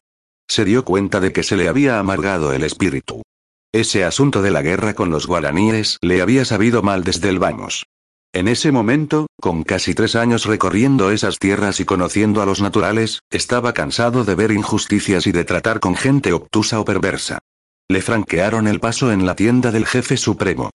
Se 0.49 0.65
dio 0.65 0.83
cuenta 0.83 1.19
de 1.19 1.31
que 1.31 1.43
se 1.43 1.55
le 1.55 1.69
había 1.69 1.97
amargado 1.99 2.53
el 2.53 2.63
espíritu. 2.63 3.23
Ese 3.73 4.03
asunto 4.03 4.41
de 4.41 4.51
la 4.51 4.61
guerra 4.61 4.93
con 4.93 5.09
los 5.09 5.25
guaraníes 5.25 5.97
le 6.01 6.21
había 6.21 6.45
sabido 6.45 6.83
mal 6.83 7.03
desde 7.03 7.29
el 7.29 7.39
vamos. 7.39 7.85
En 8.35 8.47
ese 8.47 8.71
momento, 8.71 9.27
con 9.39 9.61
casi 9.63 9.93
tres 9.93 10.15
años 10.15 10.45
recorriendo 10.45 11.11
esas 11.11 11.37
tierras 11.37 11.79
y 11.79 11.85
conociendo 11.85 12.41
a 12.41 12.47
los 12.47 12.61
naturales, 12.61 13.19
estaba 13.29 13.73
cansado 13.73 14.25
de 14.25 14.33
ver 14.33 14.51
injusticias 14.51 15.27
y 15.27 15.31
de 15.31 15.45
tratar 15.45 15.79
con 15.79 15.95
gente 15.95 16.33
obtusa 16.33 16.79
o 16.79 16.85
perversa. 16.85 17.37
Le 17.87 18.01
franquearon 18.01 18.67
el 18.67 18.79
paso 18.79 19.11
en 19.11 19.27
la 19.27 19.35
tienda 19.35 19.71
del 19.71 19.85
jefe 19.85 20.17
supremo. 20.17 20.71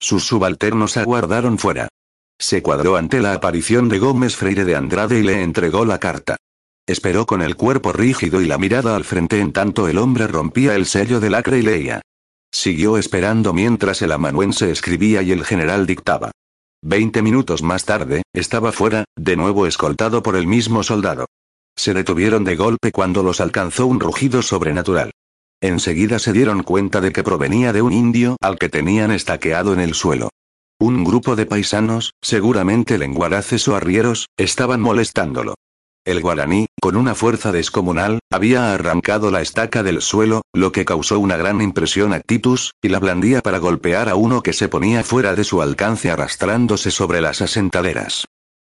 Sus 0.00 0.24
subalternos 0.24 0.96
aguardaron 0.96 1.58
fuera. 1.58 1.88
Se 2.38 2.62
cuadró 2.62 2.96
ante 2.96 3.20
la 3.20 3.34
aparición 3.34 3.90
de 3.90 3.98
Gómez 3.98 4.34
Freire 4.34 4.64
de 4.64 4.74
Andrade 4.74 5.18
y 5.18 5.22
le 5.22 5.42
entregó 5.42 5.84
la 5.84 5.98
carta. 5.98 6.36
Esperó 6.86 7.26
con 7.26 7.42
el 7.42 7.56
cuerpo 7.56 7.92
rígido 7.92 8.40
y 8.40 8.46
la 8.46 8.56
mirada 8.56 8.96
al 8.96 9.04
frente 9.04 9.38
en 9.38 9.52
tanto 9.52 9.86
el 9.86 9.98
hombre 9.98 10.28
rompía 10.28 10.76
el 10.76 10.86
sello 10.86 11.20
del 11.20 11.34
acre 11.34 11.58
y 11.58 11.62
leía. 11.62 12.00
Siguió 12.50 12.96
esperando 12.96 13.52
mientras 13.52 14.00
el 14.00 14.12
amanuense 14.12 14.70
escribía 14.70 15.20
y 15.20 15.32
el 15.32 15.44
general 15.44 15.86
dictaba. 15.86 16.32
Veinte 16.84 17.22
minutos 17.22 17.62
más 17.62 17.84
tarde, 17.84 18.22
estaba 18.34 18.72
fuera, 18.72 19.04
de 19.16 19.36
nuevo 19.36 19.68
escoltado 19.68 20.20
por 20.20 20.34
el 20.34 20.48
mismo 20.48 20.82
soldado. 20.82 21.26
Se 21.76 21.94
detuvieron 21.94 22.42
de 22.42 22.56
golpe 22.56 22.90
cuando 22.90 23.22
los 23.22 23.40
alcanzó 23.40 23.86
un 23.86 24.00
rugido 24.00 24.42
sobrenatural. 24.42 25.12
Enseguida 25.60 26.18
se 26.18 26.32
dieron 26.32 26.64
cuenta 26.64 27.00
de 27.00 27.12
que 27.12 27.22
provenía 27.22 27.72
de 27.72 27.82
un 27.82 27.92
indio 27.92 28.36
al 28.40 28.58
que 28.58 28.68
tenían 28.68 29.12
estaqueado 29.12 29.72
en 29.72 29.78
el 29.78 29.94
suelo. 29.94 30.30
Un 30.80 31.04
grupo 31.04 31.36
de 31.36 31.46
paisanos, 31.46 32.14
seguramente 32.20 32.98
lenguaraces 32.98 33.68
o 33.68 33.76
arrieros, 33.76 34.26
estaban 34.36 34.80
molestándolo. 34.80 35.54
El 36.04 36.20
guaraní, 36.20 36.66
con 36.80 36.96
una 36.96 37.14
fuerza 37.14 37.52
descomunal, 37.52 38.18
había 38.28 38.74
arrancado 38.74 39.30
la 39.30 39.40
estaca 39.40 39.84
del 39.84 40.02
suelo, 40.02 40.42
lo 40.52 40.72
que 40.72 40.84
causó 40.84 41.20
una 41.20 41.36
gran 41.36 41.62
impresión 41.62 42.12
a 42.12 42.18
Titus, 42.18 42.72
y 42.82 42.88
la 42.88 42.98
blandía 42.98 43.40
para 43.40 43.58
golpear 43.58 44.08
a 44.08 44.16
uno 44.16 44.42
que 44.42 44.52
se 44.52 44.68
ponía 44.68 45.04
fuera 45.04 45.36
de 45.36 45.44
su 45.44 45.62
alcance 45.62 46.10
arrastrándose 46.10 46.90
sobre 46.90 47.20
las 47.20 47.40
asentaderas. 47.40 48.24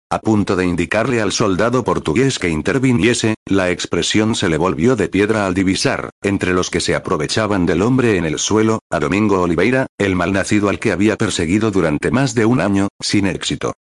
A 0.10 0.20
punto 0.20 0.56
de 0.56 0.66
indicarle 0.66 1.22
al 1.22 1.32
soldado 1.32 1.84
portugués 1.84 2.40
que 2.40 2.50
interviniese, 2.50 3.36
la 3.46 3.70
expresión 3.70 4.34
se 4.34 4.50
le 4.50 4.58
volvió 4.58 4.96
de 4.96 5.08
piedra 5.08 5.46
al 5.46 5.54
divisar, 5.54 6.10
entre 6.24 6.54
los 6.54 6.72
que 6.72 6.80
se 6.80 6.96
aprovechaban 6.96 7.68
del 7.68 7.84
hombre 7.84 8.18
en 8.18 8.26
el 8.26 8.40
suelo, 8.40 8.80
a 8.90 9.00
Domingo 9.00 9.42
Oliveira, 9.42 9.86
el 10.00 10.16
malnacido 10.16 10.70
al 10.70 10.80
que 10.80 10.92
había 10.92 11.18
perseguido 11.18 11.70
durante 11.70 12.10
más 12.10 12.34
de 12.34 12.46
un 12.46 12.62
año, 12.62 12.88
sin 13.00 13.28
éxito. 13.28 13.74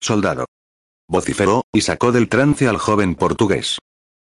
Soldado. 0.00 0.44
Vociferó, 1.12 1.66
y 1.74 1.82
sacó 1.82 2.10
del 2.10 2.30
trance 2.30 2.66
al 2.66 2.78
joven 2.78 3.14
portugués. 3.14 3.76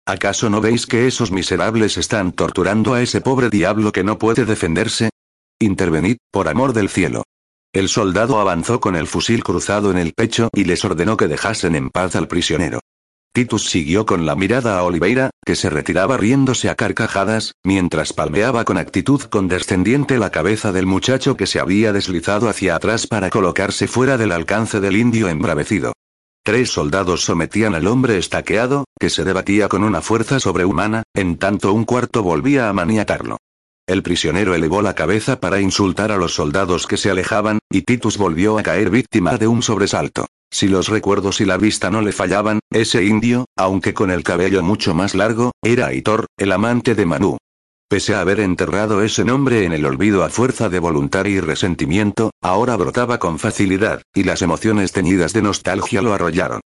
¿Acaso 0.07 0.49
no 0.49 0.59
veis 0.59 0.87
que 0.87 1.05
esos 1.05 1.31
miserables 1.31 1.99
están 1.99 2.31
torturando 2.31 2.95
a 2.95 3.03
ese 3.03 3.21
pobre 3.21 3.51
diablo 3.51 3.91
que 3.91 4.03
no 4.03 4.17
puede 4.17 4.43
defenderse? 4.43 5.11
Intervenid, 5.59 6.17
por 6.31 6.47
amor 6.47 6.73
del 6.73 6.89
cielo. 6.89 7.25
El 7.73 7.89
soldado 7.89 8.39
avanzó 8.39 8.79
con 8.79 8.95
el 8.95 9.05
fusil 9.05 9.43
cruzado 9.43 9.91
en 9.91 9.99
el 9.99 10.13
pecho 10.13 10.49
y 10.51 10.63
les 10.63 10.83
ordenó 10.83 11.15
que 11.15 11.27
dejasen 11.27 11.75
en 11.75 11.91
paz 11.91 12.15
al 12.15 12.27
prisionero. 12.27 12.79
Titus 13.33 13.69
siguió 13.69 14.07
con 14.07 14.25
la 14.25 14.35
mirada 14.35 14.79
a 14.79 14.83
Oliveira, 14.83 15.29
que 15.45 15.55
se 15.55 15.69
retiraba 15.69 16.17
riéndose 16.17 16.71
a 16.71 16.75
carcajadas, 16.75 17.53
mientras 17.63 18.13
palmeaba 18.13 18.65
con 18.65 18.79
actitud 18.79 19.21
condescendiente 19.21 20.17
la 20.17 20.31
cabeza 20.31 20.71
del 20.71 20.87
muchacho 20.87 21.37
que 21.37 21.45
se 21.45 21.59
había 21.59 21.93
deslizado 21.93 22.49
hacia 22.49 22.75
atrás 22.75 23.05
para 23.05 23.29
colocarse 23.29 23.87
fuera 23.87 24.17
del 24.17 24.31
alcance 24.31 24.79
del 24.79 24.97
indio 24.97 25.29
embravecido. 25.29 25.93
Tres 26.49 26.71
soldados 26.71 27.21
sometían 27.25 27.75
al 27.75 27.85
hombre 27.85 28.17
estaqueado, 28.17 28.85
que 28.99 29.11
se 29.11 29.23
debatía 29.23 29.69
con 29.69 29.83
una 29.83 30.01
fuerza 30.01 30.39
sobrehumana, 30.39 31.03
en 31.13 31.37
tanto 31.37 31.71
un 31.73 31.85
cuarto 31.85 32.23
volvía 32.23 32.69
a 32.69 32.73
maniatarlo. 32.73 33.37
El 33.87 34.01
prisionero 34.01 34.55
elevó 34.55 34.81
la 34.81 34.95
cabeza 34.95 35.39
para 35.39 35.61
insultar 35.61 36.11
a 36.11 36.17
los 36.17 36.33
soldados 36.33 36.87
que 36.87 36.97
se 36.97 37.11
alejaban, 37.11 37.59
y 37.69 37.83
Titus 37.83 38.17
volvió 38.17 38.57
a 38.57 38.63
caer 38.63 38.89
víctima 38.89 39.37
de 39.37 39.45
un 39.45 39.61
sobresalto. 39.61 40.25
Si 40.51 40.67
los 40.67 40.87
recuerdos 40.87 41.39
y 41.39 41.45
la 41.45 41.57
vista 41.57 41.91
no 41.91 42.01
le 42.01 42.13
fallaban, 42.13 42.61
ese 42.71 43.03
indio, 43.03 43.45
aunque 43.55 43.93
con 43.93 44.09
el 44.09 44.23
cabello 44.23 44.63
mucho 44.63 44.95
más 44.95 45.13
largo, 45.13 45.51
era 45.61 45.85
Aitor, 45.85 46.25
el 46.35 46.51
amante 46.51 46.95
de 46.95 47.05
Manu. 47.05 47.37
Pese 47.89 48.13
a 48.13 48.21
haber 48.21 48.39
enterrado 48.39 49.01
ese 49.01 49.25
nombre 49.25 49.65
en 49.65 49.73
el 49.73 49.83
olvido 49.83 50.23
a 50.23 50.29
fuerza 50.29 50.69
de 50.69 50.77
voluntad 50.77 51.25
y 51.25 51.39
resentimiento, 51.39 52.29
ahora 52.39 52.75
brotaba 52.75 53.17
con 53.17 53.39
facilidad, 53.39 54.03
y 54.13 54.25
las 54.25 54.43
emociones 54.43 54.91
teñidas 54.91 55.33
de 55.33 55.41
nostalgia 55.41 56.03
lo 56.03 56.13
arrollaron. 56.13 56.61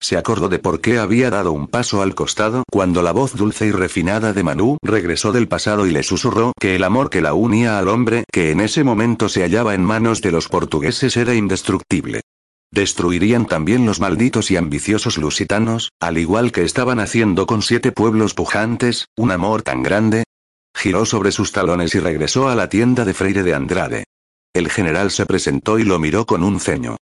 Se 0.00 0.16
acordó 0.16 0.48
de 0.48 0.60
por 0.60 0.80
qué 0.80 1.00
había 1.00 1.30
dado 1.30 1.50
un 1.50 1.66
paso 1.66 2.00
al 2.00 2.14
costado 2.14 2.62
cuando 2.70 3.02
la 3.02 3.10
voz 3.10 3.34
dulce 3.34 3.66
y 3.66 3.72
refinada 3.72 4.32
de 4.32 4.44
Manu 4.44 4.78
regresó 4.80 5.32
del 5.32 5.48
pasado 5.48 5.84
y 5.84 5.90
le 5.90 6.04
susurró 6.04 6.52
que 6.60 6.76
el 6.76 6.84
amor 6.84 7.10
que 7.10 7.22
la 7.22 7.34
unía 7.34 7.80
al 7.80 7.88
hombre 7.88 8.22
que 8.32 8.52
en 8.52 8.60
ese 8.60 8.84
momento 8.84 9.28
se 9.28 9.42
hallaba 9.42 9.74
en 9.74 9.82
manos 9.82 10.22
de 10.22 10.30
los 10.30 10.48
portugueses 10.48 11.16
era 11.16 11.34
indestructible. 11.34 12.20
Destruirían 12.70 13.46
también 13.46 13.84
los 13.84 13.98
malditos 13.98 14.52
y 14.52 14.56
ambiciosos 14.56 15.18
lusitanos, 15.18 15.90
al 15.98 16.18
igual 16.18 16.52
que 16.52 16.62
estaban 16.62 17.00
haciendo 17.00 17.48
con 17.48 17.62
siete 17.62 17.90
pueblos 17.90 18.34
pujantes, 18.34 19.06
un 19.16 19.32
amor 19.32 19.62
tan 19.62 19.82
grande. 19.82 20.22
Giró 20.74 21.04
sobre 21.04 21.32
sus 21.32 21.52
talones 21.52 21.94
y 21.94 22.00
regresó 22.00 22.48
a 22.48 22.54
la 22.54 22.68
tienda 22.68 23.04
de 23.04 23.14
Freire 23.14 23.42
de 23.42 23.54
Andrade. 23.54 24.04
El 24.54 24.70
general 24.70 25.10
se 25.10 25.26
presentó 25.26 25.78
y 25.78 25.84
lo 25.84 25.98
miró 25.98 26.26
con 26.26 26.42
un 26.42 26.60
ceño. 26.60 26.96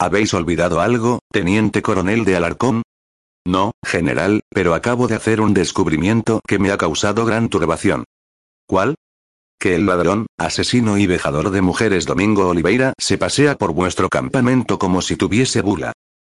¿Habéis 0.00 0.32
olvidado 0.34 0.80
algo, 0.80 1.20
teniente 1.30 1.82
coronel 1.82 2.24
de 2.24 2.36
Alarcón? 2.36 2.82
No, 3.46 3.72
general, 3.84 4.42
pero 4.50 4.74
acabo 4.74 5.08
de 5.08 5.16
hacer 5.16 5.40
un 5.40 5.54
descubrimiento 5.54 6.40
que 6.46 6.58
me 6.58 6.70
ha 6.70 6.78
causado 6.78 7.24
gran 7.24 7.48
turbación. 7.48 8.04
¿Cuál? 8.66 8.94
Que 9.58 9.74
el 9.74 9.86
ladrón, 9.86 10.26
asesino 10.38 10.98
y 10.98 11.06
vejador 11.06 11.50
de 11.50 11.62
mujeres 11.62 12.06
Domingo 12.06 12.46
Oliveira 12.46 12.92
se 12.98 13.18
pasea 13.18 13.56
por 13.56 13.72
vuestro 13.72 14.08
campamento 14.08 14.78
como 14.78 15.02
si 15.02 15.16
tuviese 15.16 15.62
bula. 15.62 15.92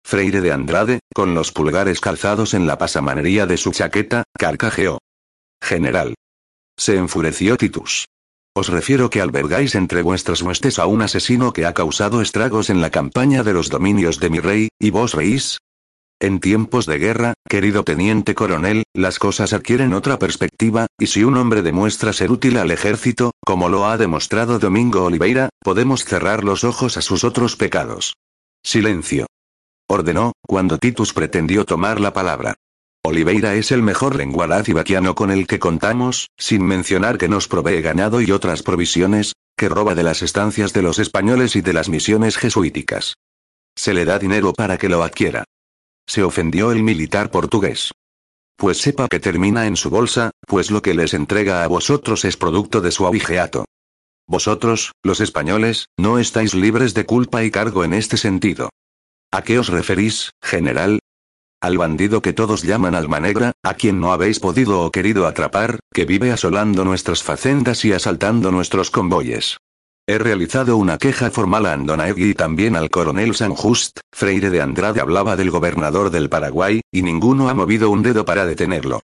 Freire 0.05 0.39
de 0.39 0.53
Andrade, 0.53 0.99
con 1.13 1.33
los 1.33 1.51
pulgares 1.51 1.99
calzados 1.99 2.53
en 2.53 2.65
la 2.65 2.77
pasamanería 2.77 3.45
de 3.45 3.57
su 3.57 3.71
chaqueta, 3.71 4.23
carcajeó. 4.37 4.99
General. 5.61 6.15
Se 6.79 6.95
enfureció 6.95 7.57
Titus. 7.57 8.07
Os 8.55 8.69
refiero 8.69 9.09
que 9.09 9.19
albergáis 9.19 9.75
entre 9.75 10.01
vuestras 10.01 10.41
huestes 10.41 10.79
a 10.79 10.85
un 10.85 11.01
asesino 11.01 11.51
que 11.51 11.65
ha 11.65 11.73
causado 11.73 12.21
estragos 12.21 12.69
en 12.69 12.79
la 12.79 12.89
campaña 12.89 13.43
de 13.43 13.51
los 13.51 13.67
dominios 13.69 14.21
de 14.21 14.29
mi 14.29 14.39
rey, 14.39 14.69
y 14.79 14.89
vos 14.89 15.13
reís. 15.13 15.57
En 16.21 16.39
tiempos 16.39 16.85
de 16.85 16.97
guerra, 16.97 17.33
querido 17.49 17.83
teniente 17.83 18.33
coronel, 18.33 18.83
las 18.93 19.19
cosas 19.19 19.51
adquieren 19.51 19.93
otra 19.93 20.19
perspectiva, 20.19 20.87
y 20.97 21.07
si 21.07 21.25
un 21.25 21.35
hombre 21.35 21.63
demuestra 21.63 22.13
ser 22.13 22.31
útil 22.31 22.57
al 22.57 22.71
ejército, 22.71 23.31
como 23.45 23.67
lo 23.67 23.85
ha 23.85 23.97
demostrado 23.97 24.57
Domingo 24.57 25.03
Oliveira, 25.03 25.49
podemos 25.61 26.05
cerrar 26.05 26.45
los 26.45 26.63
ojos 26.63 26.95
a 26.95 27.01
sus 27.01 27.25
otros 27.25 27.57
pecados. 27.57 28.15
Silencio. 28.63 29.25
Ordenó, 29.89 30.31
cuando 30.47 30.77
Titus 30.77 31.13
pretendió 31.13 31.65
tomar 31.65 31.99
la 31.99 32.13
palabra. 32.13 32.55
Oliveira 33.01 33.55
es 33.55 33.71
el 33.71 33.81
mejor 33.81 34.15
lenguaraz 34.15 34.67
ibaquiano 34.67 35.15
con 35.15 35.31
el 35.31 35.47
que 35.47 35.57
contamos, 35.57 36.29
sin 36.37 36.63
mencionar 36.65 37.17
que 37.17 37.29
nos 37.29 37.47
provee 37.47 37.81
ganado 37.81 38.19
y 38.19 38.31
otras 38.31 38.61
provisiones, 38.61 39.33
que 39.55 39.69
roba 39.69 39.95
de 39.95 40.03
las 40.03 40.21
estancias 40.21 40.73
de 40.73 40.81
los 40.81 40.99
españoles 40.99 41.55
y 41.55 41.61
de 41.61 41.73
las 41.73 41.87
misiones 41.87 42.37
jesuíticas. 42.37 43.15
Se 43.75 43.93
le 43.93 44.03
da 44.03 44.19
dinero 44.19 44.51
para 44.53 44.77
que 44.77 44.89
lo 44.89 45.03
adquiera. 45.03 45.45
Se 46.07 46.23
ofendió 46.23 46.71
el 46.73 46.83
militar 46.83 47.31
portugués. 47.31 47.91
Pues 48.57 48.79
sepa 48.79 49.07
que 49.07 49.21
termina 49.21 49.67
en 49.67 49.77
su 49.77 49.89
bolsa, 49.89 50.31
pues 50.45 50.69
lo 50.69 50.81
que 50.81 50.93
les 50.93 51.13
entrega 51.13 51.63
a 51.63 51.67
vosotros 51.67 52.25
es 52.25 52.35
producto 52.35 52.81
de 52.81 52.91
su 52.91 53.07
abigeato. 53.07 53.63
Vosotros, 54.27 54.91
los 55.01 55.21
españoles, 55.21 55.85
no 55.97 56.19
estáis 56.19 56.53
libres 56.53 56.93
de 56.93 57.05
culpa 57.05 57.43
y 57.45 57.51
cargo 57.51 57.85
en 57.85 57.93
este 57.93 58.17
sentido. 58.17 58.69
¿A 59.31 59.41
qué 59.43 59.57
os 59.57 59.69
referís, 59.69 60.31
general? 60.41 60.99
Al 61.61 61.77
bandido 61.77 62.21
que 62.21 62.31
todos 62.31 62.63
llaman 62.63 62.95
alma 62.95 63.19
negra, 63.19 63.51
a 63.63 63.73
quien 63.73 63.99
no 63.99 64.13
habéis 64.13 64.39
podido 64.39 64.81
o 64.81 64.91
querido 64.91 65.27
atrapar, 65.27 65.79
que 65.93 66.05
vive 66.05 66.31
asolando 66.31 66.85
nuestras 66.85 67.21
facendas 67.21 67.83
y 67.83 67.91
asaltando 67.91 68.49
nuestros 68.51 68.91
convoyes. 68.91 69.57
He 70.07 70.17
realizado 70.17 70.77
una 70.77 70.97
queja 70.97 71.29
formal 71.29 71.65
a 71.65 71.73
Andonaegui 71.73 72.29
y 72.29 72.33
también 72.33 72.77
al 72.77 72.89
coronel 72.89 73.35
San 73.35 73.53
Just, 73.53 73.99
Freire 74.11 74.49
de 74.49 74.61
Andrade 74.61 75.01
hablaba 75.01 75.35
del 75.35 75.51
gobernador 75.51 76.11
del 76.11 76.29
Paraguay, 76.29 76.79
y 76.91 77.01
ninguno 77.01 77.49
ha 77.49 77.53
movido 77.53 77.89
un 77.89 78.03
dedo 78.03 78.23
para 78.23 78.45
detenerlo. 78.45 79.01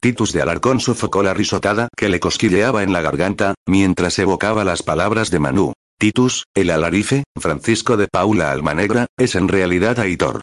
Titus 0.00 0.32
de 0.32 0.42
Alarcón 0.42 0.78
sofocó 0.78 1.24
la 1.24 1.34
risotada 1.34 1.88
que 1.96 2.08
le 2.08 2.20
cosquilleaba 2.20 2.84
en 2.84 2.92
la 2.92 3.02
garganta, 3.02 3.54
mientras 3.66 4.18
evocaba 4.20 4.64
las 4.64 4.84
palabras 4.84 5.32
de 5.32 5.40
Manú. 5.40 5.72
Titus, 5.98 6.44
el 6.54 6.70
alarife, 6.70 7.24
Francisco 7.36 7.96
de 7.96 8.06
Paula 8.06 8.52
Almanegra, 8.52 9.06
es 9.18 9.34
en 9.34 9.48
realidad 9.48 9.98
Aitor. 9.98 10.42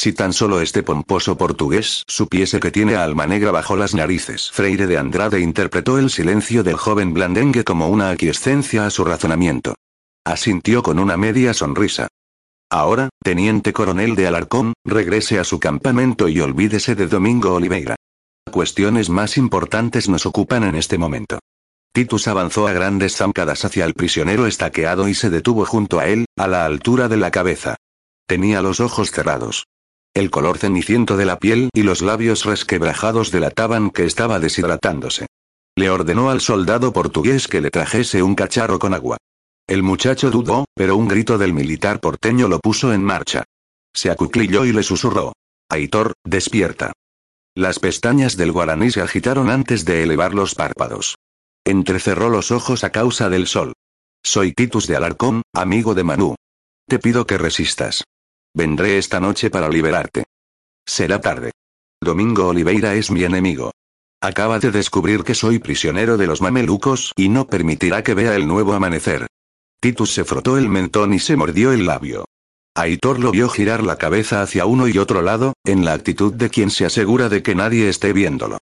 Si 0.00 0.12
tan 0.12 0.32
solo 0.32 0.60
este 0.60 0.84
pomposo 0.84 1.36
portugués 1.36 2.04
supiese 2.06 2.60
que 2.60 2.70
tiene 2.70 2.94
Alma 2.94 3.26
Negra 3.26 3.50
bajo 3.50 3.74
las 3.74 3.96
narices. 3.96 4.48
Freire 4.52 4.86
de 4.86 4.96
Andrade 4.96 5.40
interpretó 5.40 5.98
el 5.98 6.08
silencio 6.08 6.62
del 6.62 6.76
joven 6.76 7.12
blandengue 7.12 7.64
como 7.64 7.88
una 7.88 8.10
aquiescencia 8.10 8.86
a 8.86 8.90
su 8.90 9.04
razonamiento. 9.04 9.74
Asintió 10.24 10.84
con 10.84 11.00
una 11.00 11.16
media 11.16 11.52
sonrisa. 11.52 12.06
Ahora, 12.70 13.08
teniente 13.24 13.72
coronel 13.72 14.14
de 14.14 14.28
Alarcón, 14.28 14.72
regrese 14.84 15.40
a 15.40 15.42
su 15.42 15.58
campamento 15.58 16.28
y 16.28 16.38
olvídese 16.38 16.94
de 16.94 17.08
Domingo 17.08 17.54
Oliveira. 17.54 17.96
Cuestiones 18.52 19.10
más 19.10 19.36
importantes 19.36 20.08
nos 20.08 20.26
ocupan 20.26 20.62
en 20.62 20.76
este 20.76 20.96
momento. 20.96 21.40
Titus 21.92 22.28
avanzó 22.28 22.68
a 22.68 22.72
grandes 22.72 23.16
zancadas 23.16 23.64
hacia 23.64 23.84
el 23.84 23.94
prisionero 23.94 24.46
estaqueado 24.46 25.08
y 25.08 25.14
se 25.14 25.28
detuvo 25.28 25.64
junto 25.64 25.98
a 25.98 26.06
él, 26.06 26.26
a 26.36 26.46
la 26.46 26.66
altura 26.66 27.08
de 27.08 27.16
la 27.16 27.32
cabeza. 27.32 27.74
Tenía 28.28 28.62
los 28.62 28.78
ojos 28.78 29.10
cerrados. 29.10 29.64
El 30.14 30.30
color 30.30 30.58
ceniciento 30.58 31.16
de 31.16 31.24
la 31.24 31.38
piel 31.38 31.70
y 31.72 31.82
los 31.82 32.02
labios 32.02 32.44
resquebrajados 32.44 33.30
delataban 33.30 33.90
que 33.90 34.04
estaba 34.04 34.40
deshidratándose. 34.40 35.26
Le 35.76 35.90
ordenó 35.90 36.30
al 36.30 36.40
soldado 36.40 36.92
portugués 36.92 37.46
que 37.46 37.60
le 37.60 37.70
trajese 37.70 38.22
un 38.22 38.34
cacharro 38.34 38.78
con 38.78 38.94
agua. 38.94 39.16
El 39.68 39.82
muchacho 39.82 40.30
dudó, 40.30 40.64
pero 40.74 40.96
un 40.96 41.08
grito 41.08 41.38
del 41.38 41.52
militar 41.52 42.00
porteño 42.00 42.48
lo 42.48 42.58
puso 42.58 42.92
en 42.92 43.04
marcha. 43.04 43.44
Se 43.94 44.10
acuclilló 44.10 44.64
y 44.64 44.72
le 44.72 44.82
susurró. 44.82 45.34
Aitor, 45.68 46.14
despierta. 46.24 46.92
Las 47.54 47.78
pestañas 47.78 48.36
del 48.36 48.52
guaraní 48.52 48.90
se 48.90 49.02
agitaron 49.02 49.50
antes 49.50 49.84
de 49.84 50.02
elevar 50.02 50.32
los 50.32 50.54
párpados. 50.54 51.16
Entrecerró 51.64 52.30
los 52.30 52.50
ojos 52.50 52.82
a 52.82 52.90
causa 52.90 53.28
del 53.28 53.46
sol. 53.46 53.74
Soy 54.22 54.52
Titus 54.52 54.86
de 54.86 54.96
Alarcón, 54.96 55.42
amigo 55.54 55.94
de 55.94 56.04
Manu. 56.04 56.34
Te 56.88 56.98
pido 56.98 57.26
que 57.26 57.36
resistas. 57.36 58.04
Vendré 58.54 58.98
esta 58.98 59.20
noche 59.20 59.50
para 59.50 59.68
liberarte. 59.68 60.24
Será 60.86 61.20
tarde. 61.20 61.52
Domingo 62.00 62.48
Oliveira 62.48 62.94
es 62.94 63.10
mi 63.10 63.24
enemigo. 63.24 63.72
Acaba 64.20 64.58
de 64.58 64.70
descubrir 64.70 65.22
que 65.22 65.34
soy 65.34 65.58
prisionero 65.58 66.16
de 66.16 66.26
los 66.26 66.40
mamelucos 66.40 67.12
y 67.16 67.28
no 67.28 67.46
permitirá 67.46 68.02
que 68.02 68.14
vea 68.14 68.34
el 68.34 68.48
nuevo 68.48 68.72
amanecer. 68.72 69.26
Titus 69.80 70.12
se 70.12 70.24
frotó 70.24 70.58
el 70.58 70.68
mentón 70.68 71.14
y 71.14 71.20
se 71.20 71.36
mordió 71.36 71.72
el 71.72 71.86
labio. 71.86 72.24
Aitor 72.74 73.20
lo 73.20 73.30
vio 73.30 73.48
girar 73.48 73.82
la 73.82 73.96
cabeza 73.96 74.42
hacia 74.42 74.66
uno 74.66 74.88
y 74.88 74.98
otro 74.98 75.22
lado, 75.22 75.54
en 75.64 75.84
la 75.84 75.92
actitud 75.92 76.32
de 76.32 76.50
quien 76.50 76.70
se 76.70 76.84
asegura 76.84 77.28
de 77.28 77.42
que 77.42 77.54
nadie 77.54 77.88
esté 77.88 78.12
viéndolo. 78.12 78.58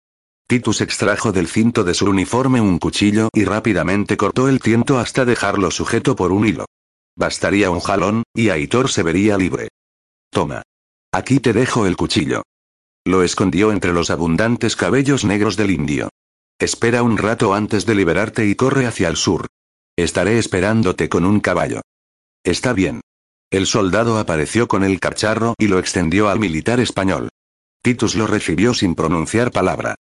Titus 0.47 0.81
extrajo 0.81 1.33
del 1.33 1.49
cinto 1.49 1.85
de 1.85 1.95
su 1.95 2.07
uniforme 2.07 2.61
un 2.61 2.79
cuchillo 2.79 3.29
y 3.33 3.45
rápidamente 3.45 4.17
cortó 4.17 4.49
el 4.49 4.61
tiento 4.61 4.99
hasta 4.99 5.25
dejarlo 5.25 5.71
sujeto 5.71 6.17
por 6.17 6.33
un 6.33 6.47
hilo. 6.47 6.67
Bastaría 7.17 7.71
un 7.71 7.81
jalón, 7.81 8.23
y 8.35 8.49
Aitor 8.49 8.91
se 8.91 9.03
vería 9.03 9.37
libre. 9.39 9.69
Toma. 10.31 10.63
Aquí 11.13 11.39
te 11.39 11.53
dejo 11.53 11.87
el 11.87 11.97
cuchillo. 11.97 12.43
Lo 13.05 13.23
escondió 13.23 13.71
entre 13.71 13.93
los 13.93 14.11
abundantes 14.11 14.75
cabellos 14.77 15.25
negros 15.25 15.57
del 15.57 15.71
indio. 15.71 16.09
Espera 16.59 17.03
un 17.03 17.19
rato 17.19 17.55
antes 17.55 17.87
de 17.87 17.95
liberarte 17.95 18.47
y 18.47 18.55
corre 18.55 18.87
hacia 18.87 19.09
el 19.09 19.17
sur. 19.17 19.47
Estaré 19.97 20.39
esperándote 20.39 21.09
con 21.09 21.25
un 21.25 21.41
caballo. 21.41 21.83
Está 22.43 22.73
bien. 22.73 23.01
El 23.51 23.67
soldado 23.67 24.19
apareció 24.19 24.67
con 24.67 24.83
el 24.83 24.99
cacharro 24.99 25.55
y 25.59 25.69
lo 25.69 25.79
extendió 25.79 26.29
al 26.29 26.41
militar 26.41 26.81
español. 26.81 27.29
Titus 27.83 28.17
lo 28.17 28.27
recibió 28.27 28.75
sin 28.75 28.95
pronunciar 28.95 29.53
palabra. 29.53 29.95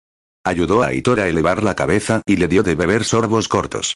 Ayudó 0.44 0.82
a 0.82 0.88
Aitor 0.88 1.20
a 1.20 1.28
elevar 1.28 1.62
la 1.62 1.76
cabeza 1.76 2.22
y 2.26 2.38
le 2.38 2.48
dio 2.48 2.64
de 2.64 2.76
beber 2.76 3.04
sorbos 3.04 3.48
cortos. 3.48 3.96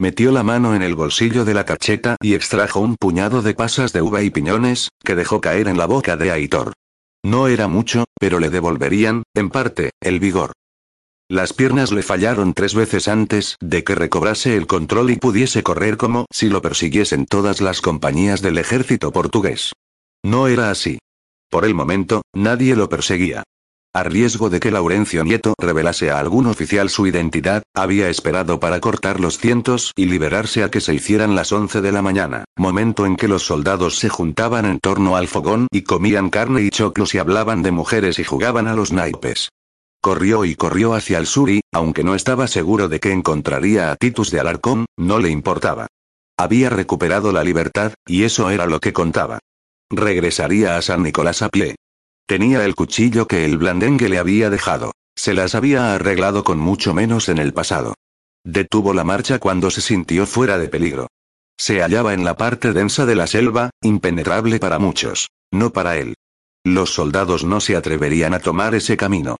Metió 0.00 0.30
la 0.30 0.44
mano 0.44 0.76
en 0.76 0.82
el 0.82 0.94
bolsillo 0.94 1.44
de 1.44 1.54
la 1.54 1.64
cacheta 1.64 2.14
y 2.22 2.34
extrajo 2.34 2.78
un 2.78 2.94
puñado 2.94 3.42
de 3.42 3.54
pasas 3.54 3.92
de 3.92 4.00
uva 4.00 4.22
y 4.22 4.30
piñones, 4.30 4.90
que 5.04 5.16
dejó 5.16 5.40
caer 5.40 5.66
en 5.66 5.76
la 5.76 5.86
boca 5.86 6.16
de 6.16 6.30
Aitor. 6.30 6.74
No 7.24 7.48
era 7.48 7.66
mucho, 7.66 8.04
pero 8.20 8.38
le 8.38 8.48
devolverían, 8.48 9.24
en 9.34 9.50
parte, 9.50 9.90
el 10.00 10.20
vigor. 10.20 10.52
Las 11.28 11.52
piernas 11.52 11.90
le 11.90 12.04
fallaron 12.04 12.54
tres 12.54 12.74
veces 12.74 13.08
antes 13.08 13.56
de 13.60 13.82
que 13.82 13.96
recobrase 13.96 14.56
el 14.56 14.68
control 14.68 15.10
y 15.10 15.16
pudiese 15.16 15.64
correr 15.64 15.96
como 15.96 16.26
si 16.32 16.48
lo 16.48 16.62
persiguiesen 16.62 17.26
todas 17.26 17.60
las 17.60 17.80
compañías 17.80 18.40
del 18.40 18.58
ejército 18.58 19.10
portugués. 19.10 19.72
No 20.24 20.46
era 20.46 20.70
así. 20.70 21.00
Por 21.50 21.64
el 21.64 21.74
momento, 21.74 22.22
nadie 22.32 22.76
lo 22.76 22.88
perseguía. 22.88 23.42
A 23.98 24.04
riesgo 24.04 24.48
de 24.48 24.60
que 24.60 24.70
Laurencio 24.70 25.24
Nieto 25.24 25.54
revelase 25.58 26.12
a 26.12 26.20
algún 26.20 26.46
oficial 26.46 26.88
su 26.88 27.08
identidad, 27.08 27.64
había 27.74 28.08
esperado 28.08 28.60
para 28.60 28.78
cortar 28.78 29.18
los 29.18 29.38
cientos 29.38 29.90
y 29.96 30.06
liberarse 30.06 30.62
a 30.62 30.70
que 30.70 30.80
se 30.80 30.94
hicieran 30.94 31.34
las 31.34 31.50
11 31.50 31.80
de 31.80 31.90
la 31.90 32.00
mañana, 32.00 32.44
momento 32.56 33.06
en 33.06 33.16
que 33.16 33.26
los 33.26 33.42
soldados 33.42 33.98
se 33.98 34.08
juntaban 34.08 34.66
en 34.66 34.78
torno 34.78 35.16
al 35.16 35.26
fogón 35.26 35.66
y 35.72 35.82
comían 35.82 36.30
carne 36.30 36.62
y 36.62 36.70
choclos 36.70 37.12
y 37.16 37.18
hablaban 37.18 37.64
de 37.64 37.72
mujeres 37.72 38.20
y 38.20 38.22
jugaban 38.22 38.68
a 38.68 38.74
los 38.74 38.92
naipes. 38.92 39.48
Corrió 40.00 40.44
y 40.44 40.54
corrió 40.54 40.94
hacia 40.94 41.18
el 41.18 41.26
sur 41.26 41.50
y, 41.50 41.62
aunque 41.72 42.04
no 42.04 42.14
estaba 42.14 42.46
seguro 42.46 42.88
de 42.88 43.00
que 43.00 43.10
encontraría 43.10 43.90
a 43.90 43.96
Titus 43.96 44.30
de 44.30 44.38
Alarcón, 44.38 44.86
no 44.96 45.18
le 45.18 45.30
importaba. 45.30 45.88
Había 46.36 46.70
recuperado 46.70 47.32
la 47.32 47.42
libertad, 47.42 47.94
y 48.06 48.22
eso 48.22 48.48
era 48.50 48.66
lo 48.66 48.78
que 48.78 48.92
contaba. 48.92 49.40
Regresaría 49.90 50.76
a 50.76 50.82
San 50.82 51.02
Nicolás 51.02 51.42
a 51.42 51.48
pie. 51.48 51.74
Tenía 52.28 52.66
el 52.66 52.74
cuchillo 52.74 53.26
que 53.26 53.46
el 53.46 53.56
blandengue 53.56 54.10
le 54.10 54.18
había 54.18 54.50
dejado. 54.50 54.92
Se 55.16 55.32
las 55.32 55.54
había 55.54 55.94
arreglado 55.94 56.44
con 56.44 56.58
mucho 56.58 56.92
menos 56.92 57.30
en 57.30 57.38
el 57.38 57.54
pasado. 57.54 57.94
Detuvo 58.44 58.92
la 58.92 59.02
marcha 59.02 59.38
cuando 59.38 59.70
se 59.70 59.80
sintió 59.80 60.26
fuera 60.26 60.58
de 60.58 60.68
peligro. 60.68 61.06
Se 61.58 61.80
hallaba 61.80 62.12
en 62.12 62.26
la 62.26 62.36
parte 62.36 62.74
densa 62.74 63.06
de 63.06 63.14
la 63.14 63.26
selva, 63.26 63.70
impenetrable 63.82 64.58
para 64.58 64.78
muchos. 64.78 65.28
No 65.50 65.72
para 65.72 65.96
él. 65.96 66.16
Los 66.66 66.92
soldados 66.92 67.44
no 67.44 67.60
se 67.60 67.76
atreverían 67.76 68.34
a 68.34 68.40
tomar 68.40 68.74
ese 68.74 68.98
camino. 68.98 69.36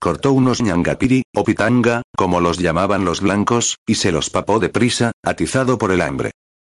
Cortó 0.00 0.32
unos 0.32 0.62
ñangapiri, 0.62 1.24
o 1.36 1.44
pitanga, 1.44 2.00
como 2.16 2.40
los 2.40 2.56
llamaban 2.56 3.04
los 3.04 3.20
blancos, 3.20 3.76
y 3.86 3.96
se 3.96 4.12
los 4.12 4.30
papó 4.30 4.60
deprisa, 4.60 5.12
atizado 5.22 5.76
por 5.76 5.92
el 5.92 6.00
hambre. 6.00 6.30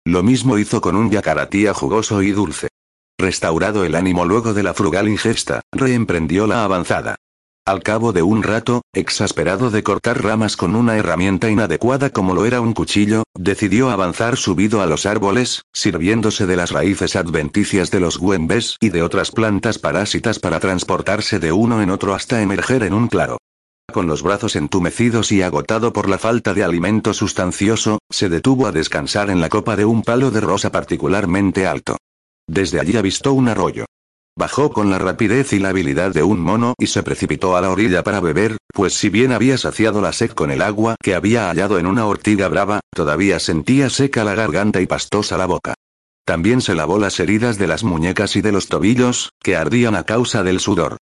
Lo 0.05 0.23
mismo 0.23 0.59
hizo 0.59 0.83
con 0.83 0.95
un 0.95 1.11
yacaratía 1.11 1.73
jugoso 1.73 2.21
y 2.21 2.33
dulce. 2.33 2.69
Restaurado 3.19 3.85
el 3.85 3.95
ánimo 3.95 4.25
luego 4.25 4.55
de 4.55 4.63
la 4.63 4.75
frugal 4.75 5.09
ingesta, 5.09 5.61
reemprendió 5.73 6.47
la 6.47 6.65
avanzada. 6.65 7.17
Al 7.67 7.83
cabo 7.83 8.13
de 8.13 8.23
un 8.23 8.43
rato, 8.43 8.83
exasperado 8.93 9.71
de 9.71 9.83
cortar 9.83 10.23
ramas 10.23 10.57
con 10.57 10.77
una 10.77 10.99
herramienta 10.99 11.49
inadecuada 11.49 12.11
como 12.11 12.35
lo 12.35 12.45
era 12.45 12.61
un 12.61 12.75
cuchillo, 12.75 13.23
decidió 13.35 13.91
avanzar 13.91 14.37
subido 14.37 14.83
a 14.83 14.87
los 14.87 15.07
árboles, 15.07 15.63
sirviéndose 15.73 16.47
de 16.47 16.57
las 16.57 16.73
raíces 16.73 17.17
adventicias 17.17 17.91
de 17.91 18.01
los 18.01 18.19
güembes 18.19 18.77
y 18.81 18.91
de 18.91 19.03
otras 19.03 19.31
plantas 19.31 19.79
parásitas 19.79 20.39
para 20.39 20.61
transportarse 20.61 21.39
de 21.39 21.53
uno 21.53 21.81
en 21.81 21.89
otro 21.89 22.15
hasta 22.15 22.43
emerger 22.43 22.83
en 22.83 22.93
un 22.93 23.09
claro. 23.09 23.39
Con 23.91 24.09
los 24.09 24.23
brazos 24.23 24.57
entumecidos 24.57 25.33
y 25.33 25.41
agotado 25.41 25.93
por 25.93 26.11
la 26.11 26.19
falta 26.19 26.53
de 26.53 26.65
alimento 26.65 27.15
sustancioso, 27.15 28.01
se 28.11 28.29
detuvo 28.29 28.67
a 28.67 28.73
descansar 28.73 29.31
en 29.31 29.41
la 29.41 29.49
copa 29.49 29.77
de 29.77 29.85
un 29.87 30.03
palo 30.03 30.31
de 30.31 30.41
rosa 30.41 30.71
particularmente 30.71 31.67
alto. 31.67 31.97
Desde 32.47 32.81
allí 32.81 32.97
avistó 32.97 33.33
un 33.33 33.49
arroyo. 33.49 33.87
Bajó 34.37 34.73
con 34.73 34.91
la 34.91 34.99
rapidez 34.99 35.53
y 35.53 35.61
la 35.61 35.69
habilidad 35.69 36.13
de 36.13 36.25
un 36.25 36.41
mono 36.41 36.75
y 36.79 36.89
se 36.89 37.05
precipitó 37.05 37.57
a 37.57 37.61
la 37.61 37.71
orilla 37.71 38.03
para 38.03 38.21
beber, 38.21 38.57
pues 38.73 38.95
si 38.95 39.09
bien 39.09 39.31
había 39.31 39.57
saciado 39.59 40.01
la 40.01 40.13
sed 40.13 40.33
con 40.33 40.51
el 40.51 40.61
agua 40.61 40.97
que 41.01 41.15
había 41.15 41.49
hallado 41.49 41.79
en 41.79 41.87
una 41.87 42.07
ortiga 42.07 42.49
brava, 42.49 42.81
todavía 42.91 43.39
sentía 43.39 43.89
seca 43.91 44.25
la 44.25 44.35
garganta 44.35 44.81
y 44.81 44.87
pastosa 44.87 45.39
la 45.39 45.47
boca. 45.47 45.75
También 46.27 46.63
se 46.63 46.75
lavó 46.75 46.99
las 46.99 47.21
heridas 47.21 47.59
de 47.59 47.69
las 47.69 47.85
muñecas 47.85 48.35
y 48.35 48.41
de 48.41 48.51
los 48.51 48.67
tobillos, 48.67 49.31
que 49.41 49.57
ardían 49.57 49.95
a 49.95 50.05
causa 50.05 50.43
del 50.43 50.59
sudor. 50.59 50.97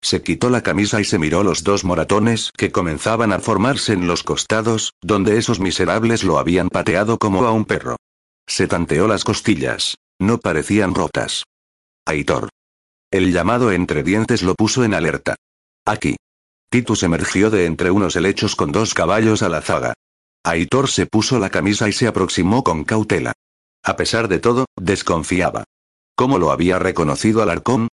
Se 0.00 0.22
quitó 0.22 0.48
la 0.48 0.62
camisa 0.62 1.00
y 1.00 1.04
se 1.04 1.18
miró 1.18 1.42
los 1.42 1.64
dos 1.64 1.84
moratones 1.84 2.52
que 2.56 2.70
comenzaban 2.70 3.32
a 3.32 3.40
formarse 3.40 3.92
en 3.92 4.06
los 4.06 4.22
costados, 4.22 4.94
donde 5.02 5.36
esos 5.36 5.60
miserables 5.60 6.22
lo 6.22 6.38
habían 6.38 6.68
pateado 6.68 7.18
como 7.18 7.44
a 7.44 7.52
un 7.52 7.64
perro. 7.64 7.96
Se 8.46 8.68
tanteó 8.68 9.08
las 9.08 9.24
costillas. 9.24 9.96
No 10.20 10.38
parecían 10.38 10.94
rotas. 10.94 11.44
Aitor. 12.06 12.48
El 13.10 13.32
llamado 13.32 13.72
entre 13.72 14.02
dientes 14.02 14.42
lo 14.42 14.54
puso 14.54 14.84
en 14.84 14.94
alerta. 14.94 15.36
Aquí. 15.86 16.16
Titus 16.70 17.02
emergió 17.02 17.50
de 17.50 17.64
entre 17.64 17.90
unos 17.90 18.16
helechos 18.16 18.56
con 18.56 18.72
dos 18.72 18.94
caballos 18.94 19.42
a 19.42 19.48
la 19.48 19.62
zaga. 19.62 19.94
Aitor 20.44 20.88
se 20.88 21.06
puso 21.06 21.38
la 21.38 21.50
camisa 21.50 21.88
y 21.88 21.92
se 21.92 22.06
aproximó 22.06 22.62
con 22.62 22.84
cautela. 22.84 23.32
A 23.84 23.96
pesar 23.96 24.28
de 24.28 24.38
todo, 24.38 24.66
desconfiaba. 24.76 25.64
¿Cómo 26.14 26.38
lo 26.38 26.50
había 26.50 26.78
reconocido 26.78 27.42
Alarcón? 27.42 27.88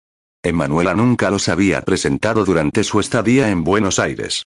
Emanuela 0.44 0.94
nunca 0.94 1.30
los 1.30 1.50
había 1.50 1.82
presentado 1.82 2.46
durante 2.46 2.84
su 2.84 3.00
estadía 3.00 3.50
en 3.50 3.64
Buenos 3.64 4.00
Aires. 4.00 4.44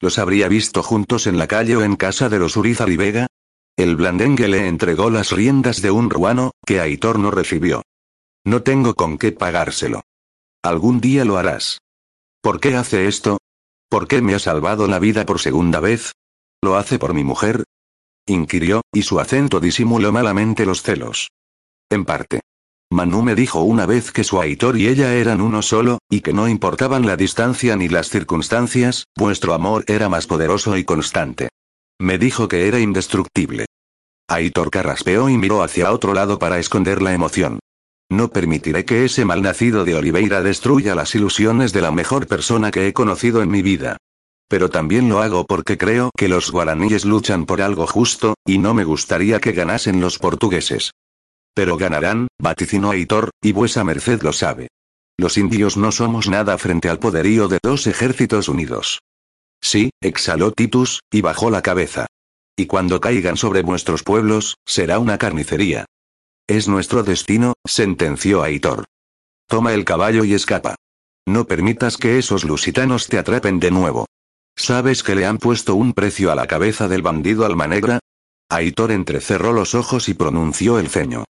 ¿Los 0.00 0.18
habría 0.18 0.48
visto 0.48 0.82
juntos 0.82 1.26
en 1.26 1.38
la 1.38 1.46
calle 1.46 1.76
o 1.76 1.82
en 1.82 1.96
casa 1.96 2.28
de 2.28 2.38
los 2.38 2.56
Urizar 2.56 2.88
y 2.88 2.96
Vega? 2.96 3.26
El 3.80 3.96
blandengue 3.96 4.46
le 4.46 4.68
entregó 4.68 5.08
las 5.08 5.32
riendas 5.32 5.80
de 5.80 5.90
un 5.90 6.10
ruano, 6.10 6.50
que 6.66 6.80
Aitor 6.80 7.18
no 7.18 7.30
recibió. 7.30 7.80
No 8.44 8.62
tengo 8.62 8.94
con 8.94 9.16
qué 9.16 9.32
pagárselo. 9.32 10.02
Algún 10.62 11.00
día 11.00 11.24
lo 11.24 11.38
harás. 11.38 11.78
¿Por 12.42 12.60
qué 12.60 12.76
hace 12.76 13.08
esto? 13.08 13.38
¿Por 13.88 14.06
qué 14.06 14.20
me 14.20 14.34
ha 14.34 14.38
salvado 14.38 14.86
la 14.86 14.98
vida 14.98 15.24
por 15.24 15.40
segunda 15.40 15.80
vez? 15.80 16.12
¿Lo 16.60 16.76
hace 16.76 16.98
por 16.98 17.14
mi 17.14 17.24
mujer? 17.24 17.64
inquirió, 18.26 18.82
y 18.92 19.00
su 19.00 19.18
acento 19.18 19.60
disimuló 19.60 20.12
malamente 20.12 20.66
los 20.66 20.82
celos. 20.82 21.30
En 21.88 22.04
parte. 22.04 22.40
Manu 22.92 23.22
me 23.22 23.34
dijo 23.34 23.62
una 23.62 23.86
vez 23.86 24.12
que 24.12 24.24
su 24.24 24.42
Aitor 24.42 24.76
y 24.76 24.88
ella 24.88 25.14
eran 25.14 25.40
uno 25.40 25.62
solo, 25.62 26.00
y 26.10 26.20
que 26.20 26.34
no 26.34 26.48
importaban 26.48 27.06
la 27.06 27.16
distancia 27.16 27.76
ni 27.76 27.88
las 27.88 28.10
circunstancias, 28.10 29.06
vuestro 29.16 29.54
amor 29.54 29.84
era 29.86 30.10
más 30.10 30.26
poderoso 30.26 30.76
y 30.76 30.84
constante. 30.84 31.48
Me 31.98 32.18
dijo 32.18 32.46
que 32.46 32.68
era 32.68 32.78
indestructible. 32.78 33.69
Aitor 34.30 34.70
carraspeó 34.70 35.28
y 35.28 35.36
miró 35.36 35.62
hacia 35.64 35.92
otro 35.92 36.14
lado 36.14 36.38
para 36.38 36.60
esconder 36.60 37.02
la 37.02 37.12
emoción. 37.12 37.58
No 38.08 38.28
permitiré 38.28 38.84
que 38.84 39.04
ese 39.04 39.24
malnacido 39.24 39.84
de 39.84 39.96
Oliveira 39.96 40.40
destruya 40.40 40.94
las 40.94 41.14
ilusiones 41.16 41.72
de 41.72 41.80
la 41.80 41.90
mejor 41.90 42.28
persona 42.28 42.70
que 42.70 42.86
he 42.86 42.92
conocido 42.92 43.42
en 43.42 43.50
mi 43.50 43.62
vida. 43.62 43.96
Pero 44.48 44.68
también 44.68 45.08
lo 45.08 45.20
hago 45.20 45.44
porque 45.46 45.76
creo 45.76 46.10
que 46.16 46.28
los 46.28 46.52
guaraníes 46.52 47.04
luchan 47.04 47.44
por 47.44 47.60
algo 47.60 47.88
justo, 47.88 48.34
y 48.46 48.58
no 48.58 48.72
me 48.72 48.84
gustaría 48.84 49.40
que 49.40 49.52
ganasen 49.52 50.00
los 50.00 50.18
portugueses. 50.18 50.92
Pero 51.52 51.76
ganarán, 51.76 52.28
vaticinó 52.38 52.92
Aitor, 52.92 53.30
y 53.42 53.50
vuesa 53.50 53.82
merced 53.82 54.22
lo 54.22 54.32
sabe. 54.32 54.68
Los 55.16 55.38
indios 55.38 55.76
no 55.76 55.90
somos 55.90 56.28
nada 56.28 56.56
frente 56.56 56.88
al 56.88 57.00
poderío 57.00 57.48
de 57.48 57.58
dos 57.62 57.88
ejércitos 57.88 58.48
unidos. 58.48 59.00
Sí, 59.60 59.90
exhaló 60.00 60.52
Titus, 60.52 61.00
y 61.12 61.20
bajó 61.20 61.50
la 61.50 61.62
cabeza. 61.62 62.06
Y 62.56 62.66
cuando 62.66 63.00
caigan 63.00 63.36
sobre 63.36 63.62
vuestros 63.62 64.02
pueblos, 64.02 64.56
será 64.66 64.98
una 64.98 65.18
carnicería. 65.18 65.86
Es 66.46 66.68
nuestro 66.68 67.02
destino, 67.02 67.54
sentenció 67.66 68.42
Aitor. 68.42 68.84
Toma 69.46 69.72
el 69.72 69.84
caballo 69.84 70.24
y 70.24 70.34
escapa. 70.34 70.76
No 71.26 71.46
permitas 71.46 71.96
que 71.96 72.18
esos 72.18 72.44
lusitanos 72.44 73.06
te 73.06 73.18
atrapen 73.18 73.60
de 73.60 73.70
nuevo. 73.70 74.06
¿Sabes 74.56 75.02
que 75.02 75.14
le 75.14 75.26
han 75.26 75.38
puesto 75.38 75.74
un 75.74 75.92
precio 75.92 76.32
a 76.32 76.34
la 76.34 76.46
cabeza 76.46 76.88
del 76.88 77.02
bandido 77.02 77.44
Almanegra? 77.44 78.00
Aitor 78.50 78.90
entrecerró 78.90 79.52
los 79.52 79.74
ojos 79.74 80.08
y 80.08 80.14
pronunció 80.14 80.78
el 80.78 80.88
ceño. 80.88 81.24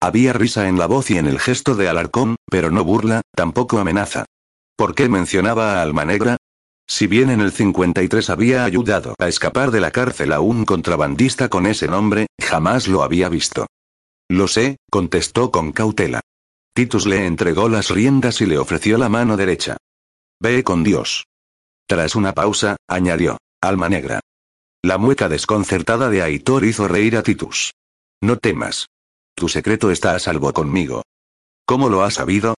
Había 0.00 0.34
risa 0.34 0.68
en 0.68 0.78
la 0.78 0.86
voz 0.86 1.10
y 1.10 1.16
en 1.16 1.26
el 1.26 1.40
gesto 1.40 1.74
de 1.74 1.88
Alarcón, 1.88 2.36
pero 2.50 2.70
no 2.70 2.84
burla, 2.84 3.22
tampoco 3.34 3.78
amenaza. 3.78 4.26
¿Por 4.76 4.94
qué 4.94 5.08
mencionaba 5.08 5.78
a 5.78 5.82
Almanegra? 5.82 6.36
Si 6.88 7.06
bien 7.06 7.30
en 7.30 7.40
el 7.40 7.52
53 7.52 8.30
había 8.30 8.64
ayudado 8.64 9.14
a 9.18 9.28
escapar 9.28 9.70
de 9.70 9.80
la 9.80 9.90
cárcel 9.90 10.32
a 10.32 10.40
un 10.40 10.64
contrabandista 10.64 11.48
con 11.48 11.66
ese 11.66 11.88
nombre, 11.88 12.26
jamás 12.40 12.88
lo 12.88 13.02
había 13.02 13.28
visto. 13.28 13.66
Lo 14.28 14.48
sé, 14.48 14.76
contestó 14.90 15.50
con 15.50 15.72
cautela. 15.72 16.20
Titus 16.74 17.06
le 17.06 17.26
entregó 17.26 17.68
las 17.68 17.90
riendas 17.90 18.40
y 18.40 18.46
le 18.46 18.58
ofreció 18.58 18.98
la 18.98 19.08
mano 19.08 19.36
derecha. 19.36 19.76
Ve 20.40 20.62
con 20.62 20.84
Dios. 20.84 21.24
Tras 21.88 22.14
una 22.14 22.34
pausa, 22.34 22.76
añadió, 22.88 23.38
Alma 23.62 23.88
negra. 23.88 24.20
La 24.82 24.98
mueca 24.98 25.28
desconcertada 25.28 26.10
de 26.10 26.22
Aitor 26.22 26.64
hizo 26.64 26.86
reír 26.86 27.16
a 27.16 27.22
Titus. 27.22 27.72
No 28.20 28.36
temas. 28.36 28.86
Tu 29.34 29.48
secreto 29.48 29.90
está 29.90 30.14
a 30.14 30.18
salvo 30.18 30.52
conmigo. 30.52 31.02
¿Cómo 31.66 31.88
lo 31.88 32.02
has 32.02 32.14
sabido? 32.14 32.55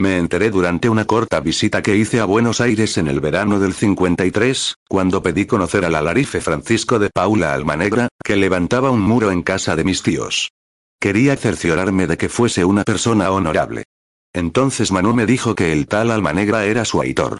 Me 0.00 0.16
enteré 0.16 0.50
durante 0.50 0.88
una 0.88 1.06
corta 1.06 1.40
visita 1.40 1.82
que 1.82 1.96
hice 1.96 2.20
a 2.20 2.24
Buenos 2.24 2.60
Aires 2.60 2.98
en 2.98 3.08
el 3.08 3.18
verano 3.18 3.58
del 3.58 3.74
53, 3.74 4.76
cuando 4.88 5.24
pedí 5.24 5.44
conocer 5.44 5.84
al 5.84 5.96
alarife 5.96 6.40
Francisco 6.40 7.00
de 7.00 7.10
Paula 7.10 7.52
Almanegra, 7.52 8.06
que 8.22 8.36
levantaba 8.36 8.92
un 8.92 9.00
muro 9.00 9.32
en 9.32 9.42
casa 9.42 9.74
de 9.74 9.82
mis 9.82 10.04
tíos. 10.04 10.52
Quería 11.00 11.36
cerciorarme 11.36 12.06
de 12.06 12.16
que 12.16 12.28
fuese 12.28 12.64
una 12.64 12.84
persona 12.84 13.32
honorable. 13.32 13.84
Entonces 14.32 14.92
Manu 14.92 15.14
me 15.14 15.26
dijo 15.26 15.56
que 15.56 15.72
el 15.72 15.88
tal 15.88 16.12
Almanegra 16.12 16.64
era 16.64 16.84
su 16.84 17.00
aitor. 17.00 17.38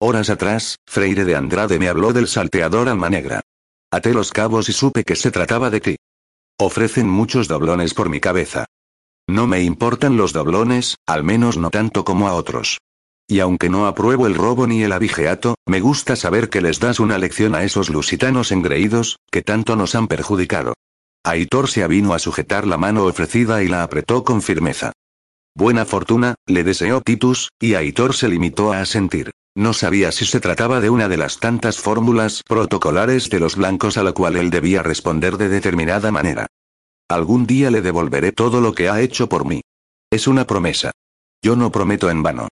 Horas 0.00 0.30
atrás, 0.30 0.78
Freire 0.88 1.24
de 1.24 1.36
Andrade 1.36 1.78
me 1.78 1.88
habló 1.88 2.12
del 2.12 2.26
salteador 2.26 2.88
Almanegra. 2.88 3.42
Até 3.92 4.12
los 4.14 4.32
cabos 4.32 4.68
y 4.68 4.72
supe 4.72 5.04
que 5.04 5.14
se 5.14 5.30
trataba 5.30 5.70
de 5.70 5.80
ti. 5.80 5.96
Ofrecen 6.58 7.08
muchos 7.08 7.46
doblones 7.46 7.94
por 7.94 8.08
mi 8.08 8.18
cabeza. 8.18 8.66
No 9.30 9.46
me 9.46 9.62
importan 9.62 10.16
los 10.16 10.32
doblones, 10.32 10.96
al 11.06 11.22
menos 11.22 11.56
no 11.56 11.70
tanto 11.70 12.04
como 12.04 12.26
a 12.26 12.34
otros. 12.34 12.78
Y 13.28 13.38
aunque 13.38 13.68
no 13.70 13.86
apruebo 13.86 14.26
el 14.26 14.34
robo 14.34 14.66
ni 14.66 14.82
el 14.82 14.90
abigeato, 14.90 15.54
me 15.66 15.78
gusta 15.78 16.16
saber 16.16 16.50
que 16.50 16.60
les 16.60 16.80
das 16.80 16.98
una 16.98 17.16
lección 17.16 17.54
a 17.54 17.62
esos 17.62 17.90
lusitanos 17.90 18.50
engreídos, 18.50 19.20
que 19.30 19.42
tanto 19.42 19.76
nos 19.76 19.94
han 19.94 20.08
perjudicado. 20.08 20.74
Aitor 21.22 21.68
se 21.68 21.84
avino 21.84 22.12
a 22.12 22.18
sujetar 22.18 22.66
la 22.66 22.76
mano 22.76 23.04
ofrecida 23.04 23.62
y 23.62 23.68
la 23.68 23.84
apretó 23.84 24.24
con 24.24 24.42
firmeza. 24.42 24.90
Buena 25.54 25.84
fortuna, 25.84 26.34
le 26.46 26.64
deseó 26.64 27.00
Titus, 27.00 27.50
y 27.60 27.74
Aitor 27.74 28.14
se 28.14 28.26
limitó 28.26 28.72
a 28.72 28.80
asentir. 28.80 29.30
No 29.54 29.74
sabía 29.74 30.10
si 30.10 30.26
se 30.26 30.40
trataba 30.40 30.80
de 30.80 30.90
una 30.90 31.08
de 31.08 31.18
las 31.18 31.38
tantas 31.38 31.78
fórmulas 31.78 32.42
protocolares 32.48 33.30
de 33.30 33.38
los 33.38 33.54
blancos 33.54 33.96
a 33.96 34.02
la 34.02 34.10
cual 34.10 34.34
él 34.34 34.50
debía 34.50 34.82
responder 34.82 35.36
de 35.36 35.48
determinada 35.48 36.10
manera. 36.10 36.48
Algún 37.10 37.44
día 37.44 37.72
le 37.72 37.82
devolveré 37.82 38.30
todo 38.30 38.60
lo 38.60 38.72
que 38.72 38.88
ha 38.88 39.00
hecho 39.00 39.28
por 39.28 39.44
mí. 39.44 39.62
Es 40.12 40.28
una 40.28 40.46
promesa. 40.46 40.92
Yo 41.42 41.56
no 41.56 41.72
prometo 41.72 42.08
en 42.08 42.22
vano. 42.22 42.46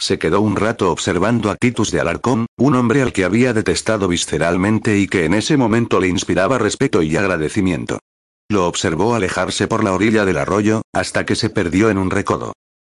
Se 0.00 0.18
quedó 0.18 0.40
un 0.40 0.56
rato 0.56 0.90
observando 0.90 1.48
a 1.48 1.54
Titus 1.54 1.92
de 1.92 2.00
Alarcón, 2.00 2.46
un 2.58 2.74
hombre 2.74 3.02
al 3.02 3.12
que 3.12 3.24
había 3.24 3.52
detestado 3.52 4.08
visceralmente 4.08 4.98
y 4.98 5.06
que 5.06 5.26
en 5.26 5.34
ese 5.34 5.56
momento 5.56 6.00
le 6.00 6.08
inspiraba 6.08 6.58
respeto 6.58 7.02
y 7.02 7.16
agradecimiento. 7.16 8.00
Lo 8.48 8.66
observó 8.66 9.14
alejarse 9.14 9.68
por 9.68 9.84
la 9.84 9.92
orilla 9.92 10.24
del 10.24 10.38
arroyo, 10.38 10.82
hasta 10.92 11.24
que 11.24 11.36
se 11.36 11.48
perdió 11.48 11.88
en 11.88 11.96
un 11.96 12.10
recodo. 12.10 12.52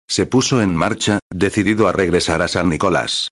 Se 0.09 0.25
puso 0.25 0.61
en 0.61 0.75
marcha, 0.75 1.19
decidido 1.31 1.87
a 1.87 1.93
regresar 1.93 2.41
a 2.41 2.49
San 2.49 2.67
Nicolás. 2.67 3.29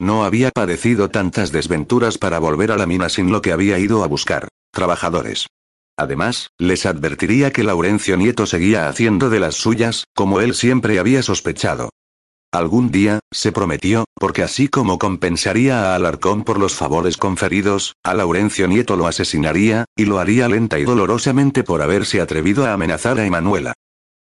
No 0.00 0.24
había 0.24 0.52
padecido 0.52 1.10
tantas 1.10 1.52
desventuras 1.52 2.16
para 2.16 2.38
volver 2.38 2.72
a 2.72 2.78
la 2.78 2.86
mina 2.86 3.10
sin 3.10 3.30
lo 3.30 3.42
que 3.42 3.52
había 3.52 3.78
ido 3.78 4.04
a 4.04 4.06
buscar. 4.06 4.48
Trabajadores. 4.72 5.48
Además, 5.98 6.50
les 6.58 6.84
advertiría 6.84 7.52
que 7.52 7.64
Laurencio 7.64 8.16
Nieto 8.16 8.46
seguía 8.46 8.88
haciendo 8.88 9.30
de 9.30 9.40
las 9.40 9.54
suyas, 9.54 10.04
como 10.14 10.40
él 10.40 10.54
siempre 10.54 10.98
había 10.98 11.22
sospechado. 11.22 11.90
Algún 12.52 12.90
día, 12.90 13.20
se 13.32 13.50
prometió, 13.52 14.04
porque 14.14 14.42
así 14.42 14.68
como 14.68 14.98
compensaría 14.98 15.92
a 15.92 15.94
Alarcón 15.94 16.44
por 16.44 16.58
los 16.58 16.74
favores 16.74 17.16
conferidos, 17.16 17.94
a 18.04 18.14
Laurencio 18.14 18.68
Nieto 18.68 18.96
lo 18.96 19.06
asesinaría, 19.06 19.84
y 19.96 20.04
lo 20.04 20.18
haría 20.18 20.48
lenta 20.48 20.78
y 20.78 20.84
dolorosamente 20.84 21.64
por 21.64 21.82
haberse 21.82 22.20
atrevido 22.20 22.66
a 22.66 22.72
amenazar 22.72 23.18
a 23.18 23.26
Emanuela. 23.26 23.74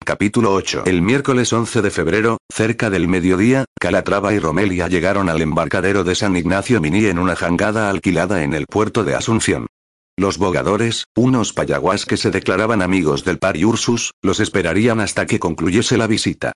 Capítulo 0.03 0.53
8. 0.53 0.83
El 0.85 1.01
miércoles 1.01 1.53
11 1.53 1.81
de 1.81 1.91
febrero, 1.91 2.37
cerca 2.51 2.89
del 2.89 3.07
mediodía, 3.07 3.65
Calatrava 3.79 4.33
y 4.33 4.39
Romelia 4.39 4.87
llegaron 4.87 5.29
al 5.29 5.41
embarcadero 5.41 6.03
de 6.03 6.15
San 6.15 6.35
Ignacio 6.35 6.81
Mini 6.81 7.05
en 7.05 7.19
una 7.19 7.35
jangada 7.35 7.89
alquilada 7.89 8.43
en 8.43 8.53
el 8.53 8.65
puerto 8.67 9.03
de 9.03 9.15
Asunción. 9.15 9.67
Los 10.15 10.37
bogadores, 10.37 11.05
unos 11.15 11.53
payaguas 11.53 12.05
que 12.05 12.17
se 12.17 12.29
declaraban 12.29 12.83
amigos 12.83 13.23
del 13.25 13.39
par 13.39 13.57
Ursus, 13.57 14.11
los 14.21 14.39
esperarían 14.39 14.99
hasta 14.99 15.25
que 15.25 15.39
concluyese 15.39 15.97
la 15.97 16.05
visita. 16.05 16.51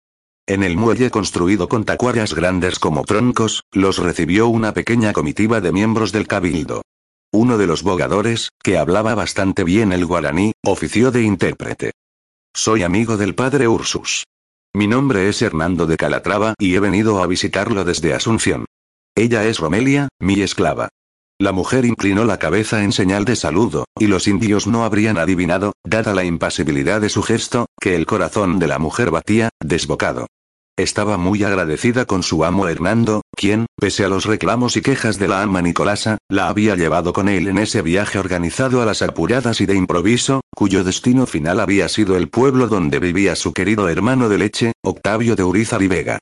En 0.45 0.63
el 0.63 0.77
muelle 0.77 1.09
construido 1.09 1.67
con 1.67 1.84
tacuarias 1.84 2.35
grandes 2.35 2.77
como 2.77 3.03
troncos, 3.03 3.63
los 3.71 3.97
recibió 3.97 4.47
una 4.47 4.73
pequeña 4.73 5.11
comitiva 5.11 5.59
de 5.59 5.71
miembros 5.71 6.11
del 6.11 6.27
cabildo. 6.27 6.84
Uno 7.34 7.57
de 7.57 7.67
los 7.67 7.81
bogadores, 7.81 8.49
que 8.63 8.77
hablaba 8.77 9.15
bastante 9.15 9.63
bien 9.63 9.91
el 9.91 10.05
guaraní, 10.05 10.53
ofició 10.63 11.11
de 11.11 11.23
intérprete. 11.23 11.91
Soy 12.55 12.84
amigo 12.84 13.17
del 13.17 13.35
padre 13.35 13.67
Ursus. 13.67 14.23
Mi 14.73 14.88
nombre 14.88 15.29
es 15.29 15.41
Hernando 15.41 15.88
de 15.88 15.97
Calatrava 15.97 16.53
y 16.59 16.75
he 16.75 16.79
venido 16.79 17.21
a 17.21 17.27
visitarlo 17.27 17.84
desde 17.84 18.13
Asunción. 18.13 18.65
Ella 19.15 19.45
es 19.45 19.59
Romelia, 19.59 20.09
mi 20.19 20.41
esclava. 20.41 20.89
La 21.39 21.51
mujer 21.51 21.85
inclinó 21.85 22.26
la 22.26 22.39
cabeza 22.39 22.84
en 22.84 22.91
señal 22.91 23.23
de 23.23 23.35
saludo, 23.35 23.85
y 23.99 24.07
los 24.07 24.27
indios 24.27 24.65
no 24.65 24.84
habrían 24.84 25.19
adivinado, 25.19 25.73
dada 25.85 26.15
la 26.15 26.23
impasibilidad 26.23 26.99
de 26.99 27.09
su 27.09 27.22
gesto, 27.22 27.68
que 27.80 27.95
el 27.95 28.07
corazón 28.07 28.57
de 28.57 28.65
la 28.65 28.80
mujer 28.80 29.11
batía, 29.11 29.49
desbocado. 29.64 30.26
Estaba 30.80 31.18
muy 31.18 31.43
agradecida 31.43 32.05
con 32.05 32.23
su 32.23 32.43
amo 32.43 32.68
Hernando, 32.68 33.22
quien, 33.35 33.68
pese 33.80 34.03
a 34.03 34.09
los 34.09 34.26
reclamos 34.26 34.77
y 34.77 34.81
quejas 34.81 35.19
de 35.19 35.27
la 35.27 35.43
ama 35.43 35.61
Nicolasa, 35.61 36.18
la 36.27 36.49
había 36.49 36.76
llevado 36.76 37.14
con 37.14 37.30
él 37.30 37.47
en 37.47 37.59
ese 37.59 37.84
viaje 37.84 38.18
organizado 38.18 38.81
a 38.81 38.85
las 38.85 39.03
apuradas 39.03 39.61
y 39.61 39.68
de 39.68 39.76
improviso, 39.76 40.41
cuyo 40.55 40.84
destino 40.84 41.27
final 41.27 41.59
había 41.59 41.88
sido 41.88 42.18
el 42.18 42.30
pueblo 42.30 42.68
donde 42.68 42.97
vivía 42.97 43.35
su 43.35 43.53
querido 43.53 43.89
hermano 43.89 44.27
de 44.27 44.39
leche, 44.39 44.72
Octavio 44.84 45.35
de 45.35 45.43
Urizar 45.43 45.84
y 45.84 45.88
Vega. 45.88 46.18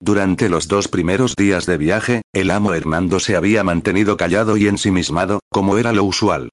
Durante 0.00 0.48
los 0.48 0.68
dos 0.68 0.86
primeros 0.86 1.34
días 1.34 1.66
de 1.66 1.76
viaje, 1.76 2.22
el 2.32 2.50
amo 2.50 2.72
Hernando 2.72 3.18
se 3.18 3.34
había 3.34 3.64
mantenido 3.64 4.16
callado 4.16 4.56
y 4.56 4.68
ensimismado, 4.68 5.40
como 5.50 5.76
era 5.76 5.92
lo 5.92 6.04
usual. 6.04 6.50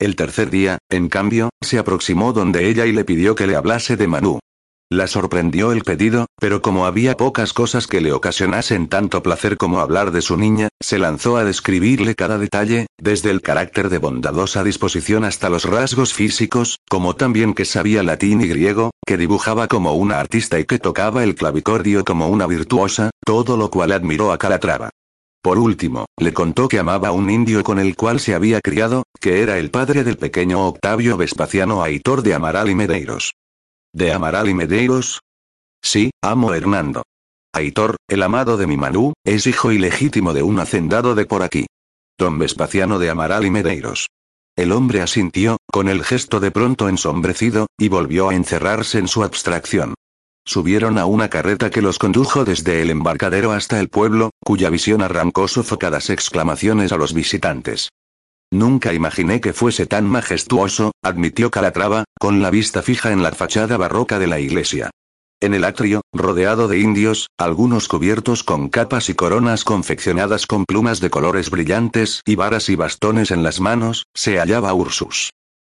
El 0.00 0.16
tercer 0.16 0.50
día, 0.50 0.78
en 0.90 1.08
cambio, 1.08 1.50
se 1.60 1.78
aproximó 1.78 2.32
donde 2.32 2.68
ella 2.68 2.86
y 2.86 2.92
le 2.92 3.04
pidió 3.04 3.34
que 3.34 3.46
le 3.46 3.56
hablase 3.56 3.96
de 3.96 4.08
Manu. 4.08 4.40
La 4.90 5.06
sorprendió 5.06 5.72
el 5.72 5.82
pedido, 5.82 6.28
pero 6.40 6.62
como 6.62 6.86
había 6.86 7.14
pocas 7.14 7.52
cosas 7.52 7.86
que 7.86 8.00
le 8.00 8.12
ocasionasen 8.12 8.88
tanto 8.88 9.22
placer 9.22 9.58
como 9.58 9.80
hablar 9.80 10.12
de 10.12 10.22
su 10.22 10.38
niña, 10.38 10.70
se 10.80 10.98
lanzó 10.98 11.36
a 11.36 11.44
describirle 11.44 12.14
cada 12.14 12.38
detalle, 12.38 12.86
desde 12.96 13.30
el 13.30 13.42
carácter 13.42 13.90
de 13.90 13.98
bondadosa 13.98 14.64
disposición 14.64 15.24
hasta 15.24 15.50
los 15.50 15.66
rasgos 15.66 16.14
físicos, 16.14 16.78
como 16.88 17.16
también 17.16 17.52
que 17.52 17.66
sabía 17.66 18.02
latín 18.02 18.40
y 18.40 18.48
griego, 18.48 18.92
que 19.06 19.18
dibujaba 19.18 19.68
como 19.68 19.92
una 19.92 20.20
artista 20.20 20.58
y 20.58 20.64
que 20.64 20.78
tocaba 20.78 21.22
el 21.22 21.34
clavicordio 21.34 22.02
como 22.02 22.28
una 22.28 22.46
virtuosa, 22.46 23.10
todo 23.26 23.58
lo 23.58 23.70
cual 23.70 23.92
admiró 23.92 24.32
a 24.32 24.38
Calatrava. 24.38 24.88
Por 25.42 25.58
último, 25.58 26.06
le 26.16 26.32
contó 26.32 26.66
que 26.66 26.78
amaba 26.78 27.08
a 27.08 27.12
un 27.12 27.28
indio 27.28 27.62
con 27.62 27.78
el 27.78 27.94
cual 27.94 28.20
se 28.20 28.34
había 28.34 28.62
criado, 28.62 29.02
que 29.20 29.42
era 29.42 29.58
el 29.58 29.70
padre 29.70 30.02
del 30.02 30.16
pequeño 30.16 30.66
Octavio 30.66 31.18
Vespasiano 31.18 31.82
Aitor 31.82 32.22
de 32.22 32.32
Amaral 32.32 32.70
y 32.70 32.74
Medeiros. 32.74 33.34
¿De 33.94 34.12
Amaral 34.12 34.50
y 34.50 34.54
Medeiros? 34.54 35.20
Sí, 35.82 36.10
amo 36.22 36.52
Hernando. 36.52 37.04
Aitor, 37.54 37.96
el 38.08 38.22
amado 38.22 38.58
de 38.58 38.66
mi 38.66 38.76
Manu, 38.76 39.14
es 39.24 39.46
hijo 39.46 39.72
ilegítimo 39.72 40.34
de 40.34 40.42
un 40.42 40.60
hacendado 40.60 41.14
de 41.14 41.24
por 41.24 41.42
aquí. 41.42 41.66
Don 42.18 42.38
Vespaciano 42.38 42.98
de 42.98 43.08
Amaral 43.08 43.46
y 43.46 43.50
Medeiros. 43.50 44.08
El 44.56 44.72
hombre 44.72 45.00
asintió, 45.00 45.56
con 45.72 45.88
el 45.88 46.04
gesto 46.04 46.38
de 46.38 46.50
pronto 46.50 46.88
ensombrecido, 46.88 47.66
y 47.78 47.88
volvió 47.88 48.28
a 48.28 48.34
encerrarse 48.34 48.98
en 48.98 49.08
su 49.08 49.24
abstracción. 49.24 49.94
Subieron 50.44 50.98
a 50.98 51.06
una 51.06 51.30
carreta 51.30 51.70
que 51.70 51.80
los 51.82 51.98
condujo 51.98 52.44
desde 52.44 52.82
el 52.82 52.90
embarcadero 52.90 53.52
hasta 53.52 53.80
el 53.80 53.88
pueblo, 53.88 54.30
cuya 54.44 54.68
visión 54.68 55.00
arrancó 55.00 55.48
sofocadas 55.48 56.10
exclamaciones 56.10 56.92
a 56.92 56.96
los 56.98 57.14
visitantes. 57.14 57.88
Nunca 58.50 58.94
imaginé 58.94 59.40
que 59.40 59.52
fuese 59.52 59.86
tan 59.86 60.06
majestuoso, 60.06 60.92
admitió 61.02 61.50
Calatrava, 61.50 62.04
con 62.18 62.40
la 62.40 62.50
vista 62.50 62.82
fija 62.82 63.12
en 63.12 63.22
la 63.22 63.32
fachada 63.32 63.76
barroca 63.76 64.18
de 64.18 64.26
la 64.26 64.40
iglesia. 64.40 64.90
En 65.40 65.54
el 65.54 65.64
atrio, 65.64 66.00
rodeado 66.12 66.66
de 66.66 66.80
indios, 66.80 67.28
algunos 67.38 67.86
cubiertos 67.86 68.42
con 68.42 68.68
capas 68.68 69.08
y 69.08 69.14
coronas 69.14 69.62
confeccionadas 69.64 70.46
con 70.46 70.64
plumas 70.64 71.00
de 71.00 71.10
colores 71.10 71.50
brillantes 71.50 72.22
y 72.24 72.34
varas 72.34 72.68
y 72.68 72.74
bastones 72.74 73.30
en 73.30 73.44
las 73.44 73.60
manos, 73.60 74.06
se 74.14 74.38
hallaba 74.38 74.74
Ursus. 74.74 75.30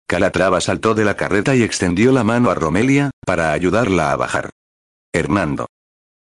Calatrava 0.06 0.60
saltó 0.60 0.96
de 0.96 1.06
la 1.06 1.16
carreta 1.16 1.56
y 1.56 1.64
extendió 1.64 2.12
la 2.12 2.26
mano 2.26 2.50
a 2.50 2.56
Romelia, 2.56 3.12
para 3.26 3.54
ayudarla 3.54 4.12
a 4.12 4.16
bajar. 4.18 4.50
Hernando. 5.14 5.68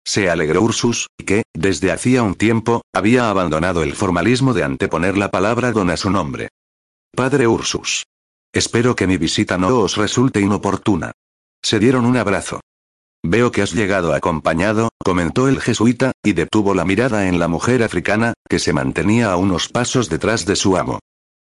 Se 0.06 0.30
alegró 0.30 0.62
Ursus, 0.62 1.08
que, 1.26 1.44
desde 1.54 1.92
hacía 1.92 2.24
un 2.24 2.36
tiempo, 2.36 2.82
había 2.94 3.30
abandonado 3.30 3.84
el 3.84 3.94
formalismo 3.94 4.54
de 4.54 4.64
anteponer 4.64 5.18
la 5.18 5.30
palabra 5.30 5.72
don 5.72 5.90
a 5.90 5.98
su 5.98 6.10
nombre. 6.10 6.50
Padre 7.16 7.48
Ursus. 7.48 8.06
Espero 8.54 8.96
que 8.96 9.08
mi 9.08 9.18
visita 9.18 9.58
no 9.58 9.80
os 9.80 9.98
resulte 9.98 10.42
inoportuna. 10.42 11.12
Se 11.62 11.80
dieron 11.80 12.06
un 12.06 12.18
abrazo. 12.18 12.62
Veo 13.24 13.52
que 13.52 13.62
has 13.62 13.74
llegado 13.74 14.14
acompañado, 14.14 14.90
comentó 15.04 15.48
el 15.48 15.60
jesuita, 15.60 16.14
y 16.24 16.34
detuvo 16.34 16.74
la 16.74 16.86
mirada 16.86 17.28
en 17.28 17.38
la 17.38 17.48
mujer 17.48 17.84
africana, 17.84 18.34
que 18.50 18.60
se 18.60 18.74
mantenía 18.74 19.32
a 19.32 19.36
unos 19.36 19.68
pasos 19.68 20.10
detrás 20.10 20.46
de 20.46 20.56
su 20.56 20.78
amo. 20.78 21.00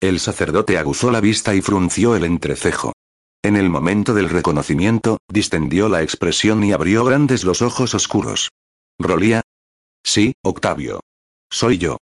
El 0.00 0.18
sacerdote 0.18 0.78
aguzó 0.78 1.10
la 1.10 1.20
vista 1.20 1.54
y 1.54 1.62
frunció 1.62 2.16
el 2.16 2.24
entrecejo. 2.24 2.92
En 3.42 3.56
el 3.56 3.70
momento 3.70 4.12
del 4.12 4.28
reconocimiento, 4.28 5.18
distendió 5.28 5.88
la 5.88 6.02
expresión 6.02 6.62
y 6.62 6.72
abrió 6.72 7.04
grandes 7.04 7.44
los 7.44 7.62
ojos 7.62 7.94
oscuros. 7.94 8.50
¿Rolía? 8.98 9.40
Sí, 10.04 10.34
Octavio. 10.42 11.00
Soy 11.50 11.78
yo. 11.78 11.96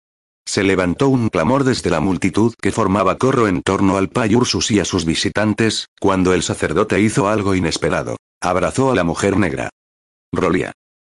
Se 0.45 0.65
levantó 0.65 1.09
un 1.09 1.29
clamor 1.29 1.63
desde 1.63 1.91
la 1.91 2.01
multitud 2.01 2.55
que 2.61 2.73
formaba 2.73 3.19
corro 3.19 3.47
en 3.47 3.63
torno 3.63 3.99
al 3.99 4.09
Pai 4.09 4.35
Ursus 4.35 4.71
y 4.73 4.81
a 4.81 4.85
sus 4.85 5.05
visitantes, 5.05 5.87
cuando 6.01 6.33
el 6.33 6.43
sacerdote 6.43 7.01
hizo 7.01 7.29
algo 7.29 7.55
inesperado. 7.55 8.17
Abrazó 8.41 8.91
a 8.91 8.97
la 8.97 9.05
mujer 9.05 9.37
negra. 9.37 9.71
Rolía. 10.33 10.73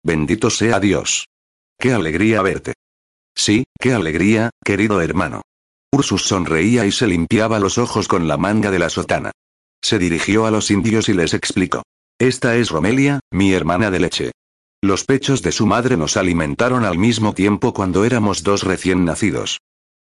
Bendito 0.03 0.49
sea 0.49 0.79
Dios. 0.79 1.27
Qué 1.77 1.93
alegría 1.93 2.41
verte. 2.41 2.73
Sí, 3.35 3.63
qué 3.79 3.93
alegría, 3.93 4.49
querido 4.65 4.99
hermano. 4.99 5.43
Ursus 5.93 6.23
sonreía 6.23 6.85
y 6.85 6.91
se 6.91 7.07
limpiaba 7.07 7.59
los 7.59 7.77
ojos 7.77 8.09
con 8.09 8.27
la 8.27 8.37
manga 8.37 8.69
de 8.69 8.79
la 8.79 8.89
sotana. 8.89 9.31
Se 9.81 9.99
dirigió 9.99 10.45
a 10.45 10.51
los 10.51 10.71
indios 10.71 11.09
y 11.09 11.13
les 11.13 11.33
explicó. 11.33 11.83
Esta 12.19 12.55
es 12.55 12.69
Romelia, 12.69 13.19
mi 13.31 13.53
hermana 13.53 13.91
de 13.91 13.99
leche. 13.99 14.31
Los 14.81 15.03
pechos 15.03 15.41
de 15.41 15.51
su 15.51 15.65
madre 15.65 15.97
nos 15.97 16.17
alimentaron 16.17 16.85
al 16.85 16.97
mismo 16.97 17.33
tiempo 17.33 17.73
cuando 17.73 18.05
éramos 18.05 18.43
dos 18.43 18.63
recién 18.63 19.05
nacidos. 19.05 19.59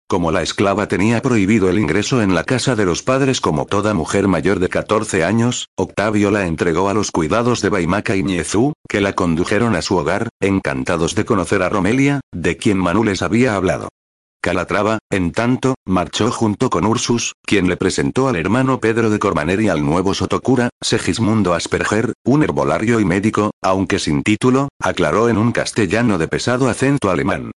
Como 0.08 0.32
la 0.32 0.40
esclava 0.40 0.88
tenía 0.88 1.20
prohibido 1.20 1.68
el 1.68 1.78
ingreso 1.78 2.22
en 2.22 2.34
la 2.34 2.44
casa 2.44 2.74
de 2.74 2.86
los 2.86 3.02
padres 3.02 3.42
como 3.42 3.66
toda 3.66 3.92
mujer 3.92 4.26
mayor 4.26 4.58
de 4.58 4.70
14 4.70 5.22
años, 5.22 5.68
Octavio 5.76 6.30
la 6.30 6.46
entregó 6.46 6.88
a 6.88 6.94
los 6.94 7.10
cuidados 7.10 7.60
de 7.60 7.68
Baimaca 7.68 8.16
y 8.16 8.22
Niezú, 8.22 8.72
que 8.88 9.02
la 9.02 9.12
condujeron 9.12 9.76
a 9.76 9.82
su 9.82 9.96
hogar, 9.96 10.30
encantados 10.40 11.14
de 11.14 11.26
conocer 11.26 11.62
a 11.62 11.68
Romelia, 11.68 12.20
de 12.32 12.56
quien 12.56 12.78
Manu 12.78 13.04
les 13.04 13.20
había 13.20 13.54
hablado. 13.54 13.90
Calatrava, 14.40 14.98
en 15.10 15.32
tanto, 15.32 15.74
marchó 15.84 16.30
junto 16.30 16.70
con 16.70 16.86
Ursus, 16.86 17.34
quien 17.44 17.68
le 17.68 17.76
presentó 17.76 18.28
al 18.28 18.36
hermano 18.36 18.78
Pedro 18.78 19.10
de 19.10 19.18
Cormaner 19.18 19.60
y 19.60 19.68
al 19.68 19.84
nuevo 19.84 20.14
sotocura, 20.14 20.70
Segismundo 20.80 21.54
Asperger, 21.54 22.12
un 22.24 22.44
herbolario 22.44 23.00
y 23.00 23.04
médico, 23.04 23.50
aunque 23.62 23.98
sin 23.98 24.22
título, 24.22 24.68
aclaró 24.80 25.28
en 25.28 25.38
un 25.38 25.50
castellano 25.50 26.18
de 26.18 26.28
pesado 26.28 26.68
acento 26.68 27.10
alemán. 27.10 27.50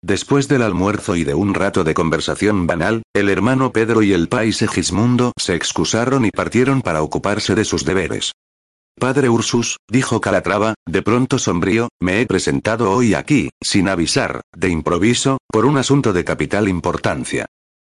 Después 0.00 0.46
del 0.46 0.62
almuerzo 0.62 1.16
y 1.16 1.24
de 1.24 1.34
un 1.34 1.54
rato 1.54 1.82
de 1.82 1.92
conversación 1.92 2.68
banal, 2.68 3.02
el 3.14 3.28
hermano 3.28 3.72
Pedro 3.72 4.02
y 4.02 4.12
el 4.12 4.28
país 4.28 4.58
Segismundo 4.58 5.32
se 5.36 5.56
excusaron 5.56 6.24
y 6.24 6.30
partieron 6.30 6.82
para 6.82 7.02
ocuparse 7.02 7.56
de 7.56 7.64
sus 7.64 7.84
deberes. 7.84 8.32
Padre 8.98 9.28
Ursus, 9.28 9.78
dijo 9.88 10.20
Calatrava, 10.20 10.74
de 10.86 11.02
pronto 11.02 11.38
sombrío, 11.38 11.88
me 12.00 12.20
he 12.20 12.26
presentado 12.26 12.90
hoy 12.90 13.14
aquí, 13.14 13.50
sin 13.62 13.88
avisar, 13.88 14.42
de 14.54 14.68
improviso, 14.68 15.38
por 15.50 15.64
un 15.64 15.78
asunto 15.78 16.12
de 16.12 16.24
capital 16.24 16.68
importancia. 16.68 17.46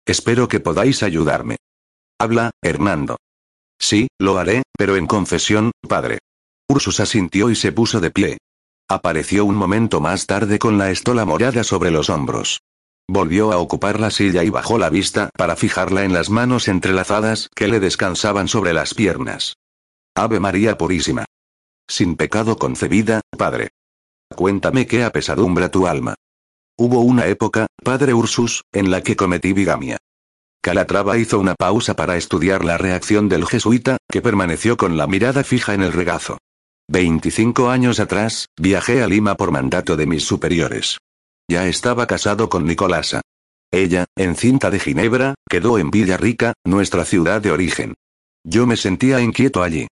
Espero 0.06 0.48
que 0.48 0.60
podáis 0.60 1.02
ayudarme. 1.02 1.56
Habla, 2.20 2.50
Hernando. 2.62 3.16
Sí, 3.78 4.08
lo 4.18 4.38
haré, 4.38 4.62
pero 4.76 4.96
en 4.96 5.06
confesión, 5.06 5.72
padre. 5.86 6.18
Ursus 6.68 7.00
asintió 7.00 7.50
y 7.50 7.54
se 7.54 7.72
puso 7.72 8.00
de 8.00 8.10
pie. 8.10 8.38
Apareció 8.88 9.44
un 9.44 9.56
momento 9.56 10.00
más 10.00 10.26
tarde 10.26 10.58
con 10.58 10.78
la 10.78 10.90
estola 10.90 11.24
morada 11.24 11.64
sobre 11.64 11.90
los 11.90 12.10
hombros. 12.10 12.60
Volvió 13.06 13.52
a 13.52 13.58
ocupar 13.58 14.00
la 14.00 14.10
silla 14.10 14.44
y 14.44 14.50
bajó 14.50 14.78
la 14.78 14.90
vista 14.90 15.30
para 15.36 15.56
fijarla 15.56 16.04
en 16.04 16.12
las 16.12 16.28
manos 16.28 16.68
entrelazadas 16.68 17.48
que 17.54 17.68
le 17.68 17.80
descansaban 17.80 18.48
sobre 18.48 18.72
las 18.72 18.94
piernas. 18.94 19.54
Ave 20.18 20.40
María 20.40 20.76
Purísima. 20.76 21.24
Sin 21.88 22.16
pecado 22.16 22.56
concebida, 22.56 23.20
Padre. 23.38 23.68
Cuéntame 24.34 24.84
qué 24.84 25.04
apesadumbra 25.04 25.70
tu 25.70 25.86
alma. 25.86 26.16
Hubo 26.76 27.02
una 27.02 27.26
época, 27.26 27.68
Padre 27.84 28.14
Ursus, 28.14 28.62
en 28.72 28.90
la 28.90 29.00
que 29.00 29.14
cometí 29.14 29.52
bigamia. 29.52 29.96
Calatrava 30.60 31.18
hizo 31.18 31.38
una 31.38 31.54
pausa 31.54 31.94
para 31.94 32.16
estudiar 32.16 32.64
la 32.64 32.76
reacción 32.78 33.28
del 33.28 33.46
jesuita, 33.46 33.98
que 34.10 34.20
permaneció 34.20 34.76
con 34.76 34.96
la 34.96 35.06
mirada 35.06 35.44
fija 35.44 35.74
en 35.74 35.82
el 35.82 35.92
regazo. 35.92 36.38
25 36.88 37.70
años 37.70 38.00
atrás, 38.00 38.46
viajé 38.60 39.04
a 39.04 39.06
Lima 39.06 39.36
por 39.36 39.52
mandato 39.52 39.96
de 39.96 40.06
mis 40.06 40.24
superiores. 40.24 40.98
Ya 41.48 41.68
estaba 41.68 42.08
casado 42.08 42.48
con 42.48 42.66
Nicolasa. 42.66 43.20
Ella, 43.70 44.04
encinta 44.16 44.68
de 44.72 44.80
Ginebra, 44.80 45.34
quedó 45.48 45.78
en 45.78 45.92
Villarrica, 45.92 46.54
nuestra 46.64 47.04
ciudad 47.04 47.40
de 47.40 47.52
origen. 47.52 47.94
Yo 48.42 48.66
me 48.66 48.76
sentía 48.76 49.20
inquieto 49.20 49.62
allí. 49.62 49.86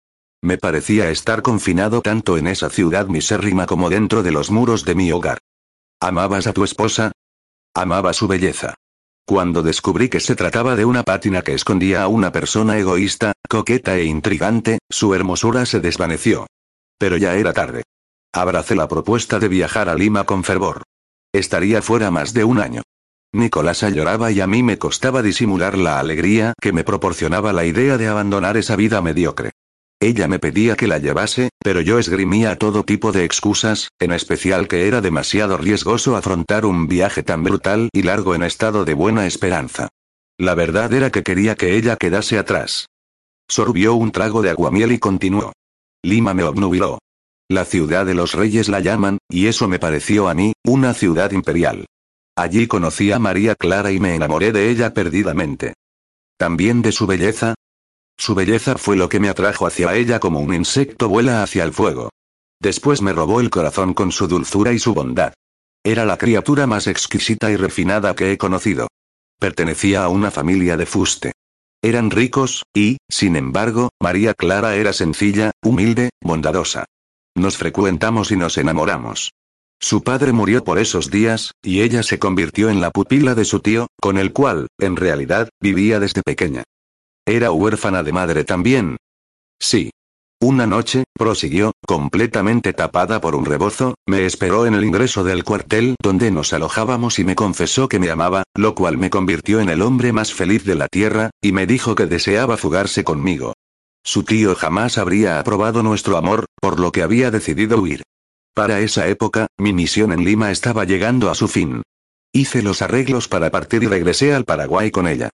Me 0.45 0.59
parecía 0.59 1.09
estar 1.11 1.41
confinado 1.41 2.03
tanto 2.03 2.37
en 2.37 2.49
esa 2.49 2.69
ciudad 2.69 3.07
misérrima 3.07 3.67
como 3.67 3.89
dentro 3.91 4.25
de 4.25 4.33
los 4.33 4.51
muros 4.51 4.85
de 4.85 4.97
mi 4.97 5.13
hogar. 5.13 5.39
¿Amabas 6.01 6.49
a 6.49 6.53
tu 6.53 6.65
esposa? 6.65 7.13
Amaba 7.75 8.13
su 8.13 8.27
belleza. 8.27 8.75
Cuando 9.25 9.63
descubrí 9.63 10.09
que 10.09 10.19
se 10.19 10.35
trataba 10.35 10.75
de 10.75 10.85
una 10.85 11.05
pátina 11.05 11.43
que 11.43 11.55
escondía 11.55 12.03
a 12.03 12.09
una 12.09 12.33
persona 12.33 12.77
egoísta, 12.77 13.35
coqueta 13.49 13.97
e 13.97 14.05
intrigante, 14.05 14.81
su 14.91 15.15
hermosura 15.15 15.65
se 15.65 15.79
desvaneció. 15.79 16.49
Pero 16.99 17.17
ya 17.17 17.37
era 17.37 17.53
tarde. 17.53 17.85
Abracé 18.35 18.75
la 18.75 18.89
propuesta 18.89 19.39
de 19.39 19.47
viajar 19.47 19.89
a 19.89 19.95
Lima 19.95 20.25
con 20.25 20.43
fervor. 20.43 20.83
Estaría 21.33 21.83
fuera 21.83 22.11
más 22.11 22.35
de 22.35 22.43
un 22.43 22.59
año. 22.59 22.83
Nicolasa 23.33 23.91
lloraba 23.91 24.33
y 24.33 24.41
a 24.41 24.49
mí 24.49 24.65
me 24.65 24.77
costaba 24.77 25.23
disimular 25.23 25.79
la 25.79 26.01
alegría 26.01 26.53
que 26.61 26.73
me 26.73 26.83
proporcionaba 26.83 27.53
la 27.53 27.65
idea 27.65 27.97
de 27.97 28.09
abandonar 28.09 28.57
esa 28.57 28.75
vida 28.75 29.01
mediocre. 29.01 29.53
Ella 30.03 30.27
me 30.27 30.41
pedía 30.41 30.75
que 30.75 30.89
la 30.89 30.99
llevase, 30.99 31.51
pero 31.61 31.81
yo 31.81 32.01
esgrimía 32.01 32.59
todo 32.59 32.83
tipo 32.83 33.13
de 33.13 33.25
excusas, 33.25 33.89
en 34.01 34.11
especial 34.11 34.67
que 34.67 34.89
era 34.89 35.01
demasiado 35.01 35.57
riesgoso 35.57 36.17
afrontar 36.17 36.67
un 36.67 36.89
viaje 36.89 37.23
tan 37.23 37.45
brutal 37.45 37.89
y 37.93 38.03
largo 38.03 38.35
en 38.35 38.43
estado 38.43 38.85
de 38.85 38.95
buena 38.95 39.29
esperanza. 39.29 39.91
La 40.37 40.57
verdad 40.57 40.93
era 40.93 41.13
que 41.13 41.23
quería 41.23 41.55
que 41.55 41.77
ella 41.77 41.95
quedase 41.95 42.37
atrás. 42.37 42.87
Sorbió 43.49 43.95
un 43.95 44.11
trago 44.11 44.43
de 44.43 44.51
aguamiel 44.51 44.91
y 44.91 44.99
continuó. 44.99 45.53
Lima 46.03 46.35
me 46.35 46.43
obnubiló. 46.43 46.99
La 47.49 47.65
ciudad 47.65 48.05
de 48.05 48.15
los 48.15 48.35
reyes 48.35 48.69
la 48.69 48.81
llaman, 48.81 49.19
y 49.29 49.47
eso 49.47 49.69
me 49.69 49.79
pareció 49.79 50.29
a 50.29 50.35
mí, 50.35 50.53
una 50.65 50.95
ciudad 50.95 51.31
imperial. 51.31 51.87
Allí 52.35 52.67
conocí 52.67 53.13
a 53.13 53.21
María 53.21 53.55
Clara 53.55 53.93
y 53.93 54.01
me 54.01 54.17
enamoré 54.17 54.51
de 54.51 54.69
ella 54.69 54.93
perdidamente. 54.95 55.75
¿También 56.39 56.83
de 56.83 56.91
su 56.91 57.07
belleza? 57.07 57.55
Su 58.19 58.35
belleza 58.35 58.77
fue 58.77 58.97
lo 58.97 59.09
que 59.09 59.21
me 59.21 59.29
atrajo 59.29 59.67
hacia 59.67 59.95
ella 59.95 60.21
como 60.21 60.41
un 60.41 60.55
insecto 60.55 61.09
vuela 61.09 61.43
hacia 61.43 61.65
el 61.65 61.73
fuego. 61.73 62.11
Después 62.61 63.03
me 63.03 63.13
robó 63.13 63.41
el 63.41 63.51
corazón 63.51 63.95
con 63.95 64.13
su 64.13 64.29
dulzura 64.29 64.73
y 64.73 64.79
su 64.79 64.95
bondad. 64.95 65.35
Era 65.85 66.05
la 66.05 66.17
criatura 66.17 66.67
más 66.67 66.87
exquisita 66.87 67.51
y 67.51 67.57
refinada 67.57 68.15
que 68.15 68.31
he 68.31 68.39
conocido. 68.39 68.87
Pertenecía 69.41 70.05
a 70.05 70.09
una 70.09 70.31
familia 70.31 70.77
de 70.77 70.87
fuste. 70.87 71.33
Eran 71.83 72.13
ricos, 72.13 72.63
y, 72.73 72.99
sin 73.09 73.35
embargo, 73.35 73.91
María 74.01 74.35
Clara 74.35 74.77
era 74.77 74.93
sencilla, 74.93 75.51
humilde, 75.61 76.11
bondadosa. 76.21 76.85
Nos 77.35 77.57
frecuentamos 77.57 78.31
y 78.31 78.37
nos 78.37 78.57
enamoramos. 78.59 79.33
Su 79.81 80.05
padre 80.05 80.33
murió 80.33 80.63
por 80.63 80.79
esos 80.79 81.11
días, 81.11 81.51
y 81.61 81.81
ella 81.81 82.05
se 82.05 82.21
convirtió 82.21 82.71
en 82.71 82.81
la 82.81 82.93
pupila 82.93 83.35
de 83.35 83.45
su 83.45 83.59
tío, 83.59 83.89
con 84.01 84.17
el 84.17 84.33
cual, 84.33 84.69
en 84.79 84.95
realidad, 84.95 85.49
vivía 85.61 85.99
desde 85.99 86.23
pequeña. 86.23 86.63
¿Era 87.27 87.53
huérfana 87.53 88.03
de 88.03 88.13
madre 88.13 88.45
también? 88.45 88.97
Sí. 89.61 89.91
Una 90.41 90.67
noche, 90.67 91.05
prosiguió, 91.15 91.71
completamente 91.87 92.73
tapada 92.73 93.21
por 93.21 93.37
un 93.37 93.45
rebozo, 93.45 93.95
me 94.09 94.27
esperó 94.27 94.67
en 94.67 94.75
el 94.75 94.83
ingreso 94.83 95.23
del 95.23 95.45
cuartel 95.45 95.95
donde 96.03 96.33
nos 96.33 96.53
alojábamos 96.53 97.21
y 97.21 97.25
me 97.25 97.37
confesó 97.37 97.89
que 97.89 98.01
me 98.01 98.11
amaba, 98.11 98.43
lo 98.57 98.75
cual 98.75 98.99
me 98.99 99.09
convirtió 99.09 99.61
en 99.61 99.69
el 99.69 99.83
hombre 99.83 100.13
más 100.13 100.35
feliz 100.35 100.65
de 100.65 100.75
la 100.75 100.89
tierra, 100.89 101.31
y 101.41 101.53
me 101.53 101.69
dijo 101.69 101.95
que 101.95 102.07
deseaba 102.07 102.57
fugarse 102.57 103.05
conmigo. 103.05 103.53
Su 104.03 104.25
tío 104.25 104.57
jamás 104.57 104.99
habría 104.99 105.39
aprobado 105.39 105.85
nuestro 105.85 106.17
amor, 106.17 106.47
por 106.61 106.81
lo 106.81 106.91
que 106.91 107.05
había 107.05 107.31
decidido 107.31 107.81
huir. 107.81 108.03
Para 108.53 108.81
esa 108.81 109.07
época, 109.07 109.47
mi 109.59 109.73
misión 109.73 110.13
en 110.13 110.25
Lima 110.25 110.51
estaba 110.51 110.85
llegando 110.85 111.31
a 111.31 111.37
su 111.37 111.47
fin. 111.47 111.83
Hice 112.33 112.63
los 112.63 112.83
arreglos 112.83 113.29
para 113.29 113.51
partir 113.51 113.85
y 113.85 113.87
regresé 113.87 114.35
al 114.35 114.45
Paraguay 114.45 114.91
con 114.91 115.07
ella. 115.07 115.31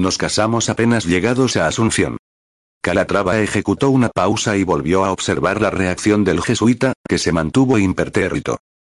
Nos 0.00 0.16
casamos 0.16 0.70
apenas 0.70 1.04
llegados 1.04 1.58
a 1.58 1.66
Asunción. 1.66 2.16
Calatrava 2.82 3.38
ejecutó 3.40 3.90
una 3.90 4.08
pausa 4.08 4.56
y 4.56 4.64
volvió 4.64 5.04
a 5.04 5.12
observar 5.12 5.60
la 5.60 5.68
reacción 5.68 6.24
del 6.24 6.40
jesuita, 6.40 6.94
que 7.06 7.18
se 7.18 7.32
mantuvo 7.32 7.76
impertérrito. 7.76 8.56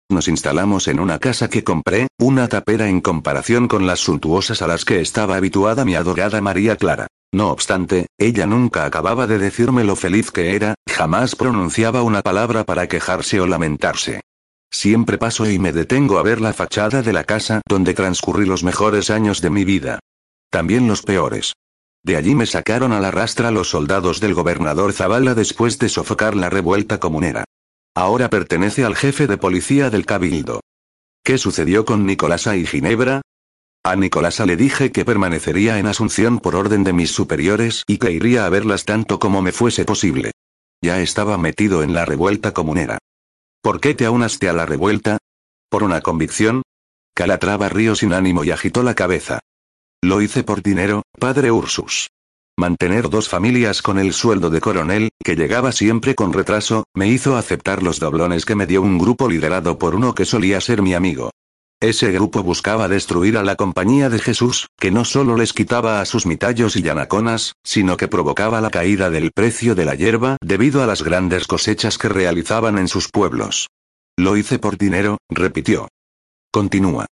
Nos 0.08 0.28
instalamos 0.28 0.86
en 0.86 1.00
una 1.00 1.18
casa 1.18 1.50
que 1.50 1.64
compré, 1.64 2.06
una 2.20 2.46
tapera 2.46 2.88
en 2.88 3.00
comparación 3.00 3.66
con 3.66 3.84
las 3.84 3.98
suntuosas 3.98 4.62
a 4.62 4.68
las 4.68 4.84
que 4.84 5.00
estaba 5.00 5.34
habituada 5.34 5.84
mi 5.84 5.96
adorada 5.96 6.40
María 6.40 6.76
Clara. 6.76 7.08
No 7.32 7.50
obstante, 7.50 8.06
ella 8.16 8.46
nunca 8.46 8.84
acababa 8.84 9.26
de 9.26 9.38
decirme 9.38 9.82
lo 9.82 9.96
feliz 9.96 10.30
que 10.30 10.54
era, 10.54 10.76
jamás 10.88 11.34
pronunciaba 11.34 12.02
una 12.02 12.22
palabra 12.22 12.62
para 12.62 12.86
quejarse 12.86 13.40
o 13.40 13.48
lamentarse. 13.48 14.20
Siempre 14.70 15.18
paso 15.18 15.50
y 15.50 15.58
me 15.58 15.72
detengo 15.72 16.20
a 16.20 16.22
ver 16.22 16.40
la 16.40 16.52
fachada 16.52 17.02
de 17.02 17.12
la 17.12 17.24
casa 17.24 17.60
donde 17.68 17.92
transcurrí 17.92 18.46
los 18.46 18.62
mejores 18.62 19.10
años 19.10 19.40
de 19.40 19.50
mi 19.50 19.64
vida. 19.64 19.98
También 20.52 20.86
los 20.86 21.00
peores. 21.00 21.54
De 22.04 22.14
allí 22.14 22.34
me 22.34 22.44
sacaron 22.44 22.92
a 22.92 23.00
la 23.00 23.10
rastra 23.10 23.50
los 23.50 23.70
soldados 23.70 24.20
del 24.20 24.34
gobernador 24.34 24.92
Zavala 24.92 25.34
después 25.34 25.78
de 25.78 25.88
sofocar 25.88 26.36
la 26.36 26.50
revuelta 26.50 27.00
comunera. 27.00 27.44
Ahora 27.94 28.28
pertenece 28.28 28.84
al 28.84 28.94
jefe 28.94 29.26
de 29.26 29.38
policía 29.38 29.88
del 29.88 30.04
cabildo. 30.04 30.60
¿Qué 31.24 31.38
sucedió 31.38 31.86
con 31.86 32.04
Nicolasa 32.04 32.54
y 32.54 32.66
Ginebra? 32.66 33.22
A 33.82 33.96
Nicolasa 33.96 34.44
le 34.44 34.56
dije 34.58 34.92
que 34.92 35.06
permanecería 35.06 35.78
en 35.78 35.86
Asunción 35.86 36.38
por 36.38 36.54
orden 36.54 36.84
de 36.84 36.92
mis 36.92 37.12
superiores 37.12 37.82
y 37.86 37.96
que 37.96 38.12
iría 38.12 38.44
a 38.44 38.50
verlas 38.50 38.84
tanto 38.84 39.18
como 39.18 39.40
me 39.40 39.52
fuese 39.52 39.86
posible. 39.86 40.32
Ya 40.82 41.00
estaba 41.00 41.38
metido 41.38 41.82
en 41.82 41.94
la 41.94 42.04
revuelta 42.04 42.52
comunera. 42.52 42.98
¿Por 43.62 43.80
qué 43.80 43.94
te 43.94 44.04
aunaste 44.04 44.50
a 44.50 44.52
la 44.52 44.66
revuelta? 44.66 45.16
¿Por 45.70 45.82
una 45.82 46.02
convicción? 46.02 46.60
Calatrava 47.14 47.70
rió 47.70 47.94
sin 47.94 48.12
ánimo 48.12 48.44
y 48.44 48.50
agitó 48.50 48.82
la 48.82 48.94
cabeza. 48.94 49.40
Lo 50.04 50.20
hice 50.20 50.42
por 50.42 50.62
dinero, 50.62 51.02
padre 51.16 51.52
Ursus. 51.52 52.08
Mantener 52.58 53.08
dos 53.08 53.28
familias 53.28 53.82
con 53.82 54.00
el 54.00 54.12
sueldo 54.12 54.50
de 54.50 54.60
coronel, 54.60 55.10
que 55.22 55.36
llegaba 55.36 55.70
siempre 55.70 56.16
con 56.16 56.32
retraso, 56.32 56.84
me 56.92 57.06
hizo 57.06 57.36
aceptar 57.36 57.84
los 57.84 58.00
doblones 58.00 58.44
que 58.44 58.56
me 58.56 58.66
dio 58.66 58.82
un 58.82 58.98
grupo 58.98 59.28
liderado 59.28 59.78
por 59.78 59.94
uno 59.94 60.12
que 60.12 60.24
solía 60.24 60.60
ser 60.60 60.82
mi 60.82 60.94
amigo. 60.94 61.30
Ese 61.80 62.10
grupo 62.10 62.42
buscaba 62.42 62.88
destruir 62.88 63.36
a 63.36 63.44
la 63.44 63.54
compañía 63.54 64.10
de 64.10 64.18
Jesús, 64.18 64.66
que 64.76 64.90
no 64.90 65.04
solo 65.04 65.36
les 65.36 65.52
quitaba 65.52 66.00
a 66.00 66.04
sus 66.04 66.26
mitallos 66.26 66.76
y 66.76 66.82
llanaconas, 66.82 67.54
sino 67.62 67.96
que 67.96 68.08
provocaba 68.08 68.60
la 68.60 68.70
caída 68.70 69.08
del 69.08 69.30
precio 69.30 69.76
de 69.76 69.84
la 69.84 69.94
hierba 69.94 70.36
debido 70.40 70.82
a 70.82 70.86
las 70.86 71.02
grandes 71.02 71.46
cosechas 71.46 71.96
que 71.96 72.08
realizaban 72.08 72.76
en 72.76 72.88
sus 72.88 73.08
pueblos. 73.08 73.68
Lo 74.16 74.36
hice 74.36 74.58
por 74.58 74.76
dinero, 74.78 75.18
repitió. 75.30 75.88
Continúa. 76.52 77.06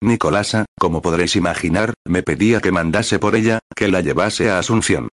Nicolasa, 0.00 0.66
como 0.78 1.02
podréis 1.02 1.36
imaginar, 1.36 1.94
me 2.04 2.22
pedía 2.22 2.60
que 2.60 2.72
mandase 2.72 3.18
por 3.18 3.36
ella, 3.36 3.60
que 3.74 3.88
la 3.88 4.00
llevase 4.00 4.50
a 4.50 4.58
Asunción. 4.58 5.08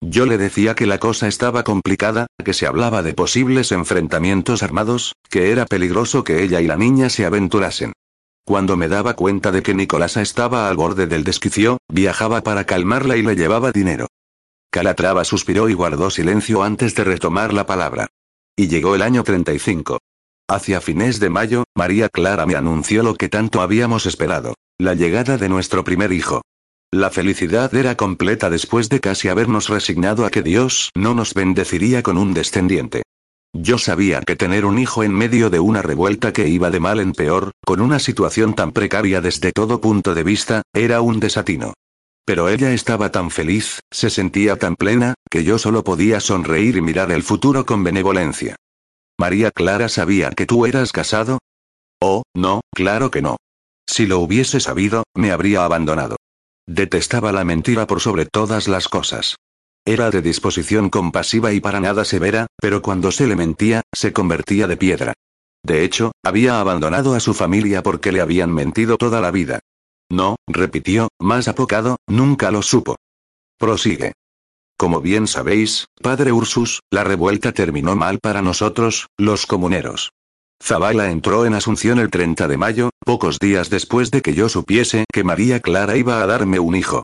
Yo 0.00 0.26
le 0.26 0.38
decía 0.38 0.74
que 0.74 0.86
la 0.86 0.98
cosa 0.98 1.26
estaba 1.26 1.64
complicada, 1.64 2.26
que 2.44 2.52
se 2.52 2.66
hablaba 2.66 3.02
de 3.02 3.14
posibles 3.14 3.72
enfrentamientos 3.72 4.62
armados, 4.62 5.14
que 5.30 5.50
era 5.50 5.64
peligroso 5.66 6.22
que 6.22 6.42
ella 6.42 6.60
y 6.60 6.66
la 6.66 6.76
niña 6.76 7.08
se 7.08 7.24
aventurasen. 7.24 7.92
Cuando 8.44 8.76
me 8.76 8.88
daba 8.88 9.14
cuenta 9.14 9.50
de 9.50 9.62
que 9.62 9.74
Nicolasa 9.74 10.22
estaba 10.22 10.68
al 10.68 10.76
borde 10.76 11.06
del 11.06 11.24
desquicio, 11.24 11.78
viajaba 11.88 12.42
para 12.42 12.64
calmarla 12.64 13.16
y 13.16 13.22
le 13.22 13.34
llevaba 13.34 13.72
dinero. 13.72 14.06
Calatrava 14.70 15.24
suspiró 15.24 15.68
y 15.68 15.74
guardó 15.74 16.10
silencio 16.10 16.62
antes 16.62 16.94
de 16.94 17.02
retomar 17.02 17.52
la 17.52 17.66
palabra. 17.66 18.06
Y 18.54 18.68
llegó 18.68 18.94
el 18.94 19.02
año 19.02 19.24
35. 19.24 19.98
Hacia 20.48 20.80
fines 20.80 21.18
de 21.18 21.28
mayo, 21.28 21.64
María 21.74 22.08
Clara 22.08 22.46
me 22.46 22.54
anunció 22.54 23.02
lo 23.02 23.16
que 23.16 23.28
tanto 23.28 23.60
habíamos 23.60 24.06
esperado, 24.06 24.54
la 24.78 24.94
llegada 24.94 25.38
de 25.38 25.48
nuestro 25.48 25.82
primer 25.82 26.12
hijo. 26.12 26.42
La 26.92 27.10
felicidad 27.10 27.74
era 27.74 27.96
completa 27.96 28.48
después 28.48 28.88
de 28.88 29.00
casi 29.00 29.28
habernos 29.28 29.68
resignado 29.68 30.24
a 30.24 30.30
que 30.30 30.42
Dios 30.42 30.90
no 30.94 31.14
nos 31.14 31.34
bendeciría 31.34 32.04
con 32.04 32.16
un 32.16 32.32
descendiente. 32.32 33.02
Yo 33.52 33.76
sabía 33.76 34.20
que 34.20 34.36
tener 34.36 34.64
un 34.66 34.78
hijo 34.78 35.02
en 35.02 35.12
medio 35.12 35.50
de 35.50 35.58
una 35.58 35.82
revuelta 35.82 36.32
que 36.32 36.46
iba 36.46 36.70
de 36.70 36.78
mal 36.78 37.00
en 37.00 37.12
peor, 37.12 37.50
con 37.64 37.80
una 37.80 37.98
situación 37.98 38.54
tan 38.54 38.70
precaria 38.70 39.20
desde 39.20 39.50
todo 39.50 39.80
punto 39.80 40.14
de 40.14 40.22
vista, 40.22 40.62
era 40.72 41.00
un 41.00 41.18
desatino. 41.18 41.74
Pero 42.24 42.48
ella 42.48 42.72
estaba 42.72 43.10
tan 43.10 43.32
feliz, 43.32 43.80
se 43.90 44.10
sentía 44.10 44.56
tan 44.56 44.76
plena, 44.76 45.14
que 45.28 45.42
yo 45.42 45.58
solo 45.58 45.82
podía 45.82 46.20
sonreír 46.20 46.76
y 46.76 46.82
mirar 46.82 47.10
el 47.10 47.24
futuro 47.24 47.66
con 47.66 47.82
benevolencia. 47.82 48.54
María 49.18 49.50
Clara 49.50 49.88
sabía 49.88 50.30
que 50.30 50.46
tú 50.46 50.66
eras 50.66 50.92
casado. 50.92 51.38
Oh, 52.00 52.22
no, 52.34 52.60
claro 52.74 53.10
que 53.10 53.22
no. 53.22 53.36
Si 53.86 54.06
lo 54.06 54.18
hubiese 54.20 54.60
sabido, 54.60 55.04
me 55.14 55.30
habría 55.30 55.64
abandonado. 55.64 56.16
Detestaba 56.66 57.32
la 57.32 57.44
mentira 57.44 57.86
por 57.86 58.00
sobre 58.00 58.26
todas 58.26 58.68
las 58.68 58.88
cosas. 58.88 59.36
Era 59.84 60.10
de 60.10 60.20
disposición 60.20 60.90
compasiva 60.90 61.52
y 61.52 61.60
para 61.60 61.80
nada 61.80 62.04
severa, 62.04 62.48
pero 62.60 62.82
cuando 62.82 63.12
se 63.12 63.26
le 63.26 63.36
mentía, 63.36 63.82
se 63.94 64.12
convertía 64.12 64.66
de 64.66 64.76
piedra. 64.76 65.14
De 65.64 65.84
hecho, 65.84 66.12
había 66.24 66.60
abandonado 66.60 67.14
a 67.14 67.20
su 67.20 67.34
familia 67.34 67.82
porque 67.82 68.12
le 68.12 68.20
habían 68.20 68.52
mentido 68.52 68.96
toda 68.96 69.20
la 69.20 69.30
vida. 69.30 69.60
No, 70.10 70.36
repitió, 70.46 71.08
más 71.20 71.48
apocado, 71.48 71.96
nunca 72.08 72.50
lo 72.50 72.62
supo. 72.62 72.96
Prosigue. 73.58 74.12
Como 74.78 75.00
bien 75.00 75.26
sabéis, 75.26 75.86
padre 76.02 76.32
Ursus, 76.32 76.80
la 76.90 77.02
revuelta 77.02 77.52
terminó 77.52 77.96
mal 77.96 78.18
para 78.20 78.42
nosotros, 78.42 79.08
los 79.16 79.46
comuneros. 79.46 80.12
Zavala 80.62 81.10
entró 81.10 81.46
en 81.46 81.54
Asunción 81.54 81.98
el 81.98 82.10
30 82.10 82.46
de 82.46 82.56
mayo, 82.58 82.90
pocos 83.04 83.38
días 83.38 83.70
después 83.70 84.10
de 84.10 84.20
que 84.20 84.34
yo 84.34 84.48
supiese 84.48 85.04
que 85.12 85.24
María 85.24 85.60
Clara 85.60 85.96
iba 85.96 86.22
a 86.22 86.26
darme 86.26 86.58
un 86.58 86.76
hijo. 86.76 87.02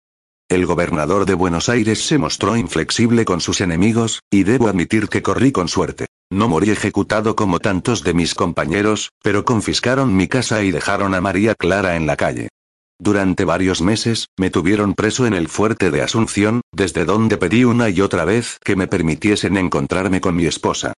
El 0.50 0.66
gobernador 0.66 1.24
de 1.24 1.32
Buenos 1.32 1.70
Aires 1.70 2.06
se 2.06 2.18
mostró 2.18 2.56
inflexible 2.56 3.24
con 3.24 3.40
sus 3.40 3.62
enemigos, 3.62 4.20
y 4.30 4.42
debo 4.42 4.68
admitir 4.68 5.08
que 5.08 5.22
corrí 5.22 5.50
con 5.50 5.68
suerte. 5.68 6.06
No 6.30 6.48
morí 6.48 6.70
ejecutado 6.70 7.36
como 7.36 7.58
tantos 7.58 8.04
de 8.04 8.12
mis 8.12 8.34
compañeros, 8.34 9.12
pero 9.22 9.46
confiscaron 9.46 10.14
mi 10.14 10.28
casa 10.28 10.62
y 10.62 10.70
dejaron 10.70 11.14
a 11.14 11.22
María 11.22 11.54
Clara 11.54 11.96
en 11.96 12.06
la 12.06 12.16
calle. 12.16 12.48
Durante 12.98 13.44
varios 13.44 13.80
meses, 13.82 14.28
me 14.38 14.50
tuvieron 14.50 14.94
preso 14.94 15.26
en 15.26 15.34
el 15.34 15.48
fuerte 15.48 15.90
de 15.90 16.02
Asunción, 16.02 16.60
desde 16.72 17.04
donde 17.04 17.36
pedí 17.36 17.64
una 17.64 17.88
y 17.88 18.00
otra 18.00 18.24
vez 18.24 18.58
que 18.64 18.76
me 18.76 18.86
permitiesen 18.86 19.56
encontrarme 19.56 20.20
con 20.20 20.36
mi 20.36 20.46
esposa. 20.46 20.92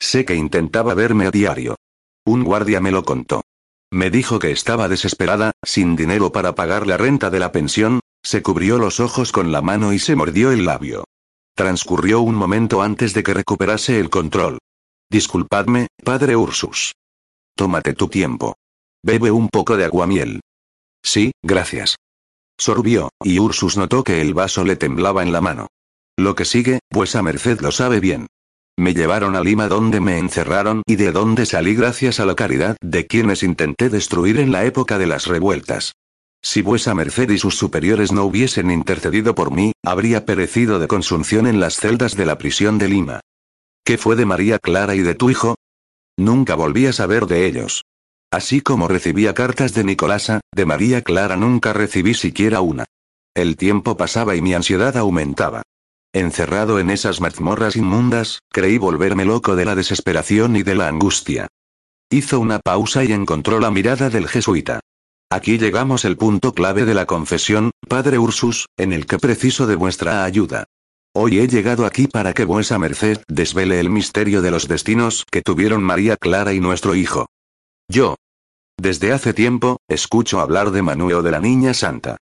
Sé 0.00 0.24
que 0.24 0.36
intentaba 0.36 0.94
verme 0.94 1.26
a 1.26 1.30
diario. 1.30 1.76
Un 2.24 2.44
guardia 2.44 2.80
me 2.80 2.92
lo 2.92 3.04
contó. 3.04 3.42
Me 3.90 4.10
dijo 4.10 4.38
que 4.38 4.50
estaba 4.50 4.88
desesperada, 4.88 5.52
sin 5.64 5.96
dinero 5.96 6.30
para 6.30 6.54
pagar 6.54 6.86
la 6.86 6.96
renta 6.96 7.30
de 7.30 7.38
la 7.38 7.52
pensión, 7.52 8.00
se 8.22 8.42
cubrió 8.42 8.78
los 8.78 9.00
ojos 9.00 9.32
con 9.32 9.50
la 9.50 9.62
mano 9.62 9.92
y 9.92 9.98
se 9.98 10.14
mordió 10.14 10.52
el 10.52 10.66
labio. 10.66 11.04
Transcurrió 11.54 12.20
un 12.20 12.34
momento 12.34 12.82
antes 12.82 13.14
de 13.14 13.22
que 13.22 13.34
recuperase 13.34 13.98
el 13.98 14.10
control. 14.10 14.58
Disculpadme, 15.10 15.88
padre 16.04 16.36
Ursus. 16.36 16.92
Tómate 17.56 17.94
tu 17.94 18.08
tiempo. 18.08 18.54
Bebe 19.02 19.30
un 19.30 19.48
poco 19.48 19.76
de 19.76 19.84
aguamiel. 19.84 20.40
Sí, 21.08 21.32
gracias. 21.42 21.96
Sorbió, 22.58 23.08
y 23.24 23.38
Ursus 23.38 23.78
notó 23.78 24.04
que 24.04 24.20
el 24.20 24.34
vaso 24.34 24.62
le 24.62 24.76
temblaba 24.76 25.22
en 25.22 25.32
la 25.32 25.40
mano. 25.40 25.68
Lo 26.18 26.34
que 26.34 26.44
sigue, 26.44 26.80
vuesa 26.92 27.22
merced 27.22 27.60
lo 27.60 27.72
sabe 27.72 27.98
bien. 27.98 28.26
Me 28.78 28.92
llevaron 28.92 29.34
a 29.34 29.40
Lima 29.40 29.68
donde 29.68 30.00
me 30.00 30.18
encerraron 30.18 30.82
y 30.86 30.96
de 30.96 31.10
donde 31.10 31.46
salí 31.46 31.74
gracias 31.74 32.20
a 32.20 32.26
la 32.26 32.34
caridad 32.34 32.76
de 32.82 33.06
quienes 33.06 33.42
intenté 33.42 33.88
destruir 33.88 34.38
en 34.38 34.52
la 34.52 34.66
época 34.66 34.98
de 34.98 35.06
las 35.06 35.26
revueltas. 35.26 35.94
Si 36.42 36.60
vuesa 36.60 36.94
merced 36.94 37.30
y 37.30 37.38
sus 37.38 37.56
superiores 37.56 38.12
no 38.12 38.24
hubiesen 38.24 38.70
intercedido 38.70 39.34
por 39.34 39.50
mí, 39.50 39.72
habría 39.82 40.26
perecido 40.26 40.78
de 40.78 40.88
consunción 40.88 41.46
en 41.46 41.58
las 41.58 41.76
celdas 41.76 42.16
de 42.16 42.26
la 42.26 42.36
prisión 42.36 42.76
de 42.76 42.88
Lima. 42.88 43.20
¿Qué 43.82 43.96
fue 43.96 44.14
de 44.14 44.26
María 44.26 44.58
Clara 44.58 44.94
y 44.94 45.00
de 45.00 45.14
tu 45.14 45.30
hijo? 45.30 45.54
Nunca 46.18 46.54
volví 46.54 46.84
a 46.84 46.92
saber 46.92 47.24
de 47.24 47.46
ellos. 47.46 47.82
Así 48.30 48.60
como 48.60 48.88
recibía 48.88 49.32
cartas 49.32 49.72
de 49.72 49.84
Nicolasa, 49.84 50.40
de 50.54 50.66
María 50.66 51.02
Clara 51.02 51.36
nunca 51.36 51.72
recibí 51.72 52.14
siquiera 52.14 52.60
una. 52.60 52.84
El 53.34 53.56
tiempo 53.56 53.96
pasaba 53.96 54.36
y 54.36 54.42
mi 54.42 54.52
ansiedad 54.52 54.96
aumentaba. 54.96 55.62
Encerrado 56.12 56.78
en 56.78 56.90
esas 56.90 57.20
mazmorras 57.20 57.76
inmundas, 57.76 58.40
creí 58.50 58.78
volverme 58.78 59.24
loco 59.24 59.56
de 59.56 59.64
la 59.64 59.74
desesperación 59.74 60.56
y 60.56 60.62
de 60.62 60.74
la 60.74 60.88
angustia. 60.88 61.48
Hizo 62.10 62.40
una 62.40 62.58
pausa 62.58 63.04
y 63.04 63.12
encontró 63.12 63.60
la 63.60 63.70
mirada 63.70 64.10
del 64.10 64.28
jesuita. 64.28 64.80
Aquí 65.30 65.58
llegamos 65.58 66.04
el 66.04 66.16
punto 66.16 66.52
clave 66.52 66.86
de 66.86 66.94
la 66.94 67.06
confesión, 67.06 67.70
Padre 67.86 68.18
Ursus, 68.18 68.66
en 68.78 68.92
el 68.92 69.06
que 69.06 69.18
preciso 69.18 69.66
de 69.66 69.76
vuestra 69.76 70.24
ayuda. 70.24 70.64
Hoy 71.14 71.38
he 71.38 71.48
llegado 71.48 71.84
aquí 71.84 72.06
para 72.06 72.32
que 72.32 72.44
vuesa 72.44 72.78
merced 72.78 73.22
desvele 73.28 73.80
el 73.80 73.90
misterio 73.90 74.40
de 74.40 74.50
los 74.50 74.68
destinos 74.68 75.24
que 75.30 75.42
tuvieron 75.42 75.82
María 75.82 76.16
Clara 76.16 76.52
y 76.52 76.60
nuestro 76.60 76.94
hijo. 76.94 77.26
Yo. 77.90 78.16
Desde 78.76 79.12
hace 79.12 79.32
tiempo, 79.32 79.78
escucho 79.88 80.40
hablar 80.40 80.70
de 80.72 80.82
Manuel 80.82 81.22
de 81.22 81.30
la 81.30 81.40
Niña 81.40 81.72
Santa. 81.72 82.18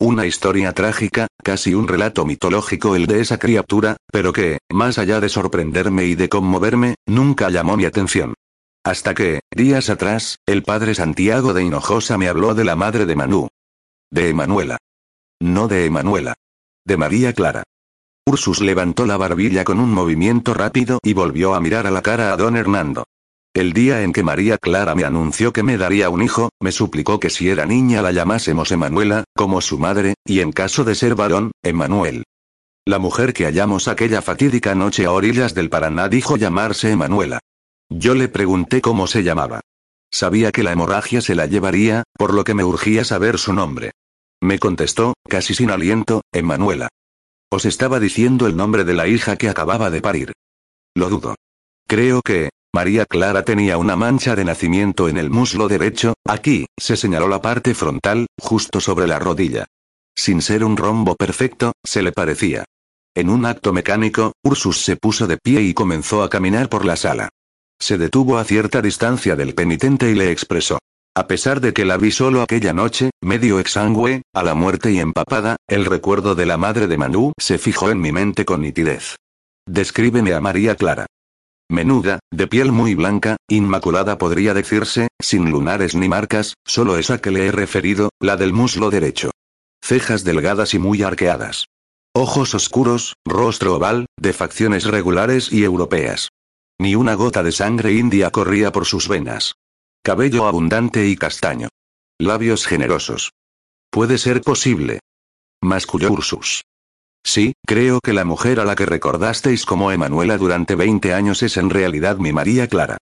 Una 0.00 0.24
historia 0.24 0.72
trágica, 0.72 1.26
casi 1.44 1.74
un 1.74 1.86
relato 1.86 2.24
mitológico 2.24 2.96
el 2.96 3.06
de 3.06 3.20
esa 3.20 3.38
criatura, 3.38 3.98
pero 4.10 4.32
que, 4.32 4.58
más 4.72 4.96
allá 4.96 5.20
de 5.20 5.28
sorprenderme 5.28 6.06
y 6.06 6.14
de 6.14 6.30
conmoverme, 6.30 6.94
nunca 7.06 7.50
llamó 7.50 7.76
mi 7.76 7.84
atención. 7.84 8.34
Hasta 8.82 9.14
que, 9.14 9.40
días 9.54 9.90
atrás, 9.90 10.38
el 10.46 10.62
padre 10.62 10.94
Santiago 10.94 11.52
de 11.52 11.64
Hinojosa 11.64 12.16
me 12.16 12.28
habló 12.28 12.54
de 12.54 12.64
la 12.64 12.76
madre 12.76 13.04
de 13.04 13.14
Manú. 13.14 13.48
De 14.10 14.30
Emanuela. 14.30 14.78
No 15.38 15.68
de 15.68 15.84
Emanuela. 15.84 16.34
De 16.86 16.96
María 16.96 17.34
Clara. 17.34 17.62
Ursus 18.26 18.60
levantó 18.60 19.04
la 19.04 19.18
barbilla 19.18 19.64
con 19.64 19.80
un 19.80 19.92
movimiento 19.92 20.54
rápido 20.54 20.98
y 21.02 21.12
volvió 21.12 21.54
a 21.54 21.60
mirar 21.60 21.86
a 21.86 21.90
la 21.90 22.00
cara 22.00 22.32
a 22.32 22.36
don 22.38 22.56
Hernando. 22.56 23.04
El 23.52 23.72
día 23.72 24.02
en 24.02 24.12
que 24.12 24.22
María 24.22 24.58
Clara 24.58 24.94
me 24.94 25.02
anunció 25.02 25.52
que 25.52 25.64
me 25.64 25.76
daría 25.76 26.08
un 26.08 26.22
hijo, 26.22 26.50
me 26.60 26.70
suplicó 26.70 27.18
que 27.18 27.30
si 27.30 27.48
era 27.48 27.66
niña 27.66 28.00
la 28.00 28.12
llamásemos 28.12 28.70
Emanuela, 28.70 29.24
como 29.36 29.60
su 29.60 29.76
madre, 29.76 30.14
y 30.24 30.38
en 30.38 30.52
caso 30.52 30.84
de 30.84 30.94
ser 30.94 31.16
varón, 31.16 31.50
Emanuel. 31.64 32.22
La 32.86 33.00
mujer 33.00 33.32
que 33.32 33.46
hallamos 33.46 33.88
aquella 33.88 34.22
fatídica 34.22 34.76
noche 34.76 35.04
a 35.04 35.12
orillas 35.12 35.54
del 35.54 35.68
Paraná 35.68 36.08
dijo 36.08 36.36
llamarse 36.36 36.92
Emanuela. 36.92 37.40
Yo 37.88 38.14
le 38.14 38.28
pregunté 38.28 38.80
cómo 38.80 39.08
se 39.08 39.24
llamaba. 39.24 39.60
Sabía 40.12 40.52
que 40.52 40.62
la 40.62 40.72
hemorragia 40.72 41.20
se 41.20 41.34
la 41.34 41.46
llevaría, 41.46 42.04
por 42.16 42.34
lo 42.34 42.44
que 42.44 42.54
me 42.54 42.62
urgía 42.62 43.04
saber 43.04 43.38
su 43.38 43.52
nombre. 43.52 43.90
Me 44.40 44.60
contestó, 44.60 45.14
casi 45.28 45.54
sin 45.54 45.72
aliento, 45.72 46.22
Emanuela. 46.32 46.88
Os 47.50 47.64
estaba 47.64 47.98
diciendo 47.98 48.46
el 48.46 48.56
nombre 48.56 48.84
de 48.84 48.94
la 48.94 49.08
hija 49.08 49.36
que 49.36 49.48
acababa 49.48 49.90
de 49.90 50.00
parir. 50.00 50.32
Lo 50.94 51.08
dudo. 51.08 51.34
Creo 51.88 52.22
que, 52.22 52.50
María 52.72 53.04
Clara 53.04 53.44
tenía 53.44 53.78
una 53.78 53.96
mancha 53.96 54.36
de 54.36 54.44
nacimiento 54.44 55.08
en 55.08 55.16
el 55.16 55.28
muslo 55.28 55.66
derecho, 55.66 56.14
aquí, 56.24 56.66
se 56.78 56.96
señaló 56.96 57.26
la 57.26 57.42
parte 57.42 57.74
frontal, 57.74 58.26
justo 58.40 58.80
sobre 58.80 59.08
la 59.08 59.18
rodilla. 59.18 59.66
Sin 60.16 60.40
ser 60.40 60.62
un 60.62 60.76
rombo 60.76 61.16
perfecto, 61.16 61.72
se 61.84 62.02
le 62.02 62.12
parecía. 62.12 62.64
En 63.16 63.28
un 63.28 63.44
acto 63.44 63.72
mecánico, 63.72 64.34
Ursus 64.44 64.84
se 64.84 64.96
puso 64.96 65.26
de 65.26 65.36
pie 65.36 65.62
y 65.62 65.74
comenzó 65.74 66.22
a 66.22 66.30
caminar 66.30 66.68
por 66.68 66.84
la 66.84 66.94
sala. 66.94 67.28
Se 67.80 67.98
detuvo 67.98 68.38
a 68.38 68.44
cierta 68.44 68.80
distancia 68.80 69.34
del 69.34 69.54
penitente 69.54 70.08
y 70.10 70.14
le 70.14 70.30
expresó. 70.30 70.78
A 71.16 71.26
pesar 71.26 71.60
de 71.60 71.72
que 71.72 71.84
la 71.84 71.96
vi 71.96 72.12
solo 72.12 72.40
aquella 72.40 72.72
noche, 72.72 73.10
medio 73.20 73.58
exangüe, 73.58 74.22
a 74.32 74.44
la 74.44 74.54
muerte 74.54 74.92
y 74.92 75.00
empapada, 75.00 75.56
el 75.66 75.86
recuerdo 75.86 76.36
de 76.36 76.46
la 76.46 76.56
madre 76.56 76.86
de 76.86 76.98
Manu 76.98 77.32
se 77.36 77.58
fijó 77.58 77.90
en 77.90 78.00
mi 78.00 78.12
mente 78.12 78.44
con 78.44 78.60
nitidez. 78.60 79.16
Descríbeme 79.66 80.34
a 80.34 80.40
María 80.40 80.76
Clara. 80.76 81.06
Menuda, 81.70 82.18
de 82.32 82.48
piel 82.48 82.72
muy 82.72 82.96
blanca, 82.96 83.36
inmaculada 83.48 84.18
podría 84.18 84.54
decirse, 84.54 85.06
sin 85.20 85.52
lunares 85.52 85.94
ni 85.94 86.08
marcas, 86.08 86.54
solo 86.66 86.98
esa 86.98 87.18
que 87.18 87.30
le 87.30 87.46
he 87.46 87.52
referido, 87.52 88.10
la 88.18 88.36
del 88.36 88.52
muslo 88.52 88.90
derecho. 88.90 89.30
Cejas 89.80 90.24
delgadas 90.24 90.74
y 90.74 90.80
muy 90.80 91.04
arqueadas. 91.04 91.66
Ojos 92.12 92.56
oscuros, 92.56 93.14
rostro 93.24 93.76
oval, 93.76 94.06
de 94.18 94.32
facciones 94.32 94.84
regulares 94.84 95.52
y 95.52 95.62
europeas. 95.62 96.30
Ni 96.80 96.96
una 96.96 97.14
gota 97.14 97.44
de 97.44 97.52
sangre 97.52 97.92
india 97.92 98.30
corría 98.30 98.72
por 98.72 98.84
sus 98.84 99.06
venas. 99.06 99.54
Cabello 100.02 100.48
abundante 100.48 101.06
y 101.06 101.14
castaño. 101.16 101.68
Labios 102.18 102.66
generosos. 102.66 103.30
Puede 103.90 104.18
ser 104.18 104.40
posible. 104.40 104.98
Masculló 105.62 106.10
Ursus. 106.10 106.62
Sí, 107.22 107.52
creo 107.66 108.00
que 108.00 108.12
la 108.12 108.24
mujer 108.24 108.60
a 108.60 108.64
la 108.64 108.74
que 108.74 108.86
recordasteis 108.86 109.64
como 109.64 109.92
Emanuela 109.92 110.38
durante 110.38 110.74
20 110.74 111.14
años 111.14 111.42
es 111.42 111.56
en 111.56 111.70
realidad 111.70 112.16
mi 112.16 112.32
María 112.32 112.66
Clara. 112.66 112.98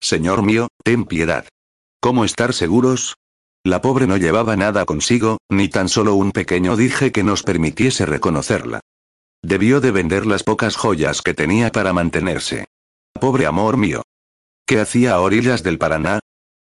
Señor 0.00 0.42
mío, 0.42 0.68
ten 0.82 1.04
piedad. 1.04 1.46
¿Cómo 2.00 2.24
estar 2.24 2.54
seguros? 2.54 3.16
La 3.62 3.82
pobre 3.82 4.06
no 4.06 4.16
llevaba 4.16 4.56
nada 4.56 4.86
consigo, 4.86 5.38
ni 5.50 5.68
tan 5.68 5.88
solo 5.88 6.14
un 6.14 6.32
pequeño 6.32 6.76
dije 6.76 7.12
que 7.12 7.22
nos 7.22 7.42
permitiese 7.42 8.06
reconocerla. 8.06 8.80
Debió 9.42 9.80
de 9.80 9.90
vender 9.90 10.26
las 10.26 10.42
pocas 10.42 10.76
joyas 10.76 11.20
que 11.20 11.34
tenía 11.34 11.70
para 11.70 11.92
mantenerse. 11.92 12.66
Pobre 13.12 13.46
amor 13.46 13.76
mío. 13.76 14.02
¿Qué 14.66 14.80
hacía 14.80 15.14
a 15.14 15.20
orillas 15.20 15.62
del 15.62 15.78
Paraná? 15.78 16.20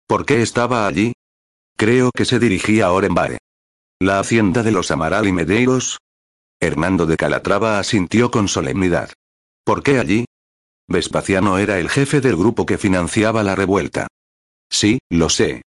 ¿Por 0.06 0.24
qué 0.24 0.40
estaba 0.40 0.86
allí? 0.86 1.12
Creo 1.76 2.10
que 2.14 2.24
se 2.24 2.38
dirigía 2.38 2.86
a 2.86 2.92
Orenbae. 2.92 3.38
¿La 4.00 4.18
hacienda 4.18 4.62
de 4.62 4.72
los 4.72 4.90
Amaral 4.90 5.26
y 5.26 5.32
Medeiros? 5.32 5.98
Hernando 6.60 7.06
de 7.06 7.16
Calatrava 7.16 7.78
asintió 7.78 8.30
con 8.30 8.48
solemnidad. 8.48 9.10
¿Por 9.64 9.82
qué 9.82 9.98
allí? 9.98 10.24
Vespasiano 10.88 11.58
era 11.58 11.78
el 11.78 11.88
jefe 11.88 12.20
del 12.20 12.36
grupo 12.36 12.64
que 12.64 12.78
financiaba 12.78 13.42
la 13.42 13.54
revuelta. 13.54 14.06
Sí, 14.70 14.98
lo 15.10 15.28
sé. 15.28 15.62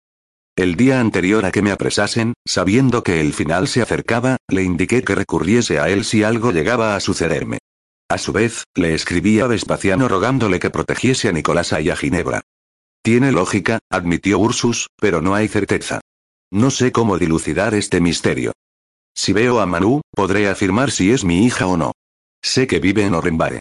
El 0.57 0.77
día 0.77 1.01
anterior 1.01 1.45
a 1.45 1.53
que 1.53 1.63
me 1.63 1.71
apresasen, 1.71 2.35
sabiendo 2.47 3.03
que 3.03 3.21
el 3.21 3.33
final 3.33 3.69
se 3.69 3.83
acercaba, 3.83 4.39
le 4.49 4.63
indiqué 4.63 5.05
que 5.05 5.15
recurriese 5.15 5.79
a 5.79 5.89
él 5.89 6.05
si 6.05 6.25
algo 6.25 6.51
llegaba 6.51 6.97
a 6.97 7.01
sucederme. 7.01 7.59
A 8.09 8.19
su 8.19 8.33
vez, 8.33 8.65
le 8.75 8.95
escribí 8.95 9.39
a 9.41 9.47
Vespasiano 9.47 10.09
rogándole 10.09 10.59
que 10.59 10.71
protegiese 10.71 11.29
a 11.29 11.33
Nicolasa 11.33 11.81
y 11.81 11.91
a 11.91 11.97
Ginebra. 11.97 12.41
Tiene 13.03 13.33
lógica, 13.33 13.79
admitió 13.91 14.39
Ursus, 14.39 14.89
pero 14.97 15.21
no 15.21 15.35
hay 15.35 15.49
certeza. 15.49 16.01
No 16.51 16.71
sé 16.71 16.91
cómo 16.91 17.19
dilucidar 17.19 17.75
este 17.75 18.01
misterio. 18.01 18.53
Si 19.19 19.33
veo 19.33 19.59
a 19.59 19.67
Manu, 19.67 20.01
podré 20.15 20.49
afirmar 20.49 20.93
si 20.93 21.11
es 21.11 21.25
mi 21.25 21.45
hija 21.45 21.67
o 21.67 21.77
no. 21.77 21.91
Sé 22.41 22.69
que 22.69 22.79
vive 22.79 23.05
en 23.05 23.15
Orembare. 23.15 23.59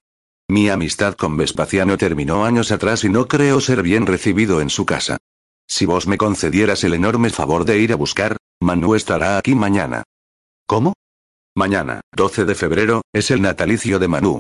Mi 0.48 0.70
amistad 0.70 1.16
con 1.16 1.36
Vespasiano 1.36 1.98
terminó 1.98 2.46
años 2.46 2.72
atrás 2.72 3.04
y 3.04 3.10
no 3.10 3.28
creo 3.28 3.60
ser 3.60 3.82
bien 3.82 4.06
recibido 4.06 4.62
en 4.62 4.70
su 4.70 4.86
casa. 4.86 5.18
Si 5.68 5.88
vos 5.88 6.06
me 6.06 6.20
concedieras 6.20 6.84
el 6.84 6.94
enorme 6.94 7.32
favor 7.32 7.66
de 7.66 7.80
ir 7.80 7.92
a 7.92 7.96
buscar, 7.96 8.38
Manu 8.62 8.94
estará 8.94 9.40
aquí 9.40 9.56
mañana. 9.56 10.04
¿Cómo? 10.68 10.94
Mañana, 11.56 12.02
12 12.16 12.46
de 12.46 12.54
febrero, 12.54 13.02
es 13.12 13.32
el 13.32 13.42
natalicio 13.42 13.98
de 13.98 14.08
Manu. 14.08 14.38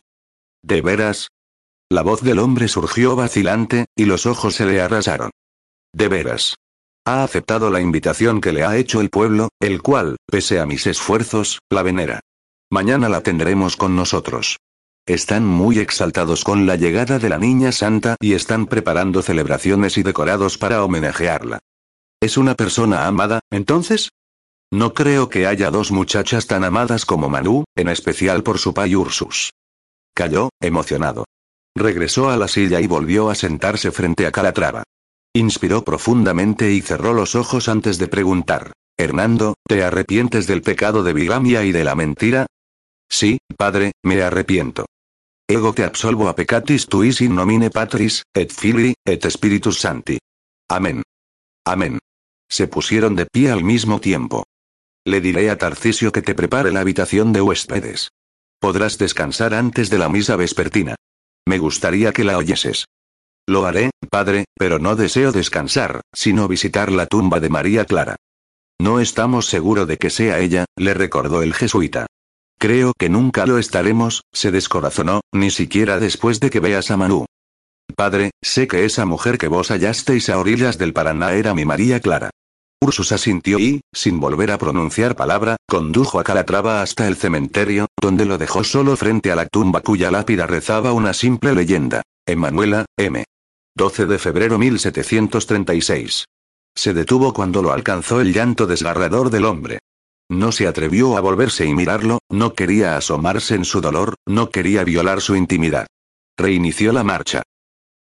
¿De 0.62 0.84
veras? 0.84 1.30
La 1.90 2.04
voz 2.04 2.22
del 2.22 2.38
hombre 2.38 2.68
surgió 2.68 3.16
vacilante, 3.16 3.88
y 3.96 4.06
los 4.06 4.28
ojos 4.28 4.54
se 4.54 4.68
le 4.68 4.82
arrasaron. 4.82 5.32
De 5.94 6.10
veras. 6.10 6.58
Ha 7.08 7.24
aceptado 7.24 7.70
la 7.70 7.80
invitación 7.80 8.42
que 8.42 8.52
le 8.52 8.66
ha 8.66 8.76
hecho 8.76 9.00
el 9.00 9.10
pueblo, 9.10 9.48
el 9.62 9.82
cual, 9.82 10.18
pese 10.30 10.60
a 10.60 10.66
mis 10.66 10.86
esfuerzos, 10.88 11.60
la 11.70 11.82
venera. 11.82 12.20
Mañana 12.70 13.08
la 13.08 13.22
tendremos 13.22 13.78
con 13.78 13.96
nosotros. 13.96 14.58
Están 15.06 15.46
muy 15.46 15.80
exaltados 15.80 16.44
con 16.44 16.66
la 16.66 16.76
llegada 16.76 17.18
de 17.18 17.30
la 17.30 17.38
Niña 17.38 17.72
Santa 17.72 18.18
y 18.20 18.34
están 18.34 18.66
preparando 18.66 19.22
celebraciones 19.22 19.98
y 19.98 20.04
decorados 20.04 20.58
para 20.58 20.84
homenajearla. 20.84 21.60
¿Es 22.20 22.36
una 22.36 22.56
persona 22.56 23.08
amada, 23.08 23.40
entonces? 23.52 24.10
No 24.70 24.94
creo 24.94 25.30
que 25.30 25.48
haya 25.48 25.72
dos 25.72 25.94
muchachas 25.94 26.46
tan 26.46 26.66
amadas 26.66 27.06
como 27.06 27.30
Manu, 27.30 27.64
en 27.78 27.88
especial 27.88 28.44
por 28.44 28.60
su 28.60 28.74
pai 28.74 28.96
Ursus. 28.96 29.52
Calló, 30.14 30.50
emocionado. 30.60 31.24
Regresó 31.74 32.30
a 32.30 32.36
la 32.36 32.50
silla 32.50 32.82
y 32.82 32.88
volvió 32.88 33.30
a 33.30 33.36
sentarse 33.36 33.92
frente 33.92 34.28
a 34.28 34.34
Calatrava. 34.34 34.84
Inspiró 35.34 35.84
profundamente 35.84 36.72
y 36.72 36.82
cerró 36.82 37.14
los 37.14 37.36
ojos 37.36 37.70
antes 37.70 37.98
de 37.98 38.08
preguntar. 38.08 38.74
Hernando, 38.98 39.54
¿te 39.68 39.84
arrepientes 39.84 40.48
del 40.48 40.62
pecado 40.62 41.04
de 41.04 41.14
bigamia 41.14 41.64
y 41.64 41.72
de 41.72 41.84
la 41.84 41.96
mentira? 41.96 42.48
Sí, 43.10 43.38
padre, 43.56 43.92
me 44.04 44.22
arrepiento. 44.22 44.86
Ego 45.48 45.74
te 45.74 45.84
absolvo 45.84 46.28
a 46.28 46.36
peccatis 46.36 46.88
tuis 46.88 47.22
in 47.22 47.34
nomine 47.34 47.70
patris, 47.70 48.24
et 48.34 48.52
filii, 48.52 48.96
et 49.06 49.30
spiritus 49.30 49.80
santi. 49.80 50.18
Amén. 50.68 51.04
Amén. 51.66 52.00
Se 52.50 52.68
pusieron 52.68 53.16
de 53.16 53.26
pie 53.26 53.52
al 53.52 53.64
mismo 53.64 54.02
tiempo. 54.02 54.44
Le 55.06 55.22
diré 55.22 55.50
a 55.50 55.58
Tarcisio 55.58 56.12
que 56.12 56.22
te 56.22 56.36
prepare 56.36 56.72
la 56.72 56.82
habitación 56.82 57.32
de 57.32 57.42
huéspedes. 57.42 58.10
Podrás 58.60 58.98
descansar 58.98 59.54
antes 59.54 59.90
de 59.90 60.00
la 60.00 60.10
misa 60.10 60.36
vespertina. 60.36 60.96
Me 61.48 61.60
gustaría 61.60 62.12
que 62.12 62.26
la 62.26 62.38
oyeses. 62.38 62.86
Lo 63.50 63.66
haré, 63.66 63.92
padre, 64.12 64.44
pero 64.60 64.78
no 64.78 64.98
deseo 64.98 65.32
descansar, 65.32 66.02
sino 66.14 66.50
visitar 66.50 66.92
la 66.92 67.06
tumba 67.06 67.40
de 67.40 67.50
María 67.50 67.86
Clara. 67.86 68.18
No 68.80 69.00
estamos 69.00 69.46
seguros 69.46 69.88
de 69.88 69.98
que 69.98 70.10
sea 70.10 70.40
ella, 70.40 70.66
le 70.76 70.94
recordó 70.94 71.42
el 71.42 71.54
jesuita. 71.54 72.08
Creo 72.60 72.92
que 72.98 73.08
nunca 73.08 73.46
lo 73.46 73.58
estaremos, 73.58 74.24
se 74.34 74.52
descorazonó, 74.52 75.22
ni 75.32 75.50
siquiera 75.50 75.98
después 76.00 76.42
de 76.42 76.50
que 76.50 76.60
veas 76.60 76.92
a 76.92 76.98
Manu. 76.98 77.26
Padre, 77.96 78.32
sé 78.44 78.68
que 78.68 78.84
esa 78.84 79.06
mujer 79.06 79.38
que 79.38 79.48
vos 79.48 79.72
hallasteis 79.72 80.30
a 80.30 80.40
orillas 80.40 80.78
del 80.78 80.92
Paraná 80.92 81.32
era 81.34 81.54
mi 81.54 81.64
María 81.64 82.02
Clara. 82.02 82.32
Ursus 82.82 83.14
asintió 83.14 83.60
y, 83.60 83.80
sin 83.94 84.20
volver 84.20 84.52
a 84.52 84.58
pronunciar 84.58 85.16
palabra, 85.16 85.56
condujo 85.68 86.20
a 86.20 86.24
Calatrava 86.26 86.82
hasta 86.82 87.08
el 87.08 87.16
cementerio, 87.16 87.88
donde 88.00 88.26
lo 88.26 88.38
dejó 88.38 88.66
solo 88.66 88.98
frente 88.98 89.32
a 89.32 89.36
la 89.36 89.46
tumba 89.46 89.82
cuya 89.82 90.12
lápida 90.12 90.46
rezaba 90.48 90.92
una 90.92 91.14
simple 91.14 91.56
leyenda. 91.56 92.04
Emanuela, 92.28 92.86
M. 92.98 93.24
12 93.78 94.08
de 94.08 94.18
febrero 94.18 94.58
1736. 94.58 96.26
Se 96.76 96.94
detuvo 96.96 97.32
cuando 97.32 97.62
lo 97.62 97.72
alcanzó 97.72 98.20
el 98.22 98.34
llanto 98.34 98.66
desgarrador 98.66 99.30
del 99.30 99.46
hombre. 99.46 99.78
No 100.30 100.52
se 100.52 100.66
atrevió 100.66 101.16
a 101.16 101.22
volverse 101.22 101.68
y 101.68 101.76
mirarlo, 101.76 102.18
no 102.28 102.56
quería 102.56 102.98
asomarse 102.98 103.54
en 103.54 103.66
su 103.66 103.80
dolor, 103.80 104.16
no 104.26 104.50
quería 104.50 104.84
violar 104.84 105.22
su 105.22 105.36
intimidad. 105.36 105.86
Reinició 106.40 106.92
la 106.92 107.04
marcha. 107.04 107.44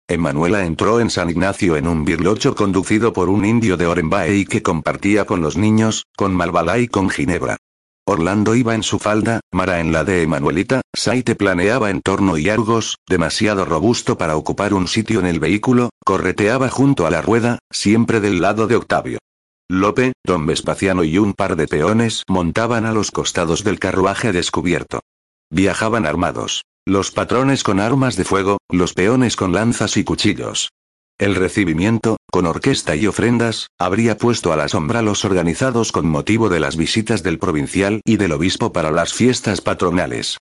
Emanuela 0.08 0.66
entró 0.66 1.02
en 1.02 1.10
San 1.10 1.30
Ignacio 1.30 1.76
en 1.76 1.90
un 1.90 2.06
birlocho 2.06 2.56
conducido 2.56 3.12
por 3.12 3.28
un 3.28 3.44
indio 3.44 3.76
de 3.76 3.88
Orenbae 3.88 4.38
y 4.38 4.46
que 4.46 4.64
compartía 4.64 5.26
con 5.26 5.42
los 5.42 5.58
niños, 5.58 6.06
con 6.16 6.34
Malvala 6.34 6.80
y 6.80 6.88
con 6.88 7.10
Ginebra. 7.10 7.58
Orlando 8.10 8.56
iba 8.56 8.74
en 8.74 8.84
su 8.84 9.00
falda, 9.00 9.42
Mara 9.52 9.82
en 9.82 9.92
la 9.92 10.06
de 10.06 10.22
Emanuelita, 10.22 10.80
Saite 10.96 11.36
planeaba 11.36 11.90
en 11.90 12.02
torno 12.02 12.38
y 12.38 12.48
Argos, 12.48 12.96
demasiado 13.06 13.66
robusto 13.66 14.18
para 14.18 14.38
ocupar 14.38 14.74
un 14.74 14.88
sitio 14.88 15.20
en 15.20 15.26
el 15.26 15.42
vehículo, 15.42 15.90
correteaba 16.06 16.70
junto 16.70 17.06
a 17.06 17.12
la 17.12 17.22
rueda, 17.22 17.60
siempre 17.70 18.22
del 18.22 18.40
lado 18.40 18.66
de 18.68 18.78
Octavio. 18.78 19.20
Lope, 19.70 20.14
don 20.24 20.46
Vespaciano 20.46 21.04
y 21.04 21.18
un 21.18 21.34
par 21.34 21.58
de 21.58 21.68
peones 21.68 22.24
montaban 22.30 22.86
a 22.86 22.94
los 22.94 23.12
costados 23.12 23.66
del 23.66 23.78
carruaje 23.78 24.32
descubierto. 24.32 25.02
Viajaban 25.52 26.06
armados. 26.06 26.64
Los 26.86 27.12
patrones 27.12 27.64
con 27.64 27.82
armas 27.82 28.16
de 28.16 28.24
fuego, 28.24 28.60
los 28.70 28.94
peones 28.94 29.36
con 29.36 29.52
lanzas 29.52 29.98
y 29.98 30.06
cuchillos. 30.06 30.70
El 31.20 31.36
recibimiento, 31.36 32.17
con 32.32 32.46
orquesta 32.46 32.96
y 32.96 33.08
ofrendas, 33.08 33.68
habría 33.80 34.18
puesto 34.18 34.52
a 34.54 34.56
la 34.56 34.68
sombra 34.68 35.02
los 35.02 35.26
organizados 35.26 35.92
con 35.92 36.08
motivo 36.08 36.50
de 36.50 36.60
las 36.60 36.76
visitas 36.76 37.24
del 37.24 37.40
provincial 37.40 38.02
y 38.06 38.18
del 38.18 38.34
obispo 38.34 38.72
para 38.72 38.92
las 38.92 39.14
fiestas 39.14 39.62
patronales. 39.62 40.38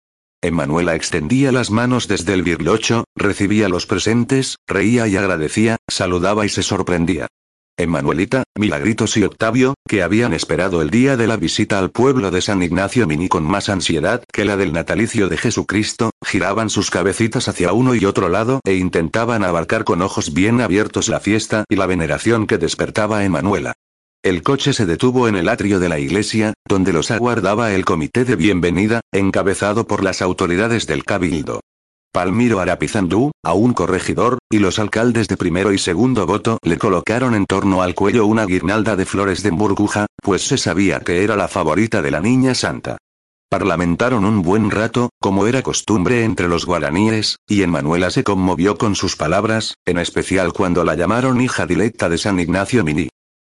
Emanuela 0.43 0.95
extendía 0.95 1.51
las 1.51 1.69
manos 1.69 2.07
desde 2.07 2.33
el 2.33 2.43
birlocho, 2.43 3.03
recibía 3.15 3.69
los 3.69 3.85
presentes, 3.85 4.55
reía 4.67 5.07
y 5.07 5.15
agradecía, 5.15 5.77
saludaba 5.87 6.45
y 6.45 6.49
se 6.49 6.63
sorprendía. 6.63 7.27
Emanuelita, 7.77 8.43
Milagritos 8.57 9.18
y 9.18 9.23
Octavio, 9.23 9.73
que 9.88 10.03
habían 10.03 10.34
esperado 10.34 10.81
el 10.81 10.89
día 10.89 11.18
de 11.18 11.27
la 11.27 11.38
visita 11.38 11.80
al 11.80 11.91
pueblo 11.91 12.30
de 12.31 12.41
San 12.41 12.61
Ignacio 12.61 13.07
Mini 13.07 13.27
con 13.27 13.43
más 13.43 13.69
ansiedad 13.69 14.23
que 14.31 14.45
la 14.45 14.57
del 14.57 14.73
natalicio 14.73 15.30
de 15.30 15.38
Jesucristo, 15.38 16.11
giraban 16.26 16.69
sus 16.69 16.91
cabecitas 16.91 17.48
hacia 17.48 17.73
uno 17.73 17.95
y 17.95 18.06
otro 18.06 18.30
lado 18.30 18.60
e 18.65 18.76
intentaban 18.76 19.43
abarcar 19.43 19.84
con 19.84 20.02
ojos 20.02 20.34
bien 20.34 20.61
abiertos 20.61 21.10
la 21.10 21.19
fiesta 21.19 21.65
y 21.69 21.76
la 21.76 21.88
veneración 21.88 22.48
que 22.48 22.57
despertaba 22.57 23.23
Emanuela. 23.23 23.73
El 24.23 24.43
coche 24.43 24.73
se 24.73 24.85
detuvo 24.85 25.27
en 25.27 25.35
el 25.35 25.49
atrio 25.49 25.80
de 25.80 25.89
la 25.89 25.98
iglesia, 25.98 26.53
donde 26.68 26.93
los 26.93 27.10
aguardaba 27.10 27.73
el 27.73 27.85
comité 27.85 28.23
de 28.23 28.35
bienvenida, 28.35 29.02
encabezado 29.11 29.88
por 29.88 30.03
las 30.03 30.22
autoridades 30.22 30.85
del 30.85 31.03
cabildo. 31.03 31.61
Palmiro 32.13 32.59
Arapizandú, 32.59 33.31
a 33.41 33.53
un 33.53 33.73
corregidor, 33.73 34.39
y 34.49 34.59
los 34.59 34.79
alcaldes 34.79 35.29
de 35.29 35.38
primero 35.38 35.71
y 35.71 35.77
segundo 35.77 36.25
voto 36.25 36.57
le 36.61 36.77
colocaron 36.77 37.35
en 37.35 37.45
torno 37.45 37.81
al 37.81 37.95
cuello 37.95 38.25
una 38.25 38.45
guirnalda 38.45 38.97
de 38.97 39.05
flores 39.05 39.43
de 39.43 39.51
burbuja, 39.51 40.07
pues 40.21 40.45
se 40.45 40.57
sabía 40.57 40.99
que 40.99 41.23
era 41.23 41.38
la 41.38 41.47
favorita 41.47 42.01
de 42.01 42.11
la 42.11 42.19
niña 42.19 42.53
santa. 42.53 42.97
Parlamentaron 43.49 44.25
un 44.25 44.41
buen 44.41 44.71
rato, 44.71 45.09
como 45.21 45.47
era 45.47 45.61
costumbre 45.61 46.25
entre 46.25 46.49
los 46.49 46.65
guaraníes, 46.65 47.38
y 47.47 47.63
Emanuela 47.63 48.11
se 48.11 48.25
conmovió 48.25 48.77
con 48.77 48.95
sus 48.95 49.15
palabras, 49.15 49.75
en 49.85 49.97
especial 49.97 50.51
cuando 50.51 50.83
la 50.83 50.95
llamaron 50.95 51.39
hija 51.39 51.65
directa 51.65 52.09
de 52.09 52.17
San 52.17 52.41
Ignacio 52.41 52.83
Mini. 52.83 53.07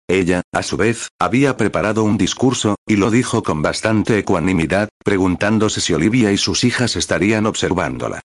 Ella, 0.07 0.43
a 0.53 0.63
su 0.63 0.77
vez, 0.77 1.09
había 1.19 1.57
preparado 1.57 2.05
un 2.05 2.19
discurso, 2.19 2.75
y 2.87 2.97
lo 2.97 3.11
dijo 3.11 3.43
con 3.43 3.63
bastante 3.63 4.19
ecuanimidad, 4.19 4.91
preguntándose 5.03 5.81
si 5.81 5.95
Olivia 5.95 6.31
y 6.31 6.37
sus 6.37 6.65
hijas 6.65 6.97
estarían 6.97 7.47
observándola. 7.47 8.21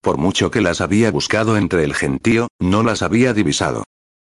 Por 0.00 0.16
mucho 0.16 0.50
que 0.50 0.62
las 0.62 0.80
había 0.80 1.10
buscado 1.10 1.56
entre 1.56 1.84
el 1.84 1.94
gentío, 1.94 2.48
no 2.58 2.82
las 2.82 3.02
había 3.02 3.34
divisado. 3.34 3.84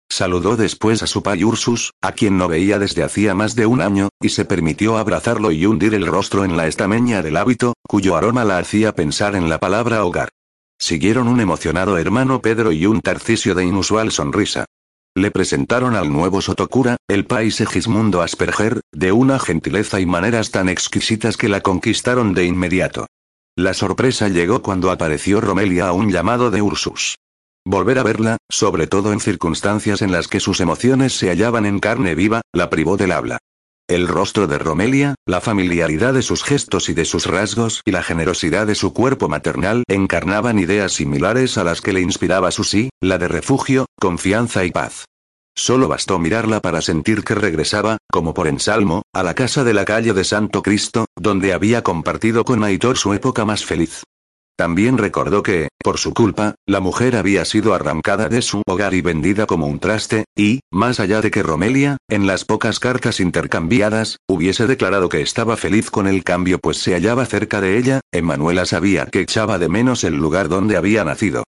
Saludó 0.10 0.56
después 0.56 1.04
a 1.04 1.08
su 1.08 1.22
pai 1.24 1.44
Ursus, 1.44 1.92
a 2.02 2.14
quien 2.14 2.38
no 2.38 2.48
veía 2.48 2.80
desde 2.80 3.04
hacía 3.04 3.36
más 3.36 3.56
de 3.56 3.66
un 3.66 3.82
año, 3.82 4.10
y 4.22 4.30
se 4.30 4.46
permitió 4.46 4.98
abrazarlo 4.98 5.52
y 5.52 5.66
hundir 5.66 5.94
el 5.94 6.08
rostro 6.08 6.46
en 6.46 6.56
la 6.56 6.68
estameña 6.68 7.22
del 7.22 7.36
hábito, 7.36 7.74
cuyo 7.86 8.16
aroma 8.16 8.46
la 8.46 8.58
hacía 8.58 8.96
pensar 8.96 9.36
en 9.36 9.50
la 9.50 9.60
palabra 9.60 10.06
hogar. 10.06 10.30
Siguieron 10.80 11.28
un 11.28 11.42
emocionado 11.42 11.98
hermano 11.98 12.42
Pedro 12.42 12.72
y 12.72 12.86
un 12.86 13.02
tarcisio 13.02 13.56
de 13.56 13.66
inusual 13.66 14.12
sonrisa. 14.12 14.66
Le 15.16 15.32
presentaron 15.32 15.96
al 15.96 16.12
nuevo 16.12 16.42
Sotocura, 16.42 16.98
el 17.10 17.26
país 17.26 17.56
Segismundo 17.56 18.22
Asperger, 18.22 18.82
de 18.94 19.12
una 19.12 19.40
gentileza 19.40 20.00
y 20.00 20.06
maneras 20.06 20.52
tan 20.52 20.70
exquisitas 20.70 21.38
que 21.38 21.50
la 21.50 21.62
conquistaron 21.62 22.34
de 22.34 22.46
inmediato. 22.46 23.08
La 23.58 23.74
sorpresa 23.74 24.28
llegó 24.28 24.62
cuando 24.62 24.92
apareció 24.92 25.40
Romelia 25.40 25.88
a 25.88 25.94
un 25.94 26.12
llamado 26.12 26.52
de 26.52 26.62
Ursus. 26.62 27.16
Volver 27.66 28.00
a 28.00 28.04
verla, 28.04 28.36
sobre 28.50 28.86
todo 28.86 29.14
en 29.14 29.22
circunstancias 29.22 30.02
en 30.02 30.12
las 30.12 30.28
que 30.28 30.42
sus 30.42 30.60
emociones 30.60 31.18
se 31.18 31.30
hallaban 31.30 31.66
en 31.66 31.80
carne 31.80 32.16
viva, 32.16 32.42
la 32.52 32.70
privó 32.70 32.98
del 32.98 33.14
habla. 33.14 33.38
El 33.88 34.10
rostro 34.10 34.48
de 34.48 34.58
Romelia, 34.58 35.16
la 35.26 35.40
familiaridad 35.40 36.14
de 36.14 36.22
sus 36.22 36.44
gestos 36.44 36.90
y 36.90 36.94
de 36.94 37.06
sus 37.06 37.28
rasgos 37.28 37.82
y 37.86 37.92
la 37.92 38.04
generosidad 38.04 38.68
de 38.68 38.76
su 38.76 38.94
cuerpo 38.94 39.30
maternal 39.30 39.84
encarnaban 39.88 40.60
ideas 40.60 40.92
similares 40.92 41.58
a 41.58 41.64
las 41.64 41.80
que 41.80 41.94
le 41.94 42.02
inspiraba 42.02 42.52
su 42.52 42.66
sí, 42.66 42.90
la 43.00 43.18
de 43.20 43.30
refugio, 43.30 43.86
confianza 43.98 44.66
y 44.66 44.72
paz. 44.72 45.06
Solo 45.58 45.88
bastó 45.88 46.20
mirarla 46.20 46.60
para 46.60 46.82
sentir 46.82 47.24
que 47.24 47.34
regresaba, 47.34 47.98
como 48.12 48.34
por 48.34 48.48
ensalmo, 48.48 49.04
a 49.14 49.24
la 49.24 49.34
casa 49.34 49.64
de 49.64 49.74
la 49.74 49.86
calle 49.86 50.14
de 50.14 50.26
Santo 50.26 50.62
Cristo, 50.62 51.06
donde 51.16 51.54
había 51.54 51.82
compartido 51.82 52.44
con 52.44 52.64
Aitor 52.64 52.98
su 52.98 53.14
época 53.14 53.46
más 53.46 53.64
feliz. 53.64 54.04
También 54.58 54.98
recordó 54.98 55.44
que, 55.44 55.70
por 55.84 55.98
su 55.98 56.14
culpa, 56.14 56.56
la 56.66 56.80
mujer 56.80 57.18
había 57.18 57.44
sido 57.44 57.74
arrancada 57.74 58.30
de 58.30 58.42
su 58.42 58.62
hogar 58.66 58.94
y 58.94 59.02
vendida 59.02 59.46
como 59.46 59.68
un 59.68 59.80
traste, 59.80 60.26
y, 60.36 60.62
más 60.72 61.00
allá 61.00 61.22
de 61.22 61.32
que 61.32 61.44
Romelia, 61.44 61.98
en 62.10 62.26
las 62.26 62.46
pocas 62.46 62.80
cartas 62.80 63.20
intercambiadas, 63.20 64.18
hubiese 64.28 64.68
declarado 64.68 65.10
que 65.10 65.22
estaba 65.22 65.58
feliz 65.58 65.90
con 65.90 66.08
el 66.08 66.24
cambio 66.24 66.60
pues 66.60 66.78
se 66.78 66.94
hallaba 66.94 67.26
cerca 67.26 67.60
de 67.60 67.78
ella, 67.78 68.02
Emanuela 68.14 68.66
sabía 68.66 69.08
que 69.08 69.22
echaba 69.22 69.58
de 69.58 69.68
menos 69.68 70.04
el 70.04 70.16
lugar 70.16 70.48
donde 70.48 70.78
había 70.78 71.04
nacido. 71.04 71.44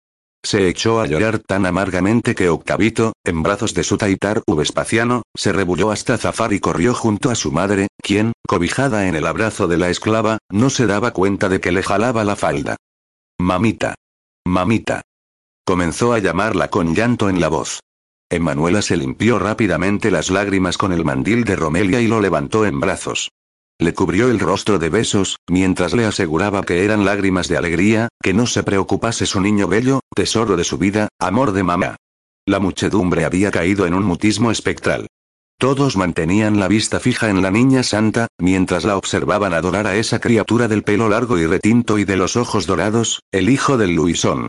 Se 0.45 0.69
echó 0.69 1.01
a 1.01 1.07
llorar 1.07 1.39
tan 1.39 1.65
amargamente 1.65 2.35
que 2.35 2.51
Octavito, 2.51 3.15
en 3.25 3.43
brazos 3.43 3.73
de 3.73 3.83
su 3.83 3.97
taitar 3.97 4.43
Vespaciano, 4.47 5.23
se 5.35 5.53
rebulló 5.53 5.91
hasta 5.91 6.19
zafar 6.19 6.53
y 6.53 6.61
corrió 6.61 6.93
junto 6.93 7.31
a 7.31 7.35
su 7.35 7.51
madre, 7.51 7.89
quien, 8.03 8.33
cobijada 8.47 9.09
en 9.09 9.15
el 9.15 9.27
abrazo 9.27 9.69
de 9.69 9.79
la 9.79 9.89
esclava, 9.89 10.37
no 10.51 10.69
se 10.69 10.87
daba 10.87 11.13
cuenta 11.13 11.49
de 11.49 11.61
que 11.61 11.73
le 11.73 11.83
jalaba 11.83 12.25
la 12.25 12.37
falda. 12.37 12.77
Mamita. 13.41 13.95
Mamita. 14.47 15.01
Comenzó 15.65 16.13
a 16.13 16.19
llamarla 16.19 16.69
con 16.69 16.95
llanto 16.95 17.31
en 17.31 17.41
la 17.41 17.49
voz. 17.49 17.81
Emanuela 18.29 18.83
se 18.83 18.99
limpió 18.99 19.39
rápidamente 19.39 20.11
las 20.11 20.31
lágrimas 20.31 20.77
con 20.77 20.93
el 20.93 21.07
mandil 21.07 21.45
de 21.45 21.57
Romelia 21.57 22.03
y 22.03 22.07
lo 22.07 22.21
levantó 22.21 22.67
en 22.67 22.81
brazos. 22.81 23.31
Le 23.81 23.93
cubrió 23.93 24.31
el 24.31 24.39
rostro 24.39 24.79
de 24.79 24.89
besos, 24.89 25.37
mientras 25.49 25.95
le 25.95 26.05
aseguraba 26.05 26.63
que 26.63 26.85
eran 26.85 27.05
lágrimas 27.05 27.49
de 27.49 27.57
alegría, 27.57 28.09
que 28.23 28.33
no 28.33 28.47
se 28.47 28.63
preocupase 28.63 29.27
su 29.27 29.41
niño 29.41 29.67
bello, 29.67 30.01
tesoro 30.15 30.57
de 30.57 30.63
su 30.63 30.79
vida, 30.79 31.09
amor 31.19 31.53
de 31.53 31.65
mamá. 31.65 31.97
La 32.47 32.61
muchedumbre 32.61 33.25
había 33.25 33.51
caído 33.51 33.87
en 33.87 33.95
un 33.95 34.05
mutismo 34.05 34.53
espectral. 34.53 35.09
Todos 35.59 35.97
mantenían 35.97 36.61
la 36.61 36.69
vista 36.69 37.01
fija 37.01 37.31
en 37.31 37.43
la 37.43 37.51
niña 37.51 37.83
santa, 37.83 38.29
mientras 38.39 38.85
la 38.85 38.97
observaban 38.97 39.55
adorar 39.55 39.87
a 39.87 39.97
esa 39.97 40.21
criatura 40.21 40.69
del 40.69 40.83
pelo 40.83 41.09
largo 41.09 41.39
y 41.39 41.47
retinto 41.47 41.99
y 41.99 42.05
de 42.05 42.17
los 42.17 42.37
ojos 42.37 42.67
dorados, 42.67 43.23
el 43.33 43.49
hijo 43.49 43.77
del 43.77 43.95
Luisón. 43.95 44.47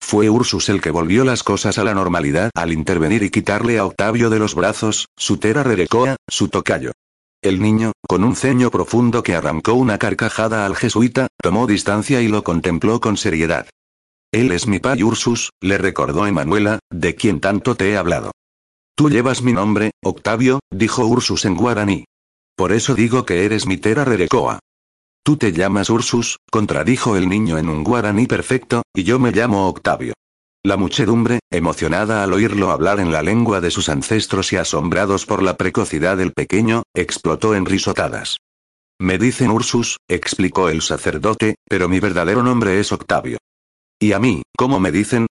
Fue 0.00 0.28
Ursus 0.28 0.68
el 0.68 0.80
que 0.80 0.90
volvió 0.90 1.24
las 1.24 1.42
cosas 1.42 1.78
a 1.78 1.84
la 1.84 1.94
normalidad 1.94 2.50
al 2.54 2.72
intervenir 2.72 3.22
y 3.22 3.30
quitarle 3.30 3.78
a 3.78 3.86
Octavio 3.86 4.28
de 4.28 4.38
los 4.38 4.54
brazos, 4.54 5.06
su 5.16 5.38
tera 5.38 5.62
rerecoa, 5.62 6.16
su 6.28 6.48
tocayo. 6.48 6.92
El 7.46 7.62
niño, 7.62 7.92
con 8.08 8.24
un 8.24 8.34
ceño 8.34 8.72
profundo 8.72 9.22
que 9.22 9.36
arrancó 9.36 9.74
una 9.74 9.98
carcajada 9.98 10.66
al 10.66 10.74
jesuita, 10.74 11.28
tomó 11.40 11.68
distancia 11.68 12.20
y 12.20 12.26
lo 12.26 12.42
contempló 12.42 13.00
con 13.00 13.16
seriedad. 13.16 13.68
Él 14.32 14.50
es 14.50 14.66
mi 14.66 14.80
pai 14.80 15.04
Ursus, 15.04 15.50
le 15.60 15.78
recordó 15.78 16.26
Emanuela, 16.26 16.80
de 16.90 17.14
quien 17.14 17.38
tanto 17.38 17.76
te 17.76 17.90
he 17.90 17.96
hablado. 17.96 18.32
Tú 18.96 19.10
llevas 19.10 19.42
mi 19.42 19.52
nombre, 19.52 19.92
Octavio, 20.02 20.58
dijo 20.72 21.06
Ursus 21.06 21.44
en 21.44 21.54
guaraní. 21.54 22.04
Por 22.56 22.72
eso 22.72 22.96
digo 22.96 23.24
que 23.24 23.44
eres 23.44 23.64
mi 23.64 23.76
tera 23.76 24.04
rerecoa. 24.04 24.58
Tú 25.22 25.36
te 25.36 25.52
llamas 25.52 25.88
Ursus, 25.88 26.38
contradijo 26.50 27.16
el 27.16 27.28
niño 27.28 27.58
en 27.58 27.68
un 27.68 27.84
guaraní 27.84 28.26
perfecto, 28.26 28.82
y 28.92 29.04
yo 29.04 29.20
me 29.20 29.30
llamo 29.30 29.68
Octavio. 29.68 30.14
La 30.66 30.76
muchedumbre, 30.76 31.38
emocionada 31.48 32.24
al 32.24 32.32
oírlo 32.32 32.72
hablar 32.72 32.98
en 32.98 33.12
la 33.12 33.22
lengua 33.22 33.60
de 33.60 33.70
sus 33.70 33.88
ancestros 33.88 34.52
y 34.52 34.56
asombrados 34.56 35.24
por 35.24 35.40
la 35.40 35.56
precocidad 35.56 36.16
del 36.16 36.32
pequeño, 36.32 36.82
explotó 36.92 37.54
en 37.54 37.66
risotadas. 37.66 38.38
Me 38.98 39.16
dicen 39.16 39.52
Ursus, 39.52 39.98
explicó 40.08 40.68
el 40.68 40.82
sacerdote, 40.82 41.54
pero 41.68 41.88
mi 41.88 42.00
verdadero 42.00 42.42
nombre 42.42 42.80
es 42.80 42.90
Octavio. 42.90 43.38
¿Y 44.00 44.10
a 44.10 44.18
mí, 44.18 44.42
cómo 44.58 44.80
me 44.80 44.90
dicen? 44.90 45.28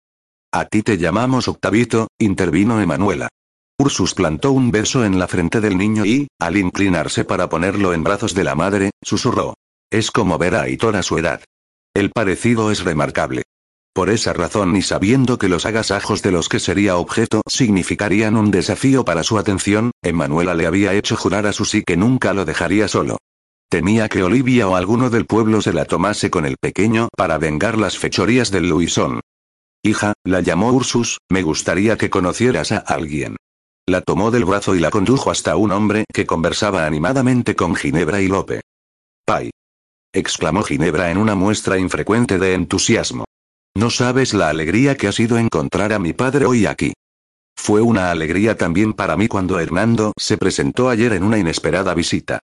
A 0.52 0.66
ti 0.66 0.82
te 0.82 0.98
llamamos 0.98 1.48
Octavito, 1.48 2.08
intervino 2.18 2.82
Emanuela. 2.82 3.30
Ursus 3.78 4.16
plantó 4.16 4.52
un 4.52 4.72
beso 4.72 5.06
en 5.06 5.20
la 5.20 5.28
frente 5.28 5.62
del 5.62 5.78
niño 5.78 6.08
y, 6.08 6.28
al 6.40 6.58
inclinarse 6.58 7.24
para 7.24 7.50
ponerlo 7.50 7.94
en 7.94 8.04
brazos 8.04 8.34
de 8.34 8.46
la 8.46 8.56
madre, 8.56 8.90
susurró. 9.04 9.54
Es 9.92 10.10
como 10.10 10.40
ver 10.40 10.56
a 10.56 10.64
Aitor 10.64 10.96
a 10.96 11.04
su 11.04 11.20
edad. 11.20 11.44
El 11.94 12.10
parecido 12.10 12.72
es 12.72 12.84
remarcable. 12.84 13.44
Por 13.94 14.10
esa 14.10 14.34
razón 14.34 14.76
y 14.76 14.82
sabiendo 14.82 15.38
que 15.38 15.50
los 15.50 15.66
agasajos 15.66 16.22
de 16.22 16.32
los 16.32 16.48
que 16.48 16.60
sería 16.60 16.98
objeto 16.98 17.42
significarían 17.48 18.38
un 18.38 18.52
desafío 18.52 19.04
para 19.04 19.24
su 19.24 19.38
atención, 19.38 19.92
Emanuela 20.02 20.54
le 20.54 20.68
había 20.68 20.94
hecho 20.94 21.18
jurar 21.18 21.48
a 21.48 21.54
Susi 21.54 21.84
que 21.84 21.98
nunca 21.98 22.34
lo 22.34 22.46
dejaría 22.46 22.88
solo. 22.88 23.18
Temía 23.70 24.10
que 24.10 24.24
Olivia 24.24 24.68
o 24.68 24.76
alguno 24.76 25.10
del 25.10 25.26
pueblo 25.26 25.62
se 25.62 25.74
la 25.74 25.86
tomase 25.86 26.30
con 26.32 26.46
el 26.46 26.58
pequeño 26.58 27.08
para 27.16 27.38
vengar 27.38 27.78
las 27.78 27.98
fechorías 27.98 28.52
del 28.52 28.70
Luisón. 28.70 29.22
Hija, 29.84 30.14
la 30.24 30.42
llamó 30.42 30.72
Ursus, 30.72 31.20
me 31.30 31.44
gustaría 31.44 31.98
que 31.98 32.10
conocieras 32.10 32.72
a 32.72 32.80
alguien. 32.80 33.38
La 33.88 34.02
tomó 34.02 34.30
del 34.32 34.46
brazo 34.46 34.76
y 34.76 34.80
la 34.80 34.92
condujo 34.92 35.32
hasta 35.32 35.56
un 35.56 35.72
hombre 35.72 36.06
que 36.14 36.26
conversaba 36.26 36.86
animadamente 36.86 37.56
con 37.56 37.76
Ginebra 37.76 38.22
y 38.22 38.28
Lope. 38.28 38.62
Pai. 39.26 39.52
exclamó 40.14 40.64
Ginebra 40.64 41.12
en 41.12 41.18
una 41.18 41.36
muestra 41.36 41.78
infrecuente 41.78 42.40
de 42.40 42.54
entusiasmo. 42.56 43.26
No 43.80 43.90
sabes 43.90 44.34
la 44.34 44.50
alegría 44.50 44.98
que 44.98 45.08
ha 45.08 45.14
sido 45.14 45.38
encontrar 45.38 45.94
a 45.94 46.00
mi 46.00 46.12
padre 46.12 46.46
hoy 46.46 46.66
aquí. 46.66 46.92
Fue 47.56 47.80
una 47.80 48.12
alegría 48.12 48.58
también 48.58 48.92
para 48.92 49.16
mí 49.16 49.30
cuando 49.30 49.58
Hernando 49.58 50.12
se 50.18 50.38
presentó 50.38 50.90
ayer 50.90 51.14
en 51.14 51.24
una 51.24 51.38
inesperada 51.38 51.94
visita. 51.94 52.40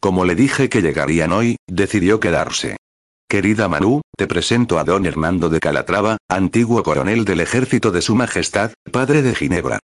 Como 0.00 0.24
le 0.24 0.34
dije 0.34 0.70
que 0.70 0.80
llegarían 0.80 1.32
hoy, 1.32 1.56
decidió 1.66 2.20
quedarse. 2.20 2.78
Querida 3.28 3.68
Manu, 3.68 4.00
te 4.16 4.26
presento 4.26 4.78
a 4.78 4.84
don 4.84 5.04
Hernando 5.04 5.50
de 5.50 5.60
Calatrava, 5.60 6.16
antiguo 6.26 6.82
coronel 6.82 7.26
del 7.26 7.40
ejército 7.40 7.90
de 7.90 8.00
su 8.00 8.14
majestad, 8.14 8.72
padre 8.90 9.20
de 9.20 9.34
Ginebra. 9.34 9.80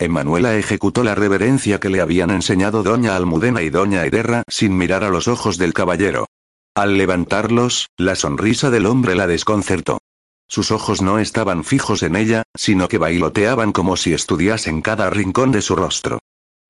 Emanuela 0.00 0.56
ejecutó 0.56 1.04
la 1.04 1.14
reverencia 1.14 1.78
que 1.78 1.88
le 1.88 2.00
habían 2.00 2.30
enseñado 2.30 2.82
doña 2.82 3.14
Almudena 3.14 3.62
y 3.62 3.70
doña 3.70 4.04
Ederra 4.04 4.42
sin 4.48 4.76
mirar 4.76 5.04
a 5.04 5.10
los 5.10 5.28
ojos 5.28 5.56
del 5.56 5.72
caballero. 5.72 6.26
Al 6.74 6.98
levantarlos, 6.98 7.90
la 7.96 8.16
sonrisa 8.16 8.70
del 8.70 8.86
hombre 8.86 9.14
la 9.14 9.28
desconcertó. 9.28 10.00
Sus 10.48 10.70
ojos 10.70 11.02
no 11.02 11.18
estaban 11.18 11.62
fijos 11.62 12.02
en 12.02 12.16
ella, 12.16 12.42
sino 12.56 12.88
que 12.88 12.96
bailoteaban 12.96 13.72
como 13.72 13.96
si 13.96 14.14
estudiasen 14.14 14.80
cada 14.80 15.10
rincón 15.10 15.52
de 15.52 15.60
su 15.60 15.76
rostro. 15.76 16.18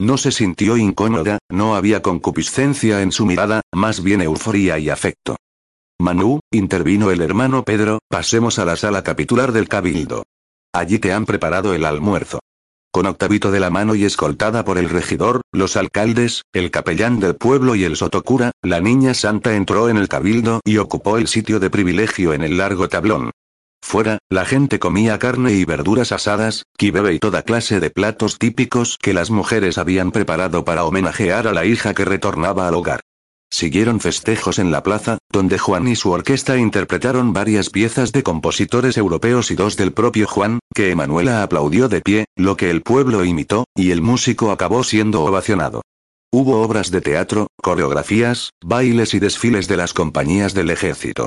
No 0.01 0.19
se 0.19 0.33
sintió 0.33 0.77
incómoda, 0.77 1.39
no 1.49 1.77
había 1.77 2.03
concupiscencia 2.03 3.03
en 3.03 3.13
su 3.13 3.25
mirada, 3.25 3.63
más 3.73 4.03
bien 4.03 4.21
euforía 4.23 4.79
y 4.79 4.91
afecto. 4.91 5.37
Manu, 6.01 6.41
intervino 6.53 7.11
el 7.11 7.21
hermano 7.21 7.65
Pedro, 7.65 7.99
pasemos 8.09 8.59
a 8.59 8.65
la 8.65 8.77
sala 8.77 9.03
capitular 9.03 9.53
del 9.53 9.69
cabildo. 9.69 10.25
Allí 10.73 10.99
te 10.99 11.13
han 11.13 11.27
preparado 11.27 11.75
el 11.75 11.85
almuerzo. 11.85 12.41
Con 12.93 13.07
Octavito 13.07 13.51
de 13.51 13.61
la 13.61 13.71
mano 13.71 13.95
y 13.95 14.05
escoltada 14.05 14.65
por 14.65 14.79
el 14.79 14.89
regidor, 14.89 15.43
los 15.53 15.77
alcaldes, 15.77 16.43
el 16.53 16.71
capellán 16.71 17.21
del 17.21 17.37
pueblo 17.37 17.75
y 17.75 17.85
el 17.85 17.97
sotocura, 17.97 18.53
la 18.63 18.81
niña 18.81 19.15
santa 19.15 19.55
entró 19.55 19.89
en 19.89 19.97
el 19.97 20.09
cabildo 20.09 20.61
y 20.65 20.79
ocupó 20.79 21.19
el 21.19 21.29
sitio 21.29 21.61
de 21.61 21.71
privilegio 21.71 22.33
en 22.33 22.43
el 22.43 22.57
largo 22.57 22.89
tablón. 22.89 23.31
Fuera, 23.83 24.19
la 24.29 24.45
gente 24.45 24.79
comía 24.79 25.19
carne 25.19 25.53
y 25.53 25.65
verduras 25.65 26.13
asadas, 26.13 26.65
kibebe 26.77 27.15
y 27.15 27.19
toda 27.19 27.43
clase 27.43 27.81
de 27.81 27.91
platos 27.91 28.39
típicos 28.39 28.99
que 29.01 29.15
las 29.15 29.31
mujeres 29.31 29.79
habían 29.79 30.13
preparado 30.13 30.65
para 30.65 30.85
homenajear 30.85 31.47
a 31.47 31.53
la 31.53 31.65
hija 31.65 31.95
que 31.95 32.05
retornaba 32.05 32.69
al 32.69 32.75
hogar. 32.75 33.01
Siguieron 33.51 34.01
festejos 34.01 34.59
en 34.59 34.71
la 34.71 34.83
plaza, 34.83 35.19
donde 35.33 35.59
Juan 35.59 35.89
y 35.89 35.97
su 35.97 36.11
orquesta 36.11 36.59
interpretaron 36.59 37.33
varias 37.33 37.71
piezas 37.71 38.13
de 38.13 38.23
compositores 38.23 38.99
europeos 38.99 39.51
y 39.51 39.55
dos 39.55 39.77
del 39.77 39.93
propio 39.93 40.27
Juan, 40.27 40.59
que 40.75 40.91
Emanuela 40.91 41.43
aplaudió 41.43 41.89
de 41.89 42.03
pie, 42.03 42.27
lo 42.37 42.57
que 42.59 42.71
el 42.71 42.83
pueblo 42.83 43.25
imitó, 43.25 43.65
y 43.75 43.91
el 43.91 44.03
músico 44.03 44.51
acabó 44.51 44.85
siendo 44.85 45.23
ovacionado. 45.25 45.81
Hubo 46.31 46.61
obras 46.61 46.91
de 46.91 47.01
teatro, 47.01 47.47
coreografías, 47.63 48.51
bailes 48.63 49.15
y 49.15 49.19
desfiles 49.19 49.67
de 49.67 49.79
las 49.79 49.95
compañías 49.95 50.53
del 50.53 50.69
ejército. 50.69 51.27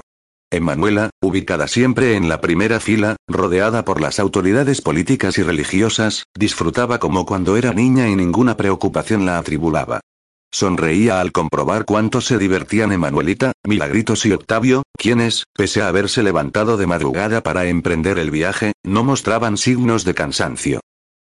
Emanuela, 0.51 1.11
ubicada 1.21 1.69
siempre 1.69 2.17
en 2.17 2.27
la 2.27 2.41
primera 2.41 2.81
fila, 2.81 3.15
rodeada 3.25 3.85
por 3.85 4.01
las 4.01 4.19
autoridades 4.19 4.81
políticas 4.81 5.37
y 5.37 5.43
religiosas, 5.43 6.25
disfrutaba 6.37 6.99
como 6.99 7.25
cuando 7.25 7.55
era 7.55 7.73
niña 7.73 8.09
y 8.09 8.17
ninguna 8.17 8.57
preocupación 8.57 9.25
la 9.25 9.37
atribulaba. 9.37 10.01
Sonreía 10.53 11.21
al 11.21 11.31
comprobar 11.31 11.85
cuánto 11.85 12.19
se 12.19 12.37
divertían 12.37 12.91
Emanuelita, 12.91 13.53
Milagritos 13.65 14.25
y 14.25 14.33
Octavio, 14.33 14.83
quienes, 14.97 15.45
pese 15.55 15.81
a 15.81 15.87
haberse 15.87 16.21
levantado 16.21 16.75
de 16.75 16.85
madrugada 16.85 17.41
para 17.41 17.67
emprender 17.67 18.19
el 18.19 18.29
viaje, 18.29 18.73
no 18.83 19.05
mostraban 19.05 19.55
signos 19.55 20.03
de 20.03 20.13
cansancio. 20.13 20.81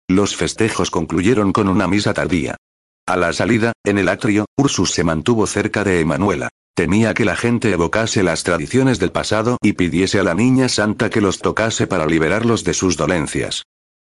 Los 0.09 0.35
festejos 0.35 0.89
concluyeron 0.89 1.53
con 1.53 1.67
una 1.67 1.87
misa 1.87 2.15
tardía. 2.15 2.57
A 3.05 3.15
la 3.15 3.31
salida, 3.33 3.73
en 3.83 3.99
el 3.99 4.09
atrio, 4.09 4.45
Ursus 4.57 4.91
se 4.91 5.03
mantuvo 5.03 5.45
cerca 5.45 5.83
de 5.83 5.99
Emanuela. 5.99 6.49
Temía 6.79 7.13
que 7.13 7.25
la 7.25 7.35
gente 7.35 7.73
evocase 7.73 8.23
las 8.23 8.43
tradiciones 8.43 8.99
del 8.99 9.11
pasado 9.11 9.57
y 9.61 9.73
pidiese 9.73 10.17
a 10.17 10.23
la 10.23 10.33
niña 10.33 10.69
santa 10.69 11.09
que 11.09 11.19
los 11.19 11.39
tocase 11.39 11.87
para 11.87 12.05
liberarlos 12.05 12.63
de 12.63 12.73
sus 12.73 12.95
dolencias. 12.95 13.63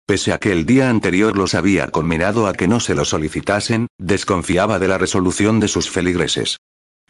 Pese 0.06 0.32
a 0.32 0.38
que 0.38 0.52
el 0.52 0.64
día 0.64 0.88
anterior 0.88 1.36
los 1.36 1.54
había 1.54 1.88
conminado 1.88 2.46
a 2.46 2.54
que 2.54 2.68
no 2.68 2.80
se 2.80 2.94
lo 2.94 3.04
solicitasen, 3.04 3.88
desconfiaba 3.98 4.78
de 4.78 4.88
la 4.88 4.96
resolución 4.96 5.60
de 5.60 5.68
sus 5.68 5.90
feligreses. 5.90 6.60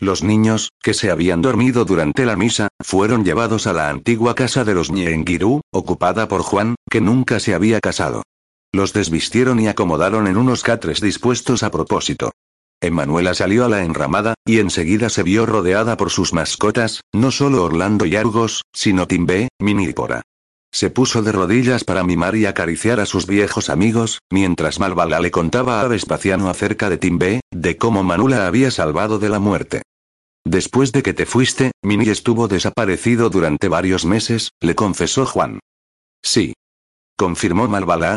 Los 0.00 0.24
niños, 0.24 0.70
que 0.82 0.94
se 0.94 1.12
habían 1.12 1.42
dormido 1.42 1.84
durante 1.84 2.26
la 2.26 2.34
misa, 2.34 2.66
fueron 2.80 3.24
llevados 3.24 3.68
a 3.68 3.72
la 3.72 3.88
antigua 3.88 4.34
casa 4.34 4.64
de 4.64 4.74
los 4.74 4.90
Ñenguirú, 4.90 5.60
ocupada 5.70 6.26
por 6.26 6.42
Juan, 6.42 6.74
que 6.90 7.00
nunca 7.00 7.38
se 7.38 7.54
había 7.54 7.78
casado. 7.78 8.24
Los 8.72 8.92
desvistieron 8.92 9.60
y 9.60 9.68
acomodaron 9.68 10.26
en 10.26 10.38
unos 10.38 10.64
catres 10.64 11.00
dispuestos 11.00 11.62
a 11.62 11.70
propósito. 11.70 12.32
Emanuela 12.82 13.32
salió 13.32 13.64
a 13.64 13.68
la 13.68 13.84
enramada, 13.84 14.34
y 14.44 14.58
enseguida 14.58 15.08
se 15.08 15.22
vio 15.22 15.46
rodeada 15.46 15.96
por 15.96 16.10
sus 16.10 16.32
mascotas, 16.32 17.00
no 17.12 17.30
solo 17.30 17.62
Orlando 17.62 18.06
y 18.06 18.16
Argos, 18.16 18.62
sino 18.74 19.06
Timbe, 19.06 19.48
Minípora. 19.60 20.22
Se 20.72 20.90
puso 20.90 21.22
de 21.22 21.32
rodillas 21.32 21.84
para 21.84 22.02
mimar 22.02 22.34
y 22.34 22.46
acariciar 22.46 22.98
a 22.98 23.06
sus 23.06 23.26
viejos 23.26 23.70
amigos, 23.70 24.18
mientras 24.30 24.80
Malvala 24.80 25.20
le 25.20 25.30
contaba 25.30 25.80
a 25.80 25.86
Vespasiano 25.86 26.48
acerca 26.48 26.90
de 26.90 26.98
Timbe, 26.98 27.40
de 27.52 27.76
cómo 27.76 28.02
Manula 28.02 28.46
había 28.46 28.70
salvado 28.70 29.18
de 29.18 29.28
la 29.28 29.38
muerte. 29.38 29.82
Después 30.44 30.90
de 30.90 31.02
que 31.04 31.14
te 31.14 31.24
fuiste, 31.24 31.70
Mini 31.82 32.08
estuvo 32.08 32.48
desaparecido 32.48 33.30
durante 33.30 33.68
varios 33.68 34.04
meses, 34.04 34.50
le 34.60 34.74
confesó 34.74 35.24
Juan. 35.24 35.60
Sí. 36.22 36.54
Confirmó 37.16 37.68
Malvala, 37.68 38.16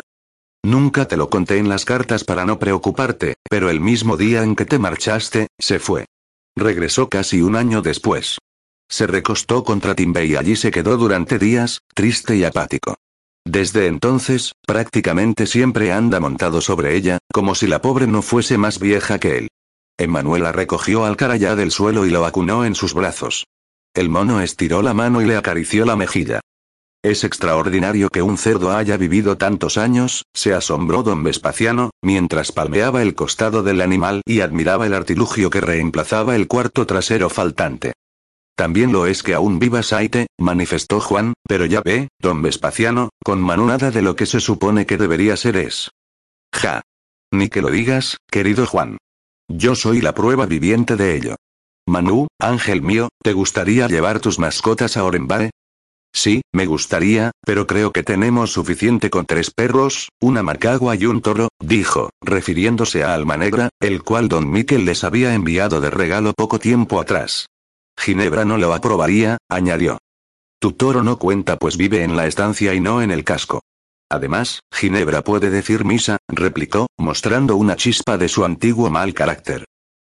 Nunca 0.66 1.06
te 1.06 1.16
lo 1.16 1.30
conté 1.30 1.60
en 1.60 1.70
las 1.70 1.86
cartas 1.86 2.24
para 2.24 2.44
no 2.44 2.58
preocuparte, 2.58 3.36
pero 3.48 3.70
el 3.70 3.80
mismo 3.80 4.18
día 4.18 4.42
en 4.42 4.56
que 4.56 4.66
te 4.66 4.80
marchaste, 4.80 5.50
se 5.60 5.78
fue. 5.78 6.08
Regresó 6.56 7.08
casi 7.08 7.44
un 7.44 7.56
año 7.56 7.84
después. 7.84 8.40
Se 8.90 9.06
recostó 9.06 9.64
contra 9.64 9.94
Timbe 9.94 10.26
y 10.26 10.36
allí 10.36 10.56
se 10.56 10.72
quedó 10.72 10.98
durante 10.98 11.38
días, 11.38 11.82
triste 11.94 12.36
y 12.36 12.46
apático. 12.46 12.96
Desde 13.46 13.86
entonces, 13.86 14.54
prácticamente 14.66 15.46
siempre 15.46 15.92
anda 15.92 16.20
montado 16.20 16.62
sobre 16.62 16.96
ella, 16.96 17.20
como 17.32 17.54
si 17.54 17.68
la 17.68 17.80
pobre 17.80 18.08
no 18.08 18.24
fuese 18.24 18.58
más 18.58 18.80
vieja 18.80 19.20
que 19.20 19.38
él. 19.38 19.50
Emanuela 20.00 20.52
recogió 20.52 21.06
al 21.06 21.16
carayá 21.16 21.56
del 21.56 21.70
suelo 21.70 22.08
y 22.08 22.10
lo 22.10 22.26
acunó 22.26 22.66
en 22.66 22.74
sus 22.74 22.96
brazos. 22.96 23.46
El 23.94 24.10
mono 24.10 24.42
estiró 24.42 24.82
la 24.82 24.96
mano 24.96 25.22
y 25.22 25.26
le 25.26 25.38
acarició 25.38 25.86
la 25.86 25.96
mejilla. 25.96 26.42
Es 27.06 27.24
extraordinario 27.24 28.10
que 28.10 28.24
un 28.24 28.36
cerdo 28.36 28.76
haya 28.76 28.98
vivido 28.98 29.38
tantos 29.38 29.78
años, 29.78 30.26
se 30.34 30.56
asombró 30.56 31.04
don 31.04 31.24
Vespasiano, 31.24 31.92
mientras 32.02 32.52
palmeaba 32.52 33.04
el 33.04 33.14
costado 33.14 33.62
del 33.62 33.82
animal 33.82 34.24
y 34.26 34.40
admiraba 34.40 34.88
el 34.88 34.96
artilugio 34.96 35.52
que 35.52 35.62
reemplazaba 35.62 36.36
el 36.36 36.48
cuarto 36.48 36.88
trasero 36.88 37.30
faltante. 37.30 37.94
También 38.58 38.92
lo 38.92 39.06
es 39.06 39.22
que 39.22 39.36
aún 39.36 39.60
viva 39.60 39.84
Saite, 39.84 40.26
manifestó 40.40 41.00
Juan, 41.00 41.36
pero 41.48 41.68
ya 41.68 41.82
ve, 41.82 42.08
don 42.20 42.42
Vespasiano, 42.42 43.10
con 43.24 43.40
Manu 43.40 43.68
nada 43.68 43.92
de 43.92 44.02
lo 44.02 44.16
que 44.16 44.26
se 44.26 44.40
supone 44.40 44.88
que 44.88 44.98
debería 44.98 45.38
ser 45.38 45.58
es. 45.58 45.92
Ja. 46.56 46.82
Ni 47.32 47.50
que 47.50 47.62
lo 47.62 47.70
digas, 47.70 48.18
querido 48.32 48.66
Juan. 48.66 48.98
Yo 49.48 49.76
soy 49.76 50.02
la 50.02 50.16
prueba 50.16 50.48
viviente 50.48 50.96
de 50.96 51.16
ello. 51.16 51.36
Manu, 51.88 52.26
ángel 52.40 52.82
mío, 52.82 53.10
¿te 53.22 53.34
gustaría 53.34 53.88
llevar 53.88 54.20
tus 54.22 54.40
mascotas 54.40 54.98
a 54.98 55.04
Orenbae? 55.04 55.52
Sí, 56.16 56.42
me 56.54 56.66
gustaría, 56.66 57.32
pero 57.46 57.68
creo 57.68 57.92
que 57.92 58.02
tenemos 58.02 58.54
suficiente 58.54 59.10
con 59.10 59.26
tres 59.26 59.52
perros, 59.52 60.08
una 60.22 60.44
macagua 60.44 60.96
y 60.96 61.06
un 61.06 61.22
toro, 61.22 61.50
dijo, 61.60 62.10
refiriéndose 62.22 63.04
a 63.04 63.14
Alma 63.14 63.36
Negra, 63.36 63.68
el 63.82 64.02
cual 64.02 64.30
don 64.30 64.50
Miquel 64.50 64.86
les 64.86 65.04
había 65.04 65.34
enviado 65.34 65.82
de 65.82 65.90
regalo 65.90 66.32
poco 66.32 66.58
tiempo 66.58 67.02
atrás. 67.02 67.48
Ginebra 68.00 68.46
no 68.46 68.58
lo 68.58 68.74
aprobaría, 68.74 69.40
añadió. 69.50 69.98
Tu 70.62 70.72
toro 70.72 71.04
no 71.04 71.20
cuenta 71.20 71.58
pues 71.58 71.76
vive 71.76 72.04
en 72.04 72.16
la 72.16 72.28
estancia 72.28 72.74
y 72.74 72.80
no 72.80 73.02
en 73.02 73.12
el 73.12 73.26
casco. 73.26 73.60
Además, 74.10 74.62
Ginebra 74.72 75.22
puede 75.22 75.50
decir 75.50 75.84
misa, 75.84 76.16
replicó, 76.30 76.88
mostrando 76.98 77.58
una 77.58 77.76
chispa 77.76 78.18
de 78.18 78.30
su 78.30 78.46
antiguo 78.46 78.90
mal 78.90 79.14
carácter. 79.14 79.66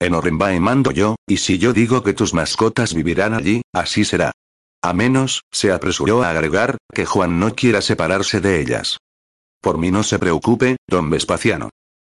En 0.01 0.15
Orenbae 0.15 0.61
mando 0.61 0.93
yo, 0.93 1.17
y 1.29 1.37
si 1.37 1.59
yo 1.59 1.75
digo 1.75 2.03
que 2.03 2.15
tus 2.15 2.33
mascotas 2.33 2.95
vivirán 2.95 3.35
allí, 3.35 3.61
así 3.75 4.07
será. 4.07 4.33
A 4.82 4.93
menos, 4.94 5.43
se 5.51 5.73
apresuró 5.73 6.23
a 6.23 6.31
agregar, 6.31 6.78
que 6.93 7.05
Juan 7.05 7.39
no 7.39 7.55
quiera 7.55 7.82
separarse 7.82 8.40
de 8.40 8.61
ellas. 8.61 8.98
Por 9.61 9.77
mí 9.77 9.90
no 9.90 10.02
se 10.02 10.19
preocupe, 10.19 10.77
don 10.89 11.11
Vespasiano. 11.11 11.69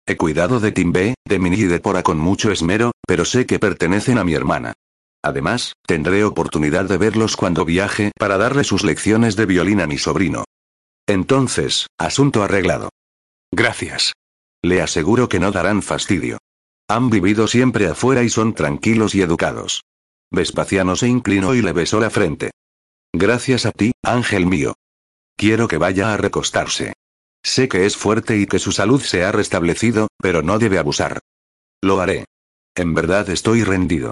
He 0.05 0.17
cuidado 0.17 0.59
de 0.59 0.71
Timbe, 0.71 1.15
de 1.25 1.39
Mini 1.39 1.57
y 1.57 1.63
de 1.63 1.79
Pora 1.79 2.03
con 2.03 2.17
mucho 2.17 2.51
esmero, 2.51 2.91
pero 3.05 3.25
sé 3.25 3.45
que 3.45 3.59
pertenecen 3.59 4.17
a 4.17 4.23
mi 4.23 4.33
hermana. 4.33 4.73
Además, 5.23 5.73
tendré 5.85 6.23
oportunidad 6.23 6.85
de 6.85 6.97
verlos 6.97 7.35
cuando 7.35 7.65
viaje 7.65 8.11
para 8.17 8.37
darle 8.37 8.63
sus 8.63 8.83
lecciones 8.83 9.35
de 9.35 9.45
violín 9.45 9.81
a 9.81 9.87
mi 9.87 9.97
sobrino. 9.97 10.43
Entonces, 11.07 11.87
asunto 11.97 12.43
arreglado. 12.43 12.89
Gracias. 13.51 14.13
Le 14.61 14.81
aseguro 14.81 15.29
que 15.29 15.39
no 15.39 15.51
darán 15.51 15.81
fastidio. 15.81 16.37
Han 16.89 17.09
vivido 17.09 17.47
siempre 17.47 17.87
afuera 17.87 18.23
y 18.23 18.29
son 18.29 18.53
tranquilos 18.53 19.15
y 19.15 19.21
educados. 19.21 19.83
Vespasiano 20.31 20.95
se 20.95 21.07
inclinó 21.07 21.55
y 21.55 21.61
le 21.61 21.73
besó 21.73 21.99
la 21.99 22.09
frente. 22.09 22.51
Gracias 23.19 23.65
a 23.65 23.71
ti, 23.71 23.93
ángel 24.03 24.45
mío. 24.45 24.75
Quiero 25.35 25.67
que 25.67 25.79
vaya 25.79 26.13
a 26.13 26.17
recostarse. 26.17 26.93
Sé 27.43 27.67
que 27.67 27.87
es 27.87 27.97
fuerte 27.97 28.37
y 28.37 28.45
que 28.45 28.59
su 28.59 28.71
salud 28.71 29.01
se 29.01 29.23
ha 29.23 29.31
restablecido, 29.31 30.07
pero 30.21 30.43
no 30.43 30.59
debe 30.59 30.77
abusar. 30.77 31.17
Lo 31.81 31.99
haré. 31.99 32.25
En 32.75 32.93
verdad 32.93 33.27
estoy 33.31 33.63
rendido. 33.63 34.11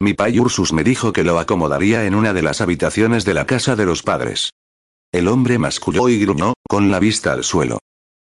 Mi 0.00 0.14
pai 0.14 0.40
Ursus 0.40 0.72
me 0.72 0.82
dijo 0.82 1.12
que 1.12 1.22
lo 1.22 1.38
acomodaría 1.38 2.04
en 2.04 2.16
una 2.16 2.32
de 2.32 2.42
las 2.42 2.60
habitaciones 2.60 3.24
de 3.24 3.34
la 3.34 3.46
casa 3.46 3.76
de 3.76 3.86
los 3.86 4.02
padres. 4.02 4.50
El 5.12 5.28
hombre 5.28 5.60
masculló 5.60 6.08
y 6.08 6.18
gruñó, 6.18 6.54
con 6.68 6.90
la 6.90 6.98
vista 6.98 7.32
al 7.32 7.44
suelo. 7.44 7.78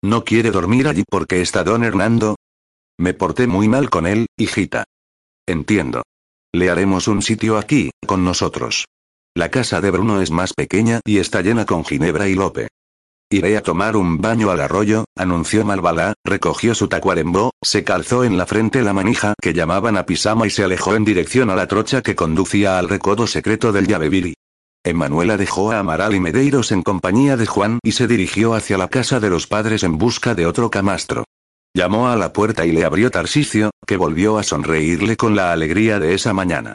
¿No 0.01 0.23
quiere 0.23 0.51
dormir 0.51 0.87
allí 0.87 1.03
porque 1.09 1.41
está 1.41 1.65
don 1.65 1.83
Hernando? 1.83 2.37
Me 2.97 3.13
porté 3.13 3.47
muy 3.47 3.67
mal 3.67 3.89
con 3.89 4.07
él, 4.07 4.27
hijita. 4.37 4.85
Entiendo. 5.45 6.03
Le 6.53 6.69
haremos 6.69 7.09
un 7.09 7.21
sitio 7.21 7.57
aquí, 7.57 7.91
con 8.07 8.23
nosotros. 8.23 8.85
La 9.37 9.51
casa 9.51 9.81
de 9.81 9.91
Bruno 9.91 10.21
es 10.21 10.31
más 10.31 10.53
pequeña 10.53 11.01
y 11.03 11.17
está 11.17 11.41
llena 11.41 11.65
con 11.65 11.83
Ginebra 11.83 12.29
y 12.29 12.35
Lope. 12.35 12.69
Iré 13.29 13.57
a 13.57 13.61
tomar 13.61 13.97
un 13.97 14.21
baño 14.21 14.49
al 14.49 14.61
arroyo, 14.61 15.03
anunció 15.13 15.65
Malvalá, 15.65 16.13
recogió 16.23 16.73
su 16.73 16.87
tacuarembó, 16.87 17.51
se 17.61 17.83
calzó 17.83 18.23
en 18.23 18.37
la 18.37 18.45
frente 18.45 18.81
la 18.81 18.93
manija 18.93 19.33
que 19.41 19.51
llamaban 19.51 19.97
a 19.97 20.05
pisama 20.05 20.47
y 20.47 20.51
se 20.51 20.63
alejó 20.63 20.95
en 20.95 21.03
dirección 21.03 21.49
a 21.49 21.55
la 21.57 21.67
trocha 21.67 22.01
que 22.01 22.15
conducía 22.15 22.79
al 22.79 22.87
recodo 22.87 23.27
secreto 23.27 23.73
del 23.73 23.87
llaveviri. 23.87 24.35
Emanuela 24.85 25.35
dejó 25.35 25.73
a 25.73 25.79
Amaral 25.79 26.15
y 26.15 26.21
Medeiros 26.21 26.71
en 26.71 26.81
compañía 26.81 27.35
de 27.35 27.45
Juan 27.45 27.79
y 27.83 27.91
se 27.91 28.07
dirigió 28.07 28.53
hacia 28.53 28.77
la 28.77 28.87
casa 28.87 29.19
de 29.19 29.29
los 29.29 29.47
padres 29.47 29.83
en 29.83 29.97
busca 29.97 30.33
de 30.33 30.45
otro 30.45 30.69
camastro. 30.69 31.25
Llamó 31.75 32.07
a 32.07 32.15
la 32.15 32.31
puerta 32.31 32.65
y 32.65 32.71
le 32.71 32.85
abrió 32.85 33.11
Tarsicio, 33.11 33.71
que 33.85 33.97
volvió 33.97 34.37
a 34.37 34.43
sonreírle 34.43 35.17
con 35.17 35.35
la 35.35 35.51
alegría 35.51 35.99
de 35.99 36.13
esa 36.13 36.33
mañana. 36.33 36.73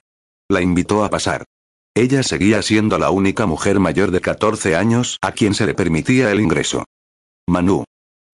La 0.50 0.60
invitó 0.60 1.04
a 1.04 1.08
pasar. 1.08 1.46
Ella 1.94 2.22
seguía 2.22 2.62
siendo 2.62 2.98
la 2.98 3.10
única 3.10 3.46
mujer 3.46 3.80
mayor 3.80 4.10
de 4.10 4.20
14 4.20 4.76
años 4.76 5.18
a 5.22 5.32
quien 5.32 5.54
se 5.54 5.66
le 5.66 5.74
permitía 5.74 6.30
el 6.30 6.40
ingreso. 6.40 6.84
Manu. 7.48 7.84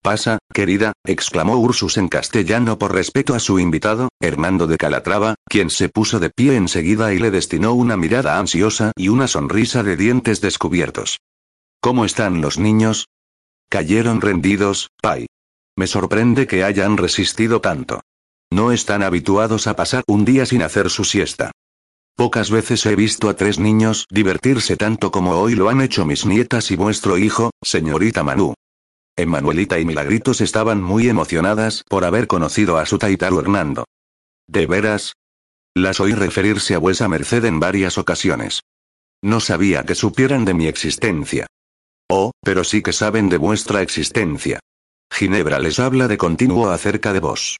Pasa, 0.02 0.38
querida, 0.52 0.92
exclamó 1.04 1.56
Ursus 1.56 1.96
en 1.96 2.08
castellano 2.08 2.78
por 2.78 2.94
respeto 2.94 3.34
a 3.34 3.40
su 3.40 3.58
invitado, 3.58 4.08
Hernando 4.20 4.68
de 4.68 4.76
Calatrava, 4.76 5.34
quien 5.46 5.68
se 5.68 5.88
puso 5.88 6.20
de 6.20 6.30
pie 6.30 6.54
enseguida 6.54 7.12
y 7.12 7.18
le 7.18 7.32
destinó 7.32 7.72
una 7.72 7.96
mirada 7.96 8.38
ansiosa 8.38 8.92
y 8.94 9.08
una 9.08 9.26
sonrisa 9.26 9.82
de 9.82 9.96
dientes 9.96 10.40
descubiertos. 10.40 11.18
¿Cómo 11.80 12.04
están 12.04 12.40
los 12.40 12.58
niños? 12.58 13.06
Cayeron 13.68 14.20
rendidos, 14.20 14.90
Pai. 15.02 15.26
Me 15.76 15.86
sorprende 15.86 16.46
que 16.46 16.62
hayan 16.62 16.96
resistido 16.96 17.60
tanto. 17.60 18.00
No 18.52 18.70
están 18.70 19.02
habituados 19.02 19.66
a 19.66 19.74
pasar 19.74 20.04
un 20.06 20.24
día 20.24 20.46
sin 20.46 20.62
hacer 20.62 20.88
su 20.88 21.04
siesta. 21.04 21.50
Pocas 22.16 22.50
veces 22.50 22.86
he 22.86 22.96
visto 22.96 23.28
a 23.28 23.36
tres 23.36 23.58
niños 23.58 24.06
divertirse 24.10 24.78
tanto 24.78 25.10
como 25.10 25.32
hoy 25.32 25.54
lo 25.54 25.68
han 25.68 25.82
hecho 25.82 26.06
mis 26.06 26.24
nietas 26.24 26.70
y 26.70 26.76
vuestro 26.76 27.18
hijo, 27.18 27.50
señorita 27.62 28.24
Manu. 28.24 28.54
Emanuelita 29.18 29.78
y 29.78 29.84
Milagritos 29.84 30.40
estaban 30.40 30.82
muy 30.82 31.10
emocionadas 31.10 31.84
por 31.86 32.06
haber 32.06 32.26
conocido 32.26 32.78
a 32.78 32.86
su 32.86 32.96
taitaro 32.96 33.38
Hernando. 33.40 33.84
¿De 34.48 34.66
veras? 34.66 35.12
Las 35.74 36.00
oí 36.00 36.14
referirse 36.14 36.74
a 36.74 36.78
vuesa 36.78 37.06
merced 37.06 37.44
en 37.44 37.60
varias 37.60 37.98
ocasiones. 37.98 38.62
No 39.22 39.40
sabía 39.40 39.84
que 39.84 39.94
supieran 39.94 40.46
de 40.46 40.54
mi 40.54 40.68
existencia. 40.68 41.46
Oh, 42.08 42.30
pero 42.42 42.64
sí 42.64 42.82
que 42.82 42.94
saben 42.94 43.28
de 43.28 43.36
vuestra 43.36 43.82
existencia. 43.82 44.60
Ginebra 45.12 45.58
les 45.58 45.78
habla 45.78 46.08
de 46.08 46.16
continuo 46.16 46.70
acerca 46.70 47.12
de 47.12 47.20
vos. 47.20 47.58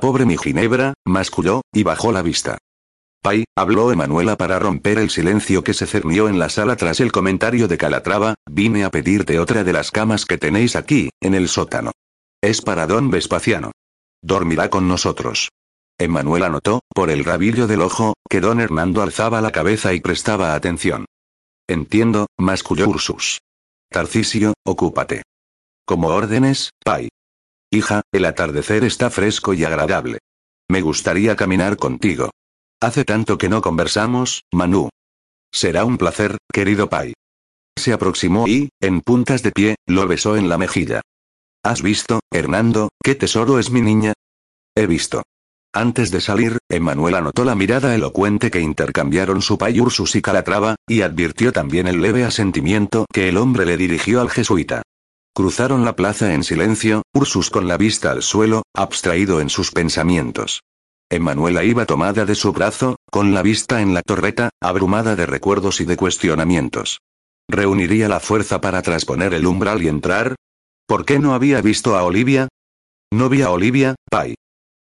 Pobre 0.00 0.24
mi 0.24 0.38
Ginebra, 0.38 0.94
masculló, 1.04 1.60
y 1.74 1.82
bajó 1.82 2.10
la 2.10 2.22
vista. 2.22 2.56
Pai, 3.22 3.44
habló 3.56 3.92
Emanuela 3.92 4.36
para 4.36 4.58
romper 4.58 4.98
el 4.98 5.08
silencio 5.08 5.62
que 5.62 5.74
se 5.74 5.86
cernió 5.86 6.28
en 6.28 6.40
la 6.40 6.48
sala 6.48 6.74
tras 6.74 6.98
el 6.98 7.12
comentario 7.12 7.68
de 7.68 7.78
Calatrava, 7.78 8.34
vine 8.50 8.82
a 8.82 8.90
pedirte 8.90 9.38
otra 9.38 9.62
de 9.62 9.72
las 9.72 9.92
camas 9.92 10.26
que 10.26 10.38
tenéis 10.38 10.74
aquí, 10.74 11.10
en 11.20 11.34
el 11.34 11.48
sótano. 11.48 11.92
Es 12.42 12.62
para 12.62 12.88
don 12.88 13.10
Vespaciano. 13.10 13.70
Dormirá 14.22 14.70
con 14.70 14.88
nosotros. 14.88 15.50
Emanuela 15.98 16.48
notó, 16.48 16.80
por 16.92 17.10
el 17.10 17.24
rabillo 17.24 17.68
del 17.68 17.82
ojo, 17.82 18.14
que 18.28 18.40
don 18.40 18.60
Hernando 18.60 19.02
alzaba 19.02 19.40
la 19.40 19.52
cabeza 19.52 19.94
y 19.94 20.00
prestaba 20.00 20.56
atención. 20.56 21.04
Entiendo, 21.68 22.26
masculló 22.36 22.88
Ursus. 22.88 23.38
Tarcisio, 23.88 24.54
ocúpate. 24.64 25.22
Como 25.86 26.08
órdenes, 26.08 26.70
Pai. 26.84 27.08
Hija, 27.70 28.02
el 28.10 28.24
atardecer 28.24 28.82
está 28.82 29.10
fresco 29.10 29.54
y 29.54 29.62
agradable. 29.62 30.18
Me 30.68 30.80
gustaría 30.80 31.36
caminar 31.36 31.76
contigo. 31.76 32.30
Hace 32.82 33.04
tanto 33.04 33.38
que 33.38 33.48
no 33.48 33.62
conversamos, 33.62 34.42
Manu. 34.52 34.88
Será 35.52 35.84
un 35.84 35.98
placer, 35.98 36.38
querido 36.52 36.88
Pai. 36.88 37.12
Se 37.78 37.92
aproximó 37.92 38.48
y, 38.48 38.70
en 38.80 39.02
puntas 39.02 39.44
de 39.44 39.52
pie, 39.52 39.76
lo 39.86 40.08
besó 40.08 40.36
en 40.36 40.48
la 40.48 40.58
mejilla. 40.58 41.00
¿Has 41.62 41.80
visto, 41.80 42.18
Hernando, 42.32 42.88
qué 43.00 43.14
tesoro 43.14 43.60
es 43.60 43.70
mi 43.70 43.82
niña? 43.82 44.14
He 44.74 44.88
visto. 44.88 45.22
Antes 45.72 46.10
de 46.10 46.20
salir, 46.20 46.58
Emanuel 46.68 47.14
anotó 47.14 47.44
la 47.44 47.54
mirada 47.54 47.94
elocuente 47.94 48.50
que 48.50 48.60
intercambiaron 48.60 49.42
su 49.42 49.56
pai 49.56 49.78
Ursus 49.78 50.16
y 50.16 50.20
Calatrava, 50.20 50.74
y 50.88 51.02
advirtió 51.02 51.52
también 51.52 51.86
el 51.86 52.02
leve 52.02 52.24
asentimiento 52.24 53.06
que 53.12 53.28
el 53.28 53.36
hombre 53.36 53.64
le 53.64 53.76
dirigió 53.76 54.20
al 54.20 54.28
jesuita. 54.28 54.82
Cruzaron 55.32 55.84
la 55.84 55.94
plaza 55.94 56.34
en 56.34 56.42
silencio, 56.42 57.02
Ursus 57.14 57.48
con 57.48 57.68
la 57.68 57.76
vista 57.76 58.10
al 58.10 58.24
suelo, 58.24 58.64
abstraído 58.74 59.40
en 59.40 59.50
sus 59.50 59.70
pensamientos. 59.70 60.62
Emanuela 61.12 61.62
iba 61.62 61.84
tomada 61.84 62.24
de 62.24 62.34
su 62.34 62.52
brazo, 62.52 62.96
con 63.10 63.34
la 63.34 63.42
vista 63.42 63.82
en 63.82 63.92
la 63.92 64.00
torreta, 64.00 64.48
abrumada 64.62 65.14
de 65.14 65.26
recuerdos 65.26 65.82
y 65.82 65.84
de 65.84 65.96
cuestionamientos. 65.96 67.00
¿Reuniría 67.48 68.08
la 68.08 68.18
fuerza 68.18 68.62
para 68.62 68.80
trasponer 68.80 69.34
el 69.34 69.46
umbral 69.46 69.82
y 69.82 69.88
entrar? 69.88 70.36
¿Por 70.86 71.04
qué 71.04 71.18
no 71.18 71.34
había 71.34 71.60
visto 71.60 71.96
a 71.96 72.04
Olivia? 72.04 72.48
¿No 73.12 73.28
vi 73.28 73.42
a 73.42 73.50
Olivia, 73.50 73.94
Pai? 74.10 74.34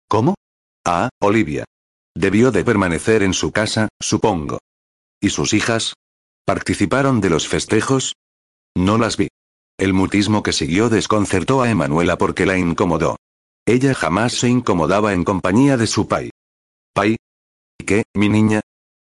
¿Cómo? 0.08 0.36
Ah, 0.86 1.08
Olivia. 1.20 1.64
Debió 2.14 2.52
de 2.52 2.64
permanecer 2.64 3.24
en 3.24 3.34
su 3.34 3.50
casa, 3.50 3.88
supongo. 4.00 4.58
¿Y 5.20 5.30
sus 5.30 5.54
hijas? 5.54 5.94
¿Participaron 6.44 7.20
de 7.20 7.30
los 7.30 7.48
festejos? 7.48 8.14
No 8.76 8.96
las 8.96 9.16
vi. 9.16 9.26
El 9.76 9.92
mutismo 9.92 10.44
que 10.44 10.52
siguió 10.52 10.88
desconcertó 10.88 11.62
a 11.62 11.70
Emanuela 11.70 12.16
porque 12.16 12.46
la 12.46 12.58
incomodó. 12.58 13.16
Ella 13.66 13.94
jamás 13.94 14.32
se 14.32 14.48
incomodaba 14.48 15.12
en 15.12 15.22
compañía 15.22 15.76
de 15.76 15.86
su 15.86 16.08
pai. 16.08 16.30
¿Pai? 16.92 17.16
¿Qué, 17.86 18.02
mi 18.14 18.28
niña? 18.28 18.60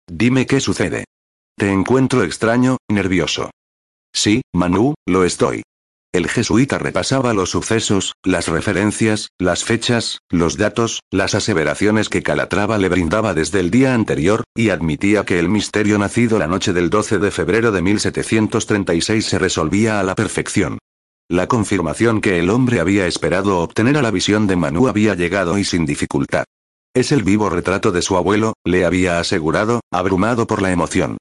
Dime 0.06 0.46
qué 0.46 0.60
sucede. 0.60 1.04
Te 1.58 1.72
encuentro 1.72 2.22
extraño, 2.22 2.76
nervioso. 2.88 3.50
Sí, 4.14 4.42
Manu, 4.52 4.94
lo 5.06 5.24
estoy. 5.24 5.62
El 6.12 6.28
jesuita 6.28 6.78
repasaba 6.78 7.34
los 7.34 7.50
sucesos, 7.50 8.14
las 8.24 8.48
referencias, 8.48 9.28
las 9.38 9.64
fechas, 9.64 10.20
los 10.30 10.56
datos, 10.56 11.00
las 11.10 11.34
aseveraciones 11.34 12.08
que 12.08 12.22
Calatrava 12.22 12.78
le 12.78 12.88
brindaba 12.88 13.34
desde 13.34 13.60
el 13.60 13.70
día 13.70 13.94
anterior, 13.94 14.44
y 14.54 14.70
admitía 14.70 15.24
que 15.24 15.38
el 15.38 15.48
misterio 15.48 15.98
nacido 15.98 16.38
la 16.38 16.46
noche 16.46 16.72
del 16.72 16.88
12 16.88 17.18
de 17.18 17.30
febrero 17.30 17.72
de 17.72 17.82
1736 17.82 19.26
se 19.26 19.38
resolvía 19.38 20.00
a 20.00 20.04
la 20.04 20.14
perfección. 20.14 20.78
La 21.28 21.48
confirmación 21.48 22.20
que 22.20 22.38
el 22.38 22.50
hombre 22.50 22.78
había 22.78 23.08
esperado 23.08 23.58
obtener 23.58 23.96
a 23.96 24.02
la 24.02 24.12
visión 24.12 24.46
de 24.46 24.54
Manu 24.54 24.86
había 24.86 25.16
llegado 25.16 25.58
y 25.58 25.64
sin 25.64 25.84
dificultad. 25.84 26.44
Es 26.94 27.10
el 27.10 27.24
vivo 27.24 27.50
retrato 27.50 27.90
de 27.90 28.00
su 28.00 28.16
abuelo, 28.16 28.54
le 28.64 28.84
había 28.84 29.18
asegurado, 29.18 29.80
abrumado 29.90 30.46
por 30.46 30.62
la 30.62 30.70
emoción. 30.70 31.18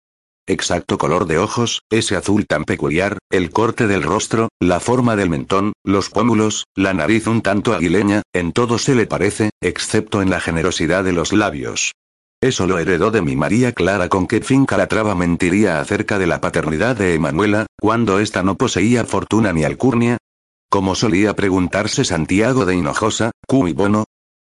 Exacto 0.47 0.99
color 0.99 1.25
de 1.25 1.39
ojos, 1.39 1.81
ese 1.89 2.15
azul 2.15 2.45
tan 2.45 2.65
peculiar, 2.65 3.17
el 3.31 3.49
corte 3.49 3.87
del 3.87 4.03
rostro, 4.03 4.49
la 4.59 4.79
forma 4.79 5.15
del 5.15 5.31
mentón, 5.31 5.73
los 5.83 6.11
pómulos, 6.11 6.65
la 6.75 6.93
nariz 6.93 7.25
un 7.25 7.41
tanto 7.41 7.73
aguileña, 7.73 8.21
en 8.31 8.51
todo 8.51 8.77
se 8.77 8.93
le 8.93 9.07
parece, 9.07 9.49
excepto 9.59 10.21
en 10.21 10.29
la 10.29 10.39
generosidad 10.39 11.03
de 11.03 11.13
los 11.13 11.33
labios. 11.33 11.93
Eso 12.45 12.67
lo 12.67 12.77
heredó 12.77 13.09
de 13.09 13.23
mi 13.23 13.35
María 13.35 13.71
Clara 13.71 14.07
con 14.07 14.27
qué 14.27 14.39
fin 14.39 14.67
Calatrava 14.67 15.15
mentiría 15.15 15.81
acerca 15.81 16.19
de 16.19 16.27
la 16.27 16.41
paternidad 16.41 16.95
de 16.95 17.15
Emanuela, 17.15 17.65
cuando 17.81 18.19
ésta 18.19 18.43
no 18.43 18.53
poseía 18.53 19.03
fortuna 19.03 19.51
ni 19.51 19.63
alcurnia. 19.63 20.19
Como 20.69 20.93
solía 20.93 21.35
preguntarse 21.35 22.05
Santiago 22.05 22.67
de 22.67 22.75
Hinojosa, 22.75 23.31
y 23.49 23.73
bono. 23.73 24.03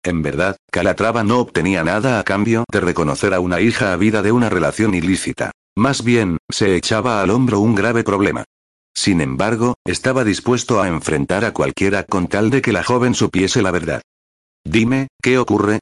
En 0.02 0.22
verdad, 0.22 0.56
Calatrava 0.72 1.22
no 1.22 1.38
obtenía 1.38 1.84
nada 1.84 2.18
a 2.18 2.24
cambio 2.24 2.64
de 2.68 2.80
reconocer 2.80 3.32
a 3.32 3.38
una 3.38 3.60
hija 3.60 3.92
a 3.92 3.96
vida 3.96 4.22
de 4.22 4.32
una 4.32 4.50
relación 4.50 4.92
ilícita. 4.92 5.52
Más 5.76 6.02
bien, 6.02 6.38
se 6.50 6.74
echaba 6.74 7.22
al 7.22 7.30
hombro 7.30 7.60
un 7.60 7.76
grave 7.76 8.02
problema. 8.02 8.42
Sin 8.92 9.20
embargo, 9.20 9.74
estaba 9.86 10.24
dispuesto 10.24 10.82
a 10.82 10.88
enfrentar 10.88 11.44
a 11.44 11.52
cualquiera 11.52 12.02
con 12.02 12.26
tal 12.26 12.50
de 12.50 12.60
que 12.60 12.72
la 12.72 12.82
joven 12.82 13.14
supiese 13.14 13.62
la 13.62 13.70
verdad. 13.70 14.02
Dime, 14.64 15.06
¿qué 15.22 15.38
ocurre? 15.38 15.78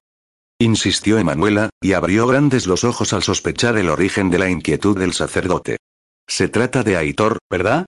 Insistió 0.63 1.19
Emanuela, 1.19 1.71
y 1.81 1.93
abrió 1.93 2.27
grandes 2.27 2.67
los 2.67 2.85
ojos 2.85 3.13
al 3.13 3.23
sospechar 3.23 3.77
el 3.77 3.89
origen 3.89 4.31
de 4.31 4.39
la 4.39 4.51
inquietud 4.51 4.99
del 4.99 5.13
sacerdote. 5.13 5.79
Se 6.27 6.49
trata 6.49 6.83
de 6.83 6.97
Aitor, 6.97 7.39
¿verdad? 7.51 7.87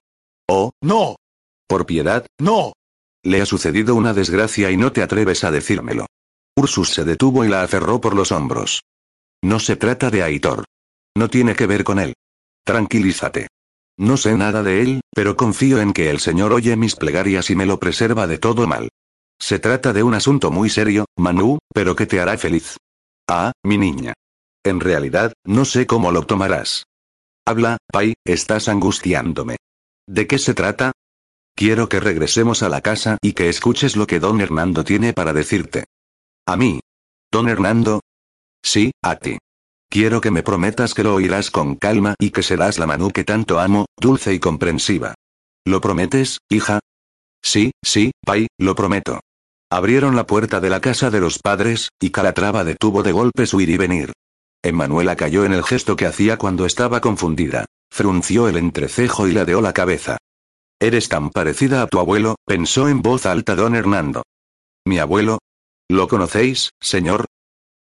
Oh, 0.49 0.73
no. 0.83 1.17
Por 1.67 1.87
piedad, 1.87 2.27
no. 2.39 2.73
Le 3.23 3.41
ha 3.41 3.47
sucedido 3.47 3.95
una 3.95 4.13
desgracia 4.13 4.71
y 4.71 4.77
no 4.77 4.93
te 4.93 5.03
atreves 5.03 5.45
a 5.45 5.51
decírmelo. 5.51 6.07
Ursus 6.57 6.91
se 6.91 7.05
detuvo 7.05 7.45
y 7.45 7.49
la 7.49 7.63
aferró 7.63 8.01
por 8.01 8.15
los 8.15 8.33
hombros. 8.33 8.83
No 9.43 9.59
se 9.59 9.77
trata 9.77 10.11
de 10.11 10.23
Aitor. 10.23 10.65
No 11.17 11.29
tiene 11.29 11.55
que 11.55 11.67
ver 11.67 11.85
con 11.85 11.99
él. 11.99 12.15
Tranquilízate. 12.65 13.49
No 13.97 14.17
sé 14.17 14.37
nada 14.37 14.63
de 14.63 14.83
él, 14.83 15.01
pero 15.15 15.37
confío 15.37 15.81
en 15.81 15.93
que 15.93 16.11
el 16.11 16.19
Señor 16.19 16.53
oye 16.53 16.77
mis 16.77 16.97
plegarias 16.97 17.51
y 17.51 17.57
me 17.57 17.67
lo 17.67 17.79
preserva 17.79 18.27
de 18.27 18.39
todo 18.39 18.67
mal. 18.67 18.89
Se 19.41 19.59
trata 19.59 19.93
de 19.93 20.03
un 20.03 20.15
asunto 20.15 20.51
muy 20.51 20.71
serio, 20.71 21.07
Manu, 21.17 21.59
pero 21.73 21.97
que 21.97 22.07
te 22.07 22.21
hará 22.21 22.39
feliz. 22.39 22.77
Ah, 23.29 23.53
mi 23.63 23.79
niña. 23.79 24.15
En 24.65 24.81
realidad, 24.81 25.33
no 25.45 25.65
sé 25.65 25.87
cómo 25.87 26.13
lo 26.13 26.23
tomarás. 26.25 26.85
Habla, 27.47 27.77
Pai, 27.93 28.15
estás 28.25 28.69
angustiándome. 28.69 29.57
¿De 30.07 30.27
qué 30.27 30.39
se 30.39 30.55
trata? 30.55 30.93
Quiero 31.55 31.89
que 31.89 32.01
regresemos 32.01 32.63
a 32.63 32.69
la 32.69 32.81
casa 32.81 33.19
y 33.23 33.33
que 33.33 33.49
escuches 33.49 33.97
lo 33.97 34.07
que 34.07 34.21
don 34.21 34.41
Hernando 34.41 34.83
tiene 34.83 35.13
para 35.13 35.33
decirte. 35.33 35.85
¿A 36.47 36.57
mí? 36.57 36.81
¿Don 37.31 37.49
Hernando? 37.49 38.01
Sí, 38.63 38.93
a 39.03 39.17
ti. 39.17 39.39
Quiero 39.91 40.21
que 40.21 40.31
me 40.31 40.43
prometas 40.43 40.95
que 40.95 41.05
lo 41.05 41.15
oirás 41.15 41.51
con 41.51 41.77
calma 41.77 42.15
y 42.19 42.31
que 42.31 42.43
serás 42.43 42.79
la 42.79 42.87
Manu 42.87 43.11
que 43.11 43.25
tanto 43.25 43.61
amo, 43.61 43.87
dulce 44.01 44.35
y 44.35 44.41
comprensiva. 44.41 45.15
¿Lo 45.65 45.81
prometes, 45.81 46.39
hija? 46.49 46.81
Sí, 47.45 47.73
sí, 47.85 48.11
Pai, 48.25 48.47
lo 48.59 48.75
prometo. 48.75 49.21
Abrieron 49.71 50.17
la 50.17 50.27
puerta 50.27 50.61
de 50.61 50.71
la 50.71 50.81
casa 50.81 51.11
de 51.11 51.21
los 51.21 51.39
padres, 51.39 51.91
y 52.01 52.11
Calatrava 52.11 52.65
detuvo 52.65 53.03
de 53.03 53.13
golpe 53.13 53.47
su 53.47 53.61
ir 53.61 53.69
y 53.69 53.77
venir. 53.77 54.13
Emanuela 54.63 55.15
cayó 55.15 55.45
en 55.45 55.53
el 55.53 55.63
gesto 55.63 55.95
que 55.95 56.07
hacía 56.07 56.39
cuando 56.39 56.65
estaba 56.65 57.01
confundida. 57.01 57.67
Frunció 57.91 58.49
el 58.49 58.57
entrecejo 58.57 59.29
y 59.29 59.33
ladeó 59.33 59.61
la 59.61 59.75
cabeza. 59.75 60.17
Eres 60.81 61.09
tan 61.09 61.31
parecida 61.31 61.83
a 61.83 61.87
tu 61.87 61.99
abuelo, 61.99 62.37
pensó 62.47 62.89
en 62.89 63.03
voz 63.03 63.27
alta 63.27 63.55
don 63.55 63.75
Hernando. 63.75 64.23
¿Mi 64.87 64.99
abuelo? 64.99 65.39
¿Lo 65.89 66.09
conocéis, 66.09 66.71
señor? 66.81 67.27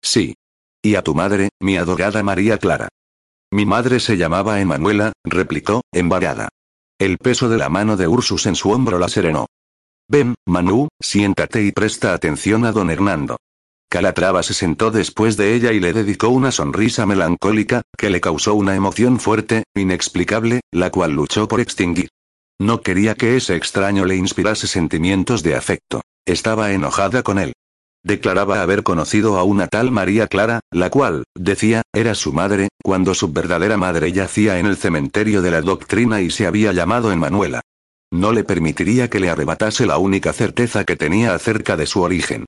Sí. 0.02 0.34
¿Y 0.82 0.94
a 0.94 1.02
tu 1.02 1.14
madre, 1.14 1.48
mi 1.60 1.76
adorada 1.76 2.22
María 2.22 2.58
Clara? 2.58 2.88
Mi 3.50 3.66
madre 3.66 3.98
se 3.98 4.16
llamaba 4.16 4.60
Emanuela, 4.60 5.12
replicó, 5.24 5.82
embarada. 5.92 6.48
El 7.00 7.18
peso 7.18 7.48
de 7.48 7.58
la 7.58 7.68
mano 7.68 7.96
de 7.96 8.08
Ursus 8.08 8.46
en 8.46 8.56
su 8.56 8.70
hombro 8.70 8.98
la 8.98 9.08
serenó. 9.08 9.46
Ven, 10.08 10.34
Manu, 10.46 10.88
siéntate 11.00 11.62
y 11.62 11.70
presta 11.70 12.12
atención 12.12 12.64
a 12.64 12.72
don 12.72 12.90
Hernando. 12.90 13.36
Calatrava 13.88 14.42
se 14.42 14.52
sentó 14.52 14.90
después 14.90 15.36
de 15.36 15.54
ella 15.54 15.72
y 15.72 15.78
le 15.78 15.92
dedicó 15.92 16.28
una 16.28 16.50
sonrisa 16.50 17.06
melancólica, 17.06 17.82
que 17.96 18.10
le 18.10 18.20
causó 18.20 18.54
una 18.54 18.74
emoción 18.74 19.20
fuerte, 19.20 19.62
inexplicable, 19.76 20.60
la 20.72 20.90
cual 20.90 21.12
luchó 21.12 21.46
por 21.46 21.60
extinguir. 21.60 22.08
No 22.60 22.82
quería 22.82 23.14
que 23.14 23.36
ese 23.36 23.54
extraño 23.54 24.04
le 24.04 24.16
inspirase 24.16 24.66
sentimientos 24.66 25.44
de 25.44 25.54
afecto. 25.54 26.00
Estaba 26.26 26.72
enojada 26.72 27.22
con 27.22 27.38
él. 27.38 27.52
Declaraba 28.04 28.62
haber 28.62 28.82
conocido 28.82 29.38
a 29.38 29.42
una 29.42 29.66
tal 29.66 29.90
María 29.90 30.26
Clara, 30.26 30.60
la 30.70 30.90
cual, 30.90 31.24
decía, 31.34 31.82
era 31.92 32.14
su 32.14 32.32
madre, 32.32 32.68
cuando 32.82 33.14
su 33.14 33.32
verdadera 33.32 33.76
madre 33.76 34.12
yacía 34.12 34.58
en 34.58 34.66
el 34.66 34.76
cementerio 34.76 35.42
de 35.42 35.50
la 35.50 35.60
doctrina 35.60 36.20
y 36.20 36.30
se 36.30 36.46
había 36.46 36.72
llamado 36.72 37.12
Emanuela. 37.12 37.60
No 38.10 38.32
le 38.32 38.44
permitiría 38.44 39.10
que 39.10 39.20
le 39.20 39.28
arrebatase 39.28 39.84
la 39.84 39.98
única 39.98 40.32
certeza 40.32 40.84
que 40.84 40.96
tenía 40.96 41.34
acerca 41.34 41.76
de 41.76 41.86
su 41.86 42.00
origen. 42.00 42.46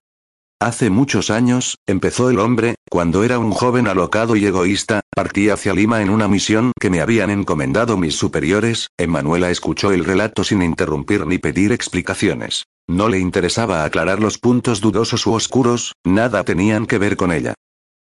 Hace 0.62 0.90
muchos 0.90 1.30
años, 1.30 1.78
empezó 1.86 2.28
el 2.28 2.38
hombre, 2.38 2.74
cuando 2.90 3.24
era 3.24 3.38
un 3.38 3.50
joven 3.50 3.88
alocado 3.88 4.36
y 4.36 4.44
egoísta, 4.44 5.00
partí 5.16 5.48
hacia 5.48 5.72
Lima 5.72 6.02
en 6.02 6.10
una 6.10 6.28
misión 6.28 6.72
que 6.78 6.90
me 6.90 7.00
habían 7.00 7.30
encomendado 7.30 7.96
mis 7.96 8.14
superiores, 8.14 8.88
Emanuela 8.98 9.50
escuchó 9.50 9.90
el 9.90 10.04
relato 10.04 10.44
sin 10.44 10.60
interrumpir 10.60 11.26
ni 11.26 11.38
pedir 11.38 11.72
explicaciones. 11.72 12.64
No 12.86 13.08
le 13.08 13.18
interesaba 13.18 13.84
aclarar 13.84 14.20
los 14.20 14.36
puntos 14.36 14.82
dudosos 14.82 15.26
u 15.26 15.32
oscuros, 15.32 15.94
nada 16.04 16.44
tenían 16.44 16.84
que 16.84 16.98
ver 16.98 17.16
con 17.16 17.32
ella. 17.32 17.54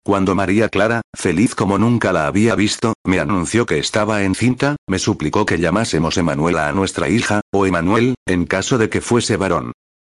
Cuando 0.04 0.36
María 0.36 0.70
Clara, 0.70 1.02
feliz 1.16 1.56
como 1.56 1.80
nunca 1.80 2.14
la 2.14 2.28
había 2.28 2.54
visto, 2.54 2.94
me 3.04 3.20
anunció 3.20 3.66
que 3.66 3.80
estaba 3.80 4.22
encinta, 4.22 4.76
me 4.88 5.00
suplicó 5.00 5.48
que 5.48 5.58
llamásemos 5.58 6.16
Emanuela 6.16 6.68
a 6.68 6.74
nuestra 6.74 7.10
hija, 7.10 7.42
o 7.52 7.66
Emanuel, 7.66 8.14
en 8.28 8.46
caso 8.46 8.78
de 8.78 8.90
que 8.90 9.02
fuese 9.02 9.36
varón. 9.36 9.72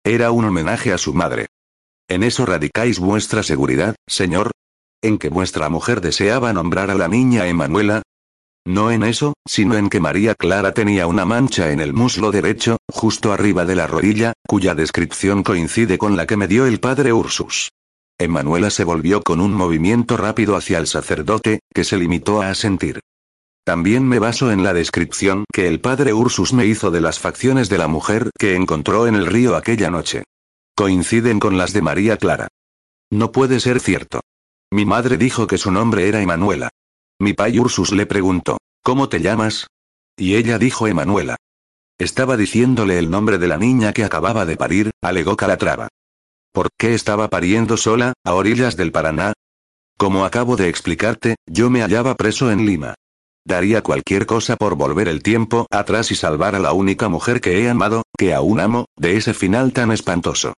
Era 0.03 0.31
un 0.31 0.43
homenaje 0.43 0.91
a 0.91 0.97
su 0.97 1.13
madre. 1.13 1.47
¿En 2.09 2.23
eso 2.23 2.45
radicáis 2.45 2.99
vuestra 2.99 3.43
seguridad, 3.43 3.95
señor? 4.07 4.51
¿En 5.01 5.17
que 5.17 5.27
vuestra 5.27 5.67
mujer 5.67 5.99
deseaba 5.99 6.53
nombrar 6.53 6.89
a 6.89 6.95
la 6.95 7.09
niña 7.09 7.47
Emanuela? 7.47 8.01
No 8.65 8.91
en 8.91 9.03
eso, 9.03 9.33
sino 9.45 9.75
en 9.75 9.89
que 9.89 9.99
María 9.99 10.33
Clara 10.33 10.73
tenía 10.73 11.05
una 11.07 11.25
mancha 11.25 11.71
en 11.71 11.81
el 11.81 11.93
muslo 11.93 12.31
derecho, 12.31 12.77
justo 12.89 13.33
arriba 13.33 13.65
de 13.65 13.75
la 13.75 13.87
rodilla, 13.87 14.33
cuya 14.47 14.73
descripción 14.73 15.43
coincide 15.43 15.97
con 15.97 16.15
la 16.15 16.25
que 16.25 16.37
me 16.37 16.47
dio 16.47 16.65
el 16.65 16.79
padre 16.79 17.11
Ursus. 17.11 17.71
Emanuela 18.17 18.69
se 18.69 18.85
volvió 18.85 19.21
con 19.21 19.41
un 19.41 19.53
movimiento 19.53 20.15
rápido 20.15 20.55
hacia 20.55 20.79
el 20.79 20.87
sacerdote, 20.87 21.59
que 21.73 21.83
se 21.83 21.97
limitó 21.97 22.41
a 22.41 22.49
asentir. 22.49 23.01
También 23.65 24.07
me 24.07 24.19
baso 24.19 24.49
en 24.49 24.63
la 24.63 24.73
descripción 24.73 25.43
que 25.53 25.67
el 25.67 25.81
padre 25.81 26.13
Ursus 26.13 26.53
me 26.53 26.65
hizo 26.65 26.89
de 26.89 27.01
las 27.01 27.19
facciones 27.19 27.67
de 27.67 27.77
la 27.77 27.89
mujer 27.89 28.29
que 28.39 28.55
encontró 28.55 29.07
en 29.07 29.15
el 29.15 29.25
río 29.25 29.57
aquella 29.57 29.91
noche. 29.91 30.23
Coinciden 30.77 31.39
con 31.39 31.57
las 31.57 31.73
de 31.73 31.81
María 31.81 32.17
Clara. 32.17 32.49
No 33.11 33.31
puede 33.31 33.59
ser 33.59 33.79
cierto. 33.79 34.21
Mi 34.71 34.85
madre 34.85 35.17
dijo 35.17 35.47
que 35.47 35.57
su 35.57 35.71
nombre 35.71 36.07
era 36.07 36.21
Emanuela. 36.21 36.69
Mi 37.19 37.33
pai 37.33 37.57
Ursus 37.57 37.91
le 37.93 38.05
preguntó, 38.05 38.59
¿cómo 38.83 39.09
te 39.09 39.19
llamas? 39.19 39.65
Y 40.15 40.35
ella 40.35 40.59
dijo 40.59 40.85
Emanuela. 40.85 41.35
Estaba 41.97 42.37
diciéndole 42.37 42.99
el 42.99 43.09
nombre 43.09 43.39
de 43.39 43.47
la 43.47 43.57
niña 43.57 43.91
que 43.91 44.03
acababa 44.03 44.45
de 44.45 44.55
parir, 44.55 44.91
alegó 45.01 45.35
Calatrava. 45.35 45.87
¿Por 46.51 46.67
qué 46.77 46.93
estaba 46.93 47.27
pariendo 47.27 47.75
sola, 47.75 48.13
a 48.23 48.35
orillas 48.35 48.77
del 48.77 48.91
Paraná? 48.91 49.33
Como 49.97 50.25
acabo 50.25 50.57
de 50.57 50.69
explicarte, 50.69 51.37
yo 51.47 51.71
me 51.71 51.81
hallaba 51.81 52.13
preso 52.13 52.51
en 52.51 52.67
Lima. 52.67 52.93
Daría 53.43 53.81
cualquier 53.81 54.27
cosa 54.27 54.57
por 54.57 54.75
volver 54.75 55.07
el 55.07 55.23
tiempo 55.23 55.65
atrás 55.71 56.11
y 56.11 56.15
salvar 56.15 56.53
a 56.53 56.59
la 56.59 56.73
única 56.73 57.09
mujer 57.09 57.41
que 57.41 57.63
he 57.63 57.67
amado, 57.67 58.03
que 58.15 58.35
aún 58.35 58.59
amo, 58.59 58.85
de 58.95 59.17
ese 59.17 59.33
final 59.33 59.73
tan 59.73 59.91
espantoso. 59.91 60.53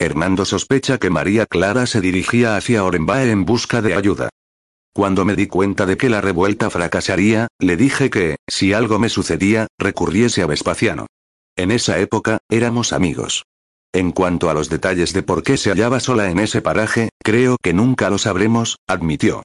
Hernando 0.00 0.46
sospecha 0.46 0.96
que 0.96 1.10
María 1.10 1.44
Clara 1.44 1.84
se 1.84 2.00
dirigía 2.00 2.56
hacia 2.56 2.84
Orenbae 2.84 3.30
en 3.30 3.44
busca 3.44 3.82
de 3.82 3.94
ayuda. 3.94 4.30
Cuando 4.94 5.26
me 5.26 5.36
di 5.36 5.46
cuenta 5.46 5.84
de 5.84 5.98
que 5.98 6.08
la 6.08 6.22
revuelta 6.22 6.70
fracasaría, 6.70 7.48
le 7.58 7.76
dije 7.76 8.08
que, 8.08 8.36
si 8.48 8.72
algo 8.72 8.98
me 8.98 9.10
sucedía, 9.10 9.66
recurriese 9.78 10.40
a 10.40 10.46
Vespasiano. 10.46 11.06
En 11.54 11.70
esa 11.70 11.98
época, 11.98 12.38
éramos 12.48 12.94
amigos. 12.94 13.44
En 13.92 14.12
cuanto 14.12 14.48
a 14.48 14.54
los 14.54 14.70
detalles 14.70 15.12
de 15.12 15.22
por 15.22 15.42
qué 15.42 15.58
se 15.58 15.68
hallaba 15.68 16.00
sola 16.00 16.30
en 16.30 16.38
ese 16.38 16.62
paraje, 16.62 17.10
creo 17.22 17.58
que 17.62 17.74
nunca 17.74 18.08
lo 18.08 18.16
sabremos, 18.16 18.78
admitió. 18.88 19.42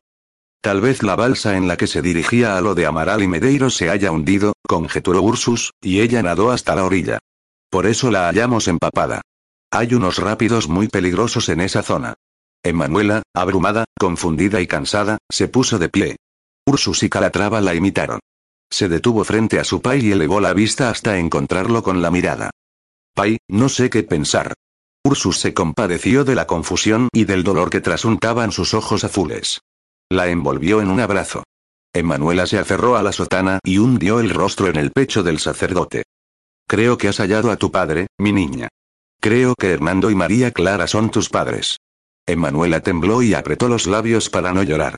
Tal 0.61 0.79
vez 0.79 1.03
la 1.03 1.17
balsa 1.17 1.57
en 1.57 1.67
la 1.67 1.75
que 1.75 1.87
se 1.87 2.01
dirigía 2.01 2.57
a 2.57 2.61
lo 2.61 2.75
de 2.75 2.85
Amaral 2.85 3.21
y 3.21 3.27
Medeiros 3.27 3.75
se 3.75 3.89
haya 3.89 4.09
hundido, 4.09 4.53
conjeturó 4.65 5.21
Ursus, 5.21 5.71
y 5.81 5.99
ella 5.99 6.23
nadó 6.23 6.51
hasta 6.51 6.75
la 6.75 6.85
orilla. 6.85 7.19
Por 7.69 7.87
eso 7.87 8.09
la 8.09 8.27
hallamos 8.27 8.69
empapada. 8.69 9.21
Hay 9.75 9.93
unos 9.93 10.19
rápidos 10.19 10.69
muy 10.69 10.87
peligrosos 10.87 11.49
en 11.49 11.59
esa 11.59 11.83
zona. 11.83 12.13
Emanuela, 12.63 13.23
abrumada, 13.33 13.83
confundida 13.99 14.61
y 14.61 14.67
cansada, 14.67 15.17
se 15.29 15.49
puso 15.49 15.79
de 15.79 15.89
pie. 15.89 16.15
Ursus 16.65 17.03
y 17.03 17.09
Calatrava 17.09 17.59
la 17.59 17.75
imitaron. 17.75 18.21
Se 18.71 18.87
detuvo 18.87 19.25
frente 19.25 19.59
a 19.59 19.65
su 19.65 19.81
pai 19.81 19.99
y 19.99 20.13
elevó 20.13 20.39
la 20.39 20.53
vista 20.53 20.89
hasta 20.89 21.17
encontrarlo 21.17 21.83
con 21.83 22.01
la 22.01 22.09
mirada. 22.09 22.51
Pai, 23.13 23.37
no 23.49 23.67
sé 23.67 23.89
qué 23.89 24.03
pensar. 24.03 24.53
Ursus 25.03 25.39
se 25.39 25.53
compadeció 25.53 26.23
de 26.23 26.35
la 26.35 26.47
confusión 26.47 27.09
y 27.11 27.25
del 27.25 27.43
dolor 27.43 27.69
que 27.69 27.81
trasuntaban 27.81 28.53
sus 28.53 28.73
ojos 28.73 29.03
azules. 29.03 29.59
La 30.09 30.29
envolvió 30.29 30.79
en 30.79 30.89
un 30.89 31.01
abrazo. 31.01 31.43
Emanuela 31.93 32.47
se 32.47 32.59
aferró 32.59 32.95
a 32.95 33.03
la 33.03 33.11
sotana 33.11 33.59
y 33.61 33.79
hundió 33.79 34.21
el 34.21 34.29
rostro 34.29 34.69
en 34.69 34.77
el 34.77 34.91
pecho 34.91 35.21
del 35.21 35.39
sacerdote. 35.39 36.03
Creo 36.65 36.97
que 36.97 37.09
has 37.09 37.17
hallado 37.17 37.51
a 37.51 37.57
tu 37.57 37.71
padre, 37.71 38.07
mi 38.17 38.31
niña. 38.31 38.69
Creo 39.21 39.55
que 39.55 39.71
Hernando 39.71 40.09
y 40.09 40.15
María 40.15 40.51
Clara 40.51 40.87
son 40.87 41.09
tus 41.09 41.29
padres. 41.29 41.77
Emanuela 42.27 42.81
tembló 42.81 43.21
y 43.21 43.33
apretó 43.33 43.69
los 43.69 43.87
labios 43.87 44.29
para 44.29 44.53
no 44.53 44.63
llorar. 44.63 44.97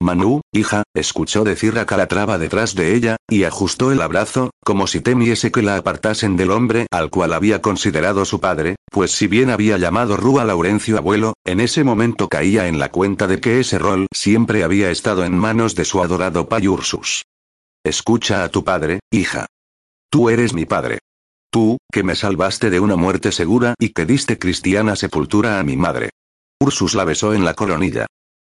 Manu, 0.00 0.42
hija, 0.52 0.82
escuchó 0.94 1.42
decir 1.42 1.78
a 1.78 1.86
Calatrava 1.86 2.36
detrás 2.36 2.74
de 2.74 2.94
ella, 2.94 3.16
y 3.30 3.44
ajustó 3.44 3.92
el 3.92 4.02
abrazo, 4.02 4.50
como 4.62 4.86
si 4.86 5.00
temiese 5.00 5.50
que 5.50 5.62
la 5.62 5.76
apartasen 5.76 6.36
del 6.36 6.50
hombre 6.50 6.86
al 6.90 7.08
cual 7.08 7.32
había 7.32 7.62
considerado 7.62 8.26
su 8.26 8.38
padre, 8.38 8.76
pues 8.90 9.12
si 9.12 9.26
bien 9.26 9.48
había 9.48 9.78
llamado 9.78 10.18
Rúa 10.18 10.44
Laurencio 10.44 10.98
abuelo, 10.98 11.32
en 11.46 11.60
ese 11.60 11.82
momento 11.82 12.28
caía 12.28 12.68
en 12.68 12.78
la 12.78 12.90
cuenta 12.90 13.26
de 13.26 13.40
que 13.40 13.58
ese 13.58 13.78
rol 13.78 14.06
siempre 14.12 14.64
había 14.64 14.90
estado 14.90 15.24
en 15.24 15.36
manos 15.36 15.74
de 15.74 15.86
su 15.86 16.02
adorado 16.02 16.46
Ursus. 16.68 17.24
Escucha 17.82 18.44
a 18.44 18.50
tu 18.50 18.64
padre, 18.64 19.00
hija. 19.10 19.46
Tú 20.10 20.28
eres 20.28 20.52
mi 20.52 20.66
padre. 20.66 20.98
Tú, 21.50 21.78
que 21.92 22.02
me 22.02 22.14
salvaste 22.14 22.70
de 22.70 22.80
una 22.80 22.96
muerte 22.96 23.32
segura 23.32 23.74
y 23.78 23.90
que 23.90 24.06
diste 24.06 24.38
cristiana 24.38 24.96
sepultura 24.96 25.58
a 25.58 25.62
mi 25.62 25.76
madre. 25.76 26.10
Ursus 26.60 26.94
la 26.94 27.04
besó 27.04 27.34
en 27.34 27.44
la 27.44 27.54
coronilla. 27.54 28.06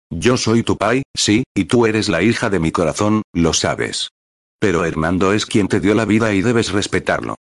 Yo 0.10 0.38
soy 0.38 0.64
tu 0.64 0.78
pai, 0.78 1.04
sí, 1.16 1.44
y 1.56 1.66
tú 1.66 1.86
eres 1.86 2.10
la 2.10 2.22
hija 2.22 2.50
de 2.50 2.60
mi 2.60 2.72
corazón, 2.72 3.24
lo 3.34 3.54
sabes. 3.54 4.10
Pero 4.60 4.86
Hernando 4.86 5.34
es 5.34 5.46
quien 5.46 5.68
te 5.68 5.80
dio 5.80 5.94
la 5.94 6.06
vida 6.06 6.34
y 6.34 6.42
debes 6.42 6.72
respetarlo. 6.72 7.36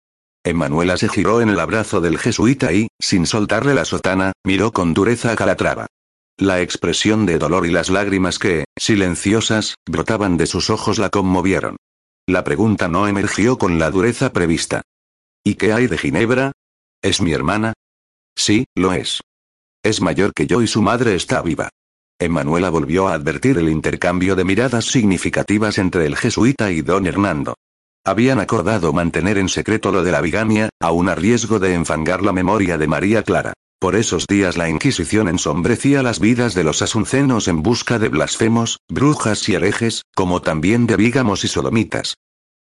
Emanuela 0.45 0.97
se 0.97 1.09
giró 1.09 1.41
en 1.41 1.49
el 1.49 1.61
abrazo 1.61 2.01
del 2.01 2.19
jesuita 2.19 2.73
y, 2.73 2.89
sin 3.01 3.27
soltarle 3.27 3.75
la 3.75 3.85
sotana, 3.85 4.33
miró 4.45 4.73
con 4.73 4.95
dureza 4.95 5.33
a 5.33 5.37
Calatrava. 5.37 5.87
La 6.39 6.61
expresión 6.61 7.25
de 7.25 7.39
dolor 7.39 7.67
y 7.67 7.71
las 7.71 7.89
lágrimas 7.89 8.39
que, 8.39 8.65
silenciosas, 8.79 9.75
brotaban 9.89 10.37
de 10.37 10.47
sus 10.47 10.71
ojos 10.71 10.99
la 10.99 11.09
conmovieron. 11.09 11.77
La 12.29 12.45
pregunta 12.45 12.89
no 12.89 13.09
emergió 13.09 13.59
con 13.59 13.79
la 13.79 13.91
dureza 13.91 14.33
prevista. 14.33 14.83
¿Y 15.47 15.55
qué 15.55 15.73
hay 15.73 15.87
de 15.87 15.97
Ginebra? 15.97 16.51
¿Es 17.01 17.21
mi 17.21 17.33
hermana? 17.33 17.73
Sí, 18.37 18.65
lo 18.75 18.93
es. 18.93 19.21
Es 19.81 20.01
mayor 20.01 20.33
que 20.35 20.49
yo 20.49 20.61
y 20.61 20.67
su 20.67 20.83
madre 20.83 21.15
está 21.15 21.41
viva. 21.41 21.69
Emanuela 22.19 22.69
volvió 22.69 23.07
a 23.07 23.15
advertir 23.15 23.57
el 23.59 23.69
intercambio 23.69 24.35
de 24.35 24.43
miradas 24.43 24.87
significativas 24.87 25.79
entre 25.79 26.05
el 26.07 26.17
jesuita 26.17 26.73
y 26.73 26.83
don 26.83 27.07
Hernando. 27.07 27.55
Habían 28.05 28.41
acordado 28.41 28.93
mantener 28.93 29.39
en 29.39 29.49
secreto 29.49 29.93
lo 29.93 30.03
de 30.03 30.11
la 30.11 30.21
bigamia, 30.21 30.69
aun 30.81 31.09
a 31.09 31.15
riesgo 31.15 31.61
de 31.61 31.75
enfangar 31.75 32.23
la 32.23 32.33
memoria 32.33 32.77
de 32.77 32.89
María 32.89 33.23
Clara. 33.23 33.53
Por 33.79 33.95
esos 33.95 34.27
días 34.27 34.57
la 34.57 34.69
Inquisición 34.69 35.29
ensombrecía 35.29 36.03
las 36.03 36.19
vidas 36.19 36.55
de 36.55 36.65
los 36.65 36.83
asuncenos 36.83 37.47
en 37.47 37.63
busca 37.63 38.01
de 38.01 38.09
blasfemos, 38.09 38.79
brujas 38.89 39.49
y 39.49 39.55
herejes, 39.55 40.03
como 40.17 40.43
también 40.43 40.89
de 40.89 40.97
bígamos 40.97 41.45
y 41.45 41.49
sodomitas. 41.49 42.17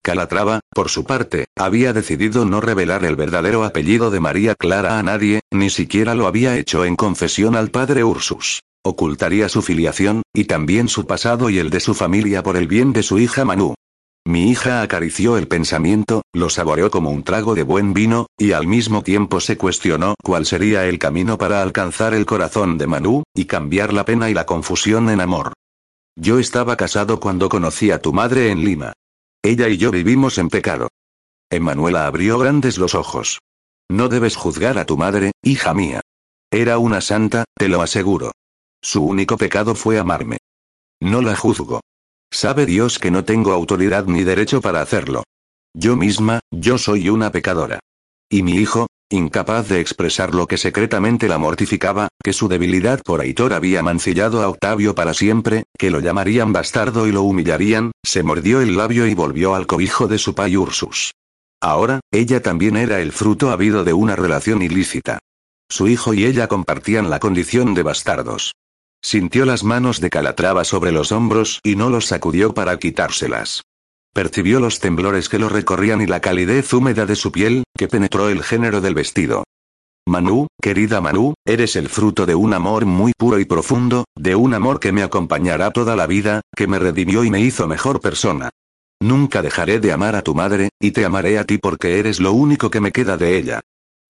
Calatrava, 0.03 0.61
por 0.74 0.89
su 0.89 1.05
parte, 1.05 1.47
había 1.57 1.93
decidido 1.93 2.45
no 2.45 2.61
revelar 2.61 3.05
el 3.05 3.15
verdadero 3.15 3.62
apellido 3.62 4.11
de 4.11 4.19
María 4.19 4.57
Clara 4.57 4.99
a 4.99 5.03
nadie, 5.05 5.43
ni 5.53 5.70
siquiera 5.70 6.16
lo 6.16 6.27
había 6.27 6.57
hecho 6.59 6.85
en 6.85 6.97
confesión 6.97 7.55
al 7.55 7.70
padre 7.70 8.03
Ursus. 8.03 8.62
Ocultaría 8.85 9.49
su 9.49 9.62
filiación, 9.62 10.23
y 10.35 10.45
también 10.45 10.89
su 10.89 11.07
pasado 11.07 11.51
y 11.51 11.59
el 11.59 11.70
de 11.70 11.79
su 11.79 11.95
familia 11.95 12.43
por 12.43 12.57
el 12.57 12.66
bien 12.66 12.93
de 12.93 13.05
su 13.05 13.20
hija 13.20 13.45
Manu. 13.45 13.74
Mi 14.24 14.51
hija 14.51 14.83
acarició 14.83 15.37
el 15.37 15.47
pensamiento, 15.47 16.23
lo 16.33 16.51
saboreó 16.51 16.91
como 16.91 17.11
un 17.11 17.23
trago 17.23 17.55
de 17.55 17.62
buen 17.62 17.95
vino, 17.95 18.27
y 18.37 18.53
al 18.53 18.66
mismo 18.66 19.03
tiempo 19.03 19.39
se 19.39 19.57
cuestionó 19.57 20.16
cuál 20.20 20.47
sería 20.47 20.85
el 20.87 20.99
camino 20.99 21.39
para 21.39 21.62
alcanzar 21.62 22.12
el 22.12 22.27
corazón 22.27 22.77
de 22.77 22.89
Manu, 22.89 23.23
y 23.35 23.45
cambiar 23.45 23.93
la 23.93 24.05
pena 24.05 24.31
y 24.31 24.35
la 24.35 24.47
confusión 24.47 25.11
en 25.11 25.20
amor. 25.20 25.53
Yo 26.16 26.41
estaba 26.41 26.77
casado 26.77 27.20
cuando 27.20 27.49
conocí 27.49 27.93
a 27.93 28.01
tu 28.01 28.12
madre 28.12 28.51
en 28.51 28.65
Lima. 28.65 28.93
Ella 29.43 29.69
y 29.69 29.77
yo 29.77 29.90
vivimos 29.90 30.39
en 30.39 30.48
pecado. 30.48 30.89
Emanuela 31.51 32.06
abrió 32.06 32.39
grandes 32.39 32.78
los 32.78 32.94
ojos. 32.94 33.40
No 33.90 34.09
debes 34.09 34.36
juzgar 34.36 34.78
a 34.78 34.86
tu 34.86 34.97
madre, 34.97 35.32
hija 35.43 35.74
mía. 35.74 36.01
Era 36.51 36.78
una 36.78 37.01
santa, 37.01 37.44
te 37.56 37.69
lo 37.69 37.82
aseguro. 37.82 38.32
Su 38.81 39.02
único 39.02 39.36
pecado 39.36 39.74
fue 39.74 39.98
amarme. 39.98 40.39
No 41.01 41.23
la 41.23 41.35
juzgo. 41.35 41.81
Sabe 42.31 42.66
Dios 42.66 42.98
que 42.98 43.10
no 43.10 43.24
tengo 43.24 43.52
autoridad 43.52 44.06
ni 44.06 44.23
derecho 44.23 44.60
para 44.60 44.81
hacerlo. 44.81 45.24
Yo 45.74 45.97
misma, 45.97 46.40
yo 46.51 46.78
soy 46.78 47.09
una 47.09 47.32
pecadora. 47.32 47.81
Y 48.31 48.43
mi 48.43 48.52
hijo, 48.52 48.86
incapaz 49.12 49.68
de 49.68 49.80
expresar 49.80 50.34
lo 50.34 50.47
que 50.47 50.59
secretamente 50.59 51.28
la 51.28 51.39
mortificaba, 51.39 52.09
que 52.22 52.32
su 52.32 52.48
debilidad 52.48 53.01
por 53.02 53.20
Aitor 53.20 53.52
había 53.52 53.82
mancillado 53.82 54.43
a 54.43 54.48
Octavio 54.48 54.94
para 54.94 55.14
siempre, 55.14 55.64
que 55.78 55.90
lo 55.90 56.01
llamarían 56.01 56.52
bastardo 56.52 57.06
y 57.06 57.12
lo 57.12 57.22
humillarían, 57.22 57.93
se 58.02 58.22
mordió 58.22 58.60
el 58.60 58.76
labio 58.76 59.06
y 59.06 59.14
volvió 59.14 59.55
al 59.55 59.66
cobijo 59.66 60.09
de 60.09 60.18
su 60.18 60.34
pai 60.34 60.56
Ursus. 60.56 61.12
Ahora, 61.60 62.01
ella 62.10 62.43
también 62.43 62.76
era 62.76 63.01
el 63.01 63.12
fruto 63.12 63.51
habido 63.51 63.84
de 63.84 63.93
una 63.93 64.16
relación 64.16 64.62
ilícita. 64.62 65.18
Su 65.68 65.86
hijo 65.89 66.12
y 66.12 66.24
ella 66.24 66.48
compartían 66.48 67.09
la 67.09 67.20
condición 67.20 67.74
de 67.74 67.82
bastardos. 67.82 68.52
Sintió 69.01 69.44
las 69.44 69.64
manos 69.64 70.01
de 70.01 70.10
Calatrava 70.10 70.64
sobre 70.64 70.93
los 70.93 71.12
hombros 71.12 71.60
y 71.62 71.76
no 71.76 71.89
los 71.89 72.06
sacudió 72.06 72.55
para 72.55 72.78
quitárselas. 72.78 73.62
Percibió 74.14 74.60
los 74.60 74.78
temblores 74.78 75.30
que 75.30 75.39
lo 75.39 75.48
recorrían 75.48 76.02
y 76.02 76.06
la 76.06 76.20
calidez 76.20 76.72
húmeda 76.74 77.06
de 77.06 77.16
su 77.16 77.32
piel, 77.32 77.64
que 77.76 77.89
penetró 77.89 78.28
el 78.28 78.43
género 78.43 78.82
del 78.82 78.94
vestido. 78.94 79.44
Manu, 80.06 80.48
querida 80.60 81.01
Manu, 81.01 81.34
eres 81.47 81.76
el 81.76 81.89
fruto 81.89 82.26
de 82.26 82.34
un 82.34 82.52
amor 82.52 82.84
muy 82.84 83.12
puro 83.16 83.39
y 83.39 83.47
profundo, 83.47 84.05
de 84.14 84.34
un 84.34 84.52
amor 84.52 84.80
que 84.80 84.93
me 84.93 85.02
acompañará 85.02 85.70
toda 85.70 85.97
la 85.97 86.06
vida, 86.06 86.43
que 86.55 86.66
me 86.66 86.78
redimió 86.78 87.24
y 87.24 87.30
me 87.30 87.40
hizo 87.40 87.66
mejor 87.66 88.01
persona. 88.01 88.51
Nunca 89.01 89.40
dejaré 89.40 89.80
de 89.80 89.93
amar 89.93 90.14
a 90.14 90.22
tu 90.22 90.34
madre, 90.34 90.68
y 90.80 90.90
te 90.90 91.05
amaré 91.05 91.39
a 91.39 91.44
ti 91.44 91.59
porque 91.59 91.98
eres 91.98 92.20
lo 92.20 92.32
único 92.32 92.70
que 92.70 92.80
me 92.80 92.93
queda 92.93 93.16
de 93.16 93.39
ella. 93.39 93.60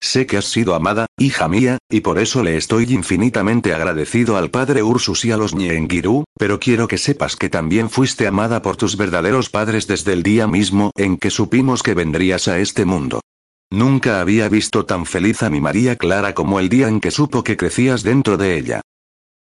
Sé 0.04 0.26
que 0.26 0.36
has 0.36 0.46
sido 0.46 0.74
amada, 0.74 1.06
hija 1.16 1.46
mía, 1.46 1.78
y 1.88 2.00
por 2.00 2.18
eso 2.18 2.42
le 2.42 2.56
estoy 2.56 2.92
infinitamente 2.92 3.72
agradecido 3.72 4.36
al 4.36 4.50
padre 4.50 4.82
Ursus 4.82 5.24
y 5.24 5.30
a 5.30 5.36
los 5.36 5.54
Ñengiru, 5.54 6.24
pero 6.36 6.58
quiero 6.58 6.88
que 6.88 6.98
sepas 6.98 7.36
que 7.36 7.48
también 7.48 7.88
fuiste 7.88 8.26
amada 8.26 8.62
por 8.62 8.76
tus 8.76 8.96
verdaderos 8.96 9.48
padres 9.48 9.86
desde 9.86 10.12
el 10.12 10.24
día 10.24 10.48
mismo 10.48 10.90
en 10.96 11.18
que 11.18 11.30
supimos 11.30 11.84
que 11.84 11.94
vendrías 11.94 12.48
a 12.48 12.58
este 12.58 12.84
mundo. 12.84 13.20
Nunca 13.70 14.20
había 14.20 14.48
visto 14.48 14.84
tan 14.84 15.06
feliz 15.06 15.44
a 15.44 15.50
mi 15.50 15.60
María 15.60 15.94
Clara 15.94 16.34
como 16.34 16.58
el 16.58 16.68
día 16.68 16.88
en 16.88 16.98
que 16.98 17.12
supo 17.12 17.44
que 17.44 17.56
crecías 17.56 18.02
dentro 18.02 18.36
de 18.36 18.58
ella. 18.58 18.80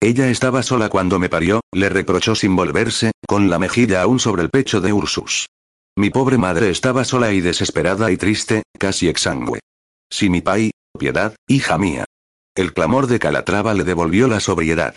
Ella 0.01 0.29
estaba 0.29 0.61
sola 0.61 0.89
cuando 0.89 1.19
me 1.19 1.29
parió, 1.29 1.61
le 1.71 1.87
reprochó 1.87 2.35
sin 2.35 2.57
volverse, 2.57 3.11
con 3.25 3.49
la 3.49 3.59
mejilla 3.59 4.01
aún 4.01 4.19
sobre 4.19 4.43
el 4.43 4.49
pecho 4.49 4.81
de 4.81 4.91
Ursus. 4.91 5.47
Mi 5.95 6.09
pobre 6.09 6.37
madre 6.37 6.69
estaba 6.69 7.05
sola 7.05 7.31
y 7.31 7.39
desesperada 7.39 8.11
y 8.11 8.17
triste, 8.17 8.63
casi 8.77 9.07
exangüe. 9.07 9.61
Si 10.09 10.29
mi 10.29 10.43
piedad, 10.97 11.35
hija 11.47 11.77
mía. 11.77 12.05
El 12.55 12.73
clamor 12.73 13.07
de 13.07 13.19
Calatrava 13.19 13.73
le 13.73 13.83
devolvió 13.83 14.27
la 14.27 14.39
sobriedad. 14.39 14.95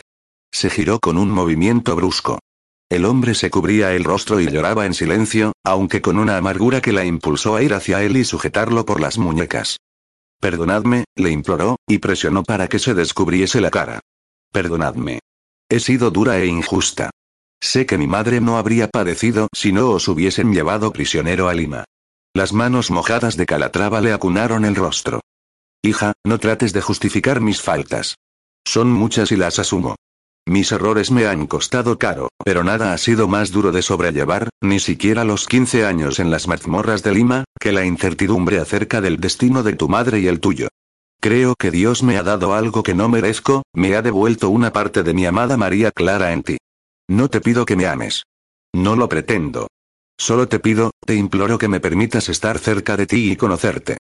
Se 0.51 0.71
giró 0.71 0.99
con 0.99 1.17
un 1.17 1.31
movimiento 1.31 1.95
brusco. 1.95 2.39
El 2.91 3.05
hombre 3.05 3.35
se 3.35 3.51
cubría 3.51 3.95
el 3.95 4.05
rostro 4.05 4.41
y 4.41 4.51
lloraba 4.51 4.85
en 4.85 4.95
silencio, 4.95 5.53
aunque 5.65 6.03
con 6.03 6.19
una 6.19 6.37
amargura 6.37 6.81
que 6.81 6.93
la 6.93 7.05
impulsó 7.05 7.57
a 7.57 7.63
ir 7.63 7.73
hacia 7.73 8.03
él 8.03 8.17
y 8.17 8.25
sujetarlo 8.25 8.85
por 8.85 9.01
las 9.01 9.17
muñecas. 9.17 9.79
Perdonadme, 10.41 11.05
le 11.15 11.31
imploró, 11.31 11.77
y 11.87 11.99
presionó 11.99 12.43
para 12.43 12.69
que 12.69 12.79
se 12.79 12.95
descubriese 12.95 13.61
la 13.61 13.71
cara. 13.71 14.01
Perdonadme. 14.53 15.21
He 15.71 15.81
sido 15.81 16.11
dura 16.11 16.39
e 16.39 16.47
injusta. 16.47 17.11
Sé 17.63 17.87
que 17.87 17.97
mi 17.97 18.09
madre 18.09 18.41
no 18.41 18.59
habría 18.59 18.89
padecido 18.89 19.49
si 19.55 19.73
no 19.73 19.91
os 19.91 20.09
hubiesen 20.09 20.53
llevado 20.53 20.93
prisionero 20.93 21.49
a 21.49 21.55
Lima. 21.55 21.85
Las 22.35 22.55
manos 22.55 22.91
mojadas 22.91 23.37
de 23.37 23.45
Calatrava 23.45 24.01
le 24.01 24.13
acunaron 24.13 24.65
el 24.65 24.75
rostro. 24.75 25.21
Hija, 25.83 26.15
no 26.25 26.39
trates 26.39 26.73
de 26.73 26.81
justificar 26.81 27.43
mis 27.43 27.61
faltas. 27.61 28.17
Son 28.65 28.91
muchas 28.91 29.33
y 29.33 29.37
las 29.37 29.59
asumo. 29.59 29.97
Mis 30.47 30.73
errores 30.73 31.11
me 31.11 31.27
han 31.27 31.47
costado 31.47 31.99
caro, 31.99 32.31
pero 32.43 32.65
nada 32.65 32.95
ha 32.95 32.99
sido 32.99 33.29
más 33.29 33.53
duro 33.53 33.71
de 33.71 33.83
sobrellevar, 33.83 34.49
ni 34.63 34.81
siquiera 34.81 35.25
los 35.25 35.47
15 35.47 35.85
años 35.85 36.19
en 36.21 36.31
las 36.31 36.49
mazmorras 36.49 37.03
de 37.03 37.13
Lima, 37.13 37.45
que 37.61 37.71
la 37.71 37.85
incertidumbre 37.85 38.59
acerca 38.59 39.03
del 39.03 39.21
destino 39.21 39.63
de 39.63 39.75
tu 39.75 39.89
madre 39.91 40.21
y 40.21 40.27
el 40.27 40.41
tuyo. 40.41 40.69
Creo 41.21 41.55
que 41.55 41.71
Dios 41.71 42.03
me 42.03 42.17
ha 42.17 42.23
dado 42.23 42.55
algo 42.55 42.83
que 42.83 42.95
no 42.95 43.09
merezco, 43.11 43.63
me 43.75 43.95
ha 43.95 44.01
devuelto 44.03 44.49
una 44.49 44.73
parte 44.73 45.03
de 45.03 45.13
mi 45.13 45.27
amada 45.27 45.59
María 45.59 45.91
Clara 45.93 46.33
en 46.33 46.43
ti. 46.43 46.57
No 47.09 47.29
te 47.29 47.43
pido 47.43 47.67
que 47.67 47.77
me 47.77 47.87
ames. 47.87 48.25
No 48.73 48.97
lo 48.97 49.09
pretendo. 49.09 49.69
Solo 50.19 50.49
te 50.49 50.61
pido, 50.61 50.91
te 51.05 51.15
imploro 51.15 51.59
que 51.59 51.69
me 51.69 51.81
permitas 51.81 52.29
estar 52.29 52.59
cerca 52.59 52.97
de 52.97 53.07
ti 53.07 53.33
y 53.33 53.37
conocerte. 53.37 53.99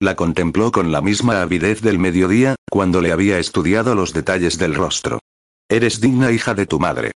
La 0.00 0.16
contempló 0.16 0.72
con 0.72 0.90
la 0.90 1.00
misma 1.00 1.40
avidez 1.40 1.80
del 1.80 1.98
mediodía, 1.98 2.56
cuando 2.68 3.00
le 3.00 3.12
había 3.12 3.38
estudiado 3.38 3.94
los 3.94 4.12
detalles 4.12 4.58
del 4.58 4.74
rostro. 4.74 5.20
Eres 5.68 6.00
digna 6.00 6.32
hija 6.32 6.54
de 6.54 6.66
tu 6.66 6.80
madre. 6.80 7.12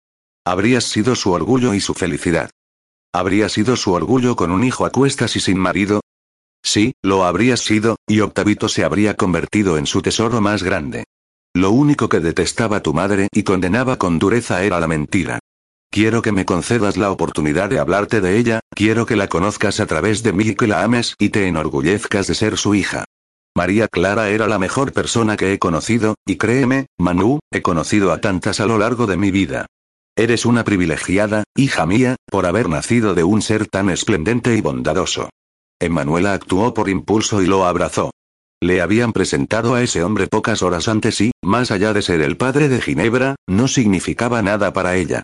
Habrías 0.45 0.83
sido 0.83 1.15
su 1.15 1.31
orgullo 1.31 1.73
y 1.73 1.81
su 1.81 1.95
felicidad. 1.95 2.51
¿Habría 3.11 3.49
sido 3.49 3.75
su 3.75 3.93
orgullo 3.93 4.35
con 4.35 4.51
un 4.51 4.63
hijo 4.63 4.85
a 4.85 4.91
cuestas 4.91 5.35
y 5.35 5.39
sin 5.39 5.57
marido? 5.57 6.01
Sí, 6.63 6.93
lo 7.01 7.23
habrías 7.23 7.61
sido, 7.61 7.95
y 8.07 8.19
Octavito 8.19 8.69
se 8.69 8.83
habría 8.83 9.15
convertido 9.15 9.77
en 9.77 9.85
su 9.85 10.01
tesoro 10.01 10.41
más 10.41 10.63
grande. 10.63 11.05
Lo 11.55 11.71
único 11.71 12.09
que 12.09 12.19
detestaba 12.19 12.83
tu 12.83 12.93
madre 12.93 13.29
y 13.31 13.43
condenaba 13.43 13.97
con 13.97 14.19
dureza 14.19 14.63
era 14.63 14.79
la 14.79 14.87
mentira. 14.87 15.39
Quiero 15.95 16.21
que 16.21 16.33
me 16.33 16.43
concedas 16.43 16.97
la 16.97 17.09
oportunidad 17.09 17.69
de 17.69 17.79
hablarte 17.79 18.19
de 18.19 18.37
ella, 18.37 18.59
quiero 18.71 19.05
que 19.05 19.15
la 19.15 19.29
conozcas 19.29 19.79
a 19.79 19.85
través 19.85 20.23
de 20.23 20.33
mí 20.33 20.49
y 20.49 20.55
que 20.55 20.67
la 20.67 20.83
ames 20.83 21.15
y 21.17 21.29
te 21.29 21.47
enorgullezcas 21.47 22.27
de 22.27 22.35
ser 22.35 22.57
su 22.57 22.75
hija. 22.75 23.05
María 23.55 23.87
Clara 23.87 24.27
era 24.27 24.49
la 24.49 24.59
mejor 24.59 24.91
persona 24.91 25.37
que 25.37 25.53
he 25.53 25.57
conocido, 25.57 26.15
y 26.27 26.35
créeme, 26.35 26.87
Manu, 26.99 27.39
he 27.49 27.61
conocido 27.61 28.11
a 28.11 28.19
tantas 28.19 28.59
a 28.59 28.65
lo 28.65 28.77
largo 28.77 29.07
de 29.07 29.15
mi 29.15 29.31
vida. 29.31 29.67
Eres 30.17 30.45
una 30.45 30.65
privilegiada, 30.65 31.45
hija 31.55 31.85
mía, 31.85 32.17
por 32.29 32.45
haber 32.45 32.67
nacido 32.67 33.15
de 33.15 33.23
un 33.23 33.41
ser 33.41 33.65
tan 33.65 33.89
esplendente 33.89 34.53
y 34.53 34.59
bondadoso. 34.59 35.29
Emanuela 35.79 36.33
actuó 36.33 36.73
por 36.73 36.89
impulso 36.89 37.41
y 37.41 37.45
lo 37.45 37.65
abrazó. 37.65 38.11
Le 38.61 38.81
habían 38.81 39.13
presentado 39.13 39.75
a 39.75 39.81
ese 39.81 40.03
hombre 40.03 40.27
pocas 40.27 40.61
horas 40.61 40.89
antes 40.89 41.21
y, 41.21 41.31
más 41.41 41.71
allá 41.71 41.93
de 41.93 42.01
ser 42.01 42.19
el 42.19 42.35
padre 42.35 42.67
de 42.67 42.81
Ginebra, 42.81 43.35
no 43.47 43.69
significaba 43.69 44.41
nada 44.41 44.73
para 44.73 44.97
ella. 44.97 45.23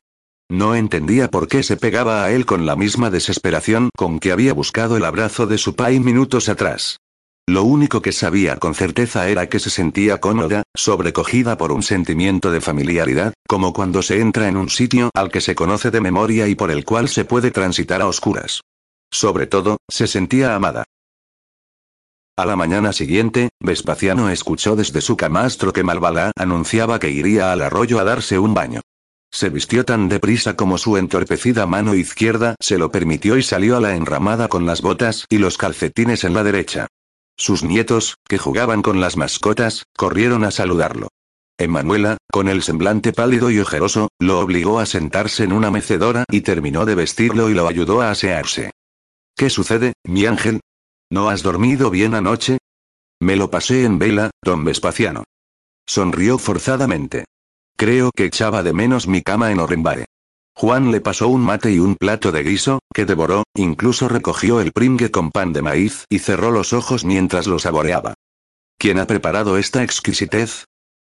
No 0.51 0.75
entendía 0.75 1.29
por 1.29 1.47
qué 1.47 1.63
se 1.63 1.77
pegaba 1.77 2.25
a 2.25 2.31
él 2.31 2.45
con 2.45 2.65
la 2.65 2.75
misma 2.75 3.09
desesperación 3.09 3.89
con 3.95 4.19
que 4.19 4.33
había 4.33 4.53
buscado 4.53 4.97
el 4.97 5.05
abrazo 5.05 5.47
de 5.47 5.57
su 5.57 5.77
pai 5.77 6.01
minutos 6.01 6.49
atrás. 6.49 6.97
Lo 7.47 7.63
único 7.63 8.01
que 8.01 8.11
sabía 8.11 8.57
con 8.57 8.75
certeza 8.75 9.29
era 9.29 9.47
que 9.47 9.59
se 9.59 9.69
sentía 9.69 10.19
cómoda, 10.19 10.63
sobrecogida 10.75 11.55
por 11.55 11.71
un 11.71 11.83
sentimiento 11.83 12.51
de 12.51 12.59
familiaridad, 12.59 13.33
como 13.47 13.71
cuando 13.71 14.01
se 14.01 14.19
entra 14.19 14.49
en 14.49 14.57
un 14.57 14.69
sitio 14.69 15.09
al 15.13 15.31
que 15.31 15.39
se 15.39 15.55
conoce 15.55 15.89
de 15.89 16.01
memoria 16.01 16.49
y 16.49 16.55
por 16.55 16.69
el 16.69 16.83
cual 16.83 17.07
se 17.07 17.23
puede 17.23 17.51
transitar 17.51 18.01
a 18.01 18.07
oscuras. 18.07 18.59
Sobre 19.09 19.47
todo, 19.47 19.77
se 19.89 20.05
sentía 20.05 20.53
amada. 20.53 20.83
A 22.37 22.45
la 22.45 22.57
mañana 22.57 22.91
siguiente, 22.91 23.51
Vespasiano 23.61 24.29
escuchó 24.29 24.75
desde 24.75 24.99
su 24.99 25.15
camastro 25.15 25.71
que 25.71 25.83
Malvala 25.83 26.33
anunciaba 26.35 26.99
que 26.99 27.09
iría 27.09 27.53
al 27.53 27.61
arroyo 27.61 28.01
a 28.01 28.03
darse 28.03 28.37
un 28.37 28.53
baño. 28.53 28.81
Se 29.31 29.49
vistió 29.49 29.85
tan 29.85 30.09
deprisa 30.09 30.55
como 30.55 30.77
su 30.77 30.97
entorpecida 30.97 31.65
mano 31.65 31.95
izquierda 31.95 32.55
se 32.59 32.77
lo 32.77 32.91
permitió 32.91 33.37
y 33.37 33.43
salió 33.43 33.77
a 33.77 33.79
la 33.79 33.95
enramada 33.95 34.49
con 34.49 34.65
las 34.65 34.81
botas 34.81 35.25
y 35.29 35.37
los 35.37 35.57
calcetines 35.57 36.25
en 36.25 36.33
la 36.33 36.43
derecha. 36.43 36.87
Sus 37.37 37.63
nietos, 37.63 38.15
que 38.27 38.37
jugaban 38.37 38.81
con 38.81 38.99
las 38.99 39.15
mascotas, 39.15 39.85
corrieron 39.97 40.43
a 40.43 40.51
saludarlo. 40.51 41.07
Emanuela, 41.57 42.17
con 42.31 42.49
el 42.49 42.61
semblante 42.61 43.13
pálido 43.13 43.49
y 43.51 43.59
ojeroso, 43.59 44.09
lo 44.19 44.39
obligó 44.39 44.79
a 44.79 44.85
sentarse 44.85 45.43
en 45.43 45.53
una 45.53 45.71
mecedora 45.71 46.25
y 46.29 46.41
terminó 46.41 46.85
de 46.85 46.95
vestirlo 46.95 47.49
y 47.49 47.53
lo 47.53 47.67
ayudó 47.67 48.01
a 48.01 48.11
asearse. 48.11 48.71
¿Qué 49.35 49.49
sucede, 49.49 49.93
mi 50.03 50.25
ángel? 50.25 50.59
¿No 51.09 51.29
has 51.29 51.41
dormido 51.41 51.89
bien 51.89 52.15
anoche? 52.15 52.57
Me 53.19 53.35
lo 53.35 53.49
pasé 53.49 53.85
en 53.85 53.99
vela, 53.99 54.31
don 54.43 54.65
Vespasiano. 54.65 55.23
Sonrió 55.87 56.37
forzadamente. 56.37 57.25
Creo 57.77 58.11
que 58.15 58.25
echaba 58.25 58.63
de 58.63 58.73
menos 58.73 59.07
mi 59.07 59.21
cama 59.21 59.51
en 59.51 59.59
Orembare. 59.59 60.05
Juan 60.55 60.91
le 60.91 61.01
pasó 61.01 61.27
un 61.27 61.41
mate 61.41 61.71
y 61.71 61.79
un 61.79 61.95
plato 61.95 62.31
de 62.31 62.43
guiso, 62.43 62.79
que 62.93 63.05
devoró, 63.05 63.43
incluso 63.55 64.07
recogió 64.07 64.61
el 64.61 64.71
pringue 64.71 65.09
con 65.09 65.31
pan 65.31 65.53
de 65.53 65.61
maíz 65.61 66.05
y 66.09 66.19
cerró 66.19 66.51
los 66.51 66.73
ojos 66.73 67.05
mientras 67.05 67.47
lo 67.47 67.57
saboreaba. 67.57 68.13
¿Quién 68.77 68.99
ha 68.99 69.07
preparado 69.07 69.57
esta 69.57 69.83
exquisitez? 69.83 70.65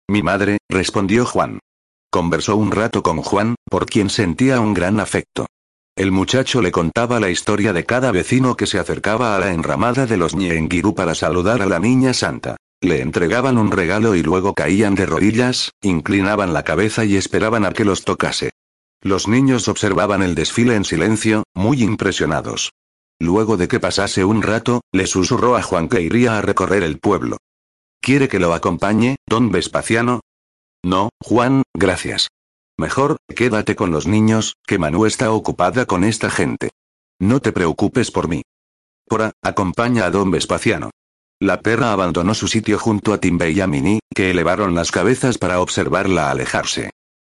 Mi 0.09 0.23
madre, 0.23 0.59
respondió 0.69 1.24
Juan. 1.24 1.61
Conversó 2.11 2.57
un 2.57 2.70
rato 2.73 3.03
con 3.03 3.23
Juan, 3.23 3.55
por 3.70 3.87
quien 3.87 4.11
sentía 4.11 4.61
un 4.61 4.74
gran 4.74 5.01
afecto. 5.01 5.47
El 5.97 6.11
muchacho 6.11 6.62
le 6.62 6.73
contaba 6.73 7.20
la 7.20 7.31
historia 7.31 7.73
de 7.73 7.85
cada 7.85 8.12
vecino 8.12 8.57
que 8.57 8.66
se 8.66 8.79
acercaba 8.79 9.37
a 9.37 9.39
la 9.39 9.53
enramada 9.53 10.07
de 10.07 10.16
los 10.16 10.35
Ñenguirú 10.35 10.95
para 10.95 11.15
saludar 11.15 11.62
a 11.62 11.66
la 11.66 11.79
niña 11.79 12.15
santa. 12.15 12.57
Le 12.83 13.01
entregaban 13.01 13.59
un 13.59 13.71
regalo 13.71 14.17
y 14.17 14.25
luego 14.25 14.55
caían 14.55 14.97
de 14.97 15.07
rodillas, 15.07 15.71
inclinaban 15.83 16.53
la 16.53 16.65
cabeza 16.65 17.05
y 17.05 17.17
esperaban 17.17 17.65
a 17.65 17.73
que 17.73 17.85
los 17.85 18.03
tocase. 18.03 18.51
Los 19.01 19.29
niños 19.29 19.69
observaban 19.69 20.21
el 20.21 20.35
desfile 20.35 20.75
en 20.75 20.85
silencio, 20.85 21.45
muy 21.55 21.85
impresionados. 21.85 22.73
Luego 23.21 23.57
de 23.57 23.69
que 23.69 23.79
pasase 23.79 24.25
un 24.25 24.43
rato, 24.43 24.81
le 24.91 25.07
susurró 25.07 25.55
a 25.55 25.63
Juan 25.63 25.89
que 25.89 26.01
iría 26.01 26.39
a 26.39 26.43
recorrer 26.43 26.83
el 26.83 26.99
pueblo. 26.99 27.37
¿Quiere 28.01 28.29
que 28.29 28.41
lo 28.41 28.53
acompañe, 28.53 29.15
don 29.29 29.53
Vespasiano? 29.53 30.21
No, 30.85 31.11
Juan, 31.21 31.63
gracias. 31.73 32.31
Mejor, 32.77 33.19
quédate 33.37 33.77
con 33.77 33.93
los 33.93 34.09
niños, 34.09 34.57
que 34.67 34.79
Manu 34.79 35.07
está 35.07 35.31
ocupada 35.31 35.87
con 35.87 36.03
esta 36.03 36.31
gente. 36.31 36.71
No 37.21 37.39
te 37.39 37.53
preocupes 37.53 38.11
por 38.11 38.27
mí. 38.27 38.43
Pora, 39.07 39.31
acompaña 39.41 40.05
a 40.07 40.11
don 40.11 40.33
Vespasiano. 40.33 40.91
La 41.43 41.60
perra 41.60 41.93
abandonó 41.93 42.35
su 42.35 42.47
sitio 42.47 42.78
junto 42.78 43.12
a 43.12 43.19
Timbe 43.19 43.51
y 43.51 43.60
a 43.60 43.66
Mini, 43.66 43.98
que 44.14 44.31
elevaron 44.31 44.77
las 44.77 44.93
cabezas 44.93 45.39
para 45.39 45.60
observarla 45.60 46.31
alejarse. 46.31 46.90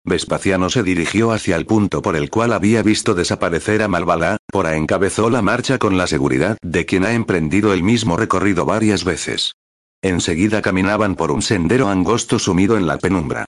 Vespasiano 0.05 0.71
se 0.71 0.85
dirigió 0.85 1.33
hacia 1.33 1.57
el 1.57 1.67
punto 1.67 2.03
por 2.03 2.15
el 2.15 2.31
cual 2.31 2.53
había 2.53 2.85
visto 2.85 3.17
desaparecer 3.17 3.83
a 3.83 3.89
Malvala, 3.89 4.37
Pora 4.47 4.77
encabezó 4.77 5.29
la 5.29 5.43
marcha 5.43 5.79
con 5.79 5.99
la 5.99 6.07
seguridad 6.07 6.57
de 6.63 6.87
quien 6.87 7.05
ha 7.05 7.15
emprendido 7.15 7.73
el 7.73 7.83
mismo 7.83 8.17
recorrido 8.17 8.65
varias 8.65 9.03
veces. 9.03 9.55
Enseguida 10.03 10.63
caminaban 10.63 11.17
por 11.17 11.33
un 11.33 11.43
sendero 11.43 11.89
angosto 11.89 12.39
sumido 12.39 12.77
en 12.77 12.87
la 12.87 12.99
penumbra. 12.99 13.45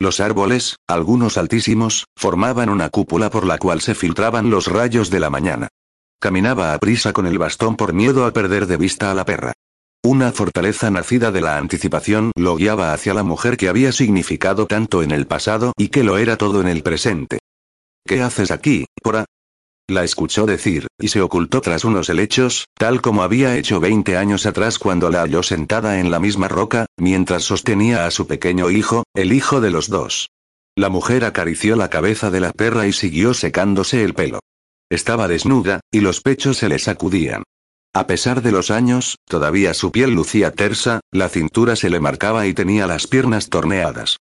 Los 0.00 0.18
árboles, 0.18 0.74
algunos 0.88 1.38
altísimos, 1.38 2.06
formaban 2.16 2.68
una 2.68 2.88
cúpula 2.88 3.30
por 3.30 3.46
la 3.46 3.58
cual 3.58 3.80
se 3.80 3.94
filtraban 3.94 4.50
los 4.50 4.66
rayos 4.66 5.08
de 5.08 5.20
la 5.20 5.30
mañana. 5.30 5.68
Caminaba 6.18 6.74
a 6.74 6.78
prisa 6.80 7.12
con 7.12 7.28
el 7.28 7.38
bastón 7.38 7.76
por 7.76 7.92
miedo 7.92 8.26
a 8.26 8.32
perder 8.32 8.66
de 8.66 8.76
vista 8.76 9.12
a 9.12 9.14
la 9.14 9.24
perra. 9.24 9.52
Una 10.02 10.32
fortaleza 10.32 10.90
nacida 10.90 11.30
de 11.30 11.42
la 11.42 11.58
anticipación 11.58 12.32
lo 12.34 12.56
guiaba 12.56 12.94
hacia 12.94 13.12
la 13.12 13.22
mujer 13.22 13.58
que 13.58 13.68
había 13.68 13.92
significado 13.92 14.66
tanto 14.66 15.02
en 15.02 15.10
el 15.10 15.26
pasado 15.26 15.74
y 15.76 15.88
que 15.88 16.04
lo 16.04 16.16
era 16.16 16.38
todo 16.38 16.62
en 16.62 16.68
el 16.68 16.82
presente. 16.82 17.38
¿Qué 18.06 18.22
haces 18.22 18.50
aquí, 18.50 18.86
Pora? 19.02 19.26
La 19.88 20.02
escuchó 20.02 20.46
decir, 20.46 20.86
y 20.98 21.08
se 21.08 21.20
ocultó 21.20 21.60
tras 21.60 21.84
unos 21.84 22.08
helechos, 22.08 22.64
tal 22.78 23.02
como 23.02 23.22
había 23.22 23.58
hecho 23.58 23.78
20 23.78 24.16
años 24.16 24.46
atrás 24.46 24.78
cuando 24.78 25.10
la 25.10 25.20
halló 25.20 25.42
sentada 25.42 26.00
en 26.00 26.10
la 26.10 26.18
misma 26.18 26.48
roca, 26.48 26.86
mientras 26.96 27.42
sostenía 27.42 28.06
a 28.06 28.10
su 28.10 28.26
pequeño 28.26 28.70
hijo, 28.70 29.02
el 29.14 29.34
hijo 29.34 29.60
de 29.60 29.70
los 29.70 29.90
dos. 29.90 30.30
La 30.76 30.88
mujer 30.88 31.24
acarició 31.26 31.76
la 31.76 31.90
cabeza 31.90 32.30
de 32.30 32.40
la 32.40 32.52
perra 32.52 32.86
y 32.86 32.92
siguió 32.94 33.34
secándose 33.34 34.02
el 34.02 34.14
pelo. 34.14 34.40
Estaba 34.88 35.28
desnuda, 35.28 35.80
y 35.92 36.00
los 36.00 36.22
pechos 36.22 36.56
se 36.56 36.70
le 36.70 36.78
sacudían. 36.78 37.42
A 37.92 38.06
pesar 38.06 38.40
de 38.40 38.52
los 38.52 38.70
años, 38.70 39.16
todavía 39.26 39.74
su 39.74 39.90
piel 39.90 40.14
lucía 40.14 40.52
tersa, 40.52 41.00
la 41.10 41.28
cintura 41.28 41.74
se 41.74 41.90
le 41.90 41.98
marcaba 41.98 42.46
y 42.46 42.54
tenía 42.54 42.86
las 42.86 43.08
piernas 43.08 43.48
torneadas. 43.48 44.18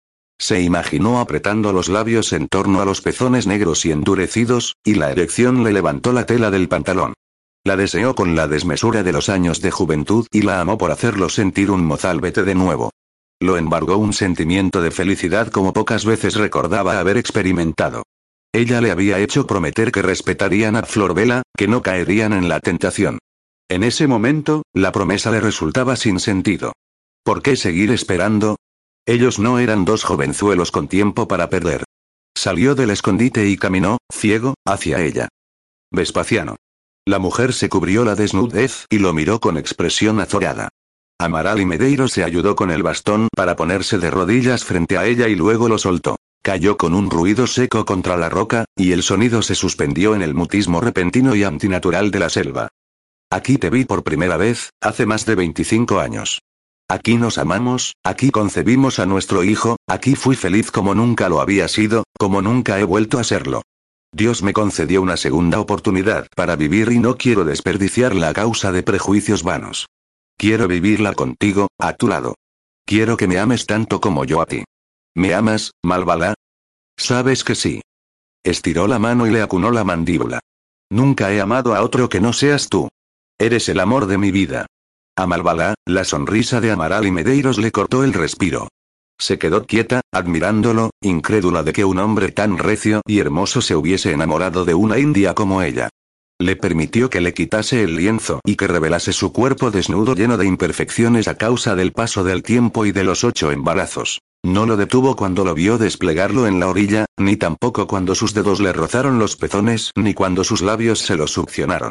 Se 0.41 0.61
imaginó 0.61 1.21
apretando 1.21 1.73
los 1.73 1.89
labios 1.89 2.33
en 2.33 2.49
torno 2.49 2.81
a 2.81 2.85
los 2.85 3.01
pezones 3.01 3.47
negros 3.47 3.85
y 3.85 3.93
endurecidos, 3.93 4.75
y 4.83 4.95
la 4.95 5.13
erección 5.13 5.63
le 5.63 5.73
levantó 5.73 6.13
la 6.13 6.27
tela 6.27 6.51
del 6.51 6.69
pantalón. 6.69 7.15
La 7.65 7.77
deseó 7.77 8.17
con 8.17 8.35
la 8.35 8.49
desmesura 8.49 9.05
de 9.05 9.13
los 9.13 9.29
años 9.29 9.61
de 9.61 9.71
juventud 9.71 10.27
y 10.33 10.43
la 10.43 10.61
amó 10.61 10.77
por 10.77 10.91
hacerlo 10.91 11.29
sentir 11.29 11.71
un 11.71 11.85
mozalbete 11.85 12.43
de 12.43 12.57
nuevo. 12.57 12.91
Lo 13.39 13.57
embargó 13.57 13.97
un 13.97 14.13
sentimiento 14.13 14.83
de 14.83 14.91
felicidad 14.91 15.47
como 15.47 15.73
pocas 15.73 16.05
veces 16.05 16.35
recordaba 16.35 16.99
haber 16.99 17.17
experimentado. 17.17 18.03
Ella 18.53 18.81
le 18.81 18.91
había 18.91 19.21
hecho 19.21 19.47
prometer 19.47 19.93
que 19.93 20.03
respetarían 20.03 20.75
a 20.75 20.83
Florbela, 20.83 21.43
que 21.57 21.69
no 21.69 21.83
caerían 21.83 22.33
en 22.33 22.49
la 22.49 22.59
tentación. 22.59 23.21
En 23.73 23.85
ese 23.85 24.07
momento, 24.07 24.65
la 24.75 24.93
promesa 24.93 25.31
le 25.31 25.41
resultaba 25.41 25.97
sin 25.97 26.21
sentido. 26.21 26.75
¿Por 27.25 27.41
qué 27.41 27.57
seguir 27.57 27.91
esperando? 27.91 28.57
Ellos 29.07 29.39
no 29.39 29.59
eran 29.59 29.87
dos 29.87 30.05
jovenzuelos 30.05 30.71
con 30.71 30.89
tiempo 30.89 31.27
para 31.27 31.49
perder. 31.49 31.83
Salió 32.37 32.75
del 32.75 32.91
escondite 32.91 33.49
y 33.49 33.57
caminó, 33.57 33.97
ciego, 34.13 34.57
hacia 34.67 35.01
ella. 35.01 35.29
Vespaciano. 35.91 36.57
La 37.07 37.19
mujer 37.19 37.55
se 37.55 37.71
cubrió 37.71 38.05
la 38.05 38.15
desnudez 38.15 38.85
y 38.91 38.99
lo 38.99 39.15
miró 39.15 39.41
con 39.41 39.57
expresión 39.57 40.21
azorada. 40.21 40.69
Amaral 41.19 41.59
y 41.59 41.65
Medeiro 41.65 42.09
se 42.09 42.25
ayudó 42.25 42.55
con 42.55 42.71
el 42.71 42.83
bastón 42.83 43.29
para 43.35 43.57
ponerse 43.57 43.97
de 43.99 44.11
rodillas 44.11 44.67
frente 44.67 44.99
a 44.99 45.07
ella 45.07 45.29
y 45.29 45.35
luego 45.35 45.71
lo 45.71 45.79
soltó. 45.79 46.17
Cayó 46.43 46.77
con 46.77 46.93
un 46.93 47.09
ruido 47.09 47.47
seco 47.47 47.87
contra 47.87 48.19
la 48.19 48.29
roca, 48.29 48.67
y 48.77 48.93
el 48.93 49.03
sonido 49.03 49.41
se 49.41 49.55
suspendió 49.55 50.15
en 50.15 50.21
el 50.21 50.35
mutismo 50.35 50.83
repentino 50.83 51.35
y 51.35 51.45
antinatural 51.45 52.11
de 52.11 52.19
la 52.19 52.29
selva. 52.29 52.69
Aquí 53.33 53.57
te 53.57 53.71
vi 53.71 53.87
por 53.87 54.05
primera 54.05 54.37
vez, 54.37 54.75
hace 54.83 55.07
más 55.07 55.25
de 55.25 55.35
25 55.35 56.01
años. 56.01 56.43
Aquí 56.87 57.17
nos 57.17 57.39
amamos, 57.39 57.95
aquí 58.05 58.31
concebimos 58.31 58.99
a 58.99 59.07
nuestro 59.07 59.43
hijo, 59.43 59.77
aquí 59.89 60.17
fui 60.17 60.37
feliz 60.37 60.71
como 60.71 60.95
nunca 60.95 61.31
lo 61.31 61.41
había 61.41 61.67
sido, 61.69 62.05
como 62.19 62.43
nunca 62.43 62.79
he 62.79 62.85
vuelto 62.85 63.19
a 63.19 63.25
serlo. 63.25 63.63
Dios 64.15 64.43
me 64.43 64.53
concedió 64.53 65.01
una 65.01 65.17
segunda 65.17 65.61
oportunidad 65.61 66.27
para 66.37 66.57
vivir 66.57 66.93
y 66.93 66.99
no 66.99 67.17
quiero 67.17 67.47
desperdiciarla 67.47 68.29
a 68.29 68.35
causa 68.35 68.71
de 68.71 68.83
prejuicios 68.83 69.43
vanos. 69.43 69.87
Quiero 70.37 70.69
vivirla 70.69 71.15
contigo, 71.15 71.69
a 71.79 71.95
tu 71.95 72.09
lado. 72.09 72.35
Quiero 72.85 73.17
que 73.17 73.29
me 73.29 73.39
ames 73.39 73.65
tanto 73.65 73.99
como 73.99 74.27
yo 74.27 74.43
a 74.43 74.45
ti. 74.45 74.63
¿Me 75.15 75.33
amas, 75.33 75.71
Malvala? 75.83 76.35
Sabes 76.99 77.45
que 77.45 77.55
sí. 77.55 77.81
Estiró 78.45 78.89
la 78.89 78.99
mano 78.99 79.27
y 79.27 79.31
le 79.31 79.41
acunó 79.41 79.71
la 79.71 79.85
mandíbula. 79.85 80.41
Nunca 80.91 81.33
he 81.33 81.41
amado 81.41 81.75
a 81.75 81.83
otro 81.83 82.11
que 82.11 82.21
no 82.21 82.35
seas 82.35 82.69
tú. 82.69 82.91
Eres 83.43 83.69
el 83.69 83.81
amor 83.81 84.07
de 84.07 84.19
mi 84.19 84.31
vida. 84.31 84.67
A 85.17 85.27
Malvala, 85.27 85.75
la 85.85 86.05
sonrisa 86.05 86.61
de 86.61 86.71
Amaral 86.71 87.09
y 87.09 87.11
Medeiros 87.11 87.59
le 87.59 87.73
cortó 87.73 88.05
el 88.05 88.13
respiro. 88.13 88.69
Se 89.19 89.37
quedó 89.37 89.67
quieta, 89.67 90.01
admirándolo, 90.13 90.91
incrédula 91.03 91.65
de 91.65 91.73
que 91.73 91.85
un 91.85 91.99
hombre 91.99 92.31
tan 92.31 92.57
recio 92.57 93.01
y 93.05 93.19
hermoso 93.19 93.61
se 93.61 93.75
hubiese 93.75 94.13
enamorado 94.13 94.65
de 94.65 94.75
una 94.75 95.01
india 95.01 95.35
como 95.35 95.61
ella. 95.61 95.89
Le 96.41 96.55
permitió 96.55 97.11
que 97.11 97.21
le 97.21 97.35
quitase 97.35 97.83
el 97.83 97.97
lienzo 97.97 98.39
y 98.45 98.55
que 98.55 98.69
revelase 98.69 99.13
su 99.13 99.33
cuerpo 99.33 99.73
desnudo 99.73 100.15
lleno 100.15 100.37
de 100.37 100.47
imperfecciones 100.47 101.27
a 101.27 101.37
causa 101.37 101.75
del 101.75 101.91
paso 101.91 102.23
del 102.23 102.45
tiempo 102.45 102.87
y 102.87 102.93
de 102.93 103.03
los 103.03 103.25
ocho 103.25 103.51
embarazos. 103.51 104.21
No 104.45 104.67
lo 104.67 104.77
detuvo 104.77 105.17
cuando 105.17 105.45
lo 105.45 105.55
vio 105.55 105.79
desplegarlo 105.79 106.47
en 106.47 106.61
la 106.61 106.69
orilla, 106.69 107.07
ni 107.19 107.37
tampoco 107.37 107.89
cuando 107.89 108.15
sus 108.15 108.35
dedos 108.35 108.61
le 108.61 108.73
rozaron 108.73 109.19
los 109.19 109.35
pezones, 109.35 109.91
ni 109.97 110.15
cuando 110.15 110.45
sus 110.45 110.63
labios 110.63 111.01
se 111.01 111.17
lo 111.17 111.27
succionaron. 111.27 111.91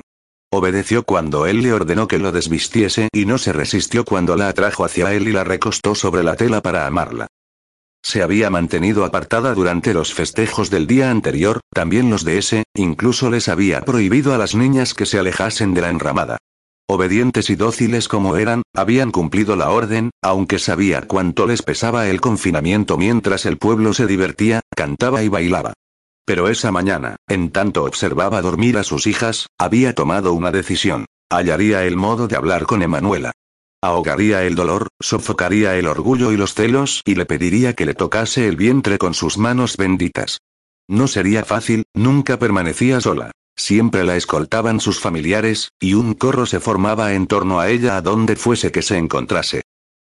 Obedeció 0.53 1.03
cuando 1.03 1.45
él 1.45 1.61
le 1.61 1.72
ordenó 1.72 2.10
que 2.10 2.19
lo 2.19 2.34
desvistiese 2.34 3.07
y 3.14 3.26
no 3.26 3.38
se 3.38 3.53
resistió 3.53 4.03
cuando 4.03 4.36
la 4.36 4.49
atrajo 4.49 4.84
hacia 4.84 5.14
él 5.14 5.30
y 5.30 5.32
la 5.32 5.45
recostó 5.45 5.95
sobre 5.95 6.23
la 6.23 6.36
tela 6.36 6.61
para 6.61 6.86
amarla. 6.86 7.28
Se 8.03 8.22
había 8.22 8.49
mantenido 8.49 9.06
apartada 9.06 9.53
durante 9.53 9.94
los 9.94 10.14
festejos 10.14 10.69
del 10.69 10.88
día 10.88 11.10
anterior, 11.10 11.61
también 11.73 12.10
los 12.10 12.26
de 12.26 12.38
ese, 12.38 12.64
incluso 12.76 13.30
les 13.30 13.48
había 13.48 13.82
prohibido 13.82 14.34
a 14.34 14.38
las 14.38 14.53
niñas 14.53 14.94
que 14.94 15.06
se 15.06 15.19
alejasen 15.19 15.73
de 15.73 15.82
la 15.82 15.90
enramada. 15.90 16.38
Obedientes 16.86 17.49
y 17.49 17.56
dóciles 17.56 18.10
como 18.10 18.36
eran, 18.36 18.64
habían 18.76 19.11
cumplido 19.11 19.56
la 19.56 19.69
orden, 19.69 20.10
aunque 20.22 20.60
sabía 20.60 21.03
cuánto 21.03 21.48
les 21.48 21.61
pesaba 21.61 22.10
el 22.10 22.19
confinamiento 22.19 22.98
mientras 22.98 23.45
el 23.45 23.57
pueblo 23.57 23.94
se 23.94 24.06
divertía, 24.06 24.60
cantaba 24.76 25.23
y 25.23 25.30
bailaba. 25.30 25.72
Pero 26.26 26.48
esa 26.48 26.72
mañana, 26.72 27.15
en 27.27 27.52
tanto 27.52 27.84
observaba 27.84 28.41
dormir 28.41 28.77
a 28.77 28.84
sus 28.84 29.07
hijas, 29.07 29.48
había 29.57 29.95
tomado 29.95 30.34
una 30.34 30.52
decisión. 30.52 31.06
Hallaría 31.30 31.85
el 31.85 31.95
modo 31.95 32.27
de 32.27 32.35
hablar 32.35 32.65
con 32.65 32.84
Emanuela. 32.84 33.31
Ahogaría 33.84 34.43
el 34.43 34.56
dolor, 34.56 34.89
sofocaría 34.99 35.76
el 35.76 35.88
orgullo 35.88 36.31
y 36.31 36.38
los 36.38 36.53
celos 36.53 37.02
y 37.03 37.15
le 37.15 37.26
pediría 37.26 37.73
que 37.73 37.85
le 37.85 37.95
tocase 37.95 38.48
el 38.48 38.56
vientre 38.56 38.99
con 38.99 39.15
sus 39.15 39.39
manos 39.39 39.76
benditas. 39.76 40.39
No 40.88 41.07
sería 41.07 41.43
fácil, 41.43 41.85
nunca 41.95 42.38
permanecía 42.38 43.02
sola. 43.02 43.31
Siempre 43.56 44.03
la 44.03 44.18
escoltaban 44.18 44.80
sus 44.80 44.99
familiares, 44.99 45.69
y 45.80 45.93
un 45.93 46.14
corro 46.14 46.45
se 46.45 46.60
formaba 46.60 47.14
en 47.14 47.27
torno 47.27 47.60
a 47.60 47.69
ella 47.69 47.98
a 47.98 48.02
donde 48.02 48.35
fuese 48.35 48.72
que 48.72 48.81
se 48.81 48.98
encontrase. 48.98 49.61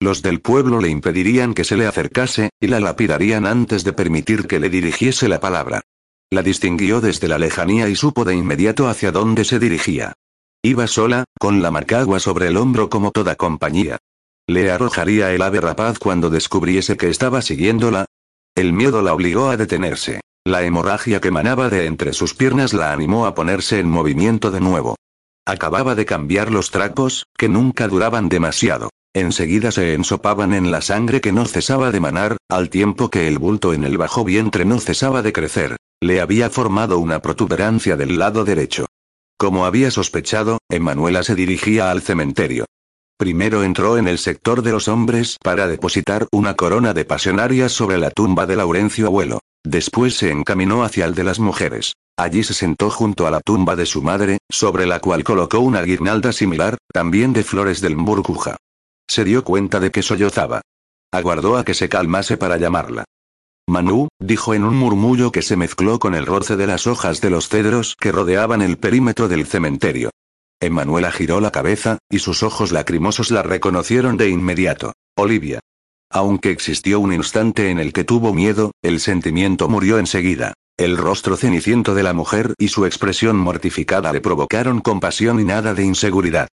Los 0.01 0.23
del 0.23 0.41
pueblo 0.41 0.81
le 0.81 0.89
impedirían 0.89 1.53
que 1.53 1.65
se 1.65 1.77
le 1.77 1.87
acercase, 1.87 2.51
y 2.61 2.69
la 2.69 2.81
lapidarían 2.81 3.47
antes 3.47 3.85
de 3.85 3.93
permitir 3.93 4.47
que 4.47 4.59
le 4.59 4.70
dirigiese 4.70 5.28
la 5.28 5.41
palabra. 5.41 5.82
La 6.32 6.43
distinguió 6.44 7.01
desde 7.01 7.27
la 7.27 7.39
lejanía 7.39 7.89
y 7.89 7.97
supo 7.97 8.24
de 8.24 8.36
inmediato 8.36 8.86
hacia 8.89 9.11
dónde 9.11 9.44
se 9.44 9.59
dirigía. 9.59 10.12
Iba 10.62 10.86
sola, 10.86 11.24
con 11.40 11.61
la 11.61 11.73
macagua 11.73 12.20
sobre 12.20 12.47
el 12.47 12.57
hombro 12.57 12.89
como 12.89 13.11
toda 13.11 13.35
compañía. 13.35 13.98
¿Le 14.47 14.70
arrojaría 14.70 15.32
el 15.32 15.43
ave 15.43 15.61
rapaz 15.61 15.98
cuando 15.98 16.31
descubriese 16.31 16.97
que 16.97 17.09
estaba 17.09 17.43
siguiéndola? 17.43 18.07
El 18.55 18.73
miedo 18.73 19.02
la 19.02 19.12
obligó 19.12 19.48
a 19.48 19.57
detenerse. 19.57 20.20
La 20.44 20.62
hemorragia 20.62 21.20
que 21.20 21.28
emanaba 21.28 21.69
de 21.69 21.86
entre 21.86 22.12
sus 22.12 22.35
piernas 22.35 22.74
la 22.74 22.93
animó 22.93 23.27
a 23.27 23.35
ponerse 23.35 23.81
en 23.81 23.90
movimiento 23.90 24.52
de 24.52 24.61
nuevo. 24.61 24.94
Acababa 25.44 25.97
de 25.97 26.07
cambiar 26.07 26.52
los 26.52 26.70
trapos, 26.70 27.27
que 27.36 27.48
nunca 27.48 27.89
duraban 27.89 28.28
demasiado. 28.28 28.90
Enseguida 29.15 29.73
se 29.73 29.94
ensopaban 29.94 30.55
en 30.55 30.70
la 30.70 30.81
sangre 30.81 31.20
que 31.20 31.32
no 31.32 31.44
cesaba 31.47 31.90
de 31.90 31.98
manar, 31.98 32.36
al 32.48 32.70
tiempo 32.70 33.11
que 33.11 33.27
el 33.27 33.39
bulto 33.39 33.74
en 33.74 33.82
el 33.82 33.98
bajo 33.98 34.24
vientre 34.24 34.65
no 34.65 34.78
cesaba 34.78 35.23
de 35.23 35.32
crecer. 35.32 35.77
Le 36.02 36.22
había 36.22 36.48
formado 36.48 36.98
una 36.98 37.20
protuberancia 37.20 37.94
del 37.94 38.18
lado 38.18 38.47
derecho. 38.47 38.86
Como 39.39 39.66
había 39.66 39.90
sospechado, 39.90 40.59
Emanuela 40.70 41.22
se 41.22 41.35
dirigía 41.35 41.90
al 41.90 42.01
cementerio. 42.01 42.64
Primero 43.18 43.64
entró 43.64 43.98
en 43.98 44.09
el 44.09 44.16
sector 44.16 44.62
de 44.62 44.72
los 44.72 44.89
hombres 44.89 45.36
para 45.43 45.66
depositar 45.66 46.27
una 46.32 46.55
corona 46.55 46.94
de 46.94 47.05
pasionarias 47.05 47.72
sobre 47.72 47.98
la 47.98 48.10
tumba 48.10 48.47
de 48.47 48.56
Laurencio 48.56 49.09
abuelo. 49.09 49.40
Después 49.62 50.16
se 50.16 50.31
encaminó 50.31 50.85
hacia 50.85 51.05
el 51.05 51.14
de 51.14 51.24
las 51.24 51.39
mujeres. 51.39 51.93
Allí 52.16 52.44
se 52.44 52.55
sentó 52.55 52.89
junto 52.89 53.27
a 53.27 53.31
la 53.31 53.43
tumba 53.43 53.77
de 53.77 53.85
su 53.85 54.01
madre, 54.01 54.39
sobre 54.48 54.86
la 54.86 55.01
cual 55.01 55.22
colocó 55.22 55.60
una 55.60 55.82
guirnalda 55.82 56.32
similar, 56.32 56.78
también 56.90 57.35
de 57.35 57.44
flores 57.44 57.82
del 57.82 57.97
burbuja. 57.97 58.56
Se 59.06 59.24
dio 59.24 59.44
cuenta 59.44 59.81
de 59.81 59.90
que 59.90 60.02
sollozaba. 60.02 60.62
Aguardó 61.12 61.59
a 61.59 61.64
que 61.64 61.74
se 61.74 61.90
calmase 61.90 62.39
para 62.39 62.56
llamarla. 62.56 63.05
Manu, 63.69 64.09
dijo 64.19 64.55
en 64.55 64.65
un 64.65 64.77
murmullo 64.77 65.32
que 65.32 65.43
se 65.43 65.57
mezcló 65.57 65.99
con 65.99 66.15
el 66.15 66.27
roce 66.27 66.57
de 66.57 66.66
las 66.66 66.87
hojas 66.87 67.20
de 67.20 67.31
los 67.31 67.49
cedros 67.49 67.97
que 67.99 68.12
rodeaban 68.12 68.62
el 68.62 68.78
perímetro 68.78 69.28
del 69.28 69.47
cementerio. 69.47 70.11
Emanuela 70.61 71.11
giró 71.11 71.41
la 71.41 71.51
cabeza, 71.51 71.99
y 72.11 72.19
sus 72.19 72.43
ojos 72.43 72.73
lacrimosos 72.73 73.31
la 73.31 73.43
reconocieron 73.43 74.16
de 74.16 74.28
inmediato. 74.28 74.93
Olivia. 75.16 75.61
Aunque 76.11 76.51
existió 76.51 77.01
un 77.01 77.12
instante 77.12 77.70
en 77.70 77.78
el 77.78 77.93
que 77.93 78.05
tuvo 78.05 78.35
miedo, 78.35 78.73
el 78.82 79.01
sentimiento 79.01 79.69
murió 79.69 79.99
enseguida. 79.99 80.55
El 80.77 80.97
rostro 80.97 81.37
ceniciento 81.37 81.95
de 81.95 82.03
la 82.03 82.15
mujer 82.15 82.55
y 82.59 82.69
su 82.69 82.87
expresión 82.87 83.37
mortificada 83.37 84.12
le 84.12 84.20
provocaron 84.20 84.81
compasión 84.81 85.39
y 85.39 85.45
nada 85.45 85.74
de 85.74 85.85
inseguridad. 85.85 86.49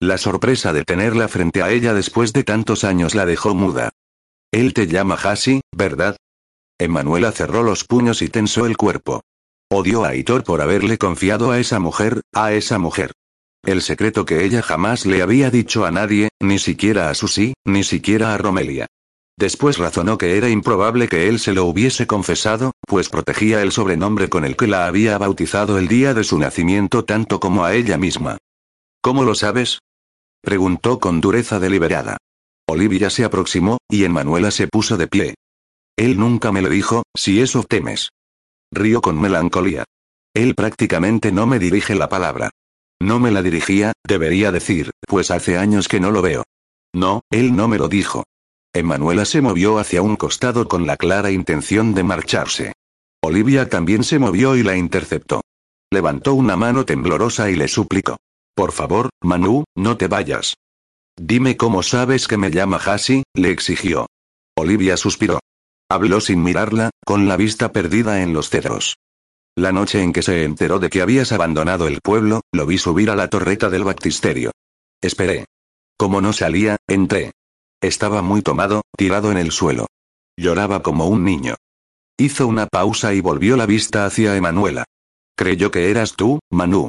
La 0.00 0.18
sorpresa 0.18 0.72
de 0.72 0.84
tenerla 0.84 1.28
frente 1.28 1.62
a 1.62 1.70
ella 1.70 1.92
después 1.92 2.32
de 2.32 2.44
tantos 2.44 2.84
años 2.84 3.14
la 3.14 3.26
dejó 3.26 3.54
muda. 3.54 3.90
Él 4.52 4.74
te 4.74 4.86
llama 4.86 5.14
Hasi, 5.14 5.60
¿verdad? 5.76 6.16
Emanuela 6.82 7.32
cerró 7.32 7.62
los 7.62 7.84
puños 7.84 8.22
y 8.22 8.28
tensó 8.28 8.66
el 8.66 8.76
cuerpo. 8.76 9.22
Odió 9.70 10.04
a 10.04 10.08
Aitor 10.08 10.44
por 10.44 10.60
haberle 10.60 10.98
confiado 10.98 11.50
a 11.50 11.58
esa 11.58 11.78
mujer, 11.78 12.20
a 12.32 12.52
esa 12.52 12.78
mujer. 12.78 13.12
El 13.64 13.80
secreto 13.80 14.24
que 14.24 14.44
ella 14.44 14.60
jamás 14.60 15.06
le 15.06 15.22
había 15.22 15.50
dicho 15.50 15.86
a 15.86 15.90
nadie, 15.90 16.28
ni 16.40 16.58
siquiera 16.58 17.10
a 17.10 17.14
Susi, 17.14 17.54
ni 17.64 17.84
siquiera 17.84 18.34
a 18.34 18.38
Romelia. 18.38 18.86
Después 19.38 19.78
razonó 19.78 20.18
que 20.18 20.36
era 20.36 20.48
improbable 20.50 21.08
que 21.08 21.28
él 21.28 21.38
se 21.38 21.54
lo 21.54 21.64
hubiese 21.64 22.06
confesado, 22.06 22.72
pues 22.86 23.08
protegía 23.08 23.62
el 23.62 23.72
sobrenombre 23.72 24.28
con 24.28 24.44
el 24.44 24.56
que 24.56 24.66
la 24.66 24.86
había 24.86 25.16
bautizado 25.16 25.78
el 25.78 25.88
día 25.88 26.12
de 26.12 26.24
su 26.24 26.38
nacimiento 26.38 27.04
tanto 27.04 27.40
como 27.40 27.64
a 27.64 27.74
ella 27.74 27.96
misma. 27.96 28.38
¿Cómo 29.00 29.24
lo 29.24 29.34
sabes? 29.34 29.78
preguntó 30.42 30.98
con 30.98 31.20
dureza 31.20 31.58
deliberada. 31.58 32.18
Olivia 32.68 33.10
se 33.10 33.24
aproximó, 33.24 33.78
y 33.88 34.04
Emanuela 34.04 34.50
se 34.50 34.66
puso 34.66 34.96
de 34.96 35.06
pie. 35.06 35.34
Él 35.96 36.18
nunca 36.18 36.52
me 36.52 36.62
lo 36.62 36.68
dijo, 36.68 37.02
si 37.16 37.40
eso 37.40 37.62
temes. 37.64 38.10
Río 38.72 39.00
con 39.00 39.20
melancolía. 39.20 39.84
Él 40.34 40.54
prácticamente 40.54 41.32
no 41.32 41.46
me 41.46 41.58
dirige 41.58 41.94
la 41.94 42.08
palabra. 42.08 42.50
No 43.00 43.18
me 43.18 43.30
la 43.30 43.42
dirigía, 43.42 43.92
debería 44.06 44.52
decir, 44.52 44.90
pues 45.06 45.30
hace 45.30 45.58
años 45.58 45.88
que 45.88 46.00
no 46.00 46.10
lo 46.10 46.22
veo. 46.22 46.44
No, 46.94 47.22
él 47.30 47.54
no 47.54 47.68
me 47.68 47.78
lo 47.78 47.88
dijo. 47.88 48.24
Emanuela 48.74 49.24
se 49.24 49.42
movió 49.42 49.78
hacia 49.78 50.00
un 50.02 50.16
costado 50.16 50.66
con 50.68 50.86
la 50.86 50.96
clara 50.96 51.30
intención 51.30 51.94
de 51.94 52.04
marcharse. 52.04 52.72
Olivia 53.22 53.68
también 53.68 54.02
se 54.02 54.18
movió 54.18 54.56
y 54.56 54.62
la 54.62 54.76
interceptó. 54.76 55.42
Levantó 55.92 56.32
una 56.34 56.56
mano 56.56 56.86
temblorosa 56.86 57.50
y 57.50 57.56
le 57.56 57.68
suplicó. 57.68 58.16
Por 58.54 58.72
favor, 58.72 59.10
Manu, 59.22 59.64
no 59.76 59.96
te 59.96 60.08
vayas. 60.08 60.54
Dime 61.16 61.56
cómo 61.56 61.82
sabes 61.82 62.26
que 62.26 62.38
me 62.38 62.50
llama 62.50 62.78
Hasi, 62.78 63.24
le 63.34 63.50
exigió. 63.50 64.06
Olivia 64.56 64.96
suspiró. 64.96 65.40
Habló 65.92 66.22
sin 66.22 66.42
mirarla, 66.42 66.88
con 67.04 67.28
la 67.28 67.36
vista 67.36 67.70
perdida 67.70 68.22
en 68.22 68.32
los 68.32 68.48
cedros. 68.48 68.96
La 69.54 69.72
noche 69.72 70.02
en 70.02 70.14
que 70.14 70.22
se 70.22 70.44
enteró 70.44 70.78
de 70.78 70.88
que 70.88 71.02
habías 71.02 71.32
abandonado 71.32 71.86
el 71.86 72.00
pueblo, 72.00 72.40
lo 72.50 72.64
vi 72.64 72.78
subir 72.78 73.10
a 73.10 73.14
la 73.14 73.28
torreta 73.28 73.68
del 73.68 73.84
baptisterio. 73.84 74.52
Esperé. 75.02 75.44
Como 75.98 76.22
no 76.22 76.32
salía, 76.32 76.78
entré. 76.88 77.32
Estaba 77.82 78.22
muy 78.22 78.40
tomado, 78.40 78.80
tirado 78.96 79.30
en 79.32 79.36
el 79.36 79.52
suelo. 79.52 79.86
Lloraba 80.34 80.82
como 80.82 81.08
un 81.08 81.24
niño. 81.24 81.56
Hizo 82.16 82.46
una 82.46 82.68
pausa 82.68 83.12
y 83.12 83.20
volvió 83.20 83.58
la 83.58 83.66
vista 83.66 84.06
hacia 84.06 84.34
Emanuela. 84.34 84.84
Creyó 85.36 85.70
que 85.70 85.90
eras 85.90 86.14
tú, 86.14 86.38
Manu. 86.50 86.88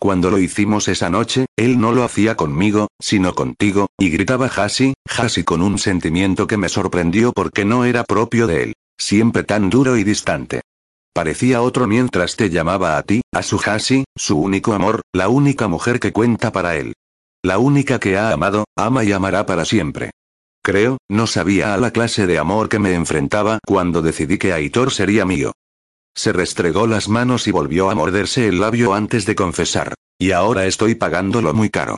Cuando 0.00 0.30
lo 0.30 0.38
hicimos 0.38 0.88
esa 0.88 1.10
noche, 1.10 1.44
él 1.58 1.78
no 1.78 1.92
lo 1.92 2.04
hacía 2.04 2.34
conmigo, 2.34 2.88
sino 2.98 3.34
contigo, 3.34 3.88
y 3.98 4.08
gritaba 4.08 4.46
Hasi, 4.46 4.94
Hasi 5.06 5.44
con 5.44 5.60
un 5.60 5.78
sentimiento 5.78 6.46
que 6.46 6.56
me 6.56 6.70
sorprendió 6.70 7.34
porque 7.34 7.66
no 7.66 7.84
era 7.84 8.04
propio 8.04 8.46
de 8.46 8.62
él. 8.62 8.72
Siempre 8.98 9.44
tan 9.44 9.68
duro 9.68 9.98
y 9.98 10.04
distante. 10.04 10.62
Parecía 11.12 11.60
otro 11.60 11.86
mientras 11.86 12.36
te 12.36 12.48
llamaba 12.48 12.96
a 12.96 13.02
ti, 13.02 13.20
a 13.30 13.42
su 13.42 13.60
Hasi, 13.62 14.04
su 14.16 14.38
único 14.38 14.72
amor, 14.72 15.02
la 15.12 15.28
única 15.28 15.68
mujer 15.68 16.00
que 16.00 16.12
cuenta 16.12 16.50
para 16.50 16.76
él. 16.76 16.94
La 17.42 17.58
única 17.58 17.98
que 17.98 18.16
ha 18.16 18.32
amado, 18.32 18.64
ama 18.76 19.04
y 19.04 19.12
amará 19.12 19.44
para 19.44 19.66
siempre. 19.66 20.12
Creo, 20.62 20.96
no 21.10 21.26
sabía 21.26 21.74
a 21.74 21.76
la 21.76 21.90
clase 21.90 22.26
de 22.26 22.38
amor 22.38 22.70
que 22.70 22.78
me 22.78 22.94
enfrentaba 22.94 23.58
cuando 23.66 24.00
decidí 24.00 24.38
que 24.38 24.54
Aitor 24.54 24.92
sería 24.92 25.26
mío. 25.26 25.52
Se 26.16 26.32
restregó 26.32 26.86
las 26.86 27.08
manos 27.08 27.46
y 27.46 27.50
volvió 27.50 27.90
a 27.90 27.94
morderse 27.94 28.48
el 28.48 28.60
labio 28.60 28.94
antes 28.94 29.26
de 29.26 29.34
confesar. 29.34 29.94
Y 30.18 30.32
ahora 30.32 30.66
estoy 30.66 30.94
pagándolo 30.94 31.54
muy 31.54 31.70
caro. 31.70 31.96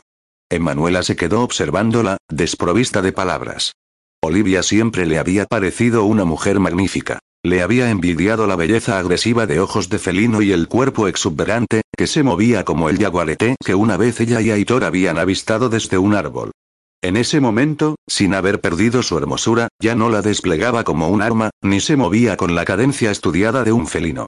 Emanuela 0.49 1.03
se 1.03 1.15
quedó 1.15 1.41
observándola, 1.41 2.17
desprovista 2.29 3.01
de 3.01 3.11
palabras. 3.11 3.73
Olivia 4.21 4.63
siempre 4.63 5.05
le 5.05 5.19
había 5.19 5.45
parecido 5.45 6.05
una 6.05 6.23
mujer 6.23 6.59
magnífica. 6.59 7.19
Le 7.45 7.61
había 7.61 7.89
envidiado 7.89 8.47
la 8.47 8.55
belleza 8.55 8.97
agresiva 8.97 9.45
de 9.45 9.59
ojos 9.59 9.89
de 9.89 9.99
felino 9.99 10.41
y 10.41 10.53
el 10.53 10.69
cuerpo 10.69 11.09
exuberante, 11.09 11.81
que 11.97 12.07
se 12.07 12.23
movía 12.23 12.63
como 12.63 12.87
el 12.89 12.97
yaguareté 12.97 13.57
que 13.63 13.75
una 13.75 13.97
vez 13.97 14.21
ella 14.21 14.39
y 14.39 14.51
Aitor 14.51 14.85
habían 14.85 15.17
avistado 15.17 15.67
desde 15.67 15.97
un 15.97 16.15
árbol. 16.15 16.51
En 17.03 17.17
ese 17.17 17.41
momento, 17.41 17.97
sin 18.07 18.33
haber 18.33 18.61
perdido 18.61 19.03
su 19.03 19.17
hermosura, 19.17 19.67
ya 19.77 19.93
no 19.93 20.09
la 20.09 20.21
desplegaba 20.21 20.85
como 20.85 21.09
un 21.09 21.21
arma, 21.21 21.49
ni 21.61 21.81
se 21.81 21.97
movía 21.97 22.37
con 22.37 22.55
la 22.55 22.63
cadencia 22.63 23.11
estudiada 23.11 23.65
de 23.65 23.73
un 23.73 23.87
felino. 23.87 24.27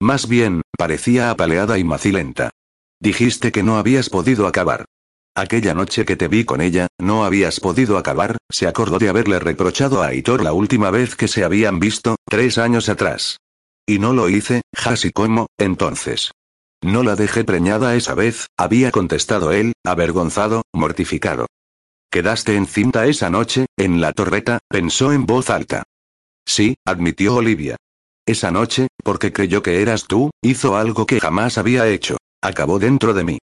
Más 0.00 0.26
bien, 0.26 0.62
parecía 0.76 1.30
apaleada 1.30 1.78
y 1.78 1.84
macilenta. 1.84 2.50
Dijiste 3.00 3.52
que 3.52 3.62
no 3.62 3.78
habías 3.78 4.10
podido 4.10 4.48
acabar. 4.48 4.86
Aquella 5.36 5.72
noche 5.72 6.04
que 6.04 6.16
te 6.16 6.26
vi 6.26 6.44
con 6.44 6.60
ella, 6.60 6.88
no 6.98 7.24
habías 7.24 7.60
podido 7.60 7.96
acabar, 7.96 8.38
se 8.50 8.66
acordó 8.66 8.98
de 8.98 9.08
haberle 9.08 9.38
reprochado 9.38 10.02
a 10.02 10.08
Aitor 10.08 10.42
la 10.42 10.52
última 10.52 10.90
vez 10.90 11.14
que 11.14 11.28
se 11.28 11.44
habían 11.44 11.78
visto, 11.78 12.16
tres 12.28 12.58
años 12.58 12.88
atrás. 12.88 13.36
Y 13.86 14.00
no 14.00 14.12
lo 14.12 14.28
hice, 14.28 14.62
Hasi 14.84 15.12
como, 15.12 15.46
entonces. 15.58 16.32
No 16.82 17.04
la 17.04 17.14
dejé 17.14 17.44
preñada 17.44 17.94
esa 17.94 18.14
vez, 18.14 18.48
había 18.58 18.90
contestado 18.90 19.52
él, 19.52 19.74
avergonzado, 19.84 20.62
mortificado. 20.72 21.46
Quedaste 22.10 22.56
encinta 22.56 23.06
esa 23.06 23.30
noche, 23.30 23.66
en 23.76 24.00
la 24.00 24.12
torreta, 24.12 24.58
pensó 24.68 25.12
en 25.12 25.26
voz 25.26 25.50
alta. 25.50 25.82
Sí, 26.46 26.76
admitió 26.86 27.36
Olivia. 27.36 27.76
Esa 28.26 28.50
noche, 28.50 28.88
porque 29.04 29.32
creyó 29.32 29.62
que 29.62 29.82
eras 29.82 30.06
tú, 30.06 30.30
hizo 30.42 30.76
algo 30.76 31.06
que 31.06 31.20
jamás 31.20 31.58
había 31.58 31.88
hecho. 31.88 32.16
Acabó 32.42 32.78
dentro 32.78 33.14
de 33.14 33.24
mí. 33.24 33.38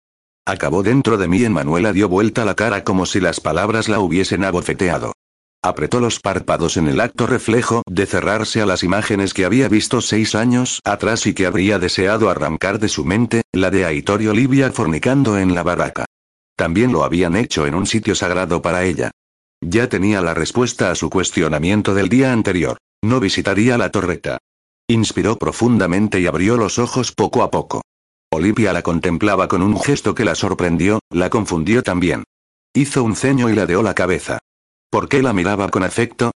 Acabó 0.45 0.83
dentro 0.83 1.17
de 1.17 1.27
mí. 1.27 1.47
Manuela 1.49 1.93
dio 1.93 2.09
vuelta 2.09 2.45
la 2.45 2.55
cara 2.55 2.83
como 2.83 3.05
si 3.05 3.19
las 3.19 3.39
palabras 3.39 3.87
la 3.87 3.99
hubiesen 3.99 4.43
abofeteado. 4.43 5.13
Apretó 5.61 6.01
los 6.01 6.19
párpados 6.19 6.75
en 6.75 6.89
el 6.89 6.99
acto 6.99 7.25
reflejo 7.25 7.83
de 7.89 8.05
cerrarse 8.05 8.61
a 8.61 8.65
las 8.65 8.83
imágenes 8.83 9.33
que 9.33 9.45
había 9.45 9.69
visto 9.69 10.01
seis 10.01 10.35
años 10.35 10.81
atrás 10.83 11.25
y 11.25 11.33
que 11.33 11.45
habría 11.45 11.79
deseado 11.79 12.29
arrancar 12.29 12.79
de 12.79 12.89
su 12.89 13.05
mente, 13.05 13.43
la 13.53 13.71
de 13.71 13.85
Aitor 13.85 14.21
y 14.21 14.27
Olivia 14.27 14.71
fornicando 14.73 15.37
en 15.37 15.55
la 15.55 15.63
barraca. 15.63 16.05
También 16.63 16.93
lo 16.93 17.03
habían 17.03 17.35
hecho 17.35 17.67
en 17.67 17.75
un 17.75 17.85
sitio 17.85 18.15
sagrado 18.15 18.61
para 18.61 18.85
ella. 18.85 19.11
Ya 19.59 19.89
tenía 19.89 20.21
la 20.21 20.33
respuesta 20.33 20.91
a 20.91 20.95
su 20.95 21.09
cuestionamiento 21.09 21.93
del 21.93 22.07
día 22.07 22.31
anterior. 22.31 22.77
No 23.03 23.19
visitaría 23.19 23.77
la 23.77 23.91
torreta. 23.91 24.37
Inspiró 24.87 25.37
profundamente 25.37 26.21
y 26.21 26.25
abrió 26.25 26.55
los 26.55 26.79
ojos 26.79 27.11
poco 27.11 27.43
a 27.43 27.51
poco. 27.51 27.81
Olivia 28.31 28.71
la 28.71 28.81
contemplaba 28.81 29.49
con 29.49 29.61
un 29.61 29.77
gesto 29.77 30.15
que 30.15 30.23
la 30.23 30.35
sorprendió, 30.35 31.01
la 31.09 31.29
confundió 31.29 31.83
también. 31.83 32.23
Hizo 32.73 33.03
un 33.03 33.17
ceño 33.17 33.49
y 33.49 33.55
ladeó 33.55 33.83
la 33.83 33.93
cabeza. 33.93 34.39
¿Por 34.89 35.09
qué 35.09 35.21
la 35.21 35.33
miraba 35.33 35.67
con 35.67 35.83
afecto? 35.83 36.31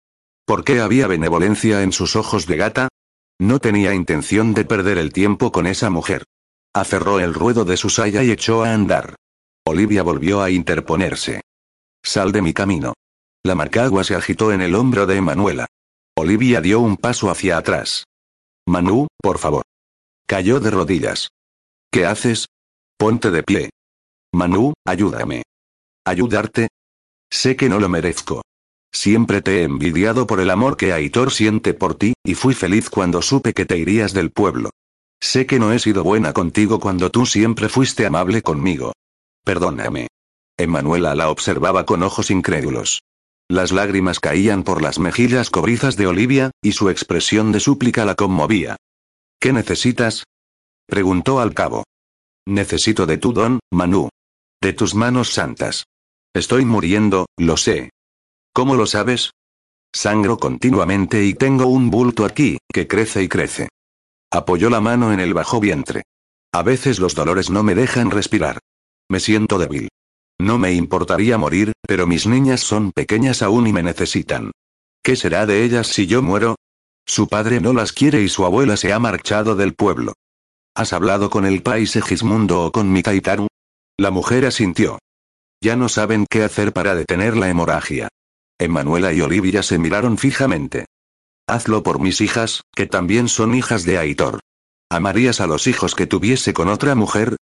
¿Por 0.44 0.65
qué 0.65 0.81
había 0.81 1.07
benevolencia 1.07 1.85
en 1.85 1.93
sus 1.93 2.16
ojos 2.16 2.48
de 2.48 2.57
gata? 2.57 2.89
No 3.39 3.61
tenía 3.61 3.94
intención 3.94 4.55
de 4.55 4.65
perder 4.65 4.98
el 4.98 5.12
tiempo 5.12 5.53
con 5.53 5.69
esa 5.69 5.89
mujer. 5.89 6.24
Aferró 6.74 7.20
el 7.20 7.32
ruedo 7.32 7.65
de 7.65 7.77
su 7.77 7.90
saya 7.90 8.24
y 8.24 8.32
echó 8.32 8.65
a 8.65 8.74
andar. 8.74 9.15
Olivia 9.68 10.05
volvió 10.05 10.43
a 10.43 10.51
interponerse. 10.51 11.40
Sal 12.01 12.30
de 12.30 12.40
mi 12.40 12.52
camino. 12.52 12.94
La 13.44 13.56
marcagua 13.56 14.05
se 14.05 14.14
agitó 14.14 14.52
en 14.52 14.60
el 14.60 14.76
hombro 14.76 15.06
de 15.06 15.16
Emanuela. 15.16 15.66
Olivia 16.16 16.60
dio 16.60 16.78
un 16.78 16.97
paso 16.97 17.30
hacia 17.30 17.59
atrás. 17.59 18.05
Manu, 18.68 19.09
por 19.20 19.38
favor. 19.38 19.64
Cayó 20.24 20.60
de 20.60 20.70
rodillas. 20.70 21.30
¿Qué 21.90 22.06
haces? 22.06 22.47
Ponte 22.97 23.32
de 23.32 23.43
pie. 23.43 23.70
Manu, 24.32 24.72
ayúdame. 24.84 25.43
¿Ayudarte? 26.05 26.68
Sé 27.28 27.56
que 27.56 27.68
no 27.68 27.80
lo 27.80 27.88
merezco. 27.88 28.43
Siempre 28.93 29.43
te 29.43 29.60
he 29.60 29.62
envidiado 29.64 30.28
por 30.28 30.38
el 30.38 30.51
amor 30.51 30.76
que 30.76 30.93
Aitor 30.93 31.32
siente 31.32 31.74
por 31.74 31.97
ti, 31.97 32.14
y 32.24 32.34
fui 32.34 32.55
feliz 32.55 32.88
cuando 32.88 33.20
supe 33.20 33.52
que 33.52 33.66
te 33.66 33.76
irías 33.76 34.12
del 34.12 34.30
pueblo. 34.30 34.70
Sé 35.20 35.44
que 35.44 35.59
no 35.59 35.72
he 35.72 35.80
sido 35.80 36.05
buena 36.05 36.32
contigo 36.32 36.78
cuando 36.78 37.10
tú 37.10 37.26
siempre 37.26 37.68
fuiste 37.68 38.06
amable 38.06 38.43
conmigo. 38.43 38.93
Perdóname. 39.47 40.09
Emanuela 40.59 41.14
la 41.14 41.31
observaba 41.31 41.86
con 41.86 42.02
ojos 42.02 42.32
incrédulos. 42.32 43.05
Las 43.48 43.70
lágrimas 43.70 44.18
caían 44.18 44.64
por 44.64 44.82
las 44.82 44.98
mejillas 44.98 45.51
cobrizas 45.51 45.97
de 45.97 46.09
Olivia, 46.09 46.51
y 46.60 46.73
su 46.73 46.90
expresión 46.90 47.52
de 47.52 47.60
súplica 47.60 48.05
la 48.05 48.16
conmovía. 48.16 48.74
¿Qué 49.39 49.52
necesitas? 49.52 50.24
preguntó 50.89 51.39
al 51.39 51.55
cabo. 51.55 51.85
Necesito 52.44 53.06
de 53.06 53.18
tu 53.18 53.32
don, 53.32 53.60
Manu. 53.73 54.09
De 54.60 54.73
tus 54.73 54.97
manos 54.97 55.31
santas. 55.31 55.85
Estoy 56.35 56.64
muriendo, 56.64 57.27
lo 57.39 57.56
sé. 57.56 57.90
¿Cómo 58.52 58.74
lo 58.74 58.86
sabes? 58.86 59.31
Sangro 59.94 60.39
continuamente 60.39 61.24
y 61.24 61.35
tengo 61.35 61.66
un 61.66 61.89
bulto 61.89 62.24
aquí, 62.24 62.59
que 62.73 62.89
crece 62.89 63.23
y 63.23 63.28
crece. 63.28 63.68
Apoyó 64.32 64.70
la 64.70 64.81
mano 64.81 65.12
en 65.12 65.20
el 65.20 65.35
bajo 65.35 65.60
vientre. 65.60 66.02
A 66.52 66.64
veces 66.64 66.98
los 66.98 67.14
dolores 67.14 67.48
no 67.48 67.62
me 67.62 67.77
dejan 67.77 68.10
respirar. 68.10 68.59
Me 69.08 69.20
siento 69.20 69.58
débil. 69.58 69.88
No 70.38 70.58
me 70.58 70.72
importaría 70.72 71.38
morir, 71.38 71.72
pero 71.86 72.06
mis 72.06 72.26
niñas 72.26 72.60
son 72.60 72.92
pequeñas 72.92 73.42
aún 73.42 73.66
y 73.66 73.72
me 73.72 73.82
necesitan. 73.82 74.50
¿Qué 75.02 75.16
será 75.16 75.46
de 75.46 75.64
ellas 75.64 75.86
si 75.86 76.06
yo 76.06 76.22
muero? 76.22 76.56
Su 77.06 77.28
padre 77.28 77.60
no 77.60 77.72
las 77.72 77.92
quiere 77.92 78.22
y 78.22 78.28
su 78.28 78.44
abuela 78.44 78.76
se 78.76 78.92
ha 78.92 78.98
marchado 78.98 79.54
del 79.54 79.74
pueblo. 79.74 80.14
¿Has 80.74 80.92
hablado 80.92 81.30
con 81.30 81.46
el 81.46 81.62
país 81.62 81.92
Segismundo 81.92 82.64
o 82.64 82.72
con 82.72 82.92
Mikaitaru? 82.92 83.46
La 83.96 84.10
mujer 84.10 84.44
asintió. 84.44 84.98
Ya 85.62 85.76
no 85.76 85.88
saben 85.88 86.26
qué 86.28 86.42
hacer 86.42 86.72
para 86.72 86.94
detener 86.94 87.36
la 87.36 87.48
hemorragia. 87.48 88.08
Emanuela 88.58 89.12
y 89.12 89.20
Olivia 89.20 89.62
se 89.62 89.78
miraron 89.78 90.18
fijamente. 90.18 90.86
Hazlo 91.46 91.82
por 91.82 92.00
mis 92.00 92.20
hijas, 92.20 92.62
que 92.74 92.86
también 92.86 93.28
son 93.28 93.54
hijas 93.54 93.84
de 93.84 93.98
Aitor. 93.98 94.40
¿Amarías 94.90 95.40
a 95.40 95.46
los 95.46 95.66
hijos 95.66 95.94
que 95.94 96.06
tuviese 96.06 96.52
con 96.52 96.68
otra 96.68 96.94
mujer? 96.94 97.36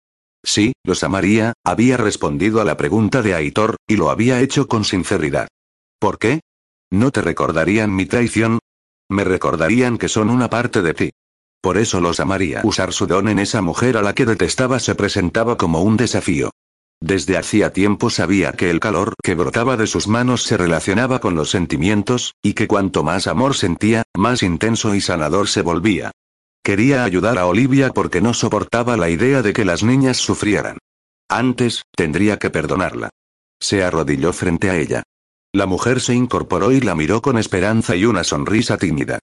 Sí, 0.45 0.73
los 0.85 1.05
amaría, 1.05 1.53
había 1.65 1.97
respondido 1.97 2.61
a 2.61 2.65
la 2.65 2.77
pregunta 2.77 3.23
de 3.23 3.35
Aitor, 3.35 3.77
y 3.87 3.97
lo 3.97 4.11
había 4.11 4.41
hecho 4.41 4.67
con 4.69 4.85
sinceridad. 4.85 5.49
¿Por 6.01 6.19
qué? 6.19 6.41
¿No 6.91 7.11
te 7.11 7.23
recordarían 7.23 7.95
mi 7.95 8.07
traición? 8.07 8.59
Me 9.09 9.25
recordarían 9.25 9.99
que 9.99 10.09
son 10.09 10.31
una 10.31 10.51
parte 10.51 10.83
de 10.83 10.95
ti. 10.95 11.11
Por 11.61 11.79
eso 11.79 12.01
los 12.01 12.19
amaría. 12.19 12.61
Usar 12.65 12.93
su 12.93 13.07
don 13.07 13.29
en 13.29 13.39
esa 13.39 13.63
mujer 13.63 13.97
a 13.97 14.03
la 14.03 14.15
que 14.15 14.27
detestaba 14.27 14.81
se 14.81 14.97
presentaba 14.97 15.57
como 15.57 15.83
un 15.83 15.97
desafío. 15.97 16.51
Desde 17.01 17.37
hacía 17.37 17.73
tiempo 17.73 18.11
sabía 18.11 18.53
que 18.53 18.71
el 18.71 18.81
calor 18.81 19.15
que 19.23 19.35
brotaba 19.35 19.77
de 19.77 19.87
sus 19.87 20.09
manos 20.09 20.43
se 20.43 20.57
relacionaba 20.57 21.21
con 21.21 21.35
los 21.35 21.51
sentimientos, 21.51 22.35
y 22.43 22.55
que 22.55 22.69
cuanto 22.69 23.03
más 23.05 23.27
amor 23.27 23.55
sentía, 23.55 24.05
más 24.17 24.43
intenso 24.43 24.95
y 24.95 25.01
sanador 25.01 25.49
se 25.49 25.63
volvía. 25.63 26.13
Quería 26.65 27.03
ayudar 27.03 27.39
a 27.39 27.47
Olivia 27.47 27.91
porque 27.91 28.21
no 28.21 28.35
soportaba 28.35 28.97
la 28.97 29.11
idea 29.11 29.43
de 29.43 29.53
que 29.53 29.65
las 29.65 29.83
niñas 29.83 30.19
sufrieran. 30.19 30.79
Antes, 31.29 31.83
tendría 31.97 32.39
que 32.39 32.51
perdonarla. 32.51 33.11
Se 33.61 33.83
arrodilló 33.83 34.33
frente 34.33 34.71
a 34.71 34.77
ella. 34.77 35.03
La 35.53 35.67
mujer 35.67 36.01
se 36.01 36.15
incorporó 36.15 36.71
y 36.73 36.81
la 36.81 36.95
miró 36.95 37.21
con 37.21 37.37
esperanza 37.37 37.97
y 37.97 38.05
una 38.05 38.23
sonrisa 38.23 38.77
tímida. 38.79 39.19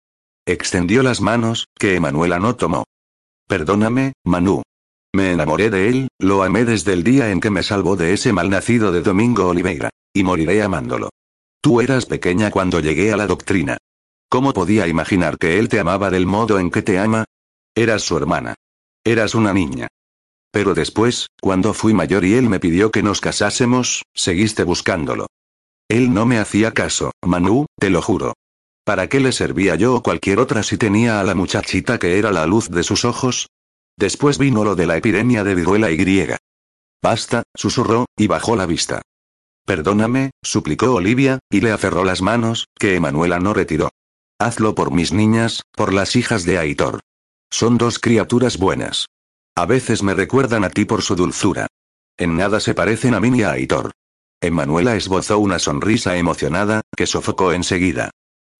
Extendió 0.45 1.01
las 1.01 1.21
manos, 1.21 1.67
que 1.77 1.95
Emanuela 1.95 2.39
no 2.39 2.55
tomó. 2.55 2.83
Perdóname, 3.47 4.13
Manu. 4.25 4.61
Me 5.13 5.31
enamoré 5.31 5.69
de 5.69 5.89
él, 5.89 6.07
lo 6.19 6.43
amé 6.43 6.65
desde 6.65 6.93
el 6.93 7.03
día 7.03 7.31
en 7.31 7.39
que 7.39 7.49
me 7.49 7.63
salvó 7.63 7.95
de 7.95 8.13
ese 8.13 8.33
malnacido 8.33 8.91
de 8.91 9.01
Domingo 9.01 9.47
Oliveira. 9.47 9.89
Y 10.13 10.23
moriré 10.23 10.61
amándolo. 10.61 11.09
Tú 11.61 11.81
eras 11.81 12.05
pequeña 12.05 12.51
cuando 12.51 12.79
llegué 12.79 13.13
a 13.13 13.17
la 13.17 13.27
doctrina. 13.27 13.77
¿Cómo 14.29 14.53
podía 14.53 14.87
imaginar 14.87 15.39
que 15.39 15.57
él 15.57 15.69
te 15.69 15.79
amaba 15.79 16.11
del 16.11 16.27
modo 16.27 16.59
en 16.59 16.69
que 16.69 16.83
te 16.83 16.99
ama? 16.99 17.25
Eras 17.73 18.03
su 18.03 18.15
hermana. 18.15 18.53
Eras 19.03 19.33
una 19.33 19.53
niña. 19.53 19.87
Pero 20.51 20.75
después, 20.75 21.27
cuando 21.41 21.73
fui 21.73 21.95
mayor 21.95 22.23
y 22.23 22.35
él 22.35 22.47
me 22.47 22.59
pidió 22.59 22.91
que 22.91 23.01
nos 23.01 23.21
casásemos, 23.21 24.03
seguiste 24.13 24.63
buscándolo. 24.63 25.25
Él 25.87 26.13
no 26.13 26.27
me 26.27 26.37
hacía 26.37 26.75
caso, 26.75 27.11
Manu, 27.25 27.65
te 27.79 27.89
lo 27.89 28.03
juro. 28.03 28.33
¿Para 28.83 29.09
qué 29.09 29.19
le 29.19 29.31
servía 29.31 29.73
yo 29.75 29.95
o 29.95 30.03
cualquier 30.03 30.39
otra 30.39 30.61
si 30.61 30.77
tenía 30.77 31.19
a 31.19 31.23
la 31.23 31.33
muchachita 31.33 31.97
que 31.97 32.19
era 32.19 32.31
la 32.31 32.45
luz 32.45 32.69
de 32.69 32.83
sus 32.83 33.05
ojos? 33.05 33.47
Después 33.97 34.37
vino 34.37 34.63
lo 34.63 34.75
de 34.75 34.85
la 34.85 34.97
epidemia 34.97 35.43
de 35.43 35.55
viruela 35.55 35.89
y 35.89 35.97
griega. 35.97 36.37
Basta, 37.01 37.43
susurró, 37.55 38.05
y 38.15 38.27
bajó 38.27 38.55
la 38.55 38.67
vista. 38.67 39.01
Perdóname, 39.65 40.31
suplicó 40.43 40.93
Olivia, 40.93 41.39
y 41.49 41.61
le 41.61 41.71
aferró 41.71 42.03
las 42.03 42.21
manos, 42.21 42.67
que 42.77 42.95
Emanuela 42.95 43.39
no 43.39 43.53
retiró. 43.53 43.89
Hazlo 44.41 44.73
por 44.73 44.91
mis 44.91 45.11
niñas, 45.11 45.63
por 45.75 45.93
las 45.93 46.15
hijas 46.15 46.45
de 46.45 46.57
Aitor. 46.57 47.01
Son 47.51 47.77
dos 47.77 47.99
criaturas 47.99 48.57
buenas. 48.57 49.07
A 49.53 49.65
veces 49.65 50.01
me 50.01 50.13
recuerdan 50.13 50.63
a 50.63 50.69
ti 50.69 50.85
por 50.85 51.01
su 51.01 51.17
dulzura. 51.17 51.67
En 52.17 52.37
nada 52.37 52.61
se 52.61 52.73
parecen 52.73 53.15
a 53.15 53.19
mí 53.19 53.31
ni 53.31 53.41
a 53.43 53.51
Aitor. 53.51 53.91
Emanuela 54.41 54.95
esbozó 54.95 55.39
una 55.39 55.59
sonrisa 55.59 56.15
emocionada, 56.15 56.79
que 56.95 57.05
sofocó 57.05 57.51
enseguida. 57.51 58.11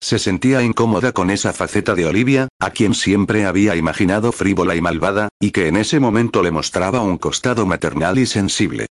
Se 0.02 0.20
sentía 0.20 0.64
incómoda 0.64 1.14
con 1.14 1.30
esa 1.30 1.54
faceta 1.54 1.96
de 1.96 2.06
Olivia, 2.06 2.50
a 2.60 2.72
quien 2.72 2.94
siempre 2.94 3.46
había 3.46 3.78
imaginado 3.78 4.34
frívola 4.34 4.76
y 4.76 4.82
malvada, 4.82 5.30
y 5.40 5.52
que 5.52 5.68
en 5.68 5.78
ese 5.78 6.02
momento 6.02 6.44
le 6.44 6.52
mostraba 6.52 7.00
un 7.00 7.18
costado 7.18 7.66
maternal 7.66 8.20
y 8.20 8.26
sensible. 8.26 8.88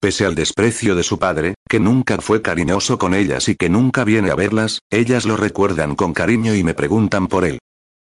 Pese 0.00 0.24
al 0.24 0.34
desprecio 0.34 0.94
de 0.94 1.02
su 1.02 1.18
padre, 1.18 1.54
que 1.68 1.78
nunca 1.78 2.16
fue 2.22 2.40
cariñoso 2.40 2.98
con 2.98 3.12
ellas 3.12 3.50
y 3.50 3.54
que 3.54 3.68
nunca 3.68 4.02
viene 4.02 4.30
a 4.30 4.34
verlas, 4.34 4.78
ellas 4.90 5.26
lo 5.26 5.36
recuerdan 5.36 5.94
con 5.94 6.14
cariño 6.14 6.54
y 6.54 6.64
me 6.64 6.72
preguntan 6.72 7.28
por 7.28 7.44
él. 7.44 7.58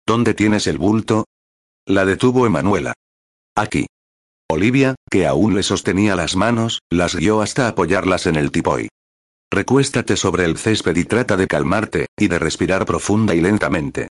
¿Dónde 0.07 0.33
tienes 0.33 0.67
el 0.67 0.79
bulto? 0.79 1.27
La 1.87 2.07
detuvo 2.07 2.47
Emanuela. 2.47 2.95
Aquí. 3.55 3.87
Olivia, 4.49 4.95
que 5.11 5.27
aún 5.27 5.55
le 5.55 5.63
sostenía 5.63 6.17
las 6.17 6.37
manos, 6.37 6.81
las 6.91 7.15
guió 7.15 7.43
hasta 7.43 7.69
apoyarlas 7.69 8.27
en 8.27 8.37
el 8.37 8.51
tipoy. 8.51 8.89
Recuéstate 9.53 10.17
sobre 10.17 10.47
el 10.47 10.57
césped 10.57 10.97
y 10.97 11.05
trata 11.05 11.37
de 11.37 11.47
calmarte, 11.47 12.07
y 12.19 12.29
de 12.29 12.39
respirar 12.39 12.87
profunda 12.87 13.35
y 13.35 13.43
lentamente. 13.43 14.09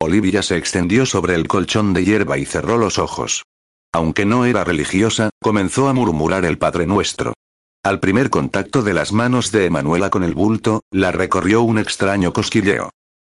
Olivia 0.00 0.42
se 0.42 0.56
extendió 0.56 1.06
sobre 1.06 1.34
el 1.34 1.48
colchón 1.48 1.92
de 1.92 2.04
hierba 2.04 2.38
y 2.38 2.44
cerró 2.44 2.78
los 2.78 2.98
ojos. 2.98 3.42
Aunque 3.92 4.24
no 4.24 4.44
era 4.44 4.64
religiosa, 4.64 5.30
comenzó 5.42 5.88
a 5.88 5.92
murmurar 5.92 6.44
el 6.44 6.58
Padre 6.58 6.86
Nuestro. 6.86 7.34
Al 7.82 8.00
primer 8.00 8.30
contacto 8.30 8.82
de 8.82 8.94
las 8.94 9.12
manos 9.12 9.52
de 9.52 9.66
Emanuela 9.66 10.10
con 10.10 10.24
el 10.24 10.34
bulto, 10.34 10.82
la 10.90 11.12
recorrió 11.12 11.62
un 11.62 11.78
extraño 11.78 12.32
cosquilleo. 12.32 12.90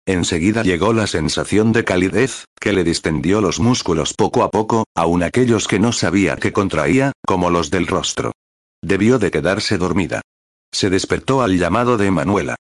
Enseguida 0.07 0.63
llegó 0.63 0.93
la 0.93 1.07
sensación 1.07 1.73
de 1.73 1.85
calidez, 1.85 2.47
que 2.61 2.73
le 2.73 2.85
distendió 2.85 3.41
los 3.41 3.61
músculos 3.61 4.15
poco 4.15 4.43
a 4.43 4.51
poco, 4.51 4.85
aun 4.95 5.23
aquellos 5.23 5.69
que 5.69 5.79
no 5.79 5.93
sabía 5.93 6.37
que 6.37 6.53
contraía, 6.53 7.13
como 7.25 7.51
los 7.51 7.71
del 7.71 7.87
rostro. 7.87 8.33
Debió 8.83 9.19
de 9.19 9.31
quedarse 9.31 9.79
dormida. 9.79 10.21
Se 10.73 10.91
despertó 10.91 11.41
al 11.43 11.57
llamado 11.57 11.97
de 11.97 12.11
Manuela. 12.11 12.57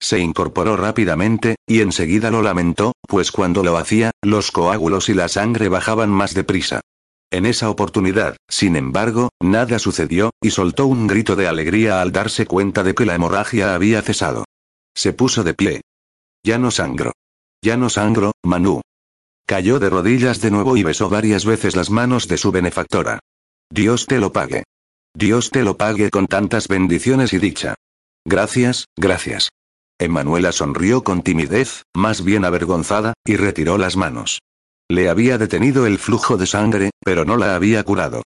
Se 0.00 0.18
incorporó 0.18 0.76
rápidamente, 0.76 1.56
y 1.66 1.80
enseguida 1.80 2.30
lo 2.30 2.42
lamentó, 2.42 2.92
pues 3.06 3.30
cuando 3.30 3.62
lo 3.62 3.76
hacía, 3.76 4.10
los 4.22 4.50
coágulos 4.50 5.08
y 5.08 5.14
la 5.14 5.28
sangre 5.28 5.68
bajaban 5.68 6.10
más 6.10 6.34
deprisa. 6.34 6.80
En 7.30 7.44
esa 7.44 7.70
oportunidad, 7.70 8.36
sin 8.48 8.76
embargo, 8.76 9.30
nada 9.42 9.78
sucedió, 9.78 10.30
y 10.40 10.50
soltó 10.50 10.86
un 10.86 11.06
grito 11.06 11.34
de 11.34 11.48
alegría 11.48 12.00
al 12.00 12.12
darse 12.12 12.46
cuenta 12.46 12.82
de 12.82 12.94
que 12.94 13.04
la 13.04 13.14
hemorragia 13.14 13.74
había 13.74 14.00
cesado. 14.02 14.44
Se 14.94 15.12
puso 15.12 15.42
de 15.42 15.54
pie. 15.54 15.80
Ya 16.44 16.58
no 16.58 16.70
sangro. 16.70 17.12
Ya 17.62 17.76
no 17.76 17.90
sangro, 17.90 18.32
Manu. 18.44 18.80
Cayó 19.46 19.78
de 19.78 19.90
rodillas 19.90 20.40
de 20.40 20.50
nuevo 20.50 20.76
y 20.76 20.82
besó 20.82 21.08
varias 21.08 21.44
veces 21.44 21.76
las 21.76 21.90
manos 21.90 22.28
de 22.28 22.36
su 22.36 22.52
benefactora. 22.52 23.18
Dios 23.70 24.06
te 24.06 24.18
lo 24.18 24.32
pague. 24.32 24.64
Dios 25.14 25.50
te 25.50 25.62
lo 25.62 25.76
pague 25.76 26.10
con 26.10 26.26
tantas 26.26 26.68
bendiciones 26.68 27.32
y 27.32 27.38
dicha. 27.38 27.74
Gracias, 28.24 28.86
gracias. 28.96 29.50
Emanuela 29.98 30.52
sonrió 30.52 31.02
con 31.02 31.22
timidez, 31.22 31.84
más 31.94 32.22
bien 32.22 32.44
avergonzada, 32.44 33.14
y 33.24 33.36
retiró 33.36 33.78
las 33.78 33.96
manos. 33.96 34.40
Le 34.88 35.08
había 35.08 35.36
detenido 35.36 35.86
el 35.86 35.98
flujo 35.98 36.36
de 36.36 36.46
sangre, 36.46 36.90
pero 37.04 37.24
no 37.24 37.36
la 37.36 37.56
había 37.56 37.82
curado. 37.82 38.22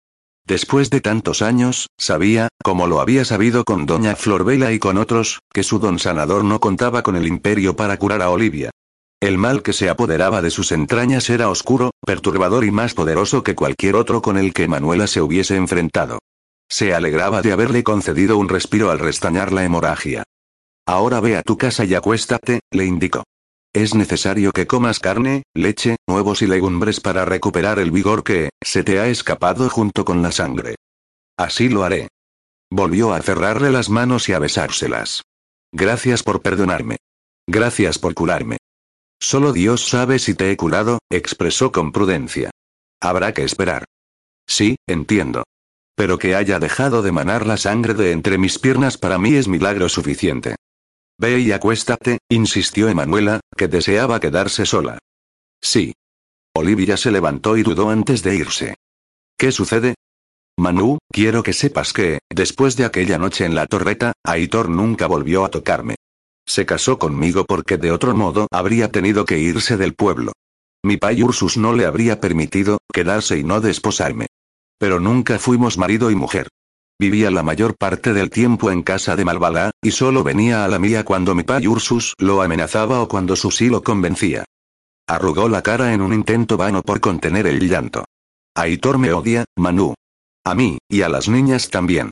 Después 0.46 0.90
de 0.90 1.02
tantos 1.02 1.42
años, 1.42 1.88
sabía, 1.98 2.48
como 2.64 2.88
lo 2.88 3.02
había 3.02 3.26
sabido 3.26 3.64
con 3.64 3.86
doña 3.86 4.16
Florbela 4.16 4.72
y 4.72 4.80
con 4.80 4.98
otros, 4.98 5.40
que 5.54 5.64
su 5.64 5.78
don 5.78 6.00
sanador 6.00 6.44
no 6.44 6.60
contaba 6.60 7.04
con 7.04 7.16
el 7.16 7.28
imperio 7.28 7.76
para 7.76 7.98
curar 7.98 8.22
a 8.22 8.30
Olivia. 8.30 8.72
El 9.20 9.38
mal 9.38 9.62
que 9.62 9.74
se 9.74 9.90
apoderaba 9.90 10.42
de 10.42 10.50
sus 10.50 10.72
entrañas 10.72 11.30
era 11.30 11.50
oscuro, 11.50 11.92
perturbador 12.06 12.64
y 12.64 12.72
más 12.72 12.94
poderoso 12.94 13.44
que 13.44 13.56
cualquier 13.56 13.96
otro 13.96 14.22
con 14.22 14.38
el 14.38 14.54
que 14.54 14.68
Manuela 14.68 15.08
se 15.08 15.22
hubiese 15.22 15.56
enfrentado. 15.58 16.20
Se 16.70 16.94
alegraba 16.94 17.42
de 17.42 17.52
haberle 17.52 17.84
concedido 17.84 18.38
un 18.38 18.50
respiro 18.50 18.90
al 18.90 19.00
restañar 19.00 19.52
la 19.52 19.64
hemorragia. 19.64 20.24
Ahora 20.86 21.20
ve 21.20 21.36
a 21.36 21.44
tu 21.44 21.58
casa 21.58 21.84
y 21.86 21.94
acuéstate, 21.94 22.62
le 22.72 22.86
indicó. 22.86 23.24
Es 23.78 23.94
necesario 23.94 24.54
que 24.54 24.66
comas 24.66 25.00
carne, 25.00 25.44
leche, 25.54 25.98
huevos 26.08 26.42
y 26.42 26.48
legumbres 26.48 27.00
para 27.00 27.26
recuperar 27.26 27.78
el 27.78 27.92
vigor 27.92 28.24
que, 28.24 28.50
se 28.60 28.84
te 28.84 29.00
ha 29.00 29.06
escapado 29.06 29.70
junto 29.70 30.04
con 30.04 30.24
la 30.24 30.32
sangre. 30.32 30.78
Así 31.38 31.70
lo 31.70 31.84
haré. 31.84 32.08
Volvió 32.72 33.14
a 33.14 33.22
cerrarle 33.22 33.70
las 33.70 33.92
manos 33.92 34.30
y 34.30 34.34
a 34.34 34.40
besárselas. 34.40 35.22
Gracias 35.72 36.24
por 36.24 36.42
perdonarme. 36.42 36.98
Gracias 37.46 38.00
por 38.00 38.16
curarme. 38.16 38.58
Solo 39.22 39.54
Dios 39.54 39.88
sabe 39.88 40.18
si 40.18 40.34
te 40.34 40.50
he 40.50 40.58
curado, 40.58 40.98
expresó 41.12 41.72
con 41.72 41.92
prudencia. 41.92 42.50
Habrá 43.00 43.32
que 43.32 43.44
esperar. 43.44 43.86
Sí, 44.48 44.78
entiendo. 44.88 45.44
Pero 45.96 46.18
que 46.18 46.34
haya 46.34 46.58
dejado 46.58 47.04
de 47.04 47.12
manar 47.12 47.46
la 47.46 47.58
sangre 47.58 47.94
de 47.94 48.12
entre 48.12 48.40
mis 48.40 48.58
piernas 48.58 48.98
para 48.98 49.20
mí 49.20 49.36
es 49.36 49.48
milagro 49.48 49.88
suficiente. 49.88 50.56
Ve 51.20 51.40
y 51.40 51.52
acuéstate, 51.52 52.20
insistió 52.30 52.90
Emanuela, 52.90 53.40
que 53.56 53.68
deseaba 53.68 54.20
quedarse 54.20 54.66
sola. 54.66 55.00
Sí. 55.62 55.94
Olivia 56.56 56.98
se 56.98 57.12
levantó 57.12 57.58
y 57.58 57.64
dudó 57.64 57.90
antes 57.90 58.22
de 58.24 58.36
irse. 58.36 58.76
¿Qué 59.38 59.52
sucede? 59.52 59.96
Manu, 60.60 60.98
quiero 61.12 61.44
que 61.44 61.54
sepas 61.54 61.94
que, 61.94 62.20
después 62.30 62.76
de 62.76 62.86
aquella 62.86 63.18
noche 63.18 63.46
en 63.46 63.56
la 63.56 63.68
torreta, 63.68 64.14
Aitor 64.24 64.70
nunca 64.70 65.08
volvió 65.08 65.46
a 65.46 65.50
tocarme. 65.50 65.96
Se 66.48 66.66
casó 66.66 66.98
conmigo 66.98 67.46
porque 67.46 67.78
de 67.78 67.92
otro 67.92 68.16
modo 68.16 68.48
habría 68.52 68.92
tenido 68.92 69.26
que 69.26 69.38
irse 69.38 69.78
del 69.78 69.94
pueblo. 69.94 70.34
Mi 70.84 70.98
pai 70.98 71.22
Ursus 71.22 71.58
no 71.58 71.74
le 71.74 71.86
habría 71.86 72.22
permitido 72.22 72.80
quedarse 72.94 73.38
y 73.38 73.44
no 73.44 73.60
desposarme. 73.60 74.28
Pero 74.80 75.00
nunca 75.00 75.40
fuimos 75.40 75.78
marido 75.78 76.10
y 76.10 76.16
mujer. 76.16 76.48
Vivía 77.00 77.30
la 77.30 77.44
mayor 77.44 77.78
parte 77.78 78.12
del 78.14 78.32
tiempo 78.32 78.72
en 78.72 78.82
casa 78.82 79.16
de 79.16 79.24
Malvala, 79.24 79.70
y 79.84 79.92
solo 79.92 80.24
venía 80.24 80.66
a 80.66 80.68
la 80.68 80.80
mía 80.80 81.06
cuando 81.06 81.36
mi 81.36 81.44
pai 81.44 81.68
Ursus 81.68 82.16
lo 82.18 82.42
amenazaba 82.42 83.02
o 83.02 83.08
cuando 83.08 83.36
Susi 83.36 83.70
lo 83.70 83.84
convencía. 83.84 84.46
Arrugó 85.08 85.48
la 85.48 85.62
cara 85.62 85.94
en 85.94 86.02
un 86.02 86.12
intento 86.12 86.58
vano 86.58 86.82
por 86.82 87.00
contener 87.00 87.46
el 87.46 87.60
llanto. 87.70 88.06
Aitor 88.56 88.98
me 88.98 89.14
odia, 89.14 89.46
Manu. 89.56 89.94
A 90.44 90.56
mí, 90.56 90.80
y 90.90 91.04
a 91.04 91.10
las 91.10 91.30
niñas 91.30 91.70
también. 91.70 92.10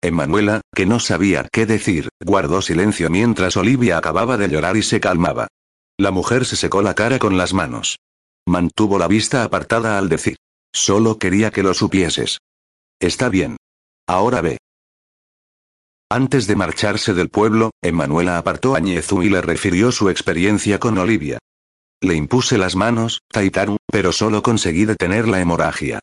Emanuela, 0.00 0.60
que 0.72 0.86
no 0.86 1.00
sabía 1.00 1.48
qué 1.50 1.66
decir, 1.66 2.08
guardó 2.24 2.62
silencio 2.62 3.10
mientras 3.10 3.56
Olivia 3.56 3.98
acababa 3.98 4.36
de 4.36 4.48
llorar 4.48 4.76
y 4.76 4.82
se 4.82 5.00
calmaba. 5.00 5.48
La 5.98 6.12
mujer 6.12 6.44
se 6.44 6.54
secó 6.54 6.80
la 6.80 6.94
cara 6.94 7.18
con 7.18 7.36
las 7.36 7.52
manos. 7.52 7.98
Mantuvo 8.46 9.00
la 9.00 9.08
vista 9.08 9.42
apartada 9.42 9.98
al 9.98 10.08
decir. 10.08 10.36
Solo 10.72 11.18
quería 11.18 11.50
que 11.50 11.64
lo 11.64 11.74
supieses. 11.74 12.38
Está 13.00 13.28
bien. 13.28 13.56
Ahora 14.08 14.40
ve. 14.40 14.56
Antes 16.10 16.46
de 16.46 16.56
marcharse 16.56 17.12
del 17.12 17.28
pueblo, 17.28 17.72
Emanuela 17.82 18.38
apartó 18.38 18.74
a 18.74 18.80
Ñezu 18.80 19.22
y 19.22 19.28
le 19.28 19.42
refirió 19.42 19.92
su 19.92 20.08
experiencia 20.08 20.80
con 20.80 20.96
Olivia. 20.96 21.38
Le 22.00 22.14
impuse 22.14 22.56
las 22.56 22.74
manos, 22.74 23.20
Taitaru, 23.30 23.76
pero 23.86 24.12
solo 24.12 24.42
conseguí 24.42 24.86
detener 24.86 25.28
la 25.28 25.40
hemorragia. 25.40 26.00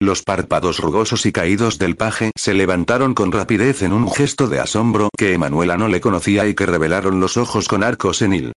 Los 0.00 0.22
párpados 0.22 0.78
rugosos 0.78 1.26
y 1.26 1.32
caídos 1.32 1.78
del 1.78 1.96
paje 1.96 2.30
se 2.36 2.54
levantaron 2.54 3.14
con 3.14 3.32
rapidez 3.32 3.82
en 3.82 3.92
un 3.92 4.08
gesto 4.08 4.46
de 4.46 4.60
asombro 4.60 5.08
que 5.18 5.32
Emanuela 5.32 5.76
no 5.76 5.88
le 5.88 6.00
conocía 6.00 6.46
y 6.46 6.54
que 6.54 6.66
revelaron 6.66 7.18
los 7.18 7.36
ojos 7.36 7.66
con 7.66 7.82
arco 7.82 8.14
senil. 8.14 8.52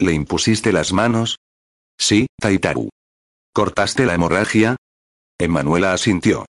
¿Le 0.00 0.12
impusiste 0.12 0.72
las 0.72 0.92
manos? 0.92 1.38
Sí, 1.96 2.26
Taitaru. 2.40 2.88
¿Cortaste 3.54 4.04
la 4.04 4.14
hemorragia? 4.14 4.74
Emanuela 5.38 5.92
asintió. 5.92 6.46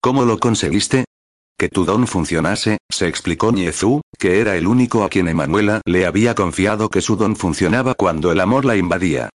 ¿Cómo 0.00 0.24
lo 0.24 0.38
conseguiste? 0.38 1.05
Que 1.58 1.70
tu 1.70 1.86
don 1.86 2.06
funcionase, 2.06 2.76
se 2.90 3.08
explicó 3.08 3.50
Ñezú, 3.50 4.02
que 4.18 4.40
era 4.40 4.56
el 4.56 4.66
único 4.66 5.04
a 5.04 5.08
quien 5.08 5.26
Emanuela 5.26 5.80
le 5.86 6.04
había 6.04 6.34
confiado 6.34 6.90
que 6.90 7.00
su 7.00 7.16
don 7.16 7.34
funcionaba 7.34 7.94
cuando 7.94 8.30
el 8.30 8.40
amor 8.40 8.66
la 8.66 8.76
invadía. 8.76 9.30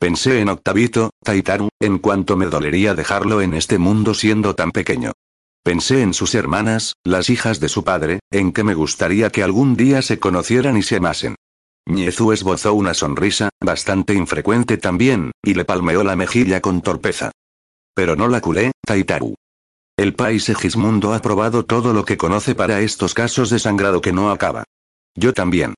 Pensé 0.00 0.40
en 0.40 0.48
Octavito, 0.48 1.10
Taitaru, 1.22 1.68
en 1.80 1.98
cuanto 1.98 2.36
me 2.36 2.46
dolería 2.46 2.94
dejarlo 2.96 3.40
en 3.40 3.54
este 3.54 3.78
mundo 3.78 4.12
siendo 4.14 4.56
tan 4.56 4.72
pequeño. 4.72 5.12
Pensé 5.62 6.02
en 6.02 6.14
sus 6.14 6.34
hermanas, 6.34 6.94
las 7.04 7.30
hijas 7.30 7.60
de 7.60 7.68
su 7.68 7.84
padre, 7.84 8.18
en 8.32 8.50
que 8.50 8.64
me 8.64 8.74
gustaría 8.74 9.30
que 9.30 9.44
algún 9.44 9.76
día 9.76 10.02
se 10.02 10.18
conocieran 10.18 10.76
y 10.76 10.82
se 10.82 10.96
amasen. 10.96 11.36
Ñezu 11.86 12.32
esbozó 12.32 12.74
una 12.74 12.94
sonrisa, 12.94 13.50
bastante 13.60 14.14
infrecuente 14.14 14.78
también, 14.78 15.30
y 15.44 15.54
le 15.54 15.64
palmeó 15.64 16.02
la 16.02 16.16
mejilla 16.16 16.60
con 16.60 16.82
torpeza. 16.82 17.30
Pero 17.94 18.16
no 18.16 18.26
la 18.26 18.40
culé, 18.40 18.72
Taitaru. 18.84 19.36
El 19.98 20.14
país 20.14 20.48
Egismundo 20.48 21.12
ha 21.12 21.20
probado 21.20 21.64
todo 21.64 21.92
lo 21.92 22.04
que 22.04 22.16
conoce 22.16 22.54
para 22.54 22.80
estos 22.80 23.12
casos 23.12 23.50
de 23.50 23.58
sangrado 23.58 24.00
que 24.00 24.12
no 24.12 24.30
acaba. 24.30 24.64
Yo 25.14 25.34
también. 25.34 25.74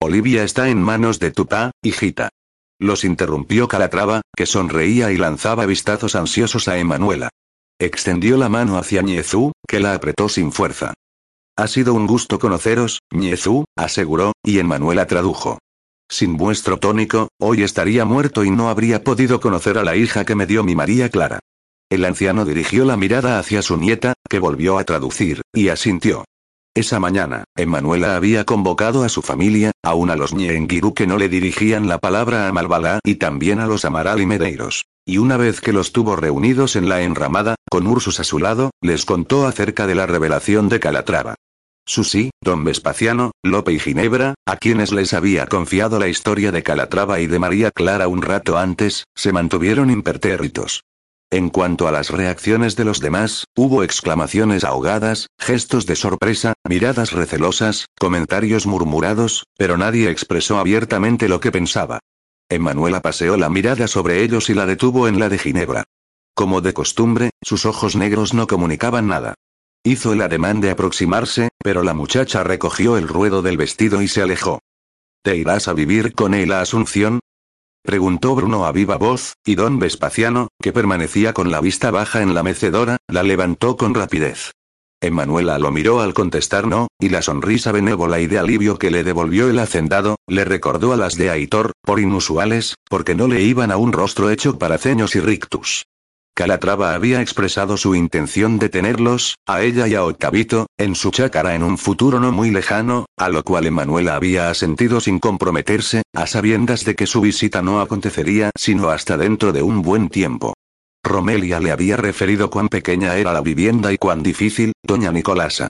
Olivia 0.00 0.42
está 0.42 0.70
en 0.70 0.82
manos 0.82 1.18
de 1.18 1.32
tu 1.32 1.46
pa, 1.46 1.72
hijita. 1.82 2.30
Los 2.80 3.04
interrumpió 3.04 3.68
Calatrava, 3.68 4.22
que 4.34 4.46
sonreía 4.46 5.12
y 5.12 5.16
lanzaba 5.16 5.66
vistazos 5.66 6.14
ansiosos 6.14 6.68
a 6.68 6.78
Emanuela. 6.78 7.28
Extendió 7.78 8.38
la 8.38 8.48
mano 8.48 8.78
hacia 8.78 9.02
Ñezú, 9.02 9.52
que 9.66 9.80
la 9.80 9.94
apretó 9.94 10.28
sin 10.28 10.50
fuerza. 10.50 10.94
Ha 11.56 11.66
sido 11.66 11.92
un 11.92 12.06
gusto 12.06 12.38
conoceros, 12.38 13.00
Ñezú, 13.12 13.64
aseguró, 13.76 14.32
y 14.42 14.60
Emanuela 14.60 15.06
tradujo. 15.06 15.58
Sin 16.08 16.36
vuestro 16.36 16.78
tónico, 16.78 17.28
hoy 17.38 17.64
estaría 17.64 18.04
muerto 18.06 18.44
y 18.44 18.50
no 18.50 18.70
habría 18.70 19.04
podido 19.04 19.40
conocer 19.40 19.76
a 19.76 19.84
la 19.84 19.94
hija 19.94 20.24
que 20.24 20.34
me 20.34 20.46
dio 20.46 20.64
mi 20.64 20.74
María 20.74 21.10
Clara. 21.10 21.40
El 21.90 22.04
anciano 22.04 22.44
dirigió 22.44 22.84
la 22.84 22.98
mirada 22.98 23.38
hacia 23.38 23.62
su 23.62 23.78
nieta, 23.78 24.12
que 24.28 24.38
volvió 24.38 24.78
a 24.78 24.84
traducir, 24.84 25.40
y 25.54 25.68
asintió. 25.68 26.24
Esa 26.74 27.00
mañana, 27.00 27.44
Emanuela 27.56 28.14
había 28.14 28.44
convocado 28.44 29.04
a 29.04 29.08
su 29.08 29.22
familia, 29.22 29.72
aún 29.82 30.10
a 30.10 30.16
los 30.16 30.34
Ñeengiru 30.34 30.92
que 30.92 31.06
no 31.06 31.16
le 31.16 31.28
dirigían 31.30 31.88
la 31.88 31.98
palabra 31.98 32.46
a 32.46 32.52
Malvala 32.52 33.00
y 33.04 33.14
también 33.14 33.58
a 33.58 33.66
los 33.66 33.86
Amaral 33.86 34.20
y 34.20 34.26
Medeiros. 34.26 34.84
Y 35.06 35.16
una 35.16 35.38
vez 35.38 35.62
que 35.62 35.72
los 35.72 35.92
tuvo 35.92 36.14
reunidos 36.14 36.76
en 36.76 36.90
la 36.90 37.00
enramada, 37.00 37.54
con 37.70 37.86
Ursus 37.86 38.20
a 38.20 38.24
su 38.24 38.38
lado, 38.38 38.70
les 38.82 39.06
contó 39.06 39.46
acerca 39.46 39.86
de 39.86 39.94
la 39.94 40.06
revelación 40.06 40.68
de 40.68 40.80
Calatrava. 40.80 41.36
Susi, 41.86 42.30
don 42.42 42.64
Vespaciano, 42.64 43.32
Lope 43.42 43.72
y 43.72 43.78
Ginebra, 43.78 44.34
a 44.46 44.56
quienes 44.58 44.92
les 44.92 45.14
había 45.14 45.46
confiado 45.46 45.98
la 45.98 46.08
historia 46.08 46.52
de 46.52 46.62
Calatrava 46.62 47.18
y 47.18 47.26
de 47.26 47.38
María 47.38 47.70
Clara 47.70 48.08
un 48.08 48.20
rato 48.20 48.58
antes, 48.58 49.04
se 49.16 49.32
mantuvieron 49.32 49.90
impertérritos. 49.90 50.82
En 51.30 51.50
cuanto 51.50 51.86
a 51.86 51.92
las 51.92 52.08
reacciones 52.08 52.74
de 52.74 52.86
los 52.86 53.00
demás, 53.00 53.44
hubo 53.54 53.82
exclamaciones 53.82 54.64
ahogadas, 54.64 55.26
gestos 55.38 55.84
de 55.84 55.94
sorpresa, 55.94 56.54
miradas 56.66 57.12
recelosas, 57.12 57.84
comentarios 57.98 58.66
murmurados, 58.66 59.44
pero 59.58 59.76
nadie 59.76 60.10
expresó 60.10 60.58
abiertamente 60.58 61.28
lo 61.28 61.40
que 61.40 61.52
pensaba. 61.52 62.00
Emanuela 62.48 63.02
paseó 63.02 63.36
la 63.36 63.50
mirada 63.50 63.88
sobre 63.88 64.22
ellos 64.22 64.48
y 64.48 64.54
la 64.54 64.64
detuvo 64.64 65.06
en 65.06 65.18
la 65.18 65.28
de 65.28 65.38
Ginebra. 65.38 65.84
Como 66.34 66.62
de 66.62 66.72
costumbre, 66.72 67.30
sus 67.42 67.66
ojos 67.66 67.94
negros 67.94 68.32
no 68.32 68.46
comunicaban 68.46 69.06
nada. 69.06 69.34
Hizo 69.84 70.14
el 70.14 70.22
ademán 70.22 70.62
de 70.62 70.70
aproximarse, 70.70 71.50
pero 71.62 71.82
la 71.82 71.92
muchacha 71.92 72.42
recogió 72.42 72.96
el 72.96 73.06
ruedo 73.06 73.42
del 73.42 73.58
vestido 73.58 74.00
y 74.00 74.08
se 74.08 74.22
alejó. 74.22 74.60
¿Te 75.22 75.36
irás 75.36 75.68
a 75.68 75.74
vivir 75.74 76.14
con 76.14 76.32
él 76.32 76.52
Asunción? 76.52 77.20
Preguntó 77.88 78.34
Bruno 78.34 78.66
a 78.66 78.72
viva 78.72 78.98
voz, 78.98 79.32
y 79.46 79.54
don 79.54 79.78
Vespaciano, 79.78 80.48
que 80.60 80.74
permanecía 80.74 81.32
con 81.32 81.50
la 81.50 81.62
vista 81.62 81.90
baja 81.90 82.20
en 82.20 82.34
la 82.34 82.42
mecedora, 82.42 82.98
la 83.08 83.22
levantó 83.22 83.78
con 83.78 83.94
rapidez. 83.94 84.52
Emanuela 85.00 85.58
lo 85.58 85.70
miró 85.70 86.02
al 86.02 86.12
contestar 86.12 86.66
no, 86.66 86.88
y 87.00 87.08
la 87.08 87.22
sonrisa 87.22 87.72
benévola 87.72 88.20
y 88.20 88.26
de 88.26 88.38
alivio 88.38 88.78
que 88.78 88.90
le 88.90 89.04
devolvió 89.04 89.48
el 89.48 89.58
hacendado, 89.58 90.16
le 90.26 90.44
recordó 90.44 90.92
a 90.92 90.98
las 90.98 91.16
de 91.16 91.30
Aitor, 91.30 91.72
por 91.80 91.98
inusuales, 91.98 92.74
porque 92.90 93.14
no 93.14 93.26
le 93.26 93.40
iban 93.40 93.72
a 93.72 93.78
un 93.78 93.94
rostro 93.94 94.28
hecho 94.28 94.58
para 94.58 94.76
ceños 94.76 95.16
y 95.16 95.20
rictus. 95.20 95.86
Calatrava 96.38 96.94
había 96.94 97.20
expresado 97.20 97.76
su 97.76 97.96
intención 97.96 98.60
de 98.60 98.68
tenerlos, 98.68 99.34
a 99.44 99.62
ella 99.62 99.88
y 99.88 99.96
a 99.96 100.04
Octavito, 100.04 100.68
en 100.78 100.94
su 100.94 101.10
chácara 101.10 101.56
en 101.56 101.64
un 101.64 101.78
futuro 101.78 102.20
no 102.20 102.30
muy 102.30 102.52
lejano, 102.52 103.06
a 103.16 103.28
lo 103.28 103.42
cual 103.42 103.66
Emanuela 103.66 104.14
había 104.14 104.48
asentido 104.48 105.00
sin 105.00 105.18
comprometerse, 105.18 106.02
a 106.14 106.28
sabiendas 106.28 106.84
de 106.84 106.94
que 106.94 107.08
su 107.08 107.20
visita 107.20 107.60
no 107.60 107.80
acontecería 107.80 108.52
sino 108.56 108.90
hasta 108.90 109.16
dentro 109.16 109.52
de 109.52 109.62
un 109.62 109.82
buen 109.82 110.10
tiempo. 110.10 110.54
Romelia 111.02 111.58
le 111.58 111.72
había 111.72 111.96
referido 111.96 112.50
cuán 112.50 112.68
pequeña 112.68 113.16
era 113.16 113.32
la 113.32 113.40
vivienda 113.40 113.92
y 113.92 113.98
cuán 113.98 114.22
difícil, 114.22 114.74
doña 114.84 115.10
Nicolasa. 115.10 115.66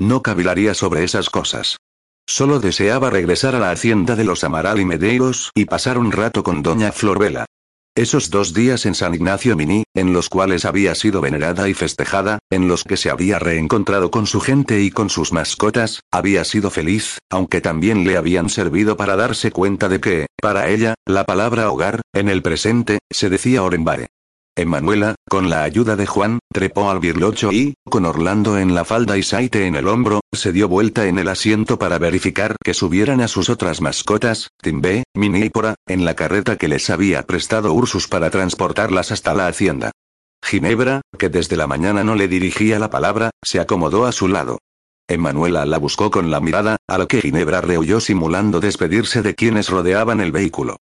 No 0.00 0.20
cavilaría 0.20 0.74
sobre 0.74 1.04
esas 1.04 1.30
cosas. 1.30 1.76
Solo 2.26 2.58
deseaba 2.58 3.08
regresar 3.08 3.54
a 3.54 3.60
la 3.60 3.70
hacienda 3.70 4.16
de 4.16 4.24
los 4.24 4.42
Amaral 4.42 4.80
y 4.80 4.84
Medeiros 4.84 5.52
y 5.54 5.66
pasar 5.66 5.96
un 5.96 6.10
rato 6.10 6.42
con 6.42 6.64
doña 6.64 6.90
Florbela. 6.90 7.46
Esos 7.98 8.30
dos 8.30 8.54
días 8.54 8.86
en 8.86 8.94
San 8.94 9.12
Ignacio 9.12 9.56
Mini, 9.56 9.82
en 9.92 10.12
los 10.12 10.28
cuales 10.28 10.64
había 10.64 10.94
sido 10.94 11.20
venerada 11.20 11.68
y 11.68 11.74
festejada, 11.74 12.38
en 12.48 12.68
los 12.68 12.84
que 12.84 12.96
se 12.96 13.10
había 13.10 13.40
reencontrado 13.40 14.12
con 14.12 14.28
su 14.28 14.38
gente 14.38 14.80
y 14.82 14.92
con 14.92 15.10
sus 15.10 15.32
mascotas, 15.32 16.02
había 16.12 16.44
sido 16.44 16.70
feliz, 16.70 17.18
aunque 17.28 17.60
también 17.60 18.04
le 18.04 18.16
habían 18.16 18.50
servido 18.50 18.96
para 18.96 19.16
darse 19.16 19.50
cuenta 19.50 19.88
de 19.88 19.98
que, 19.98 20.26
para 20.40 20.68
ella, 20.68 20.94
la 21.06 21.24
palabra 21.24 21.72
hogar, 21.72 22.02
en 22.14 22.28
el 22.28 22.40
presente, 22.40 23.00
se 23.10 23.30
decía 23.30 23.64
Orembare. 23.64 24.06
Emanuela, 24.58 25.14
con 25.30 25.50
la 25.50 25.62
ayuda 25.62 25.94
de 25.94 26.04
Juan, 26.04 26.40
trepó 26.52 26.90
al 26.90 26.98
birlocho 26.98 27.52
y, 27.52 27.74
con 27.88 28.04
Orlando 28.04 28.58
en 28.58 28.74
la 28.74 28.84
falda 28.84 29.16
y 29.16 29.22
Saite 29.22 29.66
en 29.66 29.76
el 29.76 29.86
hombro, 29.86 30.20
se 30.32 30.50
dio 30.50 30.66
vuelta 30.66 31.06
en 31.06 31.20
el 31.20 31.28
asiento 31.28 31.78
para 31.78 31.98
verificar 31.98 32.56
que 32.64 32.74
subieran 32.74 33.20
a 33.20 33.28
sus 33.28 33.50
otras 33.50 33.80
mascotas, 33.80 34.48
Timbe, 34.60 35.04
Mini 35.14 35.48
en 35.86 36.04
la 36.04 36.14
carreta 36.14 36.56
que 36.56 36.66
les 36.66 36.90
había 36.90 37.22
prestado 37.22 37.72
Ursus 37.72 38.08
para 38.08 38.30
transportarlas 38.30 39.12
hasta 39.12 39.32
la 39.32 39.46
hacienda. 39.46 39.92
Ginebra, 40.44 41.02
que 41.16 41.28
desde 41.28 41.56
la 41.56 41.68
mañana 41.68 42.02
no 42.02 42.16
le 42.16 42.26
dirigía 42.26 42.80
la 42.80 42.90
palabra, 42.90 43.30
se 43.44 43.60
acomodó 43.60 44.06
a 44.06 44.12
su 44.12 44.26
lado. 44.26 44.58
Emanuela 45.08 45.66
la 45.66 45.78
buscó 45.78 46.10
con 46.10 46.32
la 46.32 46.40
mirada, 46.40 46.78
a 46.88 46.98
lo 46.98 47.06
que 47.06 47.20
Ginebra 47.20 47.60
rehuyó 47.60 48.00
simulando 48.00 48.58
despedirse 48.58 49.22
de 49.22 49.36
quienes 49.36 49.68
rodeaban 49.68 50.20
el 50.20 50.32
vehículo. 50.32 50.78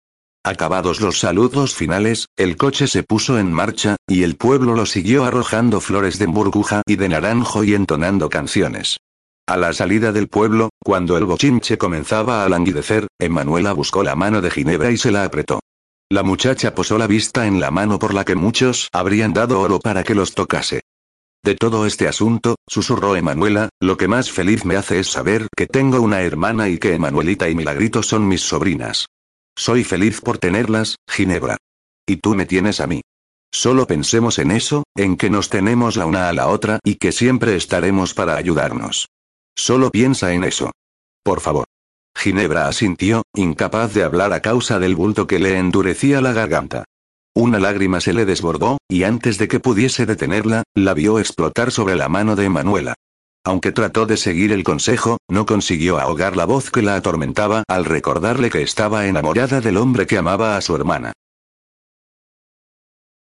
Acabados 0.45 1.01
los 1.01 1.17
saludos 1.17 1.74
finales, 1.74 2.27
el 2.38 2.56
coche 2.56 2.85
se 2.85 3.01
puso 3.01 3.40
en 3.40 3.51
marcha, 3.51 3.95
y 4.07 4.22
el 4.22 4.35
pueblo 4.35 4.75
lo 4.75 4.85
siguió 4.85 5.25
arrojando 5.25 5.82
flores 5.82 6.19
de 6.19 6.27
burbuja 6.27 6.83
y 6.85 6.98
de 6.98 7.09
naranjo 7.09 7.64
y 7.64 7.74
entonando 7.74 8.30
canciones. 8.30 8.98
A 9.48 9.57
la 9.57 9.74
salida 9.74 10.11
del 10.11 10.27
pueblo, 10.27 10.69
cuando 10.83 11.17
el 11.17 11.25
bochinche 11.25 11.80
comenzaba 11.80 12.45
a 12.45 12.49
languidecer, 12.49 13.07
Emanuela 13.19 13.74
buscó 13.74 14.03
la 14.03 14.15
mano 14.15 14.40
de 14.40 14.51
Ginebra 14.51 14.91
y 14.91 14.98
se 14.98 15.11
la 15.11 15.24
apretó. 15.24 15.61
La 16.11 16.22
muchacha 16.22 16.75
posó 16.75 16.99
la 16.99 17.07
vista 17.07 17.48
en 17.48 17.59
la 17.59 17.72
mano 17.72 17.98
por 17.98 18.14
la 18.14 18.24
que 18.24 18.35
muchos 18.35 18.90
habrían 18.93 19.33
dado 19.33 19.59
oro 19.59 19.80
para 19.80 20.03
que 20.03 20.14
los 20.14 20.35
tocase. 20.35 20.82
De 21.43 21.56
todo 21.56 21.88
este 21.88 22.07
asunto, 22.07 22.53
susurró 22.67 23.15
Emanuela, 23.15 23.69
lo 23.80 23.98
que 23.98 24.07
más 24.07 24.30
feliz 24.32 24.64
me 24.64 24.75
hace 24.75 24.99
es 24.99 25.07
saber 25.07 25.48
que 25.57 25.65
tengo 25.65 26.01
una 26.01 26.22
hermana 26.22 26.69
y 26.69 26.77
que 26.77 26.93
Emanuelita 26.93 27.49
y 27.49 27.56
Milagrito 27.56 28.03
son 28.03 28.27
mis 28.27 28.41
sobrinas. 28.41 29.07
Soy 29.58 29.84
feliz 29.84 30.22
por 30.22 30.38
tenerlas, 30.38 30.98
Ginebra. 31.09 31.58
Y 32.06 32.17
tú 32.17 32.35
me 32.35 32.45
tienes 32.45 32.82
a 32.82 32.88
mí. 32.88 33.01
Solo 33.51 33.88
pensemos 33.88 34.38
en 34.38 34.51
eso, 34.51 34.84
en 34.95 35.16
que 35.16 35.30
nos 35.30 35.50
tenemos 35.50 35.95
la 35.95 36.06
una 36.06 36.27
a 36.27 36.34
la 36.34 36.48
otra 36.48 36.80
y 36.84 36.95
que 36.95 37.11
siempre 37.11 37.56
estaremos 37.56 38.14
para 38.14 38.35
ayudarnos. 38.35 39.08
Solo 39.56 39.92
piensa 39.92 40.34
en 40.34 40.43
eso. 40.43 40.72
Por 41.24 41.40
favor. 41.40 41.66
Ginebra 42.17 42.67
asintió, 42.67 43.24
incapaz 43.34 43.93
de 43.93 44.03
hablar 44.03 44.34
a 44.34 44.42
causa 44.42 44.80
del 44.80 44.95
bulto 44.95 45.25
que 45.25 45.40
le 45.40 45.58
endurecía 45.58 46.22
la 46.22 46.34
garganta. 46.34 46.84
Una 47.34 47.59
lágrima 47.59 48.00
se 48.01 48.14
le 48.14 48.25
desbordó, 48.25 48.77
y 48.90 49.03
antes 49.03 49.38
de 49.38 49.48
que 49.48 49.59
pudiese 49.59 50.06
detenerla, 50.06 50.64
la 50.74 50.93
vio 50.93 51.19
explotar 51.19 51.72
sobre 51.72 51.95
la 51.95 52.08
mano 52.08 52.35
de 52.35 52.50
Manuela. 52.50 52.95
Aunque 53.45 53.72
trató 53.72 54.07
de 54.07 54.17
seguir 54.17 54.51
el 54.51 54.64
consejo, 54.64 55.17
no 55.30 55.45
consiguió 55.45 55.99
ahogar 55.99 56.35
la 56.35 56.45
voz 56.45 56.72
que 56.72 56.82
la 56.82 56.95
atormentaba 56.95 57.64
al 57.67 57.85
recordarle 57.85 58.49
que 58.49 58.64
estaba 58.64 59.06
enamorada 59.06 59.61
del 59.61 59.77
hombre 59.77 60.07
que 60.07 60.17
amaba 60.17 60.57
a 60.57 60.61
su 60.61 60.75
hermana. 60.75 61.14